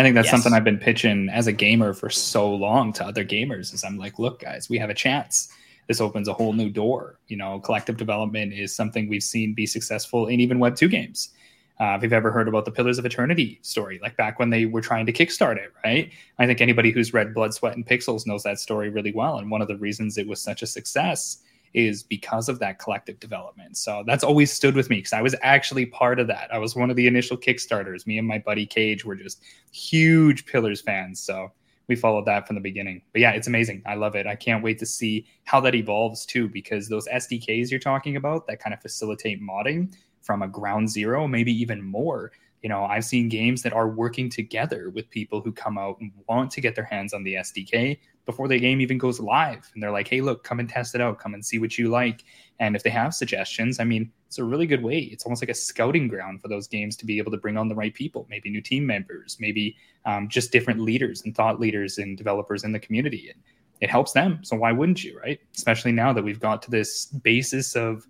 I 0.00 0.02
think 0.02 0.14
that's 0.14 0.28
yes. 0.28 0.32
something 0.32 0.54
I've 0.54 0.64
been 0.64 0.78
pitching 0.78 1.28
as 1.28 1.46
a 1.46 1.52
gamer 1.52 1.92
for 1.92 2.08
so 2.08 2.50
long 2.50 2.90
to 2.94 3.04
other 3.04 3.22
gamers. 3.22 3.74
Is 3.74 3.84
I'm 3.84 3.98
like, 3.98 4.18
look, 4.18 4.40
guys, 4.40 4.70
we 4.70 4.78
have 4.78 4.88
a 4.88 4.94
chance. 4.94 5.52
This 5.88 6.00
opens 6.00 6.26
a 6.26 6.32
whole 6.32 6.54
new 6.54 6.70
door. 6.70 7.18
You 7.28 7.36
know, 7.36 7.60
collective 7.60 7.98
development 7.98 8.54
is 8.54 8.74
something 8.74 9.10
we've 9.10 9.22
seen 9.22 9.52
be 9.52 9.66
successful 9.66 10.28
in 10.28 10.40
even 10.40 10.58
Web 10.58 10.74
two 10.74 10.88
games. 10.88 11.34
Uh, 11.78 11.96
if 11.98 12.02
you've 12.02 12.14
ever 12.14 12.30
heard 12.30 12.48
about 12.48 12.64
the 12.64 12.70
Pillars 12.70 12.98
of 12.98 13.04
Eternity 13.04 13.58
story, 13.60 14.00
like 14.02 14.16
back 14.16 14.38
when 14.38 14.48
they 14.48 14.64
were 14.64 14.80
trying 14.80 15.04
to 15.04 15.12
kickstart 15.12 15.58
it, 15.58 15.70
right? 15.84 16.10
I 16.38 16.46
think 16.46 16.62
anybody 16.62 16.92
who's 16.92 17.12
read 17.12 17.34
Blood, 17.34 17.52
Sweat, 17.52 17.76
and 17.76 17.86
Pixels 17.86 18.26
knows 18.26 18.42
that 18.44 18.58
story 18.58 18.88
really 18.88 19.12
well. 19.12 19.36
And 19.36 19.50
one 19.50 19.60
of 19.60 19.68
the 19.68 19.76
reasons 19.76 20.16
it 20.16 20.26
was 20.26 20.40
such 20.40 20.62
a 20.62 20.66
success 20.66 21.42
is 21.72 22.02
because 22.02 22.48
of 22.48 22.58
that 22.58 22.78
collective 22.78 23.20
development. 23.20 23.76
So 23.76 24.02
that's 24.06 24.24
always 24.24 24.52
stood 24.52 24.74
with 24.74 24.90
me 24.90 24.96
because 24.96 25.12
I 25.12 25.22
was 25.22 25.36
actually 25.42 25.86
part 25.86 26.18
of 26.18 26.26
that. 26.26 26.52
I 26.52 26.58
was 26.58 26.74
one 26.74 26.90
of 26.90 26.96
the 26.96 27.06
initial 27.06 27.36
Kickstarters. 27.36 28.06
Me 28.06 28.18
and 28.18 28.26
my 28.26 28.38
buddy 28.38 28.66
Cage 28.66 29.04
were 29.04 29.14
just 29.14 29.42
huge 29.72 30.46
Pillars 30.46 30.80
fans. 30.80 31.20
So 31.20 31.52
we 31.86 31.96
followed 31.96 32.26
that 32.26 32.46
from 32.46 32.54
the 32.54 32.60
beginning. 32.60 33.02
But 33.12 33.20
yeah, 33.20 33.32
it's 33.32 33.48
amazing. 33.48 33.82
I 33.86 33.94
love 33.94 34.14
it. 34.14 34.26
I 34.26 34.36
can't 34.36 34.62
wait 34.62 34.78
to 34.78 34.86
see 34.86 35.26
how 35.44 35.60
that 35.60 35.74
evolves 35.74 36.24
too, 36.24 36.48
because 36.48 36.88
those 36.88 37.08
SDKs 37.08 37.70
you're 37.70 37.80
talking 37.80 38.16
about 38.16 38.46
that 38.46 38.60
kind 38.60 38.72
of 38.72 38.80
facilitate 38.80 39.42
modding 39.42 39.92
from 40.22 40.42
a 40.42 40.48
ground 40.48 40.88
zero, 40.88 41.26
maybe 41.26 41.52
even 41.52 41.82
more. 41.82 42.32
You 42.62 42.68
know, 42.68 42.84
I've 42.84 43.04
seen 43.04 43.28
games 43.28 43.62
that 43.62 43.72
are 43.72 43.88
working 43.88 44.28
together 44.28 44.90
with 44.90 45.10
people 45.10 45.40
who 45.40 45.50
come 45.50 45.78
out 45.78 45.98
and 46.00 46.12
want 46.28 46.50
to 46.52 46.60
get 46.60 46.74
their 46.74 46.84
hands 46.84 47.14
on 47.14 47.24
the 47.24 47.34
SDK 47.34 47.98
before 48.30 48.48
the 48.48 48.58
game 48.58 48.80
even 48.80 48.96
goes 48.96 49.18
live. 49.18 49.68
And 49.74 49.82
they're 49.82 49.90
like, 49.90 50.08
hey, 50.08 50.20
look, 50.20 50.44
come 50.44 50.60
and 50.60 50.68
test 50.68 50.94
it 50.94 51.00
out, 51.00 51.18
come 51.18 51.34
and 51.34 51.44
see 51.44 51.58
what 51.58 51.76
you 51.76 51.88
like. 51.88 52.24
And 52.60 52.76
if 52.76 52.82
they 52.82 52.90
have 52.90 53.12
suggestions, 53.12 53.80
I 53.80 53.84
mean, 53.84 54.12
it's 54.28 54.38
a 54.38 54.44
really 54.44 54.66
good 54.66 54.82
way. 54.82 54.98
It's 54.98 55.24
almost 55.24 55.42
like 55.42 55.48
a 55.48 55.54
scouting 55.54 56.06
ground 56.06 56.40
for 56.40 56.48
those 56.48 56.68
games 56.68 56.96
to 56.96 57.06
be 57.06 57.18
able 57.18 57.32
to 57.32 57.38
bring 57.38 57.56
on 57.56 57.68
the 57.68 57.74
right 57.74 57.92
people, 57.92 58.26
maybe 58.30 58.48
new 58.48 58.60
team 58.60 58.86
members, 58.86 59.36
maybe 59.40 59.74
um, 60.04 60.28
just 60.28 60.52
different 60.52 60.80
leaders 60.80 61.22
and 61.24 61.34
thought 61.34 61.58
leaders 61.58 61.98
and 61.98 62.16
developers 62.16 62.62
in 62.62 62.70
the 62.70 62.78
community. 62.78 63.30
And 63.30 63.42
it 63.80 63.90
helps 63.90 64.12
them. 64.12 64.38
So 64.42 64.56
why 64.56 64.70
wouldn't 64.70 65.02
you, 65.02 65.18
right? 65.18 65.40
Especially 65.56 65.90
now 65.90 66.12
that 66.12 66.22
we've 66.22 66.38
got 66.38 66.62
to 66.62 66.70
this 66.70 67.06
basis 67.06 67.74
of, 67.74 68.06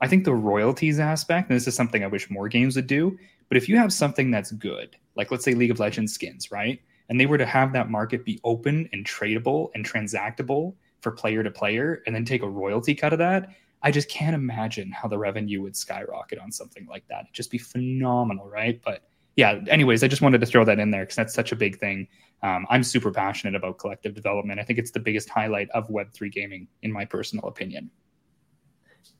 I 0.00 0.08
think 0.08 0.24
the 0.24 0.34
royalties 0.34 0.98
aspect, 0.98 1.50
and 1.50 1.56
this 1.56 1.68
is 1.68 1.74
something 1.74 2.02
I 2.02 2.06
wish 2.06 2.30
more 2.30 2.48
games 2.48 2.76
would 2.76 2.86
do. 2.86 3.18
But 3.48 3.58
if 3.58 3.68
you 3.68 3.76
have 3.76 3.92
something 3.92 4.30
that's 4.30 4.52
good, 4.52 4.96
like 5.16 5.30
let's 5.30 5.44
say 5.44 5.52
League 5.52 5.72
of 5.72 5.80
Legends 5.80 6.14
skins, 6.14 6.50
right? 6.50 6.80
And 7.10 7.20
they 7.20 7.26
were 7.26 7.36
to 7.36 7.44
have 7.44 7.72
that 7.74 7.90
market 7.90 8.24
be 8.24 8.40
open 8.44 8.88
and 8.92 9.04
tradable 9.04 9.68
and 9.74 9.84
transactable 9.84 10.74
for 11.02 11.10
player 11.10 11.42
to 11.42 11.50
player 11.50 12.02
and 12.06 12.14
then 12.14 12.24
take 12.24 12.42
a 12.42 12.48
royalty 12.48 12.94
cut 12.94 13.12
of 13.12 13.18
that 13.18 13.50
i 13.82 13.90
just 13.90 14.08
can't 14.08 14.34
imagine 14.34 14.90
how 14.90 15.08
the 15.08 15.18
revenue 15.18 15.60
would 15.60 15.76
skyrocket 15.76 16.38
on 16.38 16.50
something 16.52 16.86
like 16.88 17.06
that. 17.08 17.22
It'd 17.22 17.34
just 17.34 17.50
be 17.50 17.58
phenomenal 17.58 18.48
right? 18.48 18.80
But 18.82 19.02
yeah 19.36 19.60
anyways 19.68 20.02
i 20.02 20.08
just 20.08 20.22
wanted 20.22 20.40
to 20.40 20.46
throw 20.46 20.64
that 20.64 20.80
in 20.80 20.90
there 20.90 21.02
because 21.02 21.16
that's 21.16 21.34
such 21.34 21.52
a 21.52 21.56
big 21.56 21.78
thing. 21.78 22.08
Um, 22.42 22.66
i'm 22.70 22.82
super 22.82 23.10
passionate 23.10 23.54
about 23.54 23.78
collective 23.78 24.14
development. 24.14 24.60
I 24.60 24.64
think 24.64 24.78
it's 24.78 24.90
the 24.90 25.00
biggest 25.00 25.28
highlight 25.28 25.68
of 25.70 25.88
web3 25.88 26.32
gaming 26.32 26.68
in 26.82 26.92
my 26.92 27.04
personal 27.04 27.46
opinion. 27.46 27.90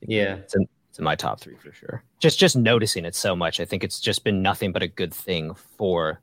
Yeah 0.01 0.37
it's 0.37 0.55
in, 0.55 0.69
it's 0.89 0.99
in 0.99 1.05
my 1.05 1.15
top 1.15 1.41
three 1.41 1.57
for 1.57 1.73
sure. 1.73 2.03
Just 2.19 2.39
just 2.39 2.57
noticing 2.57 3.05
it 3.05 3.15
so 3.15 3.35
much 3.35 3.61
i 3.61 3.65
think 3.65 3.83
it's 3.83 4.01
just 4.01 4.25
been 4.25 4.43
nothing 4.43 4.73
but 4.73 4.83
a 4.83 4.89
good 4.89 5.15
thing 5.15 5.55
for 5.55 6.21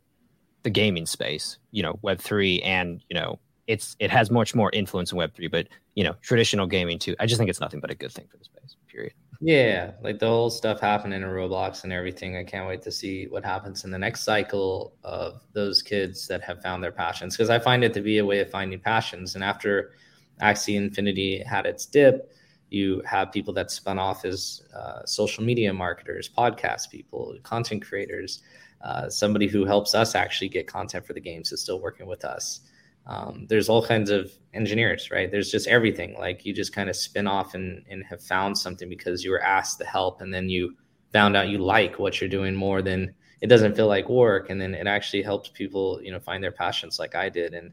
the 0.68 0.72
gaming 0.72 1.06
space, 1.06 1.60
you 1.72 1.82
know, 1.82 1.98
Web 2.02 2.20
three, 2.20 2.62
and 2.62 3.02
you 3.10 3.16
know, 3.18 3.40
it's 3.68 3.96
it 4.00 4.12
has 4.12 4.30
much 4.30 4.54
more 4.54 4.70
influence 4.74 5.14
in 5.14 5.18
Web 5.18 5.34
three, 5.34 5.48
but 5.48 5.70
you 5.96 6.04
know, 6.04 6.14
traditional 6.22 6.68
gaming 6.68 7.00
too. 7.00 7.16
I 7.22 7.26
just 7.26 7.38
think 7.38 7.50
it's 7.50 7.62
nothing 7.62 7.80
but 7.80 7.90
a 7.90 7.96
good 7.96 8.12
thing 8.12 8.28
for 8.30 8.36
the 8.36 8.44
space. 8.44 8.76
Period. 8.92 9.14
Yeah, 9.40 9.92
like 10.02 10.20
the 10.20 10.28
whole 10.28 10.50
stuff 10.50 10.82
happening 10.82 11.22
in 11.22 11.30
Roblox 11.30 11.86
and 11.86 11.94
everything. 11.94 12.36
I 12.36 12.44
can't 12.44 12.68
wait 12.68 12.82
to 12.82 12.92
see 12.92 13.28
what 13.28 13.46
happens 13.46 13.86
in 13.86 13.92
the 13.92 13.98
next 13.98 14.24
cycle 14.24 14.94
of 15.06 15.42
those 15.54 15.82
kids 15.82 16.28
that 16.28 16.42
have 16.42 16.62
found 16.62 16.84
their 16.84 16.92
passions. 16.92 17.38
Because 17.38 17.50
I 17.50 17.60
find 17.60 17.82
it 17.86 17.94
to 17.94 18.02
be 18.02 18.18
a 18.18 18.26
way 18.26 18.40
of 18.40 18.50
finding 18.50 18.82
passions. 18.82 19.36
And 19.36 19.44
after 19.44 19.94
Axie 20.42 20.76
Infinity 20.76 21.44
had 21.44 21.66
its 21.66 21.86
dip, 21.86 22.30
you 22.70 23.02
have 23.06 23.32
people 23.32 23.54
that 23.54 23.72
spun 23.72 24.00
off 24.00 24.26
as 24.26 24.64
uh, 24.76 25.06
social 25.06 25.46
media 25.46 25.72
marketers, 25.72 26.28
podcast 26.28 26.90
people, 26.90 27.38
content 27.44 27.86
creators. 27.86 28.42
Uh, 28.82 29.10
somebody 29.10 29.48
who 29.48 29.66
helps 29.66 29.96
us 29.96 30.16
actually 30.16 30.50
get 30.50 30.68
content 30.68 31.06
for 31.06 31.14
the 31.14 31.20
games 31.20 31.52
is 31.52 31.62
still 31.62 31.82
working 31.82 32.08
with 32.08 32.24
us. 32.24 32.62
Um, 33.08 33.46
there's 33.48 33.70
all 33.70 33.86
kinds 33.86 34.10
of 34.10 34.32
engineers, 34.54 35.10
right? 35.12 35.32
There's 35.32 35.50
just 35.50 35.68
everything. 35.68 36.16
Like 36.20 36.46
you 36.46 36.54
just 36.54 36.74
kind 36.74 36.90
of 36.90 36.96
spin 36.96 37.26
off 37.26 37.56
and, 37.56 37.84
and 37.90 38.04
have 38.06 38.22
found 38.22 38.58
something 38.58 38.90
because 38.90 39.24
you 39.24 39.32
were 39.32 39.42
asked 39.42 39.80
to 39.80 39.86
help, 39.86 40.22
and 40.22 40.34
then 40.34 40.50
you 40.50 40.76
found 41.14 41.38
out 41.38 41.48
you 41.48 41.58
like 41.58 42.00
what 42.00 42.20
you're 42.20 42.30
doing 42.30 42.54
more 42.54 42.82
than 42.82 43.14
it 43.42 43.48
doesn't 43.48 43.76
feel 43.76 43.88
like 43.88 44.10
work, 44.10 44.50
and 44.50 44.60
then 44.60 44.74
it 44.74 44.88
actually 44.88 45.24
helps 45.24 45.50
people, 45.50 46.00
you 46.04 46.12
know, 46.12 46.20
find 46.20 46.44
their 46.44 46.52
passions 46.52 47.00
like 47.00 47.16
I 47.16 47.30
did. 47.30 47.54
And 47.54 47.72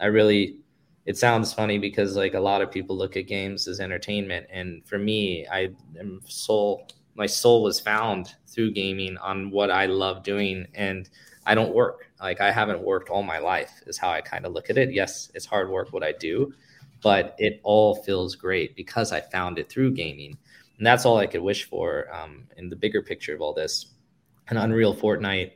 I 0.00 0.06
really, 0.06 0.58
it 1.06 1.16
sounds 1.16 1.52
funny 1.52 1.78
because 1.78 2.16
like 2.16 2.34
a 2.34 2.40
lot 2.40 2.62
of 2.62 2.70
people 2.70 2.96
look 2.96 3.16
at 3.16 3.28
games 3.28 3.68
as 3.68 3.78
entertainment, 3.78 4.46
and 4.50 4.84
for 4.86 4.98
me, 4.98 5.46
I 5.46 5.70
am 5.98 6.22
soul. 6.26 6.88
My 7.14 7.26
soul 7.26 7.62
was 7.62 7.80
found 7.80 8.34
through 8.46 8.72
gaming 8.72 9.16
on 9.18 9.50
what 9.50 9.70
I 9.70 9.86
love 9.86 10.22
doing, 10.22 10.66
and 10.74 11.08
I 11.46 11.54
don't 11.54 11.74
work. 11.74 12.10
Like 12.20 12.40
I 12.40 12.50
haven't 12.50 12.80
worked 12.80 13.08
all 13.08 13.22
my 13.22 13.38
life 13.38 13.82
is 13.86 13.98
how 13.98 14.10
I 14.10 14.20
kind 14.20 14.46
of 14.46 14.52
look 14.52 14.70
at 14.70 14.78
it. 14.78 14.92
Yes, 14.92 15.30
it's 15.34 15.46
hard 15.46 15.70
work 15.70 15.92
what 15.92 16.04
I 16.04 16.12
do, 16.12 16.52
but 17.02 17.34
it 17.38 17.60
all 17.64 17.96
feels 17.96 18.36
great 18.36 18.76
because 18.76 19.12
I 19.12 19.20
found 19.20 19.58
it 19.58 19.68
through 19.68 19.92
gaming. 19.92 20.38
And 20.78 20.86
that's 20.86 21.04
all 21.04 21.18
I 21.18 21.26
could 21.26 21.42
wish 21.42 21.64
for 21.68 22.12
um, 22.14 22.44
in 22.56 22.68
the 22.68 22.76
bigger 22.76 23.02
picture 23.02 23.34
of 23.34 23.40
all 23.40 23.52
this. 23.52 23.86
An 24.48 24.56
Unreal 24.56 24.94
Fortnite, 24.94 25.52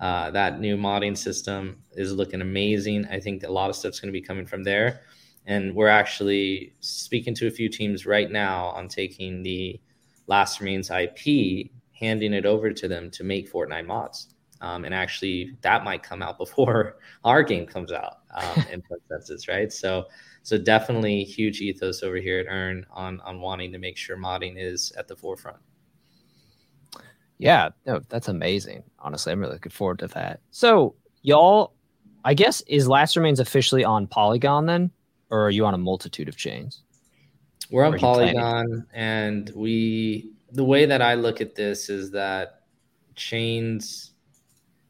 uh, 0.00 0.30
that 0.30 0.60
new 0.60 0.76
modding 0.76 1.16
system 1.16 1.82
is 1.92 2.12
looking 2.12 2.40
amazing. 2.40 3.06
I 3.06 3.20
think 3.20 3.42
a 3.42 3.50
lot 3.50 3.70
of 3.70 3.76
stuff's 3.76 4.00
going 4.00 4.12
to 4.12 4.18
be 4.18 4.26
coming 4.26 4.46
from 4.46 4.64
there. 4.64 5.02
And 5.46 5.74
we're 5.74 5.88
actually 5.88 6.74
speaking 6.80 7.34
to 7.36 7.46
a 7.46 7.50
few 7.50 7.68
teams 7.68 8.04
right 8.04 8.30
now 8.30 8.66
on 8.66 8.88
taking 8.88 9.42
the 9.42 9.80
Last 10.26 10.60
Remains 10.60 10.90
IP, 10.90 11.70
handing 11.92 12.32
it 12.32 12.46
over 12.46 12.72
to 12.72 12.88
them 12.88 13.10
to 13.12 13.24
make 13.24 13.50
Fortnite 13.50 13.86
mods. 13.86 14.34
Um, 14.60 14.84
and 14.84 14.94
actually, 14.94 15.56
that 15.60 15.84
might 15.84 16.02
come 16.02 16.22
out 16.22 16.38
before 16.44 16.96
our 17.24 17.42
game 17.42 17.66
comes 17.66 17.92
out 17.92 18.18
um, 18.34 18.64
in 18.70 18.82
some 18.88 18.98
senses, 19.08 19.48
right? 19.48 19.72
So, 19.72 20.06
so 20.42 20.56
definitely 20.58 21.24
huge 21.24 21.60
ethos 21.60 22.02
over 22.02 22.16
here 22.16 22.38
at 22.40 22.46
Earn 22.48 22.86
on 22.90 23.20
on 23.20 23.40
wanting 23.40 23.72
to 23.72 23.78
make 23.78 23.96
sure 23.96 24.16
modding 24.16 24.54
is 24.56 24.92
at 24.96 25.08
the 25.08 25.16
forefront. 25.16 25.58
Yeah, 27.38 27.70
no, 27.84 28.00
that's 28.08 28.28
amazing. 28.28 28.82
Honestly, 28.98 29.32
I'm 29.32 29.40
really 29.40 29.54
looking 29.54 29.72
forward 29.72 29.98
to 29.98 30.06
that. 30.08 30.40
So, 30.50 30.94
y'all, 31.22 31.74
I 32.24 32.34
guess 32.34 32.62
is 32.62 32.88
Last 32.88 33.16
Remains 33.16 33.40
officially 33.40 33.84
on 33.84 34.06
Polygon 34.06 34.66
then, 34.66 34.90
or 35.30 35.46
are 35.46 35.50
you 35.50 35.66
on 35.66 35.74
a 35.74 35.78
multitude 35.78 36.28
of 36.28 36.36
chains? 36.36 36.82
We're 37.70 37.84
on 37.84 37.98
Polygon, 37.98 38.86
and 38.92 39.50
we 39.54 40.30
the 40.52 40.64
way 40.64 40.86
that 40.86 41.02
I 41.02 41.14
look 41.14 41.40
at 41.40 41.54
this 41.54 41.88
is 41.88 42.10
that 42.12 42.62
chains 43.14 44.12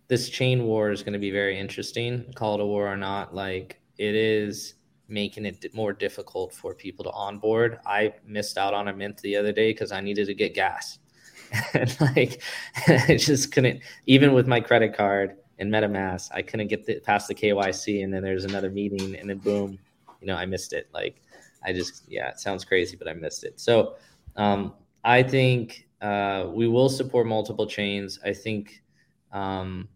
this 0.09 0.29
chain 0.29 0.64
war 0.64 0.91
is 0.91 1.03
going 1.03 1.14
to 1.14 1.18
be 1.18 1.31
very 1.31 1.59
interesting. 1.59 2.33
Call 2.35 2.55
it 2.55 2.61
a 2.61 2.66
war 2.66 2.87
or 2.87 2.97
not, 2.97 3.35
like 3.35 3.81
it 3.99 4.14
is 4.14 4.74
making 5.09 5.47
it 5.47 5.64
more 5.74 5.93
difficult 5.93 6.53
for 6.53 6.74
people 6.74 7.05
to 7.05 7.11
onboard. 7.11 7.79
I 7.87 8.14
missed 8.27 8.59
out 8.59 8.74
on 8.74 8.89
a 8.89 8.93
mint 8.93 9.18
the 9.18 9.37
other 9.37 9.53
day 9.53 9.70
because 9.70 9.93
I 9.93 10.01
needed 10.01 10.27
to 10.27 10.35
get 10.35 10.55
gas. 10.55 10.99
and 11.74 11.97
like 12.01 12.43
I 12.89 13.16
just 13.16 13.53
couldn't 13.53 13.81
even 14.07 14.33
with 14.33 14.47
my 14.47 14.61
credit 14.61 14.97
card 14.97 15.37
and 15.59 15.72
MetaMask, 15.72 16.31
I 16.33 16.43
couldn't 16.43 16.68
get 16.68 16.85
the, 16.85 17.01
past 17.01 17.29
the 17.29 17.35
KYC 17.35 18.05
and 18.05 18.12
then 18.12 18.22
there's 18.22 18.45
another 18.45 18.70
meeting 18.70 19.16
and 19.16 19.31
then 19.31 19.39
boom, 19.39 19.79
you 20.20 20.27
know, 20.27 20.37
I 20.37 20.45
missed 20.45 20.72
it. 20.72 20.89
Like 20.93 21.22
I 21.67 21.73
just 21.73 22.05
yeah, 22.09 22.31
it 22.31 22.41
sounds 22.41 22.64
crazy, 22.64 22.97
but 22.97 23.09
I 23.09 23.14
missed 23.14 23.45
it. 23.45 23.61
So 23.61 23.97
um 24.37 24.75
I 25.05 25.23
think 25.23 25.89
uh 26.01 26.47
we 26.53 26.69
will 26.69 26.89
support 26.89 27.27
multiple 27.27 27.67
chains. 27.67 28.19
I 28.25 28.33
think 28.33 28.83
um 29.33 29.89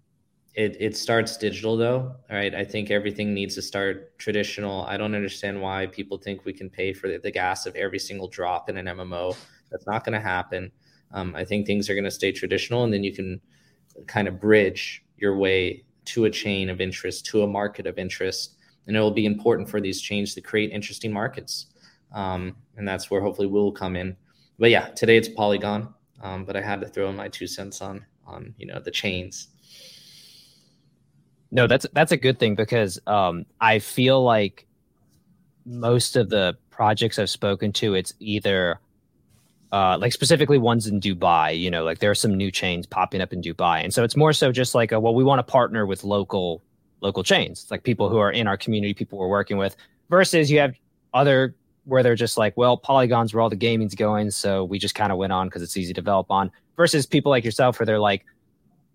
it, 0.55 0.77
it 0.81 0.97
starts 0.97 1.37
digital 1.37 1.77
though 1.77 2.15
right 2.29 2.55
i 2.55 2.65
think 2.65 2.91
everything 2.91 3.33
needs 3.33 3.55
to 3.55 3.63
start 3.63 4.19
traditional 4.19 4.83
i 4.87 4.97
don't 4.97 5.15
understand 5.15 5.61
why 5.61 5.87
people 5.87 6.19
think 6.19 6.45
we 6.45 6.53
can 6.53 6.69
pay 6.69 6.93
for 6.93 7.09
the, 7.09 7.19
the 7.19 7.31
gas 7.31 7.67
of 7.67 7.77
every 7.77 7.99
single 7.99 8.27
drop 8.29 8.69
in 8.69 8.77
an 8.77 8.87
mmo 8.87 9.37
that's 9.71 9.87
not 9.87 10.05
going 10.05 10.13
to 10.13 10.21
happen 10.21 10.71
um, 11.13 11.35
i 11.37 11.45
think 11.45 11.67
things 11.67 11.89
are 11.89 11.95
going 11.95 12.05
to 12.05 12.11
stay 12.11 12.33
traditional 12.33 12.83
and 12.85 12.93
then 12.93 13.05
you 13.05 13.15
can 13.15 13.41
kind 14.07 14.27
of 14.27 14.41
bridge 14.41 15.05
your 15.17 15.37
way 15.37 15.85
to 16.05 16.25
a 16.25 16.31
chain 16.31 16.69
of 16.69 16.81
interest 16.81 17.27
to 17.27 17.43
a 17.43 17.47
market 17.47 17.87
of 17.87 17.99
interest 17.99 18.57
and 18.91 18.97
it 18.97 19.01
will 19.01 19.11
be 19.11 19.25
important 19.25 19.71
for 19.71 19.81
these 19.81 20.01
chains 20.01 20.35
to 20.35 20.41
create 20.41 20.71
interesting 20.73 21.13
markets. 21.13 21.67
Um, 22.13 22.57
and 22.77 22.87
that's 22.87 23.11
where 23.11 23.21
hopefully 23.21 23.47
we'll 23.47 23.73
come 23.73 23.95
in. 23.97 24.17
But 24.59 24.71
yeah 24.71 24.89
today 24.89 25.17
it's 25.17 25.29
polygon 25.29 25.95
um, 26.23 26.45
but 26.45 26.55
i 26.55 26.61
had 26.61 26.83
to 26.83 26.87
throw 26.87 27.09
in 27.09 27.17
my 27.17 27.29
two 27.29 27.47
cents 27.47 27.81
on 27.81 28.05
on 28.31 28.55
you 28.59 28.67
know 28.67 28.81
the 28.81 28.91
chains. 28.91 29.49
No, 31.51 31.67
that's 31.67 31.87
that's 31.93 32.13
a 32.13 32.17
good 32.17 32.39
thing 32.39 32.55
because 32.55 33.01
um, 33.07 33.45
I 33.61 33.81
feel 33.81 34.23
like 34.23 34.67
most 35.67 36.17
of 36.17 36.31
the 36.31 36.57
projects 36.71 37.19
I've 37.19 37.31
spoken 37.31 37.73
to, 37.75 37.95
it's 37.95 38.15
either 38.21 38.79
uh, 39.73 39.99
like 39.99 40.13
specifically 40.13 40.59
ones 40.59 40.87
in 40.87 41.01
Dubai. 41.01 41.59
You 41.59 41.71
know, 41.71 41.85
like 41.85 41.99
there 41.99 42.11
are 42.11 42.15
some 42.15 42.37
new 42.37 42.51
chains 42.51 42.87
popping 42.87 43.21
up 43.21 43.33
in 43.33 43.43
Dubai, 43.43 43.83
and 43.83 43.93
so 43.93 44.05
it's 44.05 44.17
more 44.17 44.33
so 44.33 44.53
just 44.53 44.75
like, 44.75 44.93
a, 44.93 45.01
well, 45.01 45.15
we 45.15 45.25
want 45.25 45.41
to 45.41 45.51
partner 45.51 45.87
with 45.87 46.05
local 46.05 46.63
local 47.01 47.23
chains, 47.23 47.63
it's 47.63 47.71
like 47.71 47.83
people 47.83 48.09
who 48.09 48.19
are 48.19 48.31
in 48.31 48.47
our 48.47 48.57
community, 48.57 48.95
people 48.95 49.19
we're 49.19 49.29
working 49.29 49.57
with. 49.57 49.77
Versus 50.09 50.51
you 50.51 50.59
have 50.59 50.75
other 51.15 51.55
where 51.85 52.03
they're 52.03 52.15
just 52.15 52.37
like, 52.37 52.57
well, 52.57 52.77
polygons 52.77 53.33
where 53.33 53.41
all 53.41 53.51
the 53.51 53.57
gaming's 53.57 53.95
going, 53.95 54.31
so 54.31 54.65
we 54.65 54.79
just 54.79 54.95
kind 54.95 55.11
of 55.13 55.19
went 55.19 55.33
on 55.33 55.49
because 55.49 55.63
it's 55.63 55.77
easy 55.77 55.93
to 55.93 56.01
develop 56.01 56.31
on. 56.31 56.51
Versus 56.77 57.07
people 57.07 57.31
like 57.31 57.45
yourself, 57.45 57.79
where 57.79 57.87
they're 57.87 57.99
like, 57.99 58.25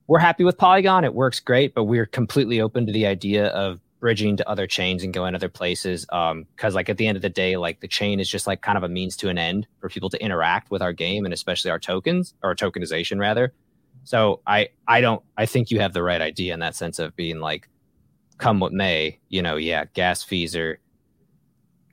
we're 0.08 0.20
happy 0.20 0.44
with 0.44 0.58
Polygon. 0.58 1.04
It 1.04 1.14
works 1.14 1.40
great, 1.40 1.74
but 1.74 1.86
we're 1.86 2.06
completely 2.06 2.62
open 2.62 2.86
to 2.86 2.92
the 2.92 3.06
idea 3.06 3.48
of 3.48 3.80
bridging 4.00 4.38
to 4.38 4.48
other 4.48 4.68
chains 4.68 5.04
and 5.04 5.14
going 5.14 5.34
other 5.34 5.50
places. 5.50 6.06
Um, 6.12 6.46
cause 6.58 6.76
like 6.76 6.90
at 6.90 6.98
the 6.98 7.08
end 7.08 7.16
of 7.16 7.24
the 7.24 7.30
day, 7.30 7.58
like 7.58 7.80
the 7.80 7.88
chain 7.88 8.20
is 8.20 8.30
just 8.30 8.46
like 8.46 8.62
kind 8.62 8.78
of 8.78 8.84
a 8.84 8.90
means 8.90 9.18
to 9.18 9.30
an 9.30 9.38
end 9.40 9.66
for 9.80 9.90
people 9.90 10.10
to 10.12 10.24
interact 10.24 10.70
with 10.70 10.84
our 10.84 10.94
game 10.94 11.26
and 11.26 11.34
especially 11.34 11.72
our 11.72 11.80
tokens 11.80 12.36
or 12.44 12.54
tokenization 12.54 13.20
rather. 13.20 13.52
So 14.04 14.42
I, 14.46 14.70
I 14.88 15.02
don't, 15.02 15.24
I 15.38 15.48
think 15.48 15.72
you 15.72 15.80
have 15.80 15.94
the 15.94 16.04
right 16.04 16.22
idea 16.22 16.54
in 16.54 16.60
that 16.60 16.76
sense 16.76 17.00
of 17.00 17.16
being 17.16 17.40
like, 17.40 17.68
come 18.38 18.60
what 18.60 18.74
may, 18.74 19.20
you 19.30 19.42
know, 19.42 19.56
yeah, 19.56 19.86
gas 19.94 20.24
fees 20.24 20.56
are, 20.56 20.80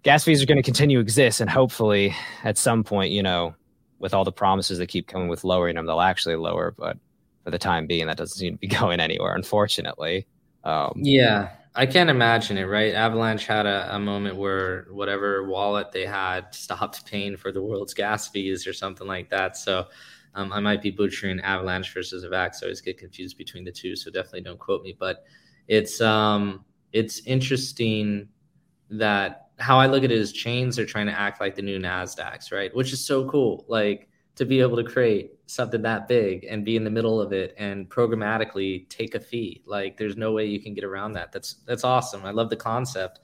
gas 0.02 0.24
fees 0.24 0.42
are 0.42 0.46
going 0.46 0.56
to 0.56 0.62
continue 0.62 0.98
to 0.98 1.02
exist. 1.02 1.40
And 1.40 1.48
hopefully 1.48 2.14
at 2.44 2.58
some 2.58 2.84
point, 2.84 3.12
you 3.12 3.22
know, 3.22 3.54
with 3.98 4.14
all 4.14 4.24
the 4.24 4.32
promises 4.32 4.78
that 4.78 4.88
keep 4.88 5.06
coming 5.06 5.28
with 5.28 5.44
lowering 5.44 5.76
them, 5.76 5.86
they'll 5.86 6.00
actually 6.00 6.36
lower, 6.36 6.74
but 6.76 6.98
for 7.44 7.50
the 7.50 7.58
time 7.58 7.86
being. 7.86 8.06
That 8.06 8.16
doesn't 8.16 8.36
seem 8.36 8.54
to 8.54 8.58
be 8.58 8.66
going 8.80 9.00
anywhere, 9.00 9.34
unfortunately. 9.34 10.26
Um, 10.64 10.92
yeah, 10.96 11.50
I 11.74 11.86
can't 11.86 12.10
imagine 12.10 12.56
it, 12.56 12.64
right? 12.64 12.94
Avalanche 12.94 13.46
had 13.46 13.66
a, 13.66 13.96
a, 13.96 13.98
moment 13.98 14.36
where 14.36 14.86
whatever 14.90 15.48
wallet 15.48 15.90
they 15.90 16.06
had 16.06 16.54
stopped 16.54 17.04
paying 17.10 17.36
for 17.36 17.50
the 17.50 17.62
world's 17.62 17.94
gas 17.94 18.28
fees 18.28 18.66
or 18.66 18.72
something 18.72 19.06
like 19.06 19.28
that. 19.30 19.56
So 19.56 19.86
um, 20.34 20.52
I 20.52 20.60
might 20.60 20.80
be 20.80 20.90
butchering 20.90 21.40
Avalanche 21.40 21.92
versus 21.92 22.24
Avax. 22.24 22.62
I 22.62 22.66
always 22.66 22.80
get 22.80 22.98
confused 22.98 23.36
between 23.36 23.64
the 23.64 23.72
two, 23.72 23.96
so 23.96 24.10
definitely 24.10 24.42
don't 24.42 24.58
quote 24.58 24.82
me. 24.82 24.96
But 24.98 25.24
it's 25.68 26.00
um, 26.00 26.64
it's 26.92 27.20
interesting 27.26 28.28
that 28.90 29.48
how 29.58 29.78
I 29.78 29.86
look 29.86 30.04
at 30.04 30.10
it 30.10 30.18
is 30.18 30.32
chains 30.32 30.78
are 30.78 30.86
trying 30.86 31.06
to 31.06 31.18
act 31.18 31.40
like 31.40 31.54
the 31.54 31.62
new 31.62 31.78
Nasdaqs, 31.78 32.52
right? 32.52 32.74
Which 32.74 32.92
is 32.92 33.04
so 33.04 33.28
cool. 33.28 33.64
Like 33.68 34.08
to 34.34 34.44
be 34.44 34.60
able 34.60 34.76
to 34.76 34.84
create 34.84 35.32
something 35.46 35.82
that 35.82 36.08
big 36.08 36.44
and 36.44 36.64
be 36.64 36.76
in 36.76 36.84
the 36.84 36.90
middle 36.90 37.20
of 37.20 37.32
it 37.32 37.54
and 37.58 37.88
programmatically 37.88 38.88
take 38.88 39.14
a 39.14 39.20
fee. 39.20 39.62
Like 39.66 39.96
there's 39.96 40.16
no 40.16 40.32
way 40.32 40.46
you 40.46 40.60
can 40.60 40.74
get 40.74 40.84
around 40.84 41.12
that. 41.12 41.32
That's 41.32 41.56
that's 41.66 41.84
awesome. 41.84 42.24
I 42.24 42.30
love 42.30 42.50
the 42.50 42.56
concept, 42.56 43.20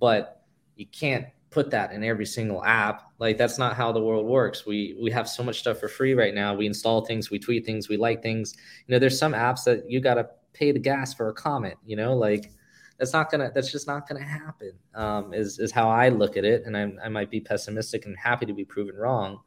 but 0.00 0.42
you 0.76 0.86
can't 0.86 1.26
put 1.50 1.70
that 1.70 1.92
in 1.92 2.02
every 2.02 2.24
single 2.24 2.64
app. 2.64 3.12
Like 3.18 3.36
that's 3.36 3.58
not 3.58 3.76
how 3.76 3.92
the 3.92 4.00
world 4.00 4.26
works. 4.26 4.64
We 4.64 4.96
we 5.00 5.10
have 5.10 5.28
so 5.28 5.42
much 5.42 5.58
stuff 5.58 5.78
for 5.78 5.88
free 5.88 6.14
right 6.14 6.34
now. 6.34 6.54
We 6.54 6.66
install 6.66 7.04
things, 7.04 7.30
we 7.30 7.38
tweet 7.38 7.66
things, 7.66 7.88
we 7.88 7.96
like 7.96 8.22
things. 8.22 8.54
You 8.86 8.92
know, 8.92 8.98
there's 8.98 9.18
some 9.18 9.32
apps 9.32 9.64
that 9.64 9.90
you 9.90 10.00
got 10.00 10.14
to 10.14 10.28
pay 10.52 10.72
the 10.72 10.78
gas 10.78 11.14
for 11.14 11.28
a 11.28 11.34
comment, 11.34 11.76
you 11.84 11.96
know, 11.96 12.14
like 12.14 12.50
that's 12.98 13.12
not 13.12 13.30
gonna 13.30 13.50
that's 13.54 13.72
just 13.72 13.86
not 13.86 14.08
gonna 14.08 14.22
happen 14.22 14.72
um, 14.94 15.34
is 15.34 15.58
is 15.58 15.72
how 15.72 15.88
i 15.88 16.08
look 16.08 16.36
at 16.36 16.44
it 16.44 16.62
and 16.66 16.76
I, 16.76 16.92
I 17.04 17.08
might 17.08 17.30
be 17.30 17.40
pessimistic 17.40 18.06
and 18.06 18.16
happy 18.16 18.46
to 18.46 18.52
be 18.52 18.64
proven 18.64 18.94
wrong 18.94 19.40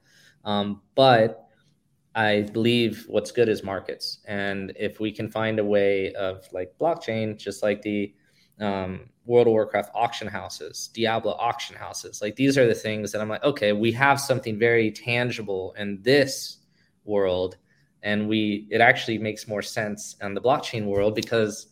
um, 0.46 0.82
but 0.94 1.46
I 2.16 2.44
believe 2.54 3.06
what's 3.10 3.32
good 3.32 3.50
is 3.50 3.62
markets. 3.62 4.20
And 4.26 4.72
if 4.78 5.02
we 5.02 5.12
can 5.12 5.30
find 5.30 5.60
a 5.60 5.66
way 5.66 6.14
of 6.14 6.48
like 6.54 6.74
blockchain, 6.80 7.38
just 7.38 7.62
like 7.62 7.82
the 7.82 8.14
um, 8.62 9.10
World 9.26 9.48
of 9.48 9.52
Warcraft 9.52 9.92
auction 9.94 10.28
houses, 10.28 10.90
Diablo 10.94 11.34
auction 11.34 11.76
houses. 11.76 12.22
Like 12.22 12.38
these 12.38 12.58
are 12.58 12.68
the 12.68 12.74
things 12.74 13.12
that 13.12 13.20
I'm 13.20 13.28
like, 13.28 13.44
okay, 13.44 13.74
we 13.74 13.92
have 13.92 14.22
something 14.22 14.58
very 14.58 14.92
tangible 14.92 15.76
in 15.78 16.02
this 16.04 16.60
world, 17.04 17.58
and 18.06 18.30
we 18.30 18.68
it 18.72 18.80
actually 18.80 19.18
makes 19.18 19.48
more 19.48 19.62
sense 19.62 20.16
in 20.22 20.34
the 20.34 20.42
blockchain 20.42 20.86
world 20.86 21.14
because 21.14 21.68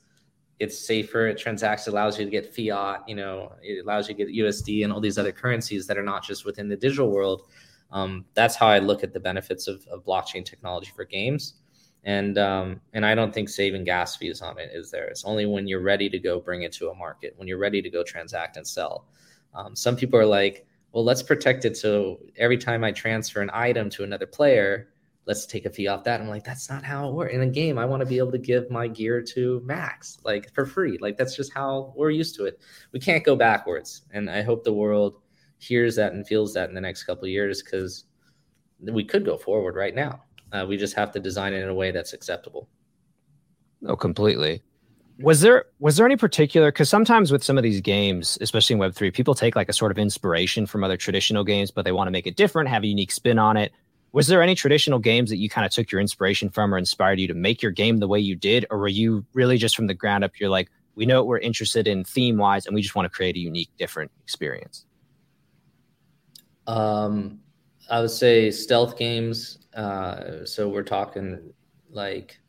it's 0.59 0.77
safer. 0.77 1.27
It 1.27 1.38
transacts, 1.38 1.88
allows 1.88 2.19
you 2.19 2.25
to 2.25 2.31
get 2.31 2.53
fiat. 2.53 3.07
You 3.07 3.15
know, 3.15 3.53
it 3.61 3.84
allows 3.84 4.09
you 4.09 4.15
to 4.15 4.25
get 4.25 4.36
USD 4.36 4.84
and 4.84 4.91
all 4.91 4.99
these 4.99 5.17
other 5.17 5.31
currencies 5.31 5.88
that 5.88 5.97
are 5.97 6.03
not 6.03 6.23
just 6.23 6.45
within 6.45 6.67
the 6.67 6.75
digital 6.75 7.09
world. 7.09 7.43
Um, 7.91 8.25
that's 8.34 8.55
how 8.55 8.67
I 8.67 8.79
look 8.79 9.03
at 9.03 9.13
the 9.13 9.19
benefits 9.19 9.67
of, 9.67 9.86
of 9.88 10.03
blockchain 10.03 10.43
technology 10.43 10.91
for 10.95 11.05
games 11.05 11.55
and 12.03 12.38
um, 12.38 12.81
and 12.93 13.05
I 13.05 13.15
don't 13.15 13.34
think 13.34 13.49
saving 13.49 13.86
gas 13.86 14.15
fees 14.17 14.41
on 14.41 14.59
it 14.59 14.71
is 14.73 14.91
there. 14.91 15.05
It's 15.05 15.23
only 15.23 15.45
when 15.45 15.67
you're 15.67 15.81
ready 15.81 16.09
to 16.09 16.19
go 16.19 16.39
bring 16.39 16.63
it 16.63 16.73
to 16.73 16.89
a 16.89 16.95
market, 16.95 17.34
when 17.38 17.47
you're 17.47 17.57
ready 17.57 17.81
to 17.81 17.89
go 17.89 18.03
transact 18.03 18.57
and 18.57 18.67
sell. 18.67 19.05
Um, 19.53 19.75
some 19.75 19.95
people 19.95 20.19
are 20.19 20.25
like, 20.25 20.65
well, 20.91 21.03
let's 21.03 21.23
protect 21.23 21.65
it 21.65 21.77
so 21.77 22.19
every 22.38 22.57
time 22.57 22.84
I 22.84 22.91
transfer 22.91 23.41
an 23.41 23.49
item 23.53 23.89
to 23.91 24.03
another 24.03 24.27
player, 24.27 24.89
let's 25.26 25.45
take 25.45 25.65
a 25.65 25.69
fee 25.69 25.88
off 25.88 26.03
that. 26.03 26.19
I'm 26.19 26.28
like, 26.28 26.43
that's 26.43 26.69
not 26.69 26.84
how 26.84 27.07
it 27.07 27.13
works 27.13 27.34
in 27.34 27.41
a 27.41 27.47
game. 27.47 27.78
I 27.78 27.86
want 27.86 28.01
to 28.01 28.05
be 28.05 28.17
able 28.17 28.32
to 28.32 28.38
give 28.38 28.69
my 28.69 28.88
gear 28.88 29.21
to 29.34 29.61
Max 29.63 30.19
like 30.24 30.53
for 30.53 30.65
free. 30.65 30.97
Like 30.99 31.17
that's 31.17 31.36
just 31.36 31.53
how 31.53 31.93
we're 31.95 32.11
used 32.11 32.36
to 32.36 32.45
it. 32.45 32.59
We 32.91 32.99
can't 32.99 33.24
go 33.24 33.36
backwards, 33.36 34.03
and 34.11 34.30
I 34.30 34.41
hope 34.41 34.63
the 34.63 34.74
world 34.74 35.21
hears 35.57 35.95
that 35.95 36.13
and 36.13 36.28
feels 36.28 36.53
that 36.53 36.69
in 36.69 36.76
the 36.76 36.82
next 36.82 37.03
couple 37.03 37.24
of 37.24 37.30
years 37.30 37.63
because 37.63 38.05
we 38.82 39.03
could 39.05 39.24
go 39.24 39.38
forward 39.38 39.76
right 39.76 39.95
now 39.95 40.21
uh, 40.53 40.65
we 40.67 40.78
just 40.78 40.95
have 40.95 41.11
to 41.11 41.19
design 41.19 41.53
it 41.53 41.63
in 41.63 41.69
a 41.69 41.74
way 41.74 41.91
that's 41.91 42.13
acceptable. 42.13 42.69
Oh, 43.86 43.95
completely. 43.95 44.61
Was 45.19 45.41
there 45.41 45.65
was 45.80 45.97
there 45.97 46.05
any 46.05 46.15
particular 46.15 46.71
because 46.71 46.89
sometimes 46.89 47.32
with 47.32 47.43
some 47.43 47.57
of 47.57 47.63
these 47.63 47.82
games, 47.82 48.38
especially 48.41 48.76
in 48.76 48.80
Web 48.80 48.95
three, 48.95 49.11
people 49.11 49.36
take 49.36 49.55
like 49.55 49.69
a 49.69 49.74
sort 49.74 49.91
of 49.91 49.97
inspiration 49.97 50.65
from 50.65 50.84
other 50.84 50.97
traditional 50.97 51.43
games, 51.43 51.69
but 51.71 51.86
they 51.86 51.91
want 51.91 52.07
to 52.07 52.11
make 52.11 52.26
it 52.26 52.36
different, 52.36 52.69
have 52.69 52.84
a 52.84 52.88
unique 52.88 53.11
spin 53.11 53.38
on 53.38 53.57
it. 53.57 53.74
Was 54.14 54.28
there 54.28 54.41
any 54.41 54.55
traditional 54.55 54.99
games 54.99 55.30
that 55.30 55.38
you 55.38 55.49
kind 55.49 55.66
of 55.66 55.72
took 55.72 55.91
your 55.91 55.99
inspiration 55.99 56.49
from 56.49 56.74
or 56.74 56.78
inspired 56.78 57.20
you 57.20 57.28
to 57.28 57.34
make 57.34 57.61
your 57.61 57.72
game 57.72 57.97
the 57.97 58.07
way 58.07 58.20
you 58.20 58.36
did, 58.36 58.66
or 58.70 58.78
were 58.78 58.88
you 58.88 59.26
really 59.34 59.57
just 59.57 59.76
from 59.76 59.88
the 59.88 59.93
ground 59.93 60.24
up? 60.24 60.39
You're 60.39 60.49
like, 60.49 60.70
we 60.95 61.05
know 61.05 61.18
what 61.18 61.28
we're 61.28 61.39
interested 61.39 61.88
in 61.88 62.03
theme 62.03 62.38
wise, 62.38 62.66
and 62.66 62.76
we 62.76 62.82
just 62.82 62.95
want 62.95 63.05
to 63.05 63.09
create 63.09 63.36
a 63.36 63.39
unique, 63.39 63.70
different 63.78 64.11
experience. 64.22 64.86
Um, 66.68 67.39
I 67.89 67.99
would 67.99 68.11
say 68.11 68.49
stealth 68.51 68.97
games 68.97 69.57
uh, 69.76 70.45
so 70.45 70.70
we're 70.70 70.84
talking 70.84 71.53
like 71.89 72.39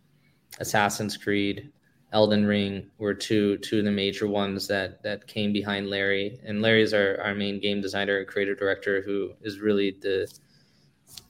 Assassin's 0.60 1.16
Creed, 1.16 1.70
Elden 2.12 2.46
Ring 2.46 2.90
were 2.98 3.14
two 3.14 3.58
two 3.58 3.80
of 3.80 3.84
the 3.84 3.90
major 3.90 4.28
ones 4.28 4.68
that 4.68 5.02
that 5.02 5.26
came 5.26 5.52
behind 5.52 5.88
Larry. 5.88 6.38
And 6.44 6.62
Larry 6.62 6.82
is 6.82 6.94
our, 6.94 7.20
our 7.20 7.34
main 7.34 7.60
game 7.60 7.80
designer 7.80 8.18
and 8.18 8.28
creative 8.28 8.58
director 8.58 9.02
who 9.02 9.32
is 9.42 9.58
really 9.58 9.96
the 10.00 10.32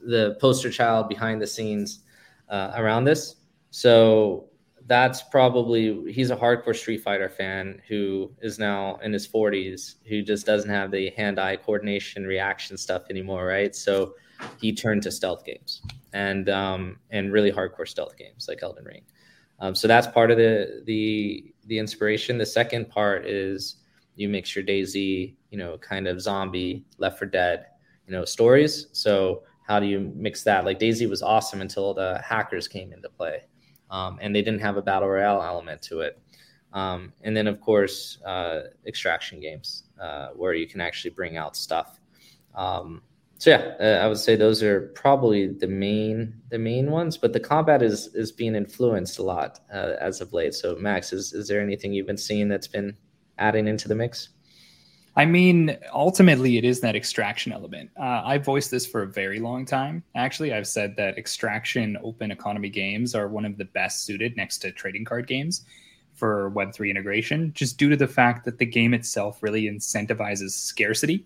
the 0.07 0.37
poster 0.41 0.71
child 0.71 1.09
behind 1.09 1.41
the 1.41 1.47
scenes 1.47 2.01
uh, 2.49 2.73
around 2.77 3.05
this. 3.05 3.37
So 3.71 4.49
that's 4.87 5.23
probably 5.23 6.13
he's 6.13 6.31
a 6.31 6.37
hardcore 6.37 6.77
Street 6.77 7.03
Fighter 7.03 7.29
fan 7.29 7.81
who 7.89 8.31
is 8.43 8.59
now 8.59 8.97
in 8.97 9.13
his 9.13 9.27
40s 9.27 9.95
who 10.07 10.23
just 10.23 10.45
doesn't 10.45 10.69
have 10.69 10.91
the 10.91 11.11
hand-eye 11.11 11.57
coordination 11.57 12.27
reaction 12.27 12.77
stuff 12.77 13.05
anymore, 13.09 13.47
right? 13.47 13.75
So 13.75 14.15
he 14.61 14.75
turned 14.75 15.03
to 15.05 15.11
stealth 15.11 15.45
games 15.45 15.83
and 16.13 16.49
um, 16.49 16.99
and 17.11 17.33
really 17.33 17.51
hardcore 17.51 17.89
stealth 17.89 18.17
games 18.17 18.47
like 18.49 18.63
Elden 18.63 18.85
Ring. 18.85 19.03
Um, 19.61 19.75
so 19.75 19.89
that's 19.89 20.07
part 20.07 20.31
of 20.31 20.37
the 20.37 20.83
the 20.85 21.55
the 21.67 21.79
inspiration. 21.79 22.37
The 22.37 22.47
second 22.47 22.91
part 22.91 23.27
is 23.27 23.77
you 24.17 24.29
mix 24.29 24.55
your 24.55 24.65
DayZ, 24.65 25.35
you 25.51 25.59
know, 25.59 25.79
kind 25.79 26.07
of 26.07 26.21
zombie, 26.21 26.85
Left 26.99 27.19
4 27.19 27.29
Dead, 27.29 27.67
you 28.07 28.13
know, 28.13 28.25
stories. 28.25 28.87
So 28.93 29.43
how 29.67 29.81
do 29.81 29.87
you 29.87 30.13
mix 30.15 30.45
that? 30.45 30.65
Like 30.65 30.79
DayZ 30.79 31.09
was 31.09 31.23
awesome 31.23 31.61
until 31.61 31.95
the 31.95 32.21
hackers 32.25 32.69
came 32.69 32.93
into 32.93 33.09
play, 33.09 33.43
um, 33.91 34.19
and 34.21 34.35
they 34.35 34.43
didn't 34.43 34.61
have 34.61 34.77
a 34.77 34.83
battle 34.83 35.09
royale 35.09 35.43
element 35.43 35.83
to 35.83 36.01
it. 36.01 36.21
Um, 36.73 37.13
and 37.23 37.37
then 37.37 37.47
of 37.47 37.61
course 37.61 38.19
uh, 38.27 38.63
extraction 38.87 39.41
games 39.41 39.85
uh, 40.01 40.29
where 40.35 40.55
you 40.55 40.67
can 40.67 40.81
actually 40.81 41.13
bring 41.13 41.37
out 41.37 41.57
stuff. 41.57 42.01
Um, 42.55 43.03
so 43.39 43.51
yeah, 43.51 43.75
uh, 43.81 44.05
I 44.05 44.09
would 44.09 44.19
say 44.19 44.37
those 44.37 44.63
are 44.63 44.93
probably 44.95 45.49
the 45.49 45.67
main 45.67 46.41
the 46.51 46.59
main 46.59 46.91
ones. 46.91 47.17
But 47.17 47.33
the 47.33 47.41
combat 47.41 47.83
is 47.83 48.09
is 48.15 48.33
being 48.33 48.55
influenced 48.55 49.19
a 49.19 49.23
lot 49.23 49.61
uh, 49.73 49.95
as 50.01 50.21
of 50.21 50.33
late. 50.33 50.55
So 50.55 50.77
Max, 50.77 51.13
is 51.13 51.33
is 51.33 51.49
there 51.49 51.61
anything 51.61 51.93
you've 51.93 52.07
been 52.07 52.17
seeing 52.17 52.49
that's 52.49 52.69
been 52.69 52.97
adding 53.39 53.67
into 53.67 53.89
the 53.89 53.95
mix? 53.95 54.31
I 55.17 55.25
mean, 55.25 55.79
ultimately, 55.93 56.59
it 56.59 56.65
is 56.65 56.81
that 56.81 56.97
extraction 56.97 57.53
element. 57.53 57.91
Uh, 57.99 58.23
I've 58.25 58.45
voiced 58.45 58.71
this 58.71 58.85
for 58.85 59.03
a 59.03 59.07
very 59.07 59.39
long 59.39 59.65
time. 59.65 60.03
Actually, 60.17 60.53
I've 60.53 60.67
said 60.67 60.97
that 60.97 61.17
extraction 61.17 61.97
open 62.03 62.33
economy 62.33 62.69
games 62.69 63.15
are 63.15 63.29
one 63.29 63.45
of 63.45 63.57
the 63.57 63.65
best 63.67 64.05
suited 64.05 64.37
next 64.37 64.59
to 64.59 64.73
trading 64.73 65.05
card 65.05 65.29
games 65.29 65.65
for 66.15 66.51
Web3 66.51 66.91
integration, 66.91 67.53
just 67.55 67.79
due 67.79 67.89
to 67.91 67.97
the 67.97 68.09
fact 68.09 68.45
that 68.45 68.59
the 68.59 68.67
game 68.67 68.93
itself 68.93 69.43
really 69.43 69.65
incentivizes 69.65 70.51
scarcity 70.51 71.25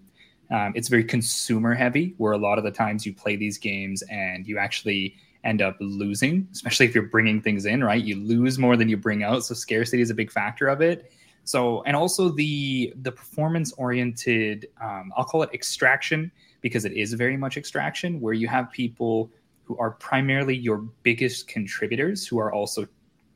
um, 0.50 0.72
it's 0.74 0.88
very 0.88 1.04
consumer 1.04 1.74
heavy, 1.74 2.14
where 2.16 2.32
a 2.32 2.38
lot 2.38 2.58
of 2.58 2.64
the 2.64 2.70
times 2.70 3.04
you 3.04 3.12
play 3.12 3.36
these 3.36 3.58
games 3.58 4.02
and 4.10 4.46
you 4.46 4.58
actually 4.58 5.16
end 5.44 5.62
up 5.62 5.76
losing, 5.80 6.48
especially 6.52 6.86
if 6.86 6.94
you're 6.94 7.04
bringing 7.04 7.40
things 7.40 7.66
in, 7.66 7.84
right? 7.84 8.02
You 8.02 8.16
lose 8.16 8.58
more 8.58 8.76
than 8.76 8.88
you 8.88 8.96
bring 8.96 9.22
out. 9.22 9.44
So 9.44 9.54
scarcity 9.54 10.02
is 10.02 10.10
a 10.10 10.14
big 10.14 10.30
factor 10.30 10.68
of 10.68 10.80
it. 10.80 11.12
So, 11.48 11.82
and 11.84 11.96
also 11.96 12.28
the 12.28 12.92
the 13.00 13.10
performance 13.10 13.72
oriented, 13.72 14.68
um, 14.82 15.10
I'll 15.16 15.24
call 15.24 15.42
it 15.42 15.48
extraction 15.54 16.30
because 16.60 16.84
it 16.84 16.92
is 16.92 17.14
very 17.14 17.38
much 17.38 17.56
extraction, 17.56 18.20
where 18.20 18.34
you 18.34 18.46
have 18.48 18.70
people 18.70 19.30
who 19.64 19.78
are 19.78 19.92
primarily 19.92 20.54
your 20.54 20.76
biggest 21.04 21.48
contributors 21.48 22.26
who 22.26 22.38
are 22.38 22.52
also 22.52 22.86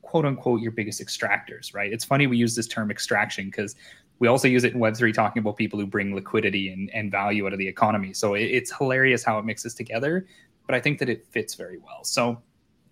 quote 0.03 0.27
unquote 0.27 0.61
your 0.61 0.73
biggest 0.73 1.01
extractors, 1.01 1.73
right? 1.73 1.91
It's 1.91 2.05
funny 2.05 2.27
we 2.27 2.37
use 2.37 2.55
this 2.55 2.67
term 2.67 2.91
extraction 2.91 3.47
because 3.47 3.77
we 4.19 4.29
also 4.29 4.47
use 4.47 4.65
it 4.65 4.75
in 4.75 4.81
Web3 4.81 5.15
talking 5.15 5.41
about 5.41 5.57
people 5.57 5.79
who 5.81 5.87
bring 5.87 6.15
liquidity 6.15 6.69
and, 6.69 6.91
and 6.91 7.11
value 7.11 7.47
out 7.47 7.55
of 7.55 7.59
the 7.59 7.67
economy. 7.67 8.13
So 8.13 8.35
it, 8.35 8.43
it's 8.43 8.77
hilarious 8.77 9.25
how 9.25 9.39
it 9.39 9.47
mixes 9.47 9.73
together, 9.73 10.27
but 10.67 10.75
I 10.75 10.81
think 10.81 10.99
that 10.99 11.09
it 11.09 11.27
fits 11.29 11.55
very 11.55 11.79
well. 11.79 12.05
So 12.05 12.43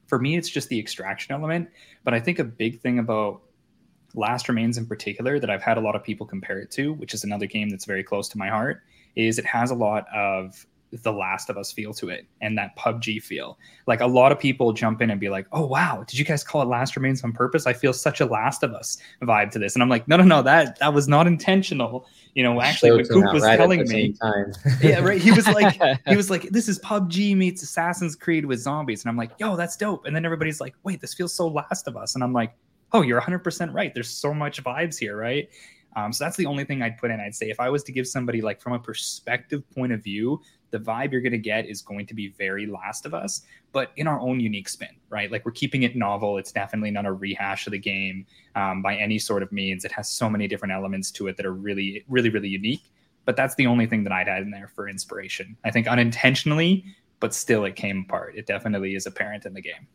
for 0.06 0.18
me, 0.18 0.38
it's 0.38 0.48
just 0.48 0.70
the 0.70 0.78
extraction 0.78 1.34
element. 1.34 1.68
But 2.04 2.14
I 2.14 2.20
think 2.20 2.38
a 2.38 2.44
big 2.44 2.80
thing 2.80 2.98
about 3.00 3.42
Last 4.14 4.48
Remains 4.48 4.78
in 4.78 4.86
particular 4.86 5.38
that 5.38 5.50
I've 5.50 5.62
had 5.62 5.78
a 5.78 5.80
lot 5.80 5.96
of 5.96 6.02
people 6.02 6.26
compare 6.26 6.58
it 6.58 6.70
to, 6.72 6.92
which 6.94 7.14
is 7.14 7.24
another 7.24 7.46
game 7.46 7.70
that's 7.70 7.84
very 7.84 8.02
close 8.02 8.28
to 8.30 8.38
my 8.38 8.48
heart, 8.48 8.82
is 9.16 9.38
it 9.38 9.46
has 9.46 9.70
a 9.70 9.74
lot 9.74 10.06
of 10.14 10.66
the 10.92 11.12
Last 11.12 11.50
of 11.50 11.56
Us 11.56 11.72
feel 11.72 11.94
to 11.94 12.08
it 12.08 12.26
and 12.40 12.58
that 12.58 12.76
PUBG 12.76 13.22
feel. 13.22 13.58
Like 13.86 14.00
a 14.00 14.06
lot 14.06 14.32
of 14.32 14.38
people 14.38 14.72
jump 14.72 15.00
in 15.00 15.10
and 15.10 15.20
be 15.20 15.28
like, 15.28 15.46
"Oh 15.52 15.66
wow, 15.66 16.04
did 16.06 16.18
you 16.18 16.24
guys 16.24 16.42
call 16.42 16.62
it 16.62 16.66
Last 16.66 16.96
Remains 16.96 17.22
on 17.22 17.32
purpose?" 17.32 17.66
I 17.66 17.72
feel 17.72 17.92
such 17.92 18.20
a 18.20 18.26
Last 18.26 18.62
of 18.62 18.74
Us 18.74 18.98
vibe 19.22 19.50
to 19.52 19.58
this, 19.58 19.74
and 19.74 19.82
I'm 19.82 19.88
like, 19.88 20.08
"No, 20.08 20.16
no, 20.16 20.24
no, 20.24 20.42
that 20.42 20.78
that 20.80 20.92
was 20.92 21.08
not 21.08 21.26
intentional." 21.26 22.06
You 22.34 22.42
know, 22.42 22.60
actually, 22.60 22.92
what 22.92 23.08
Coop 23.08 23.32
was 23.32 23.42
right 23.42 23.56
telling 23.56 23.86
me, 23.88 24.14
yeah, 24.82 25.00
right. 25.00 25.20
He 25.20 25.32
was 25.32 25.46
like, 25.48 25.80
he 26.06 26.16
was 26.16 26.30
like, 26.30 26.42
"This 26.50 26.68
is 26.68 26.78
PUBG 26.80 27.36
meets 27.36 27.62
Assassin's 27.62 28.16
Creed 28.16 28.44
with 28.44 28.60
zombies," 28.60 29.04
and 29.04 29.10
I'm 29.10 29.16
like, 29.16 29.30
"Yo, 29.38 29.56
that's 29.56 29.76
dope." 29.76 30.06
And 30.06 30.14
then 30.14 30.24
everybody's 30.24 30.60
like, 30.60 30.74
"Wait, 30.82 31.00
this 31.00 31.14
feels 31.14 31.34
so 31.34 31.48
Last 31.48 31.86
of 31.86 31.96
Us," 31.96 32.14
and 32.14 32.24
I'm 32.24 32.32
like, 32.32 32.52
"Oh, 32.92 33.02
you're 33.02 33.18
100 33.18 33.40
percent 33.40 33.72
right. 33.72 33.92
There's 33.92 34.10
so 34.10 34.34
much 34.34 34.62
vibes 34.62 34.98
here, 34.98 35.16
right?" 35.16 35.48
Um, 35.96 36.12
so 36.12 36.24
that's 36.24 36.36
the 36.36 36.46
only 36.46 36.64
thing 36.64 36.82
I'd 36.82 36.98
put 36.98 37.10
in. 37.10 37.20
I'd 37.20 37.34
say 37.34 37.50
if 37.50 37.58
I 37.58 37.68
was 37.68 37.82
to 37.84 37.92
give 37.92 38.06
somebody 38.06 38.40
like 38.40 38.60
from 38.60 38.72
a 38.74 38.78
perspective 38.78 39.68
point 39.70 39.92
of 39.92 40.02
view, 40.02 40.40
the 40.70 40.78
vibe 40.78 41.10
you're 41.12 41.20
going 41.20 41.32
to 41.32 41.38
get 41.38 41.66
is 41.66 41.82
going 41.82 42.06
to 42.06 42.14
be 42.14 42.28
very 42.28 42.66
Last 42.66 43.06
of 43.06 43.14
Us, 43.14 43.42
but 43.72 43.90
in 43.96 44.06
our 44.06 44.20
own 44.20 44.38
unique 44.38 44.68
spin, 44.68 44.96
right? 45.08 45.30
Like 45.30 45.44
we're 45.44 45.52
keeping 45.52 45.82
it 45.82 45.96
novel. 45.96 46.38
It's 46.38 46.52
definitely 46.52 46.92
not 46.92 47.06
a 47.06 47.12
rehash 47.12 47.66
of 47.66 47.72
the 47.72 47.78
game 47.78 48.24
um, 48.54 48.82
by 48.82 48.96
any 48.96 49.18
sort 49.18 49.42
of 49.42 49.50
means. 49.50 49.84
It 49.84 49.92
has 49.92 50.08
so 50.08 50.30
many 50.30 50.46
different 50.46 50.72
elements 50.72 51.10
to 51.12 51.26
it 51.26 51.36
that 51.36 51.46
are 51.46 51.52
really, 51.52 52.04
really, 52.08 52.30
really 52.30 52.48
unique. 52.48 52.84
But 53.24 53.36
that's 53.36 53.54
the 53.56 53.66
only 53.66 53.86
thing 53.86 54.04
that 54.04 54.12
I'd 54.12 54.28
add 54.28 54.42
in 54.42 54.50
there 54.50 54.68
for 54.68 54.88
inspiration. 54.88 55.56
I 55.64 55.70
think 55.70 55.86
unintentionally, 55.88 56.84
but 57.18 57.34
still 57.34 57.64
it 57.64 57.76
came 57.76 58.06
apart. 58.08 58.34
It 58.36 58.46
definitely 58.46 58.94
is 58.94 59.06
apparent 59.06 59.44
in 59.44 59.54
the 59.54 59.60
game. 59.60 59.86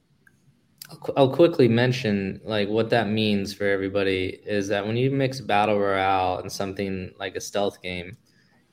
I'll 1.17 1.33
quickly 1.33 1.67
mention 1.67 2.41
like 2.43 2.69
what 2.69 2.89
that 2.91 3.07
means 3.09 3.53
for 3.53 3.65
everybody 3.65 4.39
is 4.45 4.67
that 4.67 4.85
when 4.85 4.97
you 4.97 5.09
mix 5.09 5.41
battle 5.41 5.79
royale 5.79 6.39
and 6.39 6.51
something 6.51 7.11
like 7.19 7.35
a 7.35 7.41
stealth 7.41 7.81
game, 7.81 8.17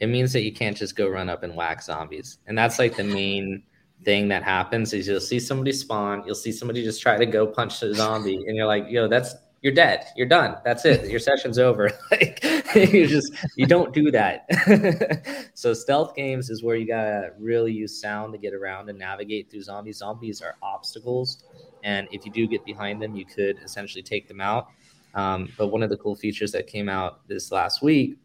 it 0.00 0.08
means 0.08 0.32
that 0.32 0.42
you 0.42 0.52
can't 0.52 0.76
just 0.76 0.96
go 0.96 1.08
run 1.08 1.28
up 1.28 1.42
and 1.42 1.54
whack 1.54 1.82
zombies. 1.82 2.38
And 2.46 2.58
that's 2.58 2.78
like 2.78 2.96
the 2.96 3.04
main 3.04 3.62
thing 4.04 4.28
that 4.28 4.42
happens 4.42 4.92
is 4.92 5.06
you'll 5.06 5.20
see 5.20 5.40
somebody 5.40 5.72
spawn, 5.72 6.24
you'll 6.26 6.34
see 6.34 6.52
somebody 6.52 6.82
just 6.82 7.00
try 7.00 7.16
to 7.16 7.26
go 7.26 7.46
punch 7.46 7.82
a 7.82 7.94
zombie, 7.94 8.36
and 8.46 8.56
you're 8.56 8.66
like, 8.66 8.86
yo, 8.88 9.08
that's 9.08 9.34
you're 9.62 9.72
dead. 9.72 10.06
You're 10.16 10.26
done. 10.26 10.56
That's 10.64 10.84
it. 10.84 11.08
Your 11.08 11.20
session's 11.20 11.56
over. 11.56 11.92
like 12.10 12.44
you 12.74 13.06
just 13.06 13.32
you 13.56 13.64
don't 13.66 13.94
do 13.94 14.10
that. 14.10 15.50
so 15.54 15.72
stealth 15.72 16.16
games 16.16 16.50
is 16.50 16.64
where 16.64 16.74
you 16.74 16.86
gotta 16.86 17.30
really 17.38 17.72
use 17.72 18.00
sound 18.00 18.32
to 18.32 18.38
get 18.38 18.54
around 18.54 18.90
and 18.90 18.98
navigate 18.98 19.50
through 19.50 19.62
zombies. 19.62 19.98
Zombies 19.98 20.42
are 20.42 20.56
obstacles, 20.62 21.44
and 21.82 22.08
if 22.12 22.24
you 22.24 22.32
do 22.32 22.46
get 22.46 22.64
behind 22.64 23.02
them, 23.02 23.16
you 23.16 23.24
could 23.24 23.58
essentially 23.64 24.02
take 24.02 24.28
them 24.28 24.40
out. 24.40 24.68
Um, 25.14 25.48
but 25.58 25.68
one 25.68 25.82
of 25.82 25.90
the 25.90 25.96
cool 25.96 26.14
features 26.14 26.52
that 26.52 26.66
came 26.66 26.88
out 26.88 27.26
this 27.28 27.52
last 27.52 27.82
week 27.82 28.16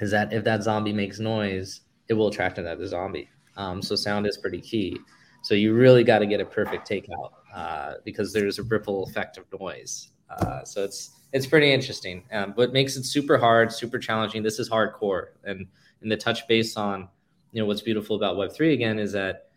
is 0.00 0.10
that 0.10 0.32
if 0.32 0.44
that 0.44 0.62
zombie 0.62 0.92
makes 0.92 1.18
noise, 1.18 1.80
it 2.08 2.14
will 2.14 2.28
attract 2.28 2.58
another 2.58 2.86
zombie. 2.86 3.28
Um, 3.56 3.82
so 3.82 3.96
sound 3.96 4.26
is 4.26 4.36
pretty 4.36 4.60
key. 4.60 4.98
So 5.42 5.54
you 5.54 5.74
really 5.74 6.04
got 6.04 6.18
to 6.18 6.26
get 6.26 6.40
a 6.40 6.44
perfect 6.44 6.88
takeout 6.88 7.30
uh, 7.54 7.94
because 8.04 8.32
there's 8.32 8.58
a 8.58 8.62
ripple 8.62 9.04
effect 9.04 9.38
of 9.38 9.44
noise. 9.58 10.10
Uh, 10.30 10.64
so 10.64 10.84
it's 10.84 11.12
it's 11.32 11.46
pretty 11.46 11.72
interesting. 11.72 12.24
Um, 12.32 12.54
but 12.56 12.72
makes 12.72 12.96
it 12.96 13.04
super 13.04 13.38
hard, 13.38 13.72
super 13.72 13.98
challenging. 13.98 14.42
This 14.42 14.58
is 14.58 14.68
hardcore, 14.68 15.28
and 15.44 15.66
and 16.02 16.10
the 16.10 16.16
touch 16.16 16.46
base 16.48 16.76
on 16.76 17.08
you 17.52 17.60
know 17.60 17.66
what's 17.66 17.82
beautiful 17.82 18.16
about 18.16 18.36
Web 18.36 18.52
three 18.52 18.72
again 18.74 18.98
is 18.98 19.12
that 19.12 19.47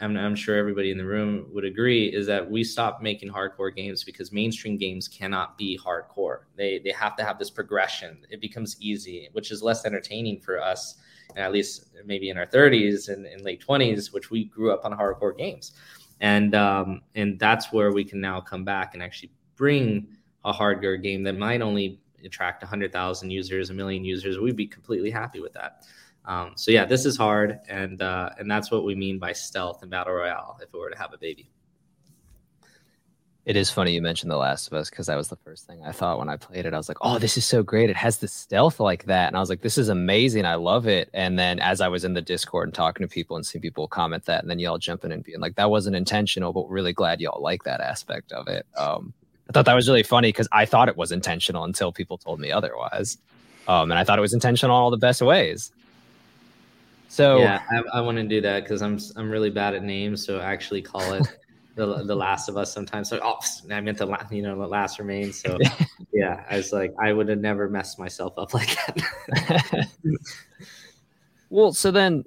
I'm, 0.00 0.16
I'm 0.16 0.34
sure 0.34 0.56
everybody 0.56 0.90
in 0.90 0.98
the 0.98 1.04
room 1.04 1.46
would 1.52 1.64
agree 1.64 2.06
is 2.06 2.26
that 2.26 2.50
we 2.50 2.64
stopped 2.64 3.02
making 3.02 3.30
hardcore 3.30 3.74
games 3.74 4.02
because 4.02 4.32
mainstream 4.32 4.76
games 4.76 5.06
cannot 5.08 5.58
be 5.58 5.78
hardcore. 5.78 6.40
They 6.56 6.78
they 6.78 6.92
have 6.92 7.16
to 7.16 7.24
have 7.24 7.38
this 7.38 7.50
progression. 7.50 8.18
It 8.30 8.40
becomes 8.40 8.76
easy, 8.80 9.28
which 9.32 9.50
is 9.50 9.62
less 9.62 9.84
entertaining 9.84 10.40
for 10.40 10.60
us, 10.60 10.96
and 11.30 11.44
at 11.44 11.52
least 11.52 11.90
maybe 12.06 12.30
in 12.30 12.38
our 12.38 12.46
30s 12.46 13.08
and, 13.08 13.26
and 13.26 13.42
late 13.42 13.64
20s, 13.66 14.12
which 14.12 14.30
we 14.30 14.44
grew 14.44 14.72
up 14.72 14.84
on 14.84 14.92
hardcore 14.92 15.36
games, 15.36 15.72
and 16.20 16.54
um, 16.54 17.02
and 17.14 17.38
that's 17.38 17.72
where 17.72 17.92
we 17.92 18.04
can 18.04 18.20
now 18.20 18.40
come 18.40 18.64
back 18.64 18.94
and 18.94 19.02
actually 19.02 19.32
bring 19.56 20.08
a 20.44 20.52
hardcore 20.52 21.02
game 21.02 21.22
that 21.24 21.36
might 21.36 21.60
only 21.60 22.00
attract 22.24 22.62
100,000 22.62 23.30
users, 23.30 23.70
a 23.70 23.74
million 23.74 24.04
users. 24.04 24.38
We'd 24.38 24.56
be 24.56 24.66
completely 24.66 25.10
happy 25.10 25.40
with 25.40 25.52
that. 25.54 25.84
Um, 26.24 26.52
so 26.56 26.70
yeah, 26.70 26.84
this 26.84 27.06
is 27.06 27.16
hard, 27.16 27.58
and 27.68 28.00
uh, 28.02 28.30
and 28.38 28.50
that's 28.50 28.70
what 28.70 28.84
we 28.84 28.94
mean 28.94 29.18
by 29.18 29.32
stealth 29.32 29.82
in 29.82 29.88
battle 29.88 30.12
royale. 30.14 30.58
If 30.60 30.68
it 30.72 30.76
were 30.76 30.90
to 30.90 30.98
have 30.98 31.12
a 31.12 31.18
baby, 31.18 31.50
it 33.46 33.56
is 33.56 33.70
funny 33.70 33.92
you 33.92 34.02
mentioned 34.02 34.30
The 34.30 34.36
Last 34.36 34.66
of 34.66 34.74
Us 34.74 34.90
because 34.90 35.06
that 35.06 35.16
was 35.16 35.28
the 35.28 35.36
first 35.36 35.66
thing 35.66 35.82
I 35.84 35.92
thought 35.92 36.18
when 36.18 36.28
I 36.28 36.36
played 36.36 36.66
it. 36.66 36.74
I 36.74 36.76
was 36.76 36.88
like, 36.88 36.98
"Oh, 37.00 37.18
this 37.18 37.38
is 37.38 37.44
so 37.44 37.62
great! 37.62 37.88
It 37.88 37.96
has 37.96 38.18
the 38.18 38.28
stealth 38.28 38.80
like 38.80 39.04
that," 39.06 39.28
and 39.28 39.36
I 39.36 39.40
was 39.40 39.48
like, 39.48 39.62
"This 39.62 39.78
is 39.78 39.88
amazing! 39.88 40.44
I 40.44 40.56
love 40.56 40.86
it." 40.86 41.08
And 41.14 41.38
then 41.38 41.58
as 41.58 41.80
I 41.80 41.88
was 41.88 42.04
in 42.04 42.12
the 42.12 42.22
Discord 42.22 42.68
and 42.68 42.74
talking 42.74 43.06
to 43.06 43.12
people 43.12 43.36
and 43.36 43.46
seeing 43.46 43.62
people 43.62 43.88
comment 43.88 44.26
that, 44.26 44.42
and 44.42 44.50
then 44.50 44.58
y'all 44.58 44.78
jumping 44.78 45.10
and 45.10 45.24
being 45.24 45.40
like, 45.40 45.56
"That 45.56 45.70
wasn't 45.70 45.96
intentional," 45.96 46.52
but 46.52 46.68
really 46.68 46.92
glad 46.92 47.20
y'all 47.20 47.42
like 47.42 47.64
that 47.64 47.80
aspect 47.80 48.30
of 48.32 48.46
it. 48.46 48.66
Um, 48.76 49.14
I 49.48 49.52
thought 49.52 49.64
that 49.64 49.74
was 49.74 49.88
really 49.88 50.02
funny 50.02 50.28
because 50.28 50.48
I 50.52 50.66
thought 50.66 50.88
it 50.88 50.96
was 50.96 51.10
intentional 51.10 51.64
until 51.64 51.92
people 51.92 52.18
told 52.18 52.40
me 52.40 52.52
otherwise, 52.52 53.16
um, 53.66 53.90
and 53.90 53.98
I 53.98 54.04
thought 54.04 54.18
it 54.18 54.22
was 54.22 54.34
intentional 54.34 54.76
all 54.76 54.90
the 54.90 54.98
best 54.98 55.22
ways. 55.22 55.72
So 57.10 57.38
yeah, 57.38 57.60
I, 57.72 57.98
I 57.98 58.00
want 58.02 58.18
to 58.18 58.22
do 58.22 58.40
that 58.40 58.62
because 58.62 58.82
I'm 58.82 58.96
I'm 59.16 59.28
really 59.28 59.50
bad 59.50 59.74
at 59.74 59.82
names. 59.82 60.24
So 60.24 60.38
I 60.38 60.52
actually 60.52 60.80
call 60.80 61.12
it 61.12 61.26
the 61.74 62.04
the 62.04 62.14
Last 62.14 62.48
of 62.48 62.56
Us 62.56 62.72
sometimes. 62.72 63.08
So 63.08 63.18
oh, 63.20 63.40
I 63.68 63.80
meant 63.80 63.98
the 63.98 64.06
you 64.30 64.42
know 64.42 64.56
the 64.56 64.68
Last 64.68 65.00
Remains. 65.00 65.40
So 65.40 65.58
yeah, 66.12 66.44
I 66.48 66.56
was 66.56 66.72
like 66.72 66.94
I 67.02 67.12
would 67.12 67.28
have 67.28 67.40
never 67.40 67.68
messed 67.68 67.98
myself 67.98 68.34
up 68.38 68.54
like 68.54 68.76
that. 68.76 69.88
well, 71.50 71.72
so 71.72 71.90
then 71.90 72.24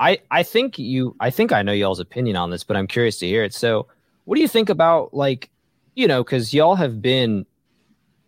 I 0.00 0.18
I 0.32 0.42
think 0.42 0.80
you 0.80 1.14
I 1.20 1.30
think 1.30 1.52
I 1.52 1.62
know 1.62 1.70
y'all's 1.72 2.00
opinion 2.00 2.34
on 2.34 2.50
this, 2.50 2.64
but 2.64 2.76
I'm 2.76 2.88
curious 2.88 3.20
to 3.20 3.28
hear 3.28 3.44
it. 3.44 3.54
So 3.54 3.86
what 4.24 4.34
do 4.34 4.42
you 4.42 4.48
think 4.48 4.68
about 4.68 5.14
like 5.14 5.48
you 5.94 6.08
know 6.08 6.24
because 6.24 6.52
y'all 6.52 6.74
have 6.74 7.00
been 7.00 7.46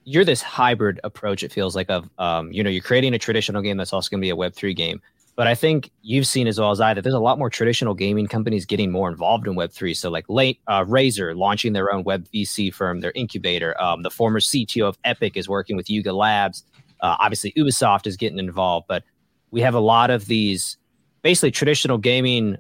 you're 0.05 0.25
this 0.25 0.41
hybrid 0.41 1.01
approach 1.03 1.43
it 1.43 1.51
feels 1.51 1.75
like 1.75 1.91
of 1.91 2.09
um 2.19 2.53
you 2.53 2.63
know 2.63 2.71
you're 2.71 2.81
creating 2.81 3.13
a 3.13 3.19
traditional 3.19 3.61
game 3.61 3.77
that's 3.77 3.93
also 3.93 4.09
going 4.09 4.21
to 4.21 4.25
be 4.25 4.31
a 4.31 4.37
web 4.37 4.55
3 4.55 4.73
game 4.73 5.03
but 5.37 5.47
I 5.47 5.55
think 5.55 5.91
you've 6.01 6.27
seen 6.27 6.47
as 6.47 6.59
well 6.59 6.71
as 6.71 6.81
I 6.81 6.95
that 6.95 7.03
there's 7.03 7.15
a 7.15 7.21
lot 7.21 7.39
more 7.39 7.51
traditional 7.51 7.93
gaming 7.93 8.27
companies 8.27 8.65
getting 8.65 8.91
more 8.91 9.11
involved 9.11 9.47
in 9.47 9.55
Web3. 9.55 9.95
So, 9.95 10.11
like 10.11 10.25
late, 10.31 10.61
uh, 10.67 10.83
Razer 10.85 11.37
launching 11.37 11.75
their 11.75 11.93
own 11.93 12.05
Web 12.05 12.27
VC 12.33 12.73
firm, 12.73 13.01
their 13.01 13.13
incubator. 13.15 13.79
Um, 13.81 14.03
the 14.03 14.11
former 14.11 14.41
CTO 14.41 14.89
of 14.89 14.99
Epic 15.05 15.37
is 15.37 15.47
working 15.47 15.77
with 15.77 15.91
Yuga 15.91 16.15
Labs. 16.15 16.65
Uh, 17.03 17.17
obviously, 17.21 17.53
Ubisoft 17.53 18.07
is 18.07 18.17
getting 18.17 18.39
involved. 18.39 18.87
But 18.89 19.05
we 19.51 19.61
have 19.61 19.75
a 19.75 19.81
lot 19.81 20.09
of 20.09 20.25
these 20.25 20.79
basically 21.21 21.51
traditional 21.51 21.99
gaming 21.99 22.57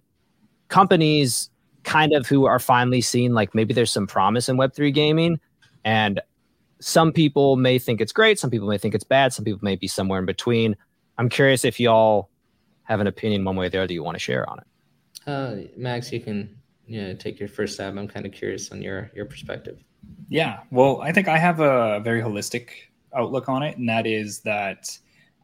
companies 0.68 1.48
kind 1.84 2.12
of 2.12 2.26
who 2.26 2.44
are 2.44 2.58
finally 2.58 3.00
seeing 3.00 3.32
like 3.32 3.54
maybe 3.54 3.72
there's 3.72 3.92
some 3.92 4.06
promise 4.06 4.50
in 4.50 4.58
Web3 4.58 4.92
gaming. 4.92 5.40
And 5.84 6.20
some 6.80 7.10
people 7.10 7.56
may 7.56 7.78
think 7.78 8.02
it's 8.02 8.12
great, 8.12 8.38
some 8.38 8.50
people 8.50 8.68
may 8.68 8.76
think 8.76 8.94
it's 8.94 9.04
bad, 9.04 9.32
some 9.32 9.46
people 9.46 9.60
may 9.62 9.76
be 9.76 9.86
somewhere 9.86 10.18
in 10.18 10.26
between. 10.26 10.76
I'm 11.16 11.30
curious 11.30 11.64
if 11.64 11.80
y'all 11.80 12.28
have 12.86 13.00
an 13.00 13.06
opinion 13.06 13.44
one 13.44 13.56
way 13.56 13.66
or 13.66 13.70
the 13.70 13.82
other 13.82 13.92
you 13.92 14.02
want 14.02 14.14
to 14.16 14.20
share 14.20 14.48
on 14.48 14.58
it. 14.58 14.66
Uh, 15.26 15.68
Max, 15.76 16.12
you 16.12 16.20
can 16.20 16.56
you 16.86 17.02
know, 17.02 17.14
take 17.14 17.38
your 17.38 17.48
first 17.48 17.74
stab. 17.74 17.96
I'm 17.98 18.08
kind 18.08 18.26
of 18.26 18.32
curious 18.32 18.70
on 18.72 18.80
your 18.80 19.10
your 19.14 19.26
perspective. 19.26 19.78
Yeah, 20.28 20.60
well, 20.70 21.00
I 21.02 21.12
think 21.12 21.28
I 21.28 21.38
have 21.38 21.60
a 21.60 22.00
very 22.00 22.22
holistic 22.22 22.68
outlook 23.14 23.48
on 23.48 23.62
it, 23.62 23.76
and 23.76 23.88
that 23.88 24.06
is 24.06 24.40
that 24.40 24.96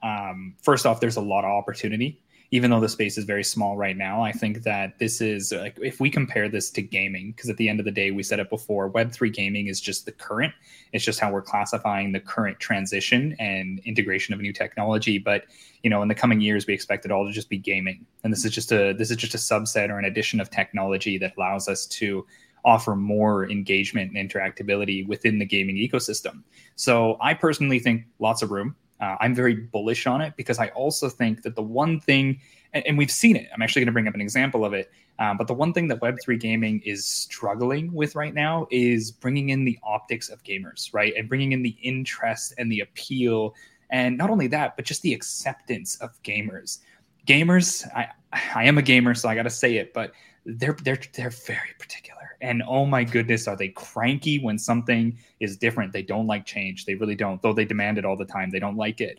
um, 0.03 0.55
first 0.63 0.87
off, 0.87 1.01
there's 1.01 1.17
a 1.17 1.21
lot 1.23 1.45
of 1.45 1.51
opportunity 1.51 2.23
even 2.53 2.71
though 2.71 2.81
the 2.81 2.89
space 2.89 3.17
is 3.17 3.25
very 3.25 3.43
small 3.43 3.79
right 3.79 3.97
now, 3.97 4.23
I 4.23 4.31
think 4.31 4.63
that 4.65 4.99
this 4.99 5.23
is 5.23 5.53
like 5.53 5.79
if 5.81 6.01
we 6.01 6.11
compare 6.11 6.51
this 6.51 6.71
to 6.73 6.83
gaming, 6.83 7.33
because 7.33 7.49
at 7.49 7.57
the 7.57 7.67
end 7.67 7.81
of 7.81 7.87
the 7.87 7.91
day, 7.91 8.11
we 8.11 8.23
said 8.23 8.39
it 8.41 8.51
before, 8.51 8.91
Web3 8.91 9.33
gaming 9.33 9.69
is 9.69 9.81
just 9.81 10.05
the 10.05 10.13
current. 10.13 10.53
It's 10.93 11.03
just 11.03 11.19
how 11.19 11.33
we're 11.33 11.41
classifying 11.41 12.13
the 12.13 12.21
current 12.21 12.61
transition 12.61 13.35
and 13.39 13.81
integration 13.87 14.35
of 14.35 14.41
new 14.41 14.53
technology. 14.53 15.17
But 15.17 15.47
you 15.83 15.89
know, 15.89 16.03
in 16.03 16.09
the 16.09 16.15
coming 16.15 16.43
years, 16.43 16.67
we 16.67 16.75
expect 16.75 17.07
it 17.07 17.11
all 17.11 17.27
to 17.27 17.33
just 17.33 17.49
be 17.49 17.57
gaming, 17.57 18.05
and 18.23 18.31
this 18.31 18.45
is 18.45 18.53
just 18.53 18.71
a 18.71 18.93
this 18.93 19.11
is 19.11 19.17
just 19.17 19.35
a 19.35 19.39
subset 19.39 19.89
or 19.89 19.99
an 19.99 20.05
addition 20.05 20.39
of 20.39 20.51
technology 20.51 21.17
that 21.17 21.33
allows 21.39 21.69
us 21.69 21.87
to 21.87 22.27
offer 22.67 22.95
more 22.95 23.51
engagement 23.51 24.15
and 24.15 24.31
interactability 24.31 25.07
within 25.09 25.39
the 25.39 25.47
gaming 25.47 25.77
ecosystem. 25.77 26.43
So 26.77 27.17
I 27.21 27.35
personally 27.35 27.79
think 27.79 28.05
lots 28.19 28.43
of 28.43 28.51
room. 28.51 28.77
Uh, 29.03 29.17
I'm 29.21 29.35
very 29.35 29.55
bullish 29.55 30.07
on 30.07 30.21
it 30.21 30.35
because 30.37 30.61
I 30.61 30.69
also 30.69 31.09
think 31.09 31.43
that 31.43 31.57
the 31.57 31.63
one 31.63 31.99
thing, 31.99 32.41
and, 32.73 32.87
and 32.87 32.97
we've 32.97 33.11
seen 33.11 33.35
it, 33.35 33.49
I'm 33.53 33.61
actually 33.61 33.81
going 33.81 33.87
to 33.87 33.93
bring 33.93 34.07
up 34.07 34.15
an 34.15 34.21
example 34.21 34.65
of 34.65 34.73
it. 34.73 34.93
Um, 35.19 35.37
but 35.37 35.49
the 35.49 35.55
one 35.55 35.73
thing 35.73 35.89
that 35.89 36.01
Web3 36.01 36.39
gaming 36.39 36.81
is 36.87 37.05
struggling 37.05 37.93
with 37.93 38.15
right 38.15 38.33
now 38.33 38.69
is 38.71 39.11
bringing 39.11 39.49
in 39.49 39.65
the 39.65 39.77
optics 39.83 40.29
of 40.29 40.45
gamers, 40.45 40.95
right? 40.95 41.13
And 41.17 41.29
bringing 41.29 41.51
in 41.51 41.63
the 41.63 41.77
interest 41.83 42.55
and 42.59 42.71
the 42.71 42.79
appeal. 42.81 43.57
And 43.91 44.17
not 44.17 44.31
only 44.31 44.47
that, 44.49 44.77
but 44.77 44.85
just 44.85 45.03
the 45.03 45.13
acceptance 45.13 45.97
of 45.97 46.11
gamers. 46.23 46.79
Gamers, 47.27 47.85
I, 47.93 48.09
I 48.55 48.65
am 48.65 48.79
a 48.79 48.83
gamer, 48.83 49.15
so 49.15 49.29
I 49.29 49.35
got 49.35 49.43
to 49.43 49.51
say 49.51 49.79
it, 49.79 49.93
but 49.93 50.13
they're, 50.47 50.77
they're, 50.85 50.99
they're 51.13 51.31
very 51.31 51.75
particular 51.79 52.22
and 52.43 52.63
oh 52.67 52.85
my 52.85 53.05
goodness, 53.05 53.49
are 53.49 53.57
they 53.57 53.69
cranky 53.69 54.39
when 54.41 54.59
something 54.59 55.17
is 55.41 55.57
different? 55.57 55.93
They 55.93 56.03
don't 56.03 56.27
like 56.27 56.45
change. 56.45 56.85
They 56.85 56.97
really 56.97 57.15
don't, 57.15 57.41
though 57.41 57.53
they 57.55 57.65
demand 57.65 57.99
it 57.99 58.05
all 58.05 58.17
the 58.17 58.27
time. 58.27 58.51
They 58.51 58.59
don't 58.59 58.77
like 58.77 59.01
it. 59.01 59.19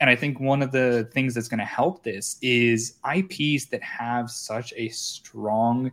And 0.00 0.08
I 0.08 0.16
think 0.16 0.40
one 0.40 0.62
of 0.62 0.72
the 0.72 1.10
things 1.12 1.34
that's 1.34 1.48
going 1.48 1.58
to 1.58 1.64
help 1.64 2.02
this 2.02 2.38
is 2.40 2.94
IPs 3.04 3.66
that 3.66 3.82
have 3.82 4.30
such 4.30 4.72
a 4.76 4.88
strong 4.88 5.90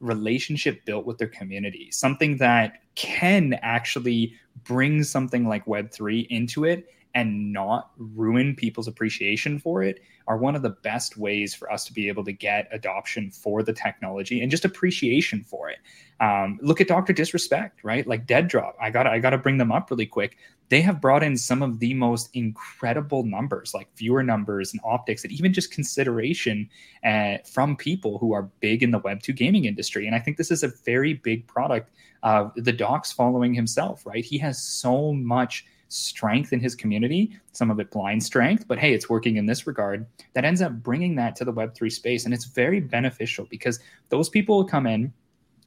relationship 0.00 0.84
built 0.84 1.06
with 1.06 1.16
their 1.16 1.28
community, 1.28 1.88
something 1.92 2.36
that 2.38 2.82
can 2.96 3.54
actually 3.62 4.34
bring 4.64 5.02
something 5.02 5.48
like 5.48 5.64
Web3 5.64 6.26
into 6.28 6.64
it 6.64 6.88
and 7.14 7.52
not 7.52 7.90
ruin 7.96 8.54
people's 8.54 8.88
appreciation 8.88 9.58
for 9.58 9.82
it 9.82 10.00
are 10.28 10.38
one 10.38 10.54
of 10.54 10.62
the 10.62 10.70
best 10.70 11.16
ways 11.16 11.54
for 11.54 11.70
us 11.70 11.84
to 11.84 11.92
be 11.92 12.08
able 12.08 12.24
to 12.24 12.32
get 12.32 12.68
adoption 12.70 13.30
for 13.30 13.62
the 13.62 13.72
technology 13.72 14.40
and 14.40 14.50
just 14.50 14.64
appreciation 14.64 15.42
for 15.42 15.68
it. 15.68 15.78
Um, 16.20 16.58
look 16.62 16.80
at 16.80 16.88
Doctor 16.88 17.12
Disrespect, 17.12 17.82
right? 17.82 18.06
Like 18.06 18.26
Deadrop. 18.26 18.74
I 18.80 18.90
got 18.90 19.06
I 19.06 19.18
got 19.18 19.30
to 19.30 19.38
bring 19.38 19.58
them 19.58 19.72
up 19.72 19.90
really 19.90 20.06
quick. 20.06 20.36
They 20.68 20.80
have 20.80 21.00
brought 21.00 21.22
in 21.22 21.36
some 21.36 21.60
of 21.60 21.80
the 21.80 21.92
most 21.92 22.30
incredible 22.34 23.24
numbers, 23.24 23.74
like 23.74 23.88
viewer 23.96 24.22
numbers 24.22 24.72
and 24.72 24.80
optics, 24.84 25.24
and 25.24 25.32
even 25.32 25.52
just 25.52 25.72
consideration 25.72 26.70
uh, 27.04 27.38
from 27.44 27.76
people 27.76 28.18
who 28.18 28.32
are 28.32 28.44
big 28.60 28.82
in 28.82 28.92
the 28.92 29.00
Web 29.00 29.22
two 29.22 29.32
gaming 29.32 29.64
industry. 29.64 30.06
And 30.06 30.14
I 30.14 30.20
think 30.20 30.36
this 30.36 30.50
is 30.50 30.62
a 30.62 30.72
very 30.84 31.14
big 31.14 31.46
product. 31.46 31.90
Uh, 32.22 32.50
the 32.54 32.72
Doc's 32.72 33.10
following 33.10 33.52
himself, 33.52 34.06
right? 34.06 34.24
He 34.24 34.38
has 34.38 34.62
so 34.62 35.12
much 35.12 35.66
strength 35.92 36.52
in 36.52 36.60
his 36.60 36.74
community, 36.74 37.38
some 37.52 37.70
of 37.70 37.78
it 37.78 37.90
blind 37.90 38.22
strength, 38.22 38.66
but 38.66 38.78
hey, 38.78 38.94
it's 38.94 39.08
working 39.08 39.36
in 39.36 39.46
this 39.46 39.66
regard. 39.66 40.06
That 40.34 40.44
ends 40.44 40.62
up 40.62 40.72
bringing 40.82 41.14
that 41.16 41.36
to 41.36 41.44
the 41.44 41.52
Web3 41.52 41.92
space. 41.92 42.24
And 42.24 42.32
it's 42.32 42.46
very 42.46 42.80
beneficial 42.80 43.46
because 43.50 43.78
those 44.08 44.28
people 44.28 44.56
will 44.56 44.64
come 44.64 44.86
in 44.86 45.12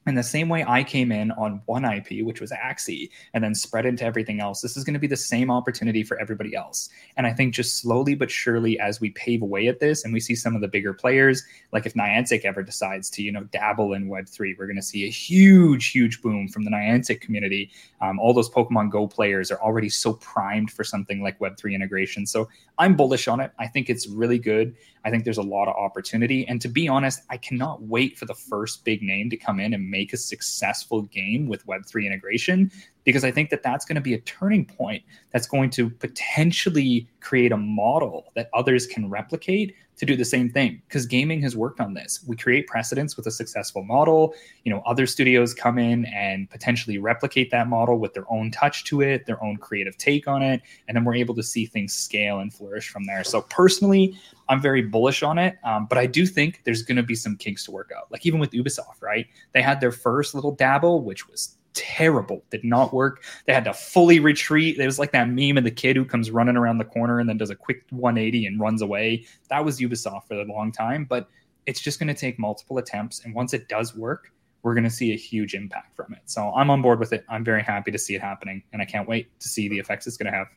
in 0.06 0.14
the 0.14 0.22
same 0.22 0.48
way 0.48 0.64
I 0.66 0.84
came 0.84 1.10
in 1.10 1.32
on 1.32 1.60
one 1.66 1.84
IP, 1.84 2.24
which 2.24 2.40
was 2.40 2.52
Axie, 2.52 3.10
and 3.34 3.42
then 3.42 3.54
spread 3.54 3.86
into 3.86 4.04
everything 4.04 4.40
else, 4.40 4.60
this 4.60 4.76
is 4.76 4.84
going 4.84 4.94
to 4.94 5.00
be 5.00 5.06
the 5.06 5.16
same 5.16 5.50
opportunity 5.50 6.04
for 6.04 6.18
everybody 6.20 6.54
else. 6.54 6.88
And 7.16 7.26
I 7.26 7.32
think 7.32 7.54
just 7.54 7.78
slowly 7.78 8.14
but 8.14 8.30
surely, 8.30 8.78
as 8.78 9.00
we 9.00 9.10
pave 9.10 9.42
away 9.42 9.66
at 9.66 9.80
this, 9.80 10.04
and 10.04 10.12
we 10.14 10.20
see 10.20 10.34
some 10.34 10.54
of 10.54 10.60
the 10.60 10.68
bigger 10.68 10.94
players, 10.94 11.42
like 11.72 11.86
if 11.86 11.94
Niantic 11.94 12.44
ever 12.44 12.62
decides 12.62 13.10
to, 13.10 13.22
you 13.22 13.32
know, 13.32 13.44
dabble 13.44 13.94
in 13.94 14.08
Web 14.08 14.28
three, 14.28 14.54
we're 14.58 14.66
going 14.66 14.76
to 14.76 14.82
see 14.82 15.04
a 15.04 15.10
huge, 15.10 15.88
huge 15.88 16.22
boom 16.22 16.48
from 16.48 16.64
the 16.64 16.70
Niantic 16.70 17.20
community. 17.20 17.70
Um, 18.00 18.18
all 18.20 18.32
those 18.32 18.50
Pokemon 18.50 18.90
Go 18.90 19.08
players 19.08 19.50
are 19.50 19.60
already 19.60 19.88
so 19.88 20.12
primed 20.14 20.70
for 20.70 20.84
something 20.84 21.22
like 21.22 21.40
Web 21.40 21.56
three 21.56 21.74
integration. 21.74 22.26
So 22.26 22.48
I'm 22.78 22.94
bullish 22.94 23.26
on 23.26 23.40
it. 23.40 23.50
I 23.58 23.66
think 23.66 23.90
it's 23.90 24.06
really 24.06 24.38
good. 24.38 24.76
I 25.06 25.10
think 25.10 25.22
there's 25.22 25.38
a 25.38 25.42
lot 25.42 25.68
of 25.68 25.76
opportunity. 25.76 26.44
And 26.48 26.60
to 26.60 26.68
be 26.68 26.88
honest, 26.88 27.22
I 27.30 27.36
cannot 27.36 27.80
wait 27.80 28.18
for 28.18 28.24
the 28.24 28.34
first 28.34 28.84
big 28.84 29.02
name 29.02 29.30
to 29.30 29.36
come 29.36 29.60
in 29.60 29.72
and 29.72 29.88
make 29.88 30.12
a 30.12 30.16
successful 30.16 31.02
game 31.02 31.46
with 31.46 31.64
Web3 31.64 32.06
integration 32.06 32.72
because 33.04 33.22
I 33.22 33.30
think 33.30 33.50
that 33.50 33.62
that's 33.62 33.84
going 33.84 33.94
to 33.94 34.00
be 34.00 34.14
a 34.14 34.20
turning 34.22 34.64
point 34.64 35.04
that's 35.30 35.46
going 35.46 35.70
to 35.70 35.90
potentially 35.90 37.08
create 37.20 37.52
a 37.52 37.56
model 37.56 38.32
that 38.34 38.50
others 38.52 38.84
can 38.84 39.08
replicate 39.08 39.76
to 39.96 40.06
do 40.06 40.16
the 40.16 40.24
same 40.24 40.50
thing 40.50 40.82
because 40.86 41.06
gaming 41.06 41.40
has 41.42 41.56
worked 41.56 41.80
on 41.80 41.94
this. 41.94 42.22
We 42.26 42.36
create 42.36 42.66
precedents 42.66 43.16
with 43.16 43.26
a 43.26 43.30
successful 43.30 43.82
model. 43.82 44.34
You 44.64 44.72
know, 44.72 44.82
other 44.86 45.06
studios 45.06 45.54
come 45.54 45.78
in 45.78 46.04
and 46.06 46.48
potentially 46.50 46.98
replicate 46.98 47.50
that 47.50 47.68
model 47.68 47.98
with 47.98 48.14
their 48.14 48.30
own 48.30 48.50
touch 48.50 48.84
to 48.84 49.00
it, 49.00 49.26
their 49.26 49.42
own 49.42 49.56
creative 49.56 49.96
take 49.96 50.28
on 50.28 50.42
it, 50.42 50.62
and 50.88 50.96
then 50.96 51.04
we're 51.04 51.14
able 51.14 51.34
to 51.34 51.42
see 51.42 51.66
things 51.66 51.94
scale 51.94 52.40
and 52.40 52.52
flourish 52.52 52.88
from 52.88 53.04
there. 53.04 53.24
So 53.24 53.42
personally, 53.42 54.18
I'm 54.48 54.60
very 54.60 54.82
bullish 54.82 55.22
on 55.22 55.38
it, 55.38 55.56
um, 55.64 55.86
but 55.86 55.98
I 55.98 56.06
do 56.06 56.26
think 56.26 56.62
there's 56.64 56.82
going 56.82 56.96
to 56.96 57.02
be 57.02 57.14
some 57.14 57.36
kinks 57.36 57.64
to 57.64 57.70
work 57.70 57.90
out. 57.96 58.10
Like 58.12 58.26
even 58.26 58.38
with 58.38 58.50
Ubisoft, 58.50 59.02
right? 59.02 59.26
They 59.52 59.62
had 59.62 59.80
their 59.80 59.92
first 59.92 60.34
little 60.34 60.52
dabble, 60.52 61.02
which 61.02 61.28
was 61.28 61.56
terrible, 61.76 62.42
did 62.50 62.64
not 62.64 62.92
work. 62.92 63.22
They 63.46 63.52
had 63.52 63.64
to 63.64 63.74
fully 63.74 64.18
retreat. 64.18 64.78
It 64.78 64.86
was 64.86 64.98
like 64.98 65.12
that 65.12 65.28
meme 65.28 65.58
of 65.58 65.64
the 65.64 65.70
kid 65.70 65.94
who 65.94 66.04
comes 66.04 66.30
running 66.30 66.56
around 66.56 66.78
the 66.78 66.84
corner 66.84 67.20
and 67.20 67.28
then 67.28 67.36
does 67.36 67.50
a 67.50 67.54
quick 67.54 67.84
180 67.90 68.46
and 68.46 68.58
runs 68.58 68.82
away. 68.82 69.24
That 69.50 69.64
was 69.64 69.78
Ubisoft 69.78 70.26
for 70.26 70.34
a 70.34 70.44
long 70.44 70.72
time, 70.72 71.04
but 71.04 71.28
it's 71.66 71.80
just 71.80 72.00
going 72.00 72.08
to 72.08 72.14
take 72.14 72.38
multiple 72.38 72.78
attempts. 72.78 73.24
And 73.24 73.34
once 73.34 73.52
it 73.52 73.68
does 73.68 73.94
work, 73.94 74.32
we're 74.62 74.74
going 74.74 74.84
to 74.84 74.90
see 74.90 75.12
a 75.12 75.16
huge 75.16 75.54
impact 75.54 75.94
from 75.94 76.12
it. 76.12 76.22
So 76.24 76.52
I'm 76.56 76.70
on 76.70 76.82
board 76.82 76.98
with 76.98 77.12
it. 77.12 77.24
I'm 77.28 77.44
very 77.44 77.62
happy 77.62 77.92
to 77.92 77.98
see 77.98 78.16
it 78.16 78.20
happening, 78.20 78.64
and 78.72 78.82
I 78.82 78.84
can't 78.84 79.08
wait 79.08 79.38
to 79.38 79.48
see 79.48 79.68
the 79.68 79.78
effects 79.78 80.06
it's 80.06 80.16
going 80.16 80.32
to 80.32 80.36
have. 80.36 80.48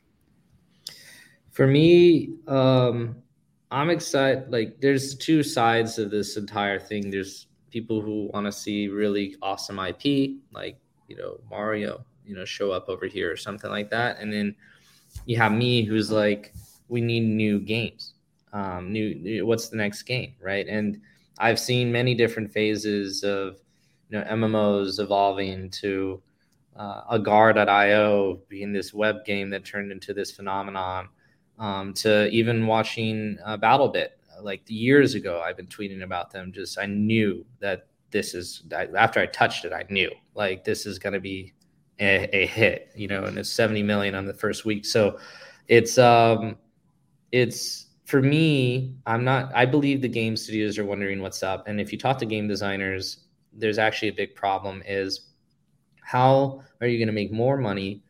For 1.50 1.66
me, 1.66 2.30
um, 2.48 3.16
I'm 3.70 3.90
excited. 3.90 4.50
Like, 4.50 4.80
there's 4.80 5.14
two 5.14 5.42
sides 5.42 5.98
of 5.98 6.10
this 6.10 6.36
entire 6.36 6.80
thing. 6.80 7.10
There's 7.10 7.46
people 7.70 8.00
who 8.00 8.30
want 8.32 8.46
to 8.46 8.52
see 8.52 8.88
really 8.88 9.36
awesome 9.42 9.78
IP, 9.78 10.32
like 10.52 10.76
you 11.10 11.16
know 11.16 11.40
Mario, 11.50 12.04
you 12.24 12.36
know, 12.36 12.44
show 12.44 12.70
up 12.70 12.88
over 12.88 13.06
here 13.06 13.30
or 13.30 13.36
something 13.36 13.70
like 13.70 13.90
that. 13.90 14.20
And 14.20 14.32
then 14.32 14.54
you 15.26 15.36
have 15.36 15.52
me, 15.52 15.84
who's 15.84 16.10
like, 16.10 16.54
we 16.88 17.00
need 17.00 17.24
new 17.24 17.58
games. 17.58 18.14
Um, 18.52 18.92
new, 18.92 19.14
new 19.16 19.46
what's 19.46 19.68
the 19.68 19.76
next 19.76 20.02
game, 20.04 20.34
right? 20.40 20.66
And 20.66 21.00
I've 21.38 21.58
seen 21.58 21.92
many 21.92 22.14
different 22.14 22.52
phases 22.52 23.22
of 23.24 23.58
you 24.08 24.18
know 24.18 24.24
MMOs 24.24 24.98
evolving 25.00 25.70
to 25.70 26.22
uh, 26.76 27.02
Agar.io 27.12 28.40
being 28.48 28.72
this 28.72 28.94
web 28.94 29.24
game 29.24 29.50
that 29.50 29.64
turned 29.64 29.92
into 29.92 30.14
this 30.14 30.30
phenomenon, 30.32 31.08
um, 31.58 31.94
to 31.94 32.28
even 32.30 32.66
watching 32.66 33.38
uh, 33.44 33.56
BattleBit. 33.56 34.08
Like 34.40 34.62
years 34.66 35.14
ago, 35.14 35.42
I've 35.44 35.56
been 35.56 35.66
tweeting 35.66 36.02
about 36.02 36.30
them. 36.30 36.50
Just 36.50 36.78
I 36.78 36.86
knew 36.86 37.44
that 37.60 37.86
this 38.10 38.34
is 38.34 38.62
after 38.96 39.20
I 39.20 39.26
touched 39.26 39.64
it, 39.64 39.72
I 39.72 39.84
knew 39.88 40.10
like 40.34 40.64
this 40.64 40.86
is 40.86 40.98
going 40.98 41.12
to 41.12 41.20
be 41.20 41.54
a, 42.00 42.36
a, 42.36 42.46
hit, 42.46 42.90
you 42.94 43.08
know, 43.08 43.24
and 43.24 43.38
it's 43.38 43.50
70 43.50 43.82
million 43.82 44.14
on 44.14 44.26
the 44.26 44.34
first 44.34 44.64
week. 44.64 44.86
So 44.86 45.18
it's, 45.68 45.98
um, 45.98 46.56
it's 47.30 47.86
for 48.06 48.22
me, 48.22 48.96
I'm 49.06 49.22
not, 49.22 49.54
I 49.54 49.66
believe 49.66 50.00
the 50.00 50.08
game 50.08 50.36
studios 50.36 50.78
are 50.78 50.84
wondering 50.84 51.20
what's 51.20 51.42
up. 51.42 51.68
And 51.68 51.80
if 51.80 51.92
you 51.92 51.98
talk 51.98 52.18
to 52.18 52.26
game 52.26 52.48
designers, 52.48 53.24
there's 53.52 53.78
actually 53.78 54.08
a 54.08 54.14
big 54.14 54.34
problem 54.34 54.82
is 54.86 55.28
how 56.00 56.62
are 56.80 56.86
you 56.86 56.98
going 56.98 57.08
to 57.08 57.12
make 57.12 57.30
more 57.30 57.56
money 57.56 58.02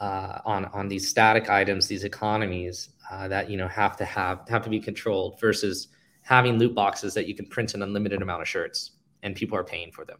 uh, 0.00 0.40
on, 0.44 0.64
on 0.66 0.88
these 0.88 1.08
static 1.08 1.48
items, 1.48 1.86
these 1.86 2.04
economies 2.04 2.90
uh, 3.10 3.28
that, 3.28 3.48
you 3.48 3.56
know, 3.56 3.68
have 3.68 3.96
to 3.98 4.04
have, 4.04 4.48
have 4.48 4.62
to 4.62 4.70
be 4.70 4.80
controlled 4.80 5.38
versus 5.40 5.88
having 6.22 6.58
loot 6.58 6.74
boxes 6.74 7.14
that 7.14 7.26
you 7.26 7.34
can 7.34 7.46
print 7.46 7.74
an 7.74 7.82
unlimited 7.82 8.22
amount 8.22 8.42
of 8.42 8.48
shirts 8.48 8.92
and 9.22 9.34
people 9.34 9.56
are 9.56 9.64
paying 9.64 9.92
for 9.92 10.04
them. 10.04 10.18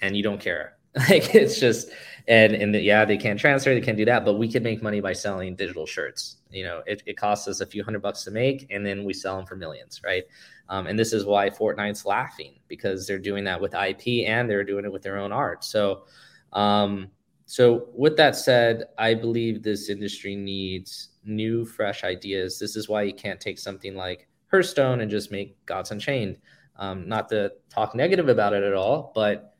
And 0.00 0.16
you 0.16 0.22
don't 0.22 0.40
care. 0.40 0.74
Like 1.10 1.34
it's 1.34 1.60
just 1.60 1.90
and 2.26 2.54
and 2.54 2.74
the, 2.74 2.80
yeah 2.80 3.04
they 3.04 3.18
can't 3.18 3.38
transfer 3.38 3.72
they 3.72 3.80
can't 3.80 3.96
do 3.96 4.06
that 4.06 4.24
but 4.24 4.34
we 4.34 4.50
can 4.50 4.62
make 4.62 4.82
money 4.82 5.00
by 5.00 5.12
selling 5.12 5.54
digital 5.54 5.86
shirts. 5.86 6.38
You 6.50 6.64
know 6.64 6.82
it, 6.86 7.02
it 7.04 7.16
costs 7.16 7.46
us 7.46 7.60
a 7.60 7.66
few 7.66 7.84
hundred 7.84 8.00
bucks 8.00 8.24
to 8.24 8.30
make 8.30 8.66
and 8.70 8.84
then 8.84 9.04
we 9.04 9.12
sell 9.12 9.36
them 9.36 9.46
for 9.46 9.54
millions 9.54 10.00
right? 10.02 10.24
Um, 10.70 10.86
and 10.86 10.98
this 10.98 11.12
is 11.12 11.24
why 11.24 11.50
fortnite's 11.50 12.04
laughing 12.04 12.54
because 12.68 13.06
they're 13.06 13.18
doing 13.18 13.44
that 13.44 13.60
with 13.60 13.74
ip 13.74 14.02
and 14.26 14.50
they're 14.50 14.64
doing 14.64 14.86
it 14.86 14.92
with 14.92 15.02
their 15.02 15.18
own 15.18 15.30
art. 15.30 15.62
So 15.62 16.04
um, 16.54 17.10
so 17.44 17.88
with 17.94 18.16
that 18.16 18.34
said 18.34 18.84
i 18.98 19.14
believe 19.14 19.62
this 19.62 19.90
industry 19.90 20.34
needs 20.34 21.10
new 21.28 21.64
fresh 21.64 22.02
ideas. 22.02 22.58
This 22.58 22.74
is 22.74 22.88
why 22.88 23.02
you 23.02 23.12
can't 23.12 23.40
take 23.40 23.58
something 23.58 23.94
like 23.94 24.26
hearthstone 24.50 25.00
and 25.00 25.10
just 25.10 25.30
make 25.30 25.64
gods 25.66 25.90
unchained 25.90 26.38
um, 26.78 27.08
not 27.08 27.28
to 27.30 27.52
talk 27.68 27.94
negative 27.94 28.28
about 28.28 28.52
it 28.52 28.62
at 28.62 28.74
all, 28.74 29.12
but 29.14 29.54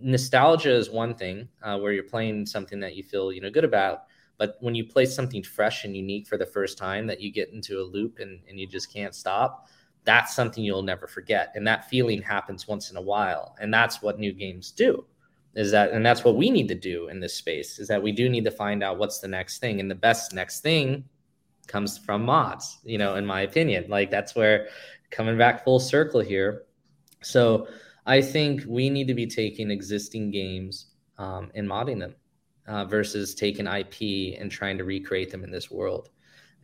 nostalgia 0.00 0.72
is 0.72 0.90
one 0.90 1.14
thing 1.14 1.48
uh, 1.62 1.78
where 1.78 1.92
you're 1.92 2.04
playing 2.04 2.46
something 2.46 2.80
that 2.80 2.96
you 2.96 3.02
feel 3.02 3.32
you 3.32 3.40
know 3.40 3.50
good 3.50 3.64
about. 3.64 4.04
But 4.36 4.56
when 4.60 4.74
you 4.74 4.84
play 4.84 5.06
something 5.06 5.42
fresh 5.42 5.84
and 5.84 5.96
unique 5.96 6.26
for 6.26 6.36
the 6.36 6.46
first 6.46 6.76
time, 6.76 7.06
that 7.06 7.20
you 7.20 7.30
get 7.30 7.50
into 7.50 7.80
a 7.80 7.84
loop 7.84 8.18
and, 8.18 8.40
and 8.48 8.58
you 8.58 8.66
just 8.66 8.92
can't 8.92 9.14
stop, 9.14 9.68
that's 10.02 10.34
something 10.34 10.64
you'll 10.64 10.82
never 10.82 11.06
forget. 11.06 11.52
And 11.54 11.66
that 11.68 11.88
feeling 11.88 12.20
happens 12.20 12.66
once 12.66 12.90
in 12.90 12.96
a 12.96 13.00
while. 13.00 13.56
And 13.60 13.72
that's 13.72 14.02
what 14.02 14.18
new 14.18 14.32
games 14.32 14.72
do. 14.72 15.04
Is 15.54 15.70
that 15.70 15.92
and 15.92 16.04
that's 16.04 16.24
what 16.24 16.36
we 16.36 16.50
need 16.50 16.66
to 16.68 16.74
do 16.74 17.08
in 17.08 17.20
this 17.20 17.34
space 17.34 17.78
is 17.78 17.86
that 17.86 18.02
we 18.02 18.10
do 18.10 18.28
need 18.28 18.44
to 18.44 18.50
find 18.50 18.82
out 18.82 18.98
what's 18.98 19.20
the 19.20 19.28
next 19.28 19.58
thing. 19.58 19.78
And 19.78 19.88
the 19.88 19.94
best 19.94 20.32
next 20.32 20.62
thing 20.62 21.04
comes 21.68 21.96
from 21.96 22.24
mods, 22.24 22.78
you 22.84 22.98
know, 22.98 23.14
in 23.14 23.24
my 23.24 23.42
opinion. 23.42 23.86
Like 23.88 24.10
that's 24.10 24.34
where 24.34 24.68
coming 25.14 25.38
back 25.38 25.64
full 25.64 25.80
circle 25.80 26.20
here. 26.20 26.64
So 27.22 27.68
I 28.06 28.20
think 28.20 28.64
we 28.66 28.90
need 28.90 29.06
to 29.06 29.14
be 29.14 29.26
taking 29.26 29.70
existing 29.70 30.30
games 30.30 30.86
um, 31.18 31.50
and 31.54 31.68
modding 31.68 32.00
them 32.00 32.14
uh, 32.66 32.84
versus 32.84 33.34
taking 33.34 33.66
IP 33.66 34.38
and 34.40 34.50
trying 34.50 34.76
to 34.78 34.84
recreate 34.84 35.30
them 35.30 35.44
in 35.44 35.50
this 35.50 35.70
world. 35.70 36.10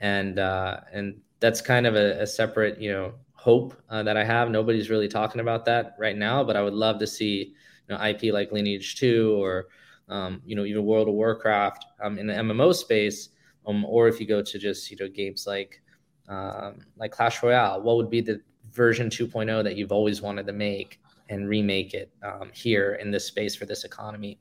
And 0.00 0.38
uh, 0.38 0.80
and 0.92 1.20
that's 1.40 1.60
kind 1.60 1.86
of 1.86 1.94
a, 1.94 2.22
a 2.22 2.26
separate, 2.26 2.80
you 2.80 2.92
know, 2.92 3.14
hope 3.34 3.74
uh, 3.88 4.02
that 4.02 4.16
I 4.16 4.24
have. 4.24 4.50
Nobody's 4.50 4.90
really 4.90 5.08
talking 5.08 5.40
about 5.40 5.64
that 5.66 5.94
right 5.98 6.16
now, 6.16 6.42
but 6.42 6.56
I 6.56 6.62
would 6.62 6.74
love 6.74 6.98
to 6.98 7.06
see, 7.06 7.54
you 7.88 7.96
know, 7.96 8.02
IP 8.02 8.32
like 8.32 8.52
Lineage 8.52 8.96
Two 8.96 9.42
or, 9.42 9.68
um, 10.08 10.42
you 10.44 10.56
know, 10.56 10.64
even 10.64 10.84
World 10.84 11.08
of 11.08 11.14
Warcraft 11.14 11.84
um, 12.02 12.18
in 12.18 12.26
the 12.26 12.34
MMO 12.34 12.74
space, 12.74 13.30
um, 13.66 13.84
or 13.84 14.08
if 14.08 14.20
you 14.20 14.26
go 14.26 14.42
to 14.42 14.58
just 14.58 14.90
you 14.90 14.96
know 14.98 15.08
games 15.08 15.46
like 15.46 15.82
um, 16.28 16.78
like 16.96 17.12
Clash 17.12 17.42
Royale, 17.42 17.80
what 17.82 17.96
would 17.96 18.10
be 18.10 18.20
the 18.20 18.40
version 18.72 19.08
2.0 19.08 19.64
that 19.64 19.76
you've 19.76 19.92
always 19.92 20.22
wanted 20.22 20.46
to 20.46 20.52
make 20.52 21.00
and 21.28 21.48
remake 21.48 21.94
it 21.94 22.10
um, 22.22 22.50
here 22.52 22.94
in 22.94 23.10
this 23.10 23.24
space 23.24 23.54
for 23.54 23.66
this 23.66 23.84
economy? 23.84 24.38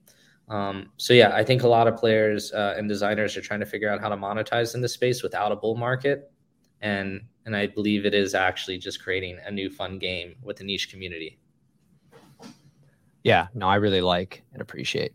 Um, 0.50 0.92
so 0.98 1.14
yeah, 1.14 1.36
I 1.36 1.44
think 1.44 1.64
a 1.64 1.68
lot 1.68 1.88
of 1.88 1.96
players 1.96 2.52
uh, 2.52 2.74
and 2.78 2.90
designers 2.90 3.38
are 3.38 3.42
trying 3.42 3.60
to 3.60 3.66
figure 3.66 3.90
out 3.90 4.02
how 4.02 4.10
to 4.10 4.18
monetize 4.18 4.74
in 4.74 4.82
this 4.82 4.94
space 4.94 5.22
without 5.22 5.52
a 5.52 5.56
bull 5.56 5.76
market, 5.76 6.32
and 6.82 7.22
and 7.46 7.56
I 7.56 7.68
believe 7.68 8.06
it 8.06 8.16
is 8.16 8.34
actually 8.34 8.80
just 8.80 9.02
creating 9.04 9.38
a 9.46 9.52
new 9.52 9.70
fun 9.70 10.00
game 10.00 10.36
with 10.42 10.60
a 10.60 10.64
niche 10.64 10.90
community. 10.90 11.38
Yeah, 13.24 13.48
no, 13.54 13.68
I 13.68 13.76
really 13.76 14.02
like 14.02 14.44
and 14.54 14.62
appreciate 14.62 15.14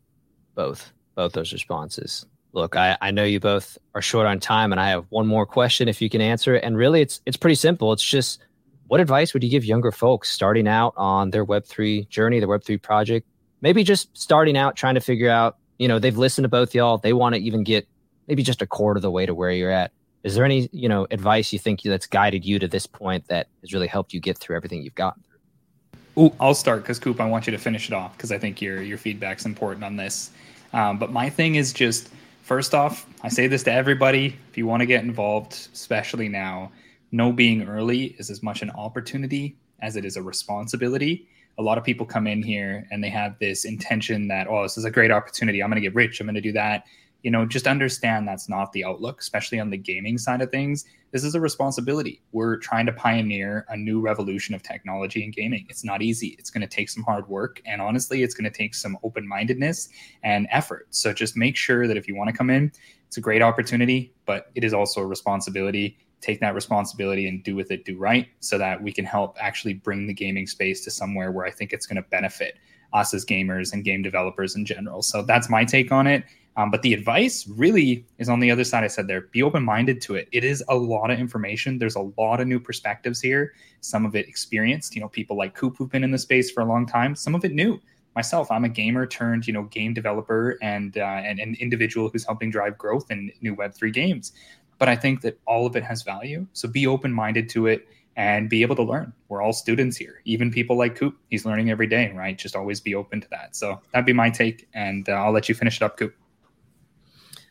both 0.55 0.93
both 1.17 1.33
those 1.33 1.53
responses. 1.53 2.27
Look, 2.55 2.77
I, 2.77 2.97
I 3.03 3.11
know 3.11 3.25
you 3.25 3.41
both 3.41 3.77
are 3.97 4.01
short 4.01 4.29
on 4.29 4.39
time, 4.39 4.71
and 4.71 4.81
I 4.81 4.89
have 4.89 5.07
one 5.09 5.27
more 5.27 5.45
question 5.45 5.89
if 5.89 6.01
you 6.01 6.09
can 6.09 6.21
answer 6.21 6.55
it. 6.55 6.63
And 6.63 6.77
really, 6.77 7.01
it's 7.01 7.21
it's 7.27 7.37
pretty 7.37 7.57
simple. 7.57 7.93
It's 7.93 8.03
just 8.03 8.41
what 8.87 9.01
advice 9.01 9.35
would 9.35 9.43
you 9.43 9.51
give 9.51 9.65
younger 9.65 9.91
folks 9.91 10.31
starting 10.31 10.69
out 10.69 10.95
on 10.97 11.31
their 11.31 11.45
Web3 11.45 12.09
journey, 12.09 12.39
their 12.39 12.49
Web3 12.49 12.81
project? 12.81 13.27
Maybe 13.61 13.83
just 13.83 14.17
starting 14.17 14.57
out, 14.57 14.77
trying 14.77 14.95
to 14.95 15.01
figure 15.01 15.29
out, 15.29 15.57
you 15.79 15.89
know, 15.89 15.99
they've 15.99 16.17
listened 16.17 16.45
to 16.45 16.49
both 16.49 16.75
y'all. 16.75 16.99
They 16.99 17.13
want 17.13 17.35
to 17.35 17.41
even 17.41 17.65
get 17.65 17.89
maybe 18.29 18.45
just 18.45 18.63
a 18.63 18.67
quarter 18.67 18.99
of 18.99 19.03
the 19.03 19.11
way 19.11 19.27
to 19.27 19.35
where 19.35 19.51
you're 19.51 19.71
at. 19.71 19.91
Is 20.23 20.37
there 20.37 20.45
any, 20.45 20.69
you 20.73 20.89
know, 20.89 21.07
advice 21.11 21.53
you 21.53 21.59
think 21.59 21.83
that's 21.83 22.07
guided 22.07 22.45
you 22.45 22.59
to 22.61 22.69
this 22.69 22.87
point 22.87 23.27
that 23.29 23.49
has 23.63 23.73
really 23.73 23.89
helped 23.89 24.13
you 24.13 24.21
get 24.21 24.39
through 24.39 24.57
everything 24.57 24.83
you've 24.83 24.95
gotten 24.95 25.23
through? 25.23 26.33
I'll 26.39 26.55
start 26.55 26.83
because 26.83 27.01
Coop, 27.01 27.21
I 27.21 27.27
want 27.27 27.47
you 27.49 27.51
to 27.51 27.59
finish 27.59 27.89
it 27.89 27.95
off 27.95 28.17
because 28.17 28.31
I 28.31 28.39
think 28.39 28.63
your 28.63 28.81
your 28.81 28.99
feedback's 28.99 29.45
important 29.45 29.85
on 29.85 29.97
this. 29.97 30.31
Um, 30.73 30.99
but 30.99 31.11
my 31.11 31.29
thing 31.29 31.57
is 31.57 31.73
just 31.73 32.11
First 32.45 32.75
off, 32.75 33.07
I 33.23 33.31
say 33.31 33.47
this 33.47 33.63
to 33.63 33.73
everybody 33.73 34.37
if 34.51 34.59
you 34.59 34.67
want 34.67 34.81
to 34.81 34.87
get 34.87 35.03
involved, 35.03 35.55
especially 35.73 36.29
now, 36.29 36.73
no 37.11 37.33
being 37.33 37.67
early 37.67 38.17
is 38.19 38.29
as 38.29 38.43
much 38.43 38.61
an 38.61 38.69
opportunity 38.73 39.57
as 39.81 39.97
it 39.97 40.05
is 40.05 40.19
a 40.19 40.23
responsibility. 40.23 41.27
A 41.57 41.63
lot 41.63 41.79
of 41.79 41.85
people 41.85 42.05
come 42.05 42.27
in 42.27 42.43
here 42.43 42.87
and 42.91 43.03
they 43.03 43.09
have 43.09 43.39
this 43.39 43.65
intention 43.65 44.29
that, 44.29 44.47
oh, 44.47 44.63
this 44.63 44.77
is 44.77 44.85
a 44.85 44.91
great 44.91 45.11
opportunity. 45.11 45.63
I'm 45.63 45.71
going 45.71 45.81
to 45.83 45.89
get 45.89 45.95
rich. 45.95 46.21
I'm 46.21 46.27
going 46.27 46.35
to 46.35 46.43
do 46.43 46.53
that 46.53 46.85
you 47.25 47.31
know, 47.31 47.47
just 47.47 47.67
understand 47.67 48.29
that's 48.29 48.51
not 48.51 48.71
the 48.73 48.85
outlook, 48.85 49.19
especially 49.19 49.59
on 49.59 49.71
the 49.71 49.79
gaming 49.79 50.19
side 50.19 50.43
of 50.43 50.51
things. 50.51 50.85
This 51.11 51.25
is 51.25 51.35
a 51.35 51.41
responsibility. 51.41 52.21
We're 52.33 52.59
trying 52.59 52.85
to 52.85 52.93
pioneer 52.93 53.65
a 53.71 53.77
new 53.79 54.03
revolution 54.03 54.55
of 54.55 54.63
technology 54.63 55.25
in 55.25 55.31
gaming. 55.31 55.65
It's 55.71 55.85
not 55.85 56.03
easy. 56.03 56.37
It's 56.39 56.51
going 56.51 56.61
to 56.61 56.67
take 56.69 56.91
some 56.91 57.03
hard 57.03 57.27
work. 57.27 57.63
And 57.65 57.81
honestly, 57.81 58.23
it's 58.23 58.35
going 58.35 58.45
to 58.45 58.57
take 58.57 58.75
some 58.75 58.99
open 59.03 59.27
mindedness 59.27 59.89
and 60.23 60.47
effort. 60.51 60.87
So 60.91 61.15
just 61.15 61.35
make 61.35 61.57
sure 61.57 61.89
that 61.89 61.97
if 61.97 62.07
you 62.07 62.15
want 62.15 62.29
to 62.29 62.37
come 62.37 62.51
in, 62.51 62.71
it's 63.07 63.17
a 63.17 63.23
great 63.23 63.41
opportunity, 63.41 64.13
but 64.27 64.51
it 64.55 64.63
is 64.63 64.75
also 64.75 65.01
a 65.01 65.07
responsibility. 65.07 65.97
Take 66.21 66.41
that 66.41 66.55
responsibility 66.55 67.27
and 67.27 67.43
do 67.43 67.57
with 67.57 67.71
it, 67.71 67.87
do 67.87 67.97
right, 67.97 68.29
so 68.41 68.59
that 68.59 68.83
we 68.83 68.93
can 68.93 69.07
help 69.07 69.39
actually 69.41 69.75
bring 69.75 70.07
the 70.07 70.15
gaming 70.15 70.47
space 70.47 70.85
to 70.85 70.91
somewhere 70.91 71.33
where 71.33 71.47
I 71.47 71.51
think 71.51 71.73
it's 71.73 71.87
going 71.87 72.03
to 72.03 72.09
benefit 72.11 72.59
us 72.93 73.15
as 73.15 73.25
gamers 73.25 73.73
and 73.73 73.83
game 73.83 74.03
developers 74.03 74.57
in 74.57 74.67
general. 74.67 75.01
So 75.01 75.23
that's 75.23 75.49
my 75.49 75.65
take 75.65 75.91
on 75.91 76.07
it. 76.07 76.25
Um, 76.57 76.71
but 76.71 76.83
the 76.83 76.95
advice 76.95 77.47
really 77.49 78.07
is 78.19 78.29
on 78.29 78.41
the 78.41 78.51
other 78.51 78.65
side. 78.65 78.85
I 78.85 78.89
said 78.89 79.09
there, 79.09 79.23
be 79.23 79.43
open 79.43 79.65
minded 79.65 80.01
to 80.03 80.15
it. 80.15 80.29
It 80.31 80.45
is 80.45 80.63
a 80.69 80.75
lot 80.75 81.11
of 81.11 81.19
information. 81.19 81.79
There's 81.79 81.97
a 81.97 82.11
lot 82.17 82.41
of 82.41 82.47
new 82.47 82.61
perspectives 82.61 83.21
here. 83.21 83.55
Some 83.81 84.07
of 84.07 84.15
it 84.15 84.29
experienced, 84.29 84.95
you 84.95 85.01
know, 85.01 85.09
people 85.09 85.37
like 85.37 85.55
Coop 85.55 85.77
who've 85.77 85.91
been 85.91 86.05
in 86.05 86.13
the 86.13 86.19
space 86.19 86.51
for 86.51 86.61
a 86.61 86.65
long 86.65 86.87
time. 86.87 87.17
Some 87.17 87.35
of 87.35 87.45
it 87.45 87.53
new. 87.53 87.81
Myself, 88.15 88.49
I'm 88.53 88.65
a 88.65 88.69
gamer 88.69 89.07
turned, 89.07 89.49
you 89.49 89.53
know, 89.53 89.65
game 89.65 89.93
developer 89.93 90.57
and 90.63 90.97
uh, 90.97 91.01
and 91.01 91.41
an 91.41 91.57
individual 91.59 92.09
who's 92.09 92.25
helping 92.25 92.51
drive 92.51 92.79
growth 92.79 93.11
in 93.11 93.33
new 93.41 93.55
Web 93.55 93.75
three 93.75 93.91
games. 93.91 94.33
But 94.79 94.89
I 94.89 94.95
think 94.95 95.23
that 95.23 95.41
all 95.47 95.67
of 95.67 95.75
it 95.75 95.83
has 95.83 96.03
value. 96.03 96.47
So 96.53 96.69
be 96.69 96.87
open 96.87 97.13
minded 97.13 97.49
to 97.51 97.67
it 97.67 97.89
and 98.17 98.49
be 98.49 98.63
able 98.63 98.77
to 98.77 98.83
learn. 98.83 99.13
We're 99.29 99.43
all 99.43 99.53
students 99.53 99.97
here, 99.97 100.21
even 100.25 100.53
people 100.53 100.77
like 100.77 100.95
Coop. 100.95 101.17
He's 101.31 101.45
learning 101.45 101.71
every 101.71 101.89
day, 101.89 102.13
right? 102.15 102.39
Just 102.39 102.55
always 102.55 102.81
be 102.81 102.95
open 102.95 103.21
to 103.21 103.29
that. 103.31 103.57
So 103.57 103.81
that'd 103.93 104.07
be 104.07 104.13
my 104.13 104.31
take, 104.31 104.69
and 104.75 105.09
uh, 105.09 105.13
I'll 105.13 105.33
let 105.33 105.49
you 105.49 105.55
finish 105.57 105.77
it 105.77 105.83
up, 105.83 105.97
Coop. 105.97 106.15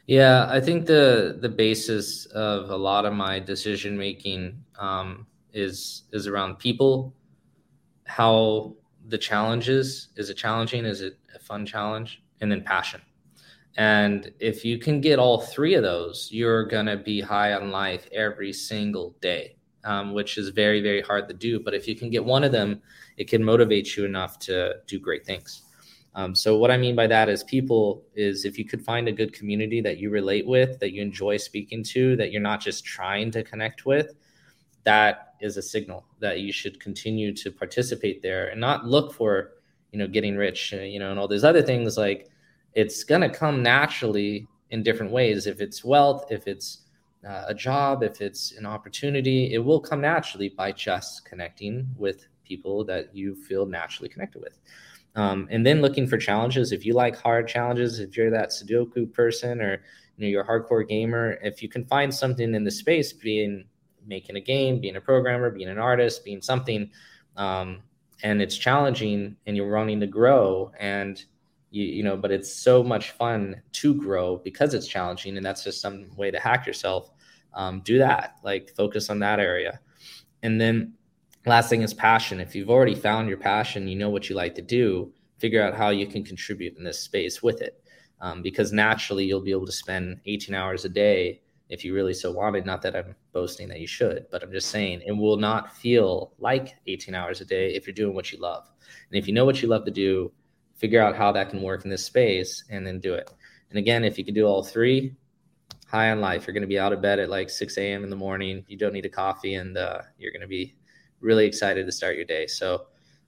Yeah, 0.08 0.48
I 0.50 0.60
think 0.60 0.86
the 0.86 1.38
the 1.40 1.50
basis 1.50 2.26
of 2.28 2.70
a 2.70 2.76
lot 2.76 3.06
of 3.06 3.14
my 3.14 3.40
decision 3.40 3.98
making 3.98 4.62
um, 4.78 5.28
is 5.54 6.04
is 6.12 6.28
around 6.28 6.60
people, 6.60 7.14
how 8.06 8.76
the 9.08 9.18
challenges 9.18 10.10
is 10.18 10.30
it 10.30 10.36
challenging, 10.36 10.86
is 10.86 11.02
it 11.02 11.18
a 11.36 11.40
fun 11.40 11.66
challenge, 11.66 12.22
and 12.42 12.52
then 12.52 12.64
passion. 12.64 13.02
And 13.78 14.32
if 14.40 14.66
you 14.66 14.78
can 14.80 15.02
get 15.02 15.20
all 15.20 15.42
three 15.42 15.76
of 15.76 15.84
those, 15.84 16.30
you're 16.32 16.66
gonna 16.66 16.98
be 16.98 17.22
high 17.22 17.54
on 17.54 17.72
life 17.72 18.08
every 18.14 18.54
single 18.54 19.16
day, 19.22 19.58
um, 19.86 20.14
which 20.14 20.38
is 20.38 20.50
very 20.50 20.82
very 20.82 21.02
hard 21.02 21.28
to 21.30 21.34
do. 21.34 21.60
But 21.62 21.74
if 21.76 21.88
you 21.88 21.96
can 21.96 22.10
get 22.10 22.26
one 22.26 22.44
of 22.44 22.52
them, 22.52 22.82
it 23.18 23.30
can 23.30 23.44
motivate 23.44 23.98
you 23.98 24.06
enough 24.06 24.40
to 24.40 24.76
do 24.88 25.00
great 25.00 25.26
things. 25.26 25.64
Um, 26.16 26.36
so 26.36 26.58
what 26.58 26.70
I 26.70 26.78
mean 26.78 26.96
by 26.96 27.08
that 27.08 27.28
is 27.28 27.44
people 27.44 28.04
is 28.16 28.46
if 28.46 28.60
you 28.60 28.66
could 28.66 28.84
find 28.84 29.08
a 29.08 29.12
good 29.12 29.34
community 29.34 29.82
that 29.82 29.98
you 29.98 30.12
relate 30.12 30.46
with, 30.46 30.80
that 30.80 30.92
you 30.92 31.02
enjoy 31.02 31.38
speaking 31.38 31.84
to, 31.86 32.16
that 32.18 32.32
you're 32.32 32.42
not 32.42 32.62
just 32.62 32.86
trying 32.86 33.32
to 33.32 33.44
connect 33.44 33.86
with, 33.86 34.14
that 34.84 35.36
is 35.42 35.58
a 35.58 35.62
signal 35.62 36.06
that 36.20 36.40
you 36.40 36.52
should 36.52 36.80
continue 36.80 37.34
to 37.34 37.52
participate 37.52 38.22
there 38.22 38.48
and 38.50 38.62
not 38.62 38.86
look 38.86 39.14
for, 39.14 39.54
you 39.92 39.98
know, 39.98 40.08
getting 40.08 40.36
rich, 40.36 40.74
uh, 40.74 40.78
you 40.78 41.00
know, 41.00 41.10
and 41.10 41.20
all 41.20 41.28
these 41.28 41.44
other 41.44 41.62
things. 41.62 41.98
Like 41.98 42.30
it's 42.74 43.04
gonna 43.04 43.30
come 43.30 43.64
naturally 43.64 44.48
in 44.70 44.84
different 44.84 45.12
ways. 45.12 45.48
If 45.48 45.62
it's 45.62 45.84
wealth, 45.84 46.32
if 46.32 46.48
it's 46.48 46.82
uh, 47.28 47.46
a 47.48 47.54
job, 47.54 48.04
if 48.04 48.22
it's 48.22 48.52
an 48.54 48.66
opportunity, 48.66 49.54
it 49.54 49.60
will 49.60 49.80
come 49.80 50.02
naturally 50.02 50.50
by 50.50 50.72
just 50.72 51.26
connecting 51.26 51.88
with 51.98 52.28
people 52.44 52.84
that 52.86 53.16
you 53.16 53.36
feel 53.36 53.66
naturally 53.66 54.10
connected 54.10 54.42
with. 54.42 54.60
Um, 55.16 55.48
and 55.52 55.66
then 55.66 55.82
looking 55.82 56.08
for 56.08 56.18
challenges. 56.18 56.72
If 56.72 56.86
you 56.86 56.94
like 56.94 57.16
hard 57.16 57.48
challenges, 57.48 58.00
if 58.00 58.18
you're 58.18 58.32
that 58.32 58.50
Sudoku 58.50 59.12
person 59.12 59.62
or 59.62 59.84
you 60.18 60.26
know 60.26 60.28
you're 60.28 60.42
a 60.42 60.48
hardcore 60.48 60.88
gamer, 60.88 61.38
if 61.44 61.62
you 61.62 61.70
can 61.70 61.86
find 61.86 62.14
something 62.14 62.56
in 62.56 62.64
the 62.64 62.72
space, 62.72 63.14
being 63.14 63.66
making 64.06 64.36
a 64.36 64.42
game, 64.42 64.80
being 64.80 64.96
a 64.96 65.02
programmer, 65.02 65.50
being 65.50 65.70
an 65.70 65.78
artist, 65.78 66.26
being 66.26 66.42
something, 66.42 66.90
um, 67.38 67.82
and 68.24 68.42
it's 68.42 68.58
challenging, 68.58 69.36
and 69.46 69.56
you're 69.56 69.72
wanting 69.72 70.00
to 70.00 70.08
grow, 70.08 70.72
and 70.80 71.24
you 71.70 71.84
you 71.86 72.04
know, 72.04 72.18
but 72.18 72.32
it's 72.32 72.52
so 72.52 72.84
much 72.84 73.12
fun 73.12 73.62
to 73.74 73.94
grow 73.94 74.38
because 74.38 74.74
it's 74.74 74.88
challenging, 74.88 75.38
and 75.38 75.46
that's 75.46 75.64
just 75.64 75.80
some 75.80 76.16
way 76.16 76.32
to 76.32 76.40
hack 76.40 76.66
yourself. 76.66 77.12
Um, 77.54 77.82
do 77.82 78.00
that, 78.00 78.38
like 78.44 78.76
focus 78.76 79.12
on 79.12 79.20
that 79.20 79.40
area, 79.40 79.80
and 80.42 80.60
then 80.60 80.94
last 81.46 81.70
thing 81.70 81.82
is 81.82 81.94
passion. 81.94 82.40
If 82.40 82.56
you've 82.56 82.70
already 82.70 82.96
found 82.96 83.28
your 83.28 83.38
passion 83.38 83.88
you 83.88 83.96
know 83.96 84.10
what 84.10 84.30
you 84.30 84.36
like 84.36 84.56
to 84.56 84.62
do 84.62 85.12
figure 85.38 85.62
out 85.62 85.76
how 85.76 85.90
you 85.90 86.08
can 86.08 86.24
contribute 86.24 86.78
in 86.78 86.84
this 86.84 87.00
space 87.00 87.44
with 87.44 87.62
it. 87.62 87.84
Um, 88.22 88.42
because 88.42 88.72
naturally 88.72 89.26
you'll 89.26 89.42
be 89.42 89.52
able 89.52 89.66
to 89.66 89.72
spend 89.72 90.22
18 90.26 90.56
hours 90.56 90.86
a 90.86 90.90
day 90.90 91.42
if 91.70 91.84
you 91.84 91.94
really 91.94 92.14
so 92.14 92.32
wanted. 92.32 92.66
Not 92.66 92.82
that 92.84 92.96
i'm 92.96 93.16
boasting 93.34 93.68
that 93.70 93.80
you 93.80 93.88
should 93.88 94.26
but 94.32 94.44
i'm 94.44 94.52
just 94.52 94.70
saying 94.70 95.02
it 95.06 95.12
will 95.12 95.38
not 95.38 95.76
feel 95.76 96.34
like 96.40 96.76
18 96.88 97.16
hours 97.16 97.42
a 97.42 97.46
day 97.46 97.74
if 97.74 97.88
you're 97.88 97.94
doing 97.94 98.16
what 98.16 98.32
you 98.32 98.40
love. 98.40 98.70
And 99.10 99.20
if 99.20 99.28
you 99.28 99.34
know 99.34 99.46
what 99.46 99.62
you 99.62 99.68
love 99.68 99.86
to 99.86 99.92
do 99.92 100.32
figure 100.76 101.02
out 101.02 101.16
how 101.16 101.32
that 101.32 101.50
can 101.50 101.62
work 101.62 101.84
in 101.84 101.90
this 101.90 102.06
space 102.06 102.64
and 102.70 102.86
then 102.86 103.00
do 103.00 103.14
it. 103.14 103.30
And 103.70 103.80
again 103.80 104.04
if 104.04 104.18
you 104.18 104.24
can 104.24 104.34
do 104.34 104.46
all 104.46 104.64
three 104.64 105.16
high 105.94 106.10
on 106.10 106.20
life. 106.22 106.48
You're 106.48 106.56
going 106.56 106.62
to 106.62 106.68
be 106.68 106.80
out 106.80 106.92
of 106.92 107.02
bed 107.02 107.20
at 107.20 107.30
like 107.30 107.52
6 107.52 107.78
a.m 107.78 108.04
in 108.04 108.10
the 108.10 108.16
morning. 108.16 108.66
You 108.68 108.78
don't 108.78 108.94
need 108.94 109.06
a 109.06 109.10
coffee 109.10 109.54
and 109.56 109.78
uh, 109.78 110.02
you're 110.18 110.32
going 110.32 110.42
to 110.42 110.48
be 110.48 110.76
really 111.24 111.46
excited 111.46 111.86
to 111.86 111.92
start 111.92 112.16
your 112.16 112.26
day. 112.26 112.46
So 112.48 112.88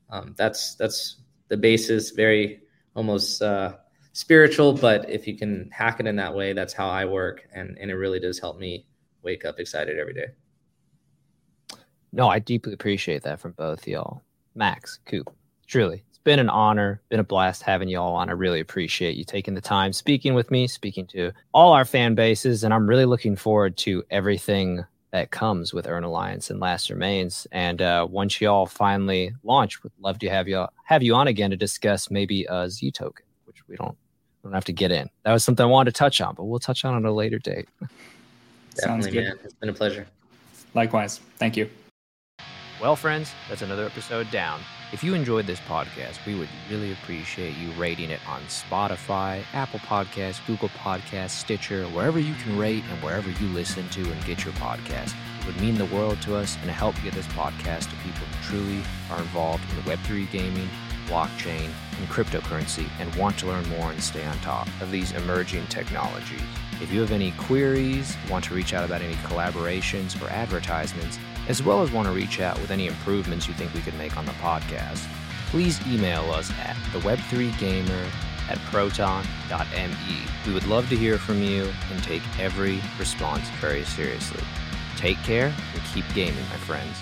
um, 0.10 0.36
that's 0.38 0.76
that's 0.76 1.18
the 1.48 1.58
basis. 1.58 2.12
Very 2.12 2.62
almost 2.96 3.42
uh, 3.42 3.78
spiritual, 4.14 4.74
but 4.74 5.10
if 5.10 5.28
you 5.28 5.38
can 5.38 5.70
hack 5.72 6.00
it 6.00 6.08
in 6.08 6.16
that 6.18 6.34
way, 6.34 6.54
that's 6.54 6.74
how 6.74 6.88
I 6.88 7.06
work, 7.06 7.48
and 7.54 7.78
and 7.80 7.90
it 7.90 7.96
really 7.96 8.20
does 8.20 8.40
help 8.40 8.60
me 8.60 8.86
wake 9.24 9.46
up 9.46 9.60
excited 9.60 9.98
every 9.98 10.14
day. 10.14 10.28
No, 12.12 12.30
I 12.30 12.40
deeply 12.40 12.74
appreciate 12.74 13.24
that 13.24 13.40
from 13.40 13.52
both 13.54 13.88
y'all, 13.88 14.22
Max, 14.54 15.00
Coop. 15.06 15.34
Truly, 15.68 16.04
it's 16.10 16.20
been 16.20 16.40
an 16.40 16.50
honor, 16.50 17.02
been 17.10 17.20
a 17.20 17.24
blast 17.24 17.64
having 17.64 17.90
y'all 17.90 18.16
on. 18.16 18.30
I 18.30 18.34
really 18.34 18.60
appreciate 18.60 19.18
you 19.18 19.26
taking 19.26 19.56
the 19.56 19.62
time, 19.62 19.92
speaking 19.92 20.34
with 20.34 20.52
me, 20.52 20.68
speaking 20.68 21.08
to 21.08 21.32
all 21.54 21.74
our 21.74 21.86
fan 21.86 22.16
bases, 22.16 22.64
and 22.64 22.74
I'm 22.74 22.88
really 22.88 23.06
looking 23.06 23.36
forward 23.36 23.76
to 23.78 24.04
everything 24.12 24.86
that 25.16 25.32
comes 25.32 25.74
with 25.74 25.88
Earn 25.88 26.04
Alliance 26.04 26.50
and 26.50 26.60
Last 26.60 26.90
Remains. 26.90 27.48
And 27.54 27.82
uh, 27.82 28.06
once 28.10 28.42
y'all 28.42 28.66
finally 28.66 29.34
launch, 29.44 29.82
would 29.82 29.94
love 30.02 30.20
to 30.20 30.30
have 30.30 30.46
you 30.46 30.68
have 30.84 31.04
you 31.04 31.16
on 31.16 31.30
again 31.30 31.52
to 31.52 31.56
discuss 31.56 32.12
maybe 32.12 32.46
a 32.50 32.70
Z 32.70 32.92
token, 32.92 33.26
which 33.46 33.66
we 33.70 33.78
don't 33.78 33.96
we 34.44 34.50
don't 34.50 34.54
have 34.54 34.66
to 34.66 34.74
get 34.74 34.92
in. 34.92 35.10
That 35.24 35.32
was 35.32 35.46
something 35.46 35.64
I 35.64 35.70
wanted 35.70 35.94
to 35.94 35.98
touch 35.98 36.20
on, 36.20 36.36
but 36.36 36.44
we'll 36.44 36.60
touch 36.60 36.84
on 36.84 36.98
at 36.98 37.10
a 37.10 37.14
later 37.14 37.40
date. 37.40 37.70
Sounds 38.76 39.08
good. 39.08 39.24
Man. 39.24 39.40
It's 39.46 39.54
been 39.54 39.70
a 39.70 39.74
pleasure. 39.74 40.06
Likewise. 40.74 41.22
Thank 41.38 41.56
you. 41.56 41.70
Well, 42.82 42.98
friends, 42.98 43.32
that's 43.48 43.62
another 43.62 43.86
episode 43.86 44.30
down. 44.32 44.60
If 44.94 45.03
you 45.03 45.16
enjoyed 45.16 45.48
this 45.48 45.60
podcast, 45.62 46.24
we 46.28 46.36
would 46.36 46.48
really 46.70 46.91
appreciate 46.91 47.57
you 47.57 47.72
rating 47.72 48.12
it 48.12 48.20
on 48.28 48.41
Spotify, 48.44 49.44
Apple 49.53 49.80
Podcasts, 49.80 50.45
Google 50.45 50.70
Podcasts, 50.70 51.32
Stitcher, 51.32 51.86
wherever 51.88 52.20
you 52.20 52.36
can 52.36 52.57
rate 52.57 52.84
and 52.91 53.02
wherever 53.02 53.30
you 53.30 53.48
listen 53.48 53.90
to 53.90 54.02
and 54.10 54.26
get 54.26 54.45
your 54.45 54.53
podcast. 54.53 55.16
It 55.40 55.48
would 55.48 55.60
mean 55.60 55.76
the 55.76 55.86
world 55.86 56.22
to 56.22 56.36
us 56.36 56.56
and 56.62 56.70
help 56.70 56.95
get 57.03 57.14
this 57.14 57.28
podcast 57.28 57.90
to 57.90 57.95
people 57.98 58.26
who 58.26 58.44
truly 58.48 58.84
are 59.10 59.18
involved 59.18 59.64
in 59.72 59.84
Web3 59.84 60.32
gaming, 60.32 60.70
blockchain, 61.07 61.70
and 61.98 62.07
cryptocurrency 62.07 62.88
and 62.99 63.14
want 63.16 63.40
to 63.40 63.48
learn 63.48 63.68
more 63.70 63.91
and 63.91 64.02
stay 64.02 64.24
on 64.24 64.38
top 64.40 64.68
of 64.82 64.91
these 64.91 65.14
emerging 65.14 65.66
technologies. 65.68 66.41
If 66.80 66.94
you 66.94 67.02
have 67.02 67.12
any 67.12 67.32
queries, 67.32 68.16
want 68.30 68.45
to 68.45 68.53
reach 68.53 68.74
out 68.74 68.86
about 68.86 69.02
any 69.02 69.16
collaborations 69.16 70.22
or 70.22 70.30
advertisements, 70.30 71.18
as 71.48 71.62
well 71.62 71.82
as 71.82 71.92
want 71.92 72.08
to 72.08 72.14
reach 72.14 72.40
out 72.40 72.60
with 72.60 72.72
any 72.72 72.88
improvements 72.88 73.48
you 73.48 73.54
think 73.54 73.74
we 73.74 73.82
could 73.82 73.98
make 73.98 74.18
on 74.18 74.26
the 74.26 74.32
podcast, 74.34 75.06
please 75.48 75.80
email 75.88 76.32
us 76.32 76.52
at 76.60 76.76
theweb3gamer 76.92 78.08
at 78.50 78.58
proton.me. 78.72 80.18
We 80.46 80.54
would 80.54 80.68
love 80.68 80.90
to 80.90 80.96
hear 80.96 81.18
from 81.18 81.42
you 81.42 81.72
and 81.92 82.04
take 82.04 82.22
every 82.40 82.82
response 83.00 83.48
very 83.62 83.84
seriously. 83.84 84.44
Take 84.98 85.18
care 85.24 85.54
and 85.74 85.84
keep 85.94 86.06
gaming, 86.14 86.44
my 86.50 86.58
friends. 86.58 86.98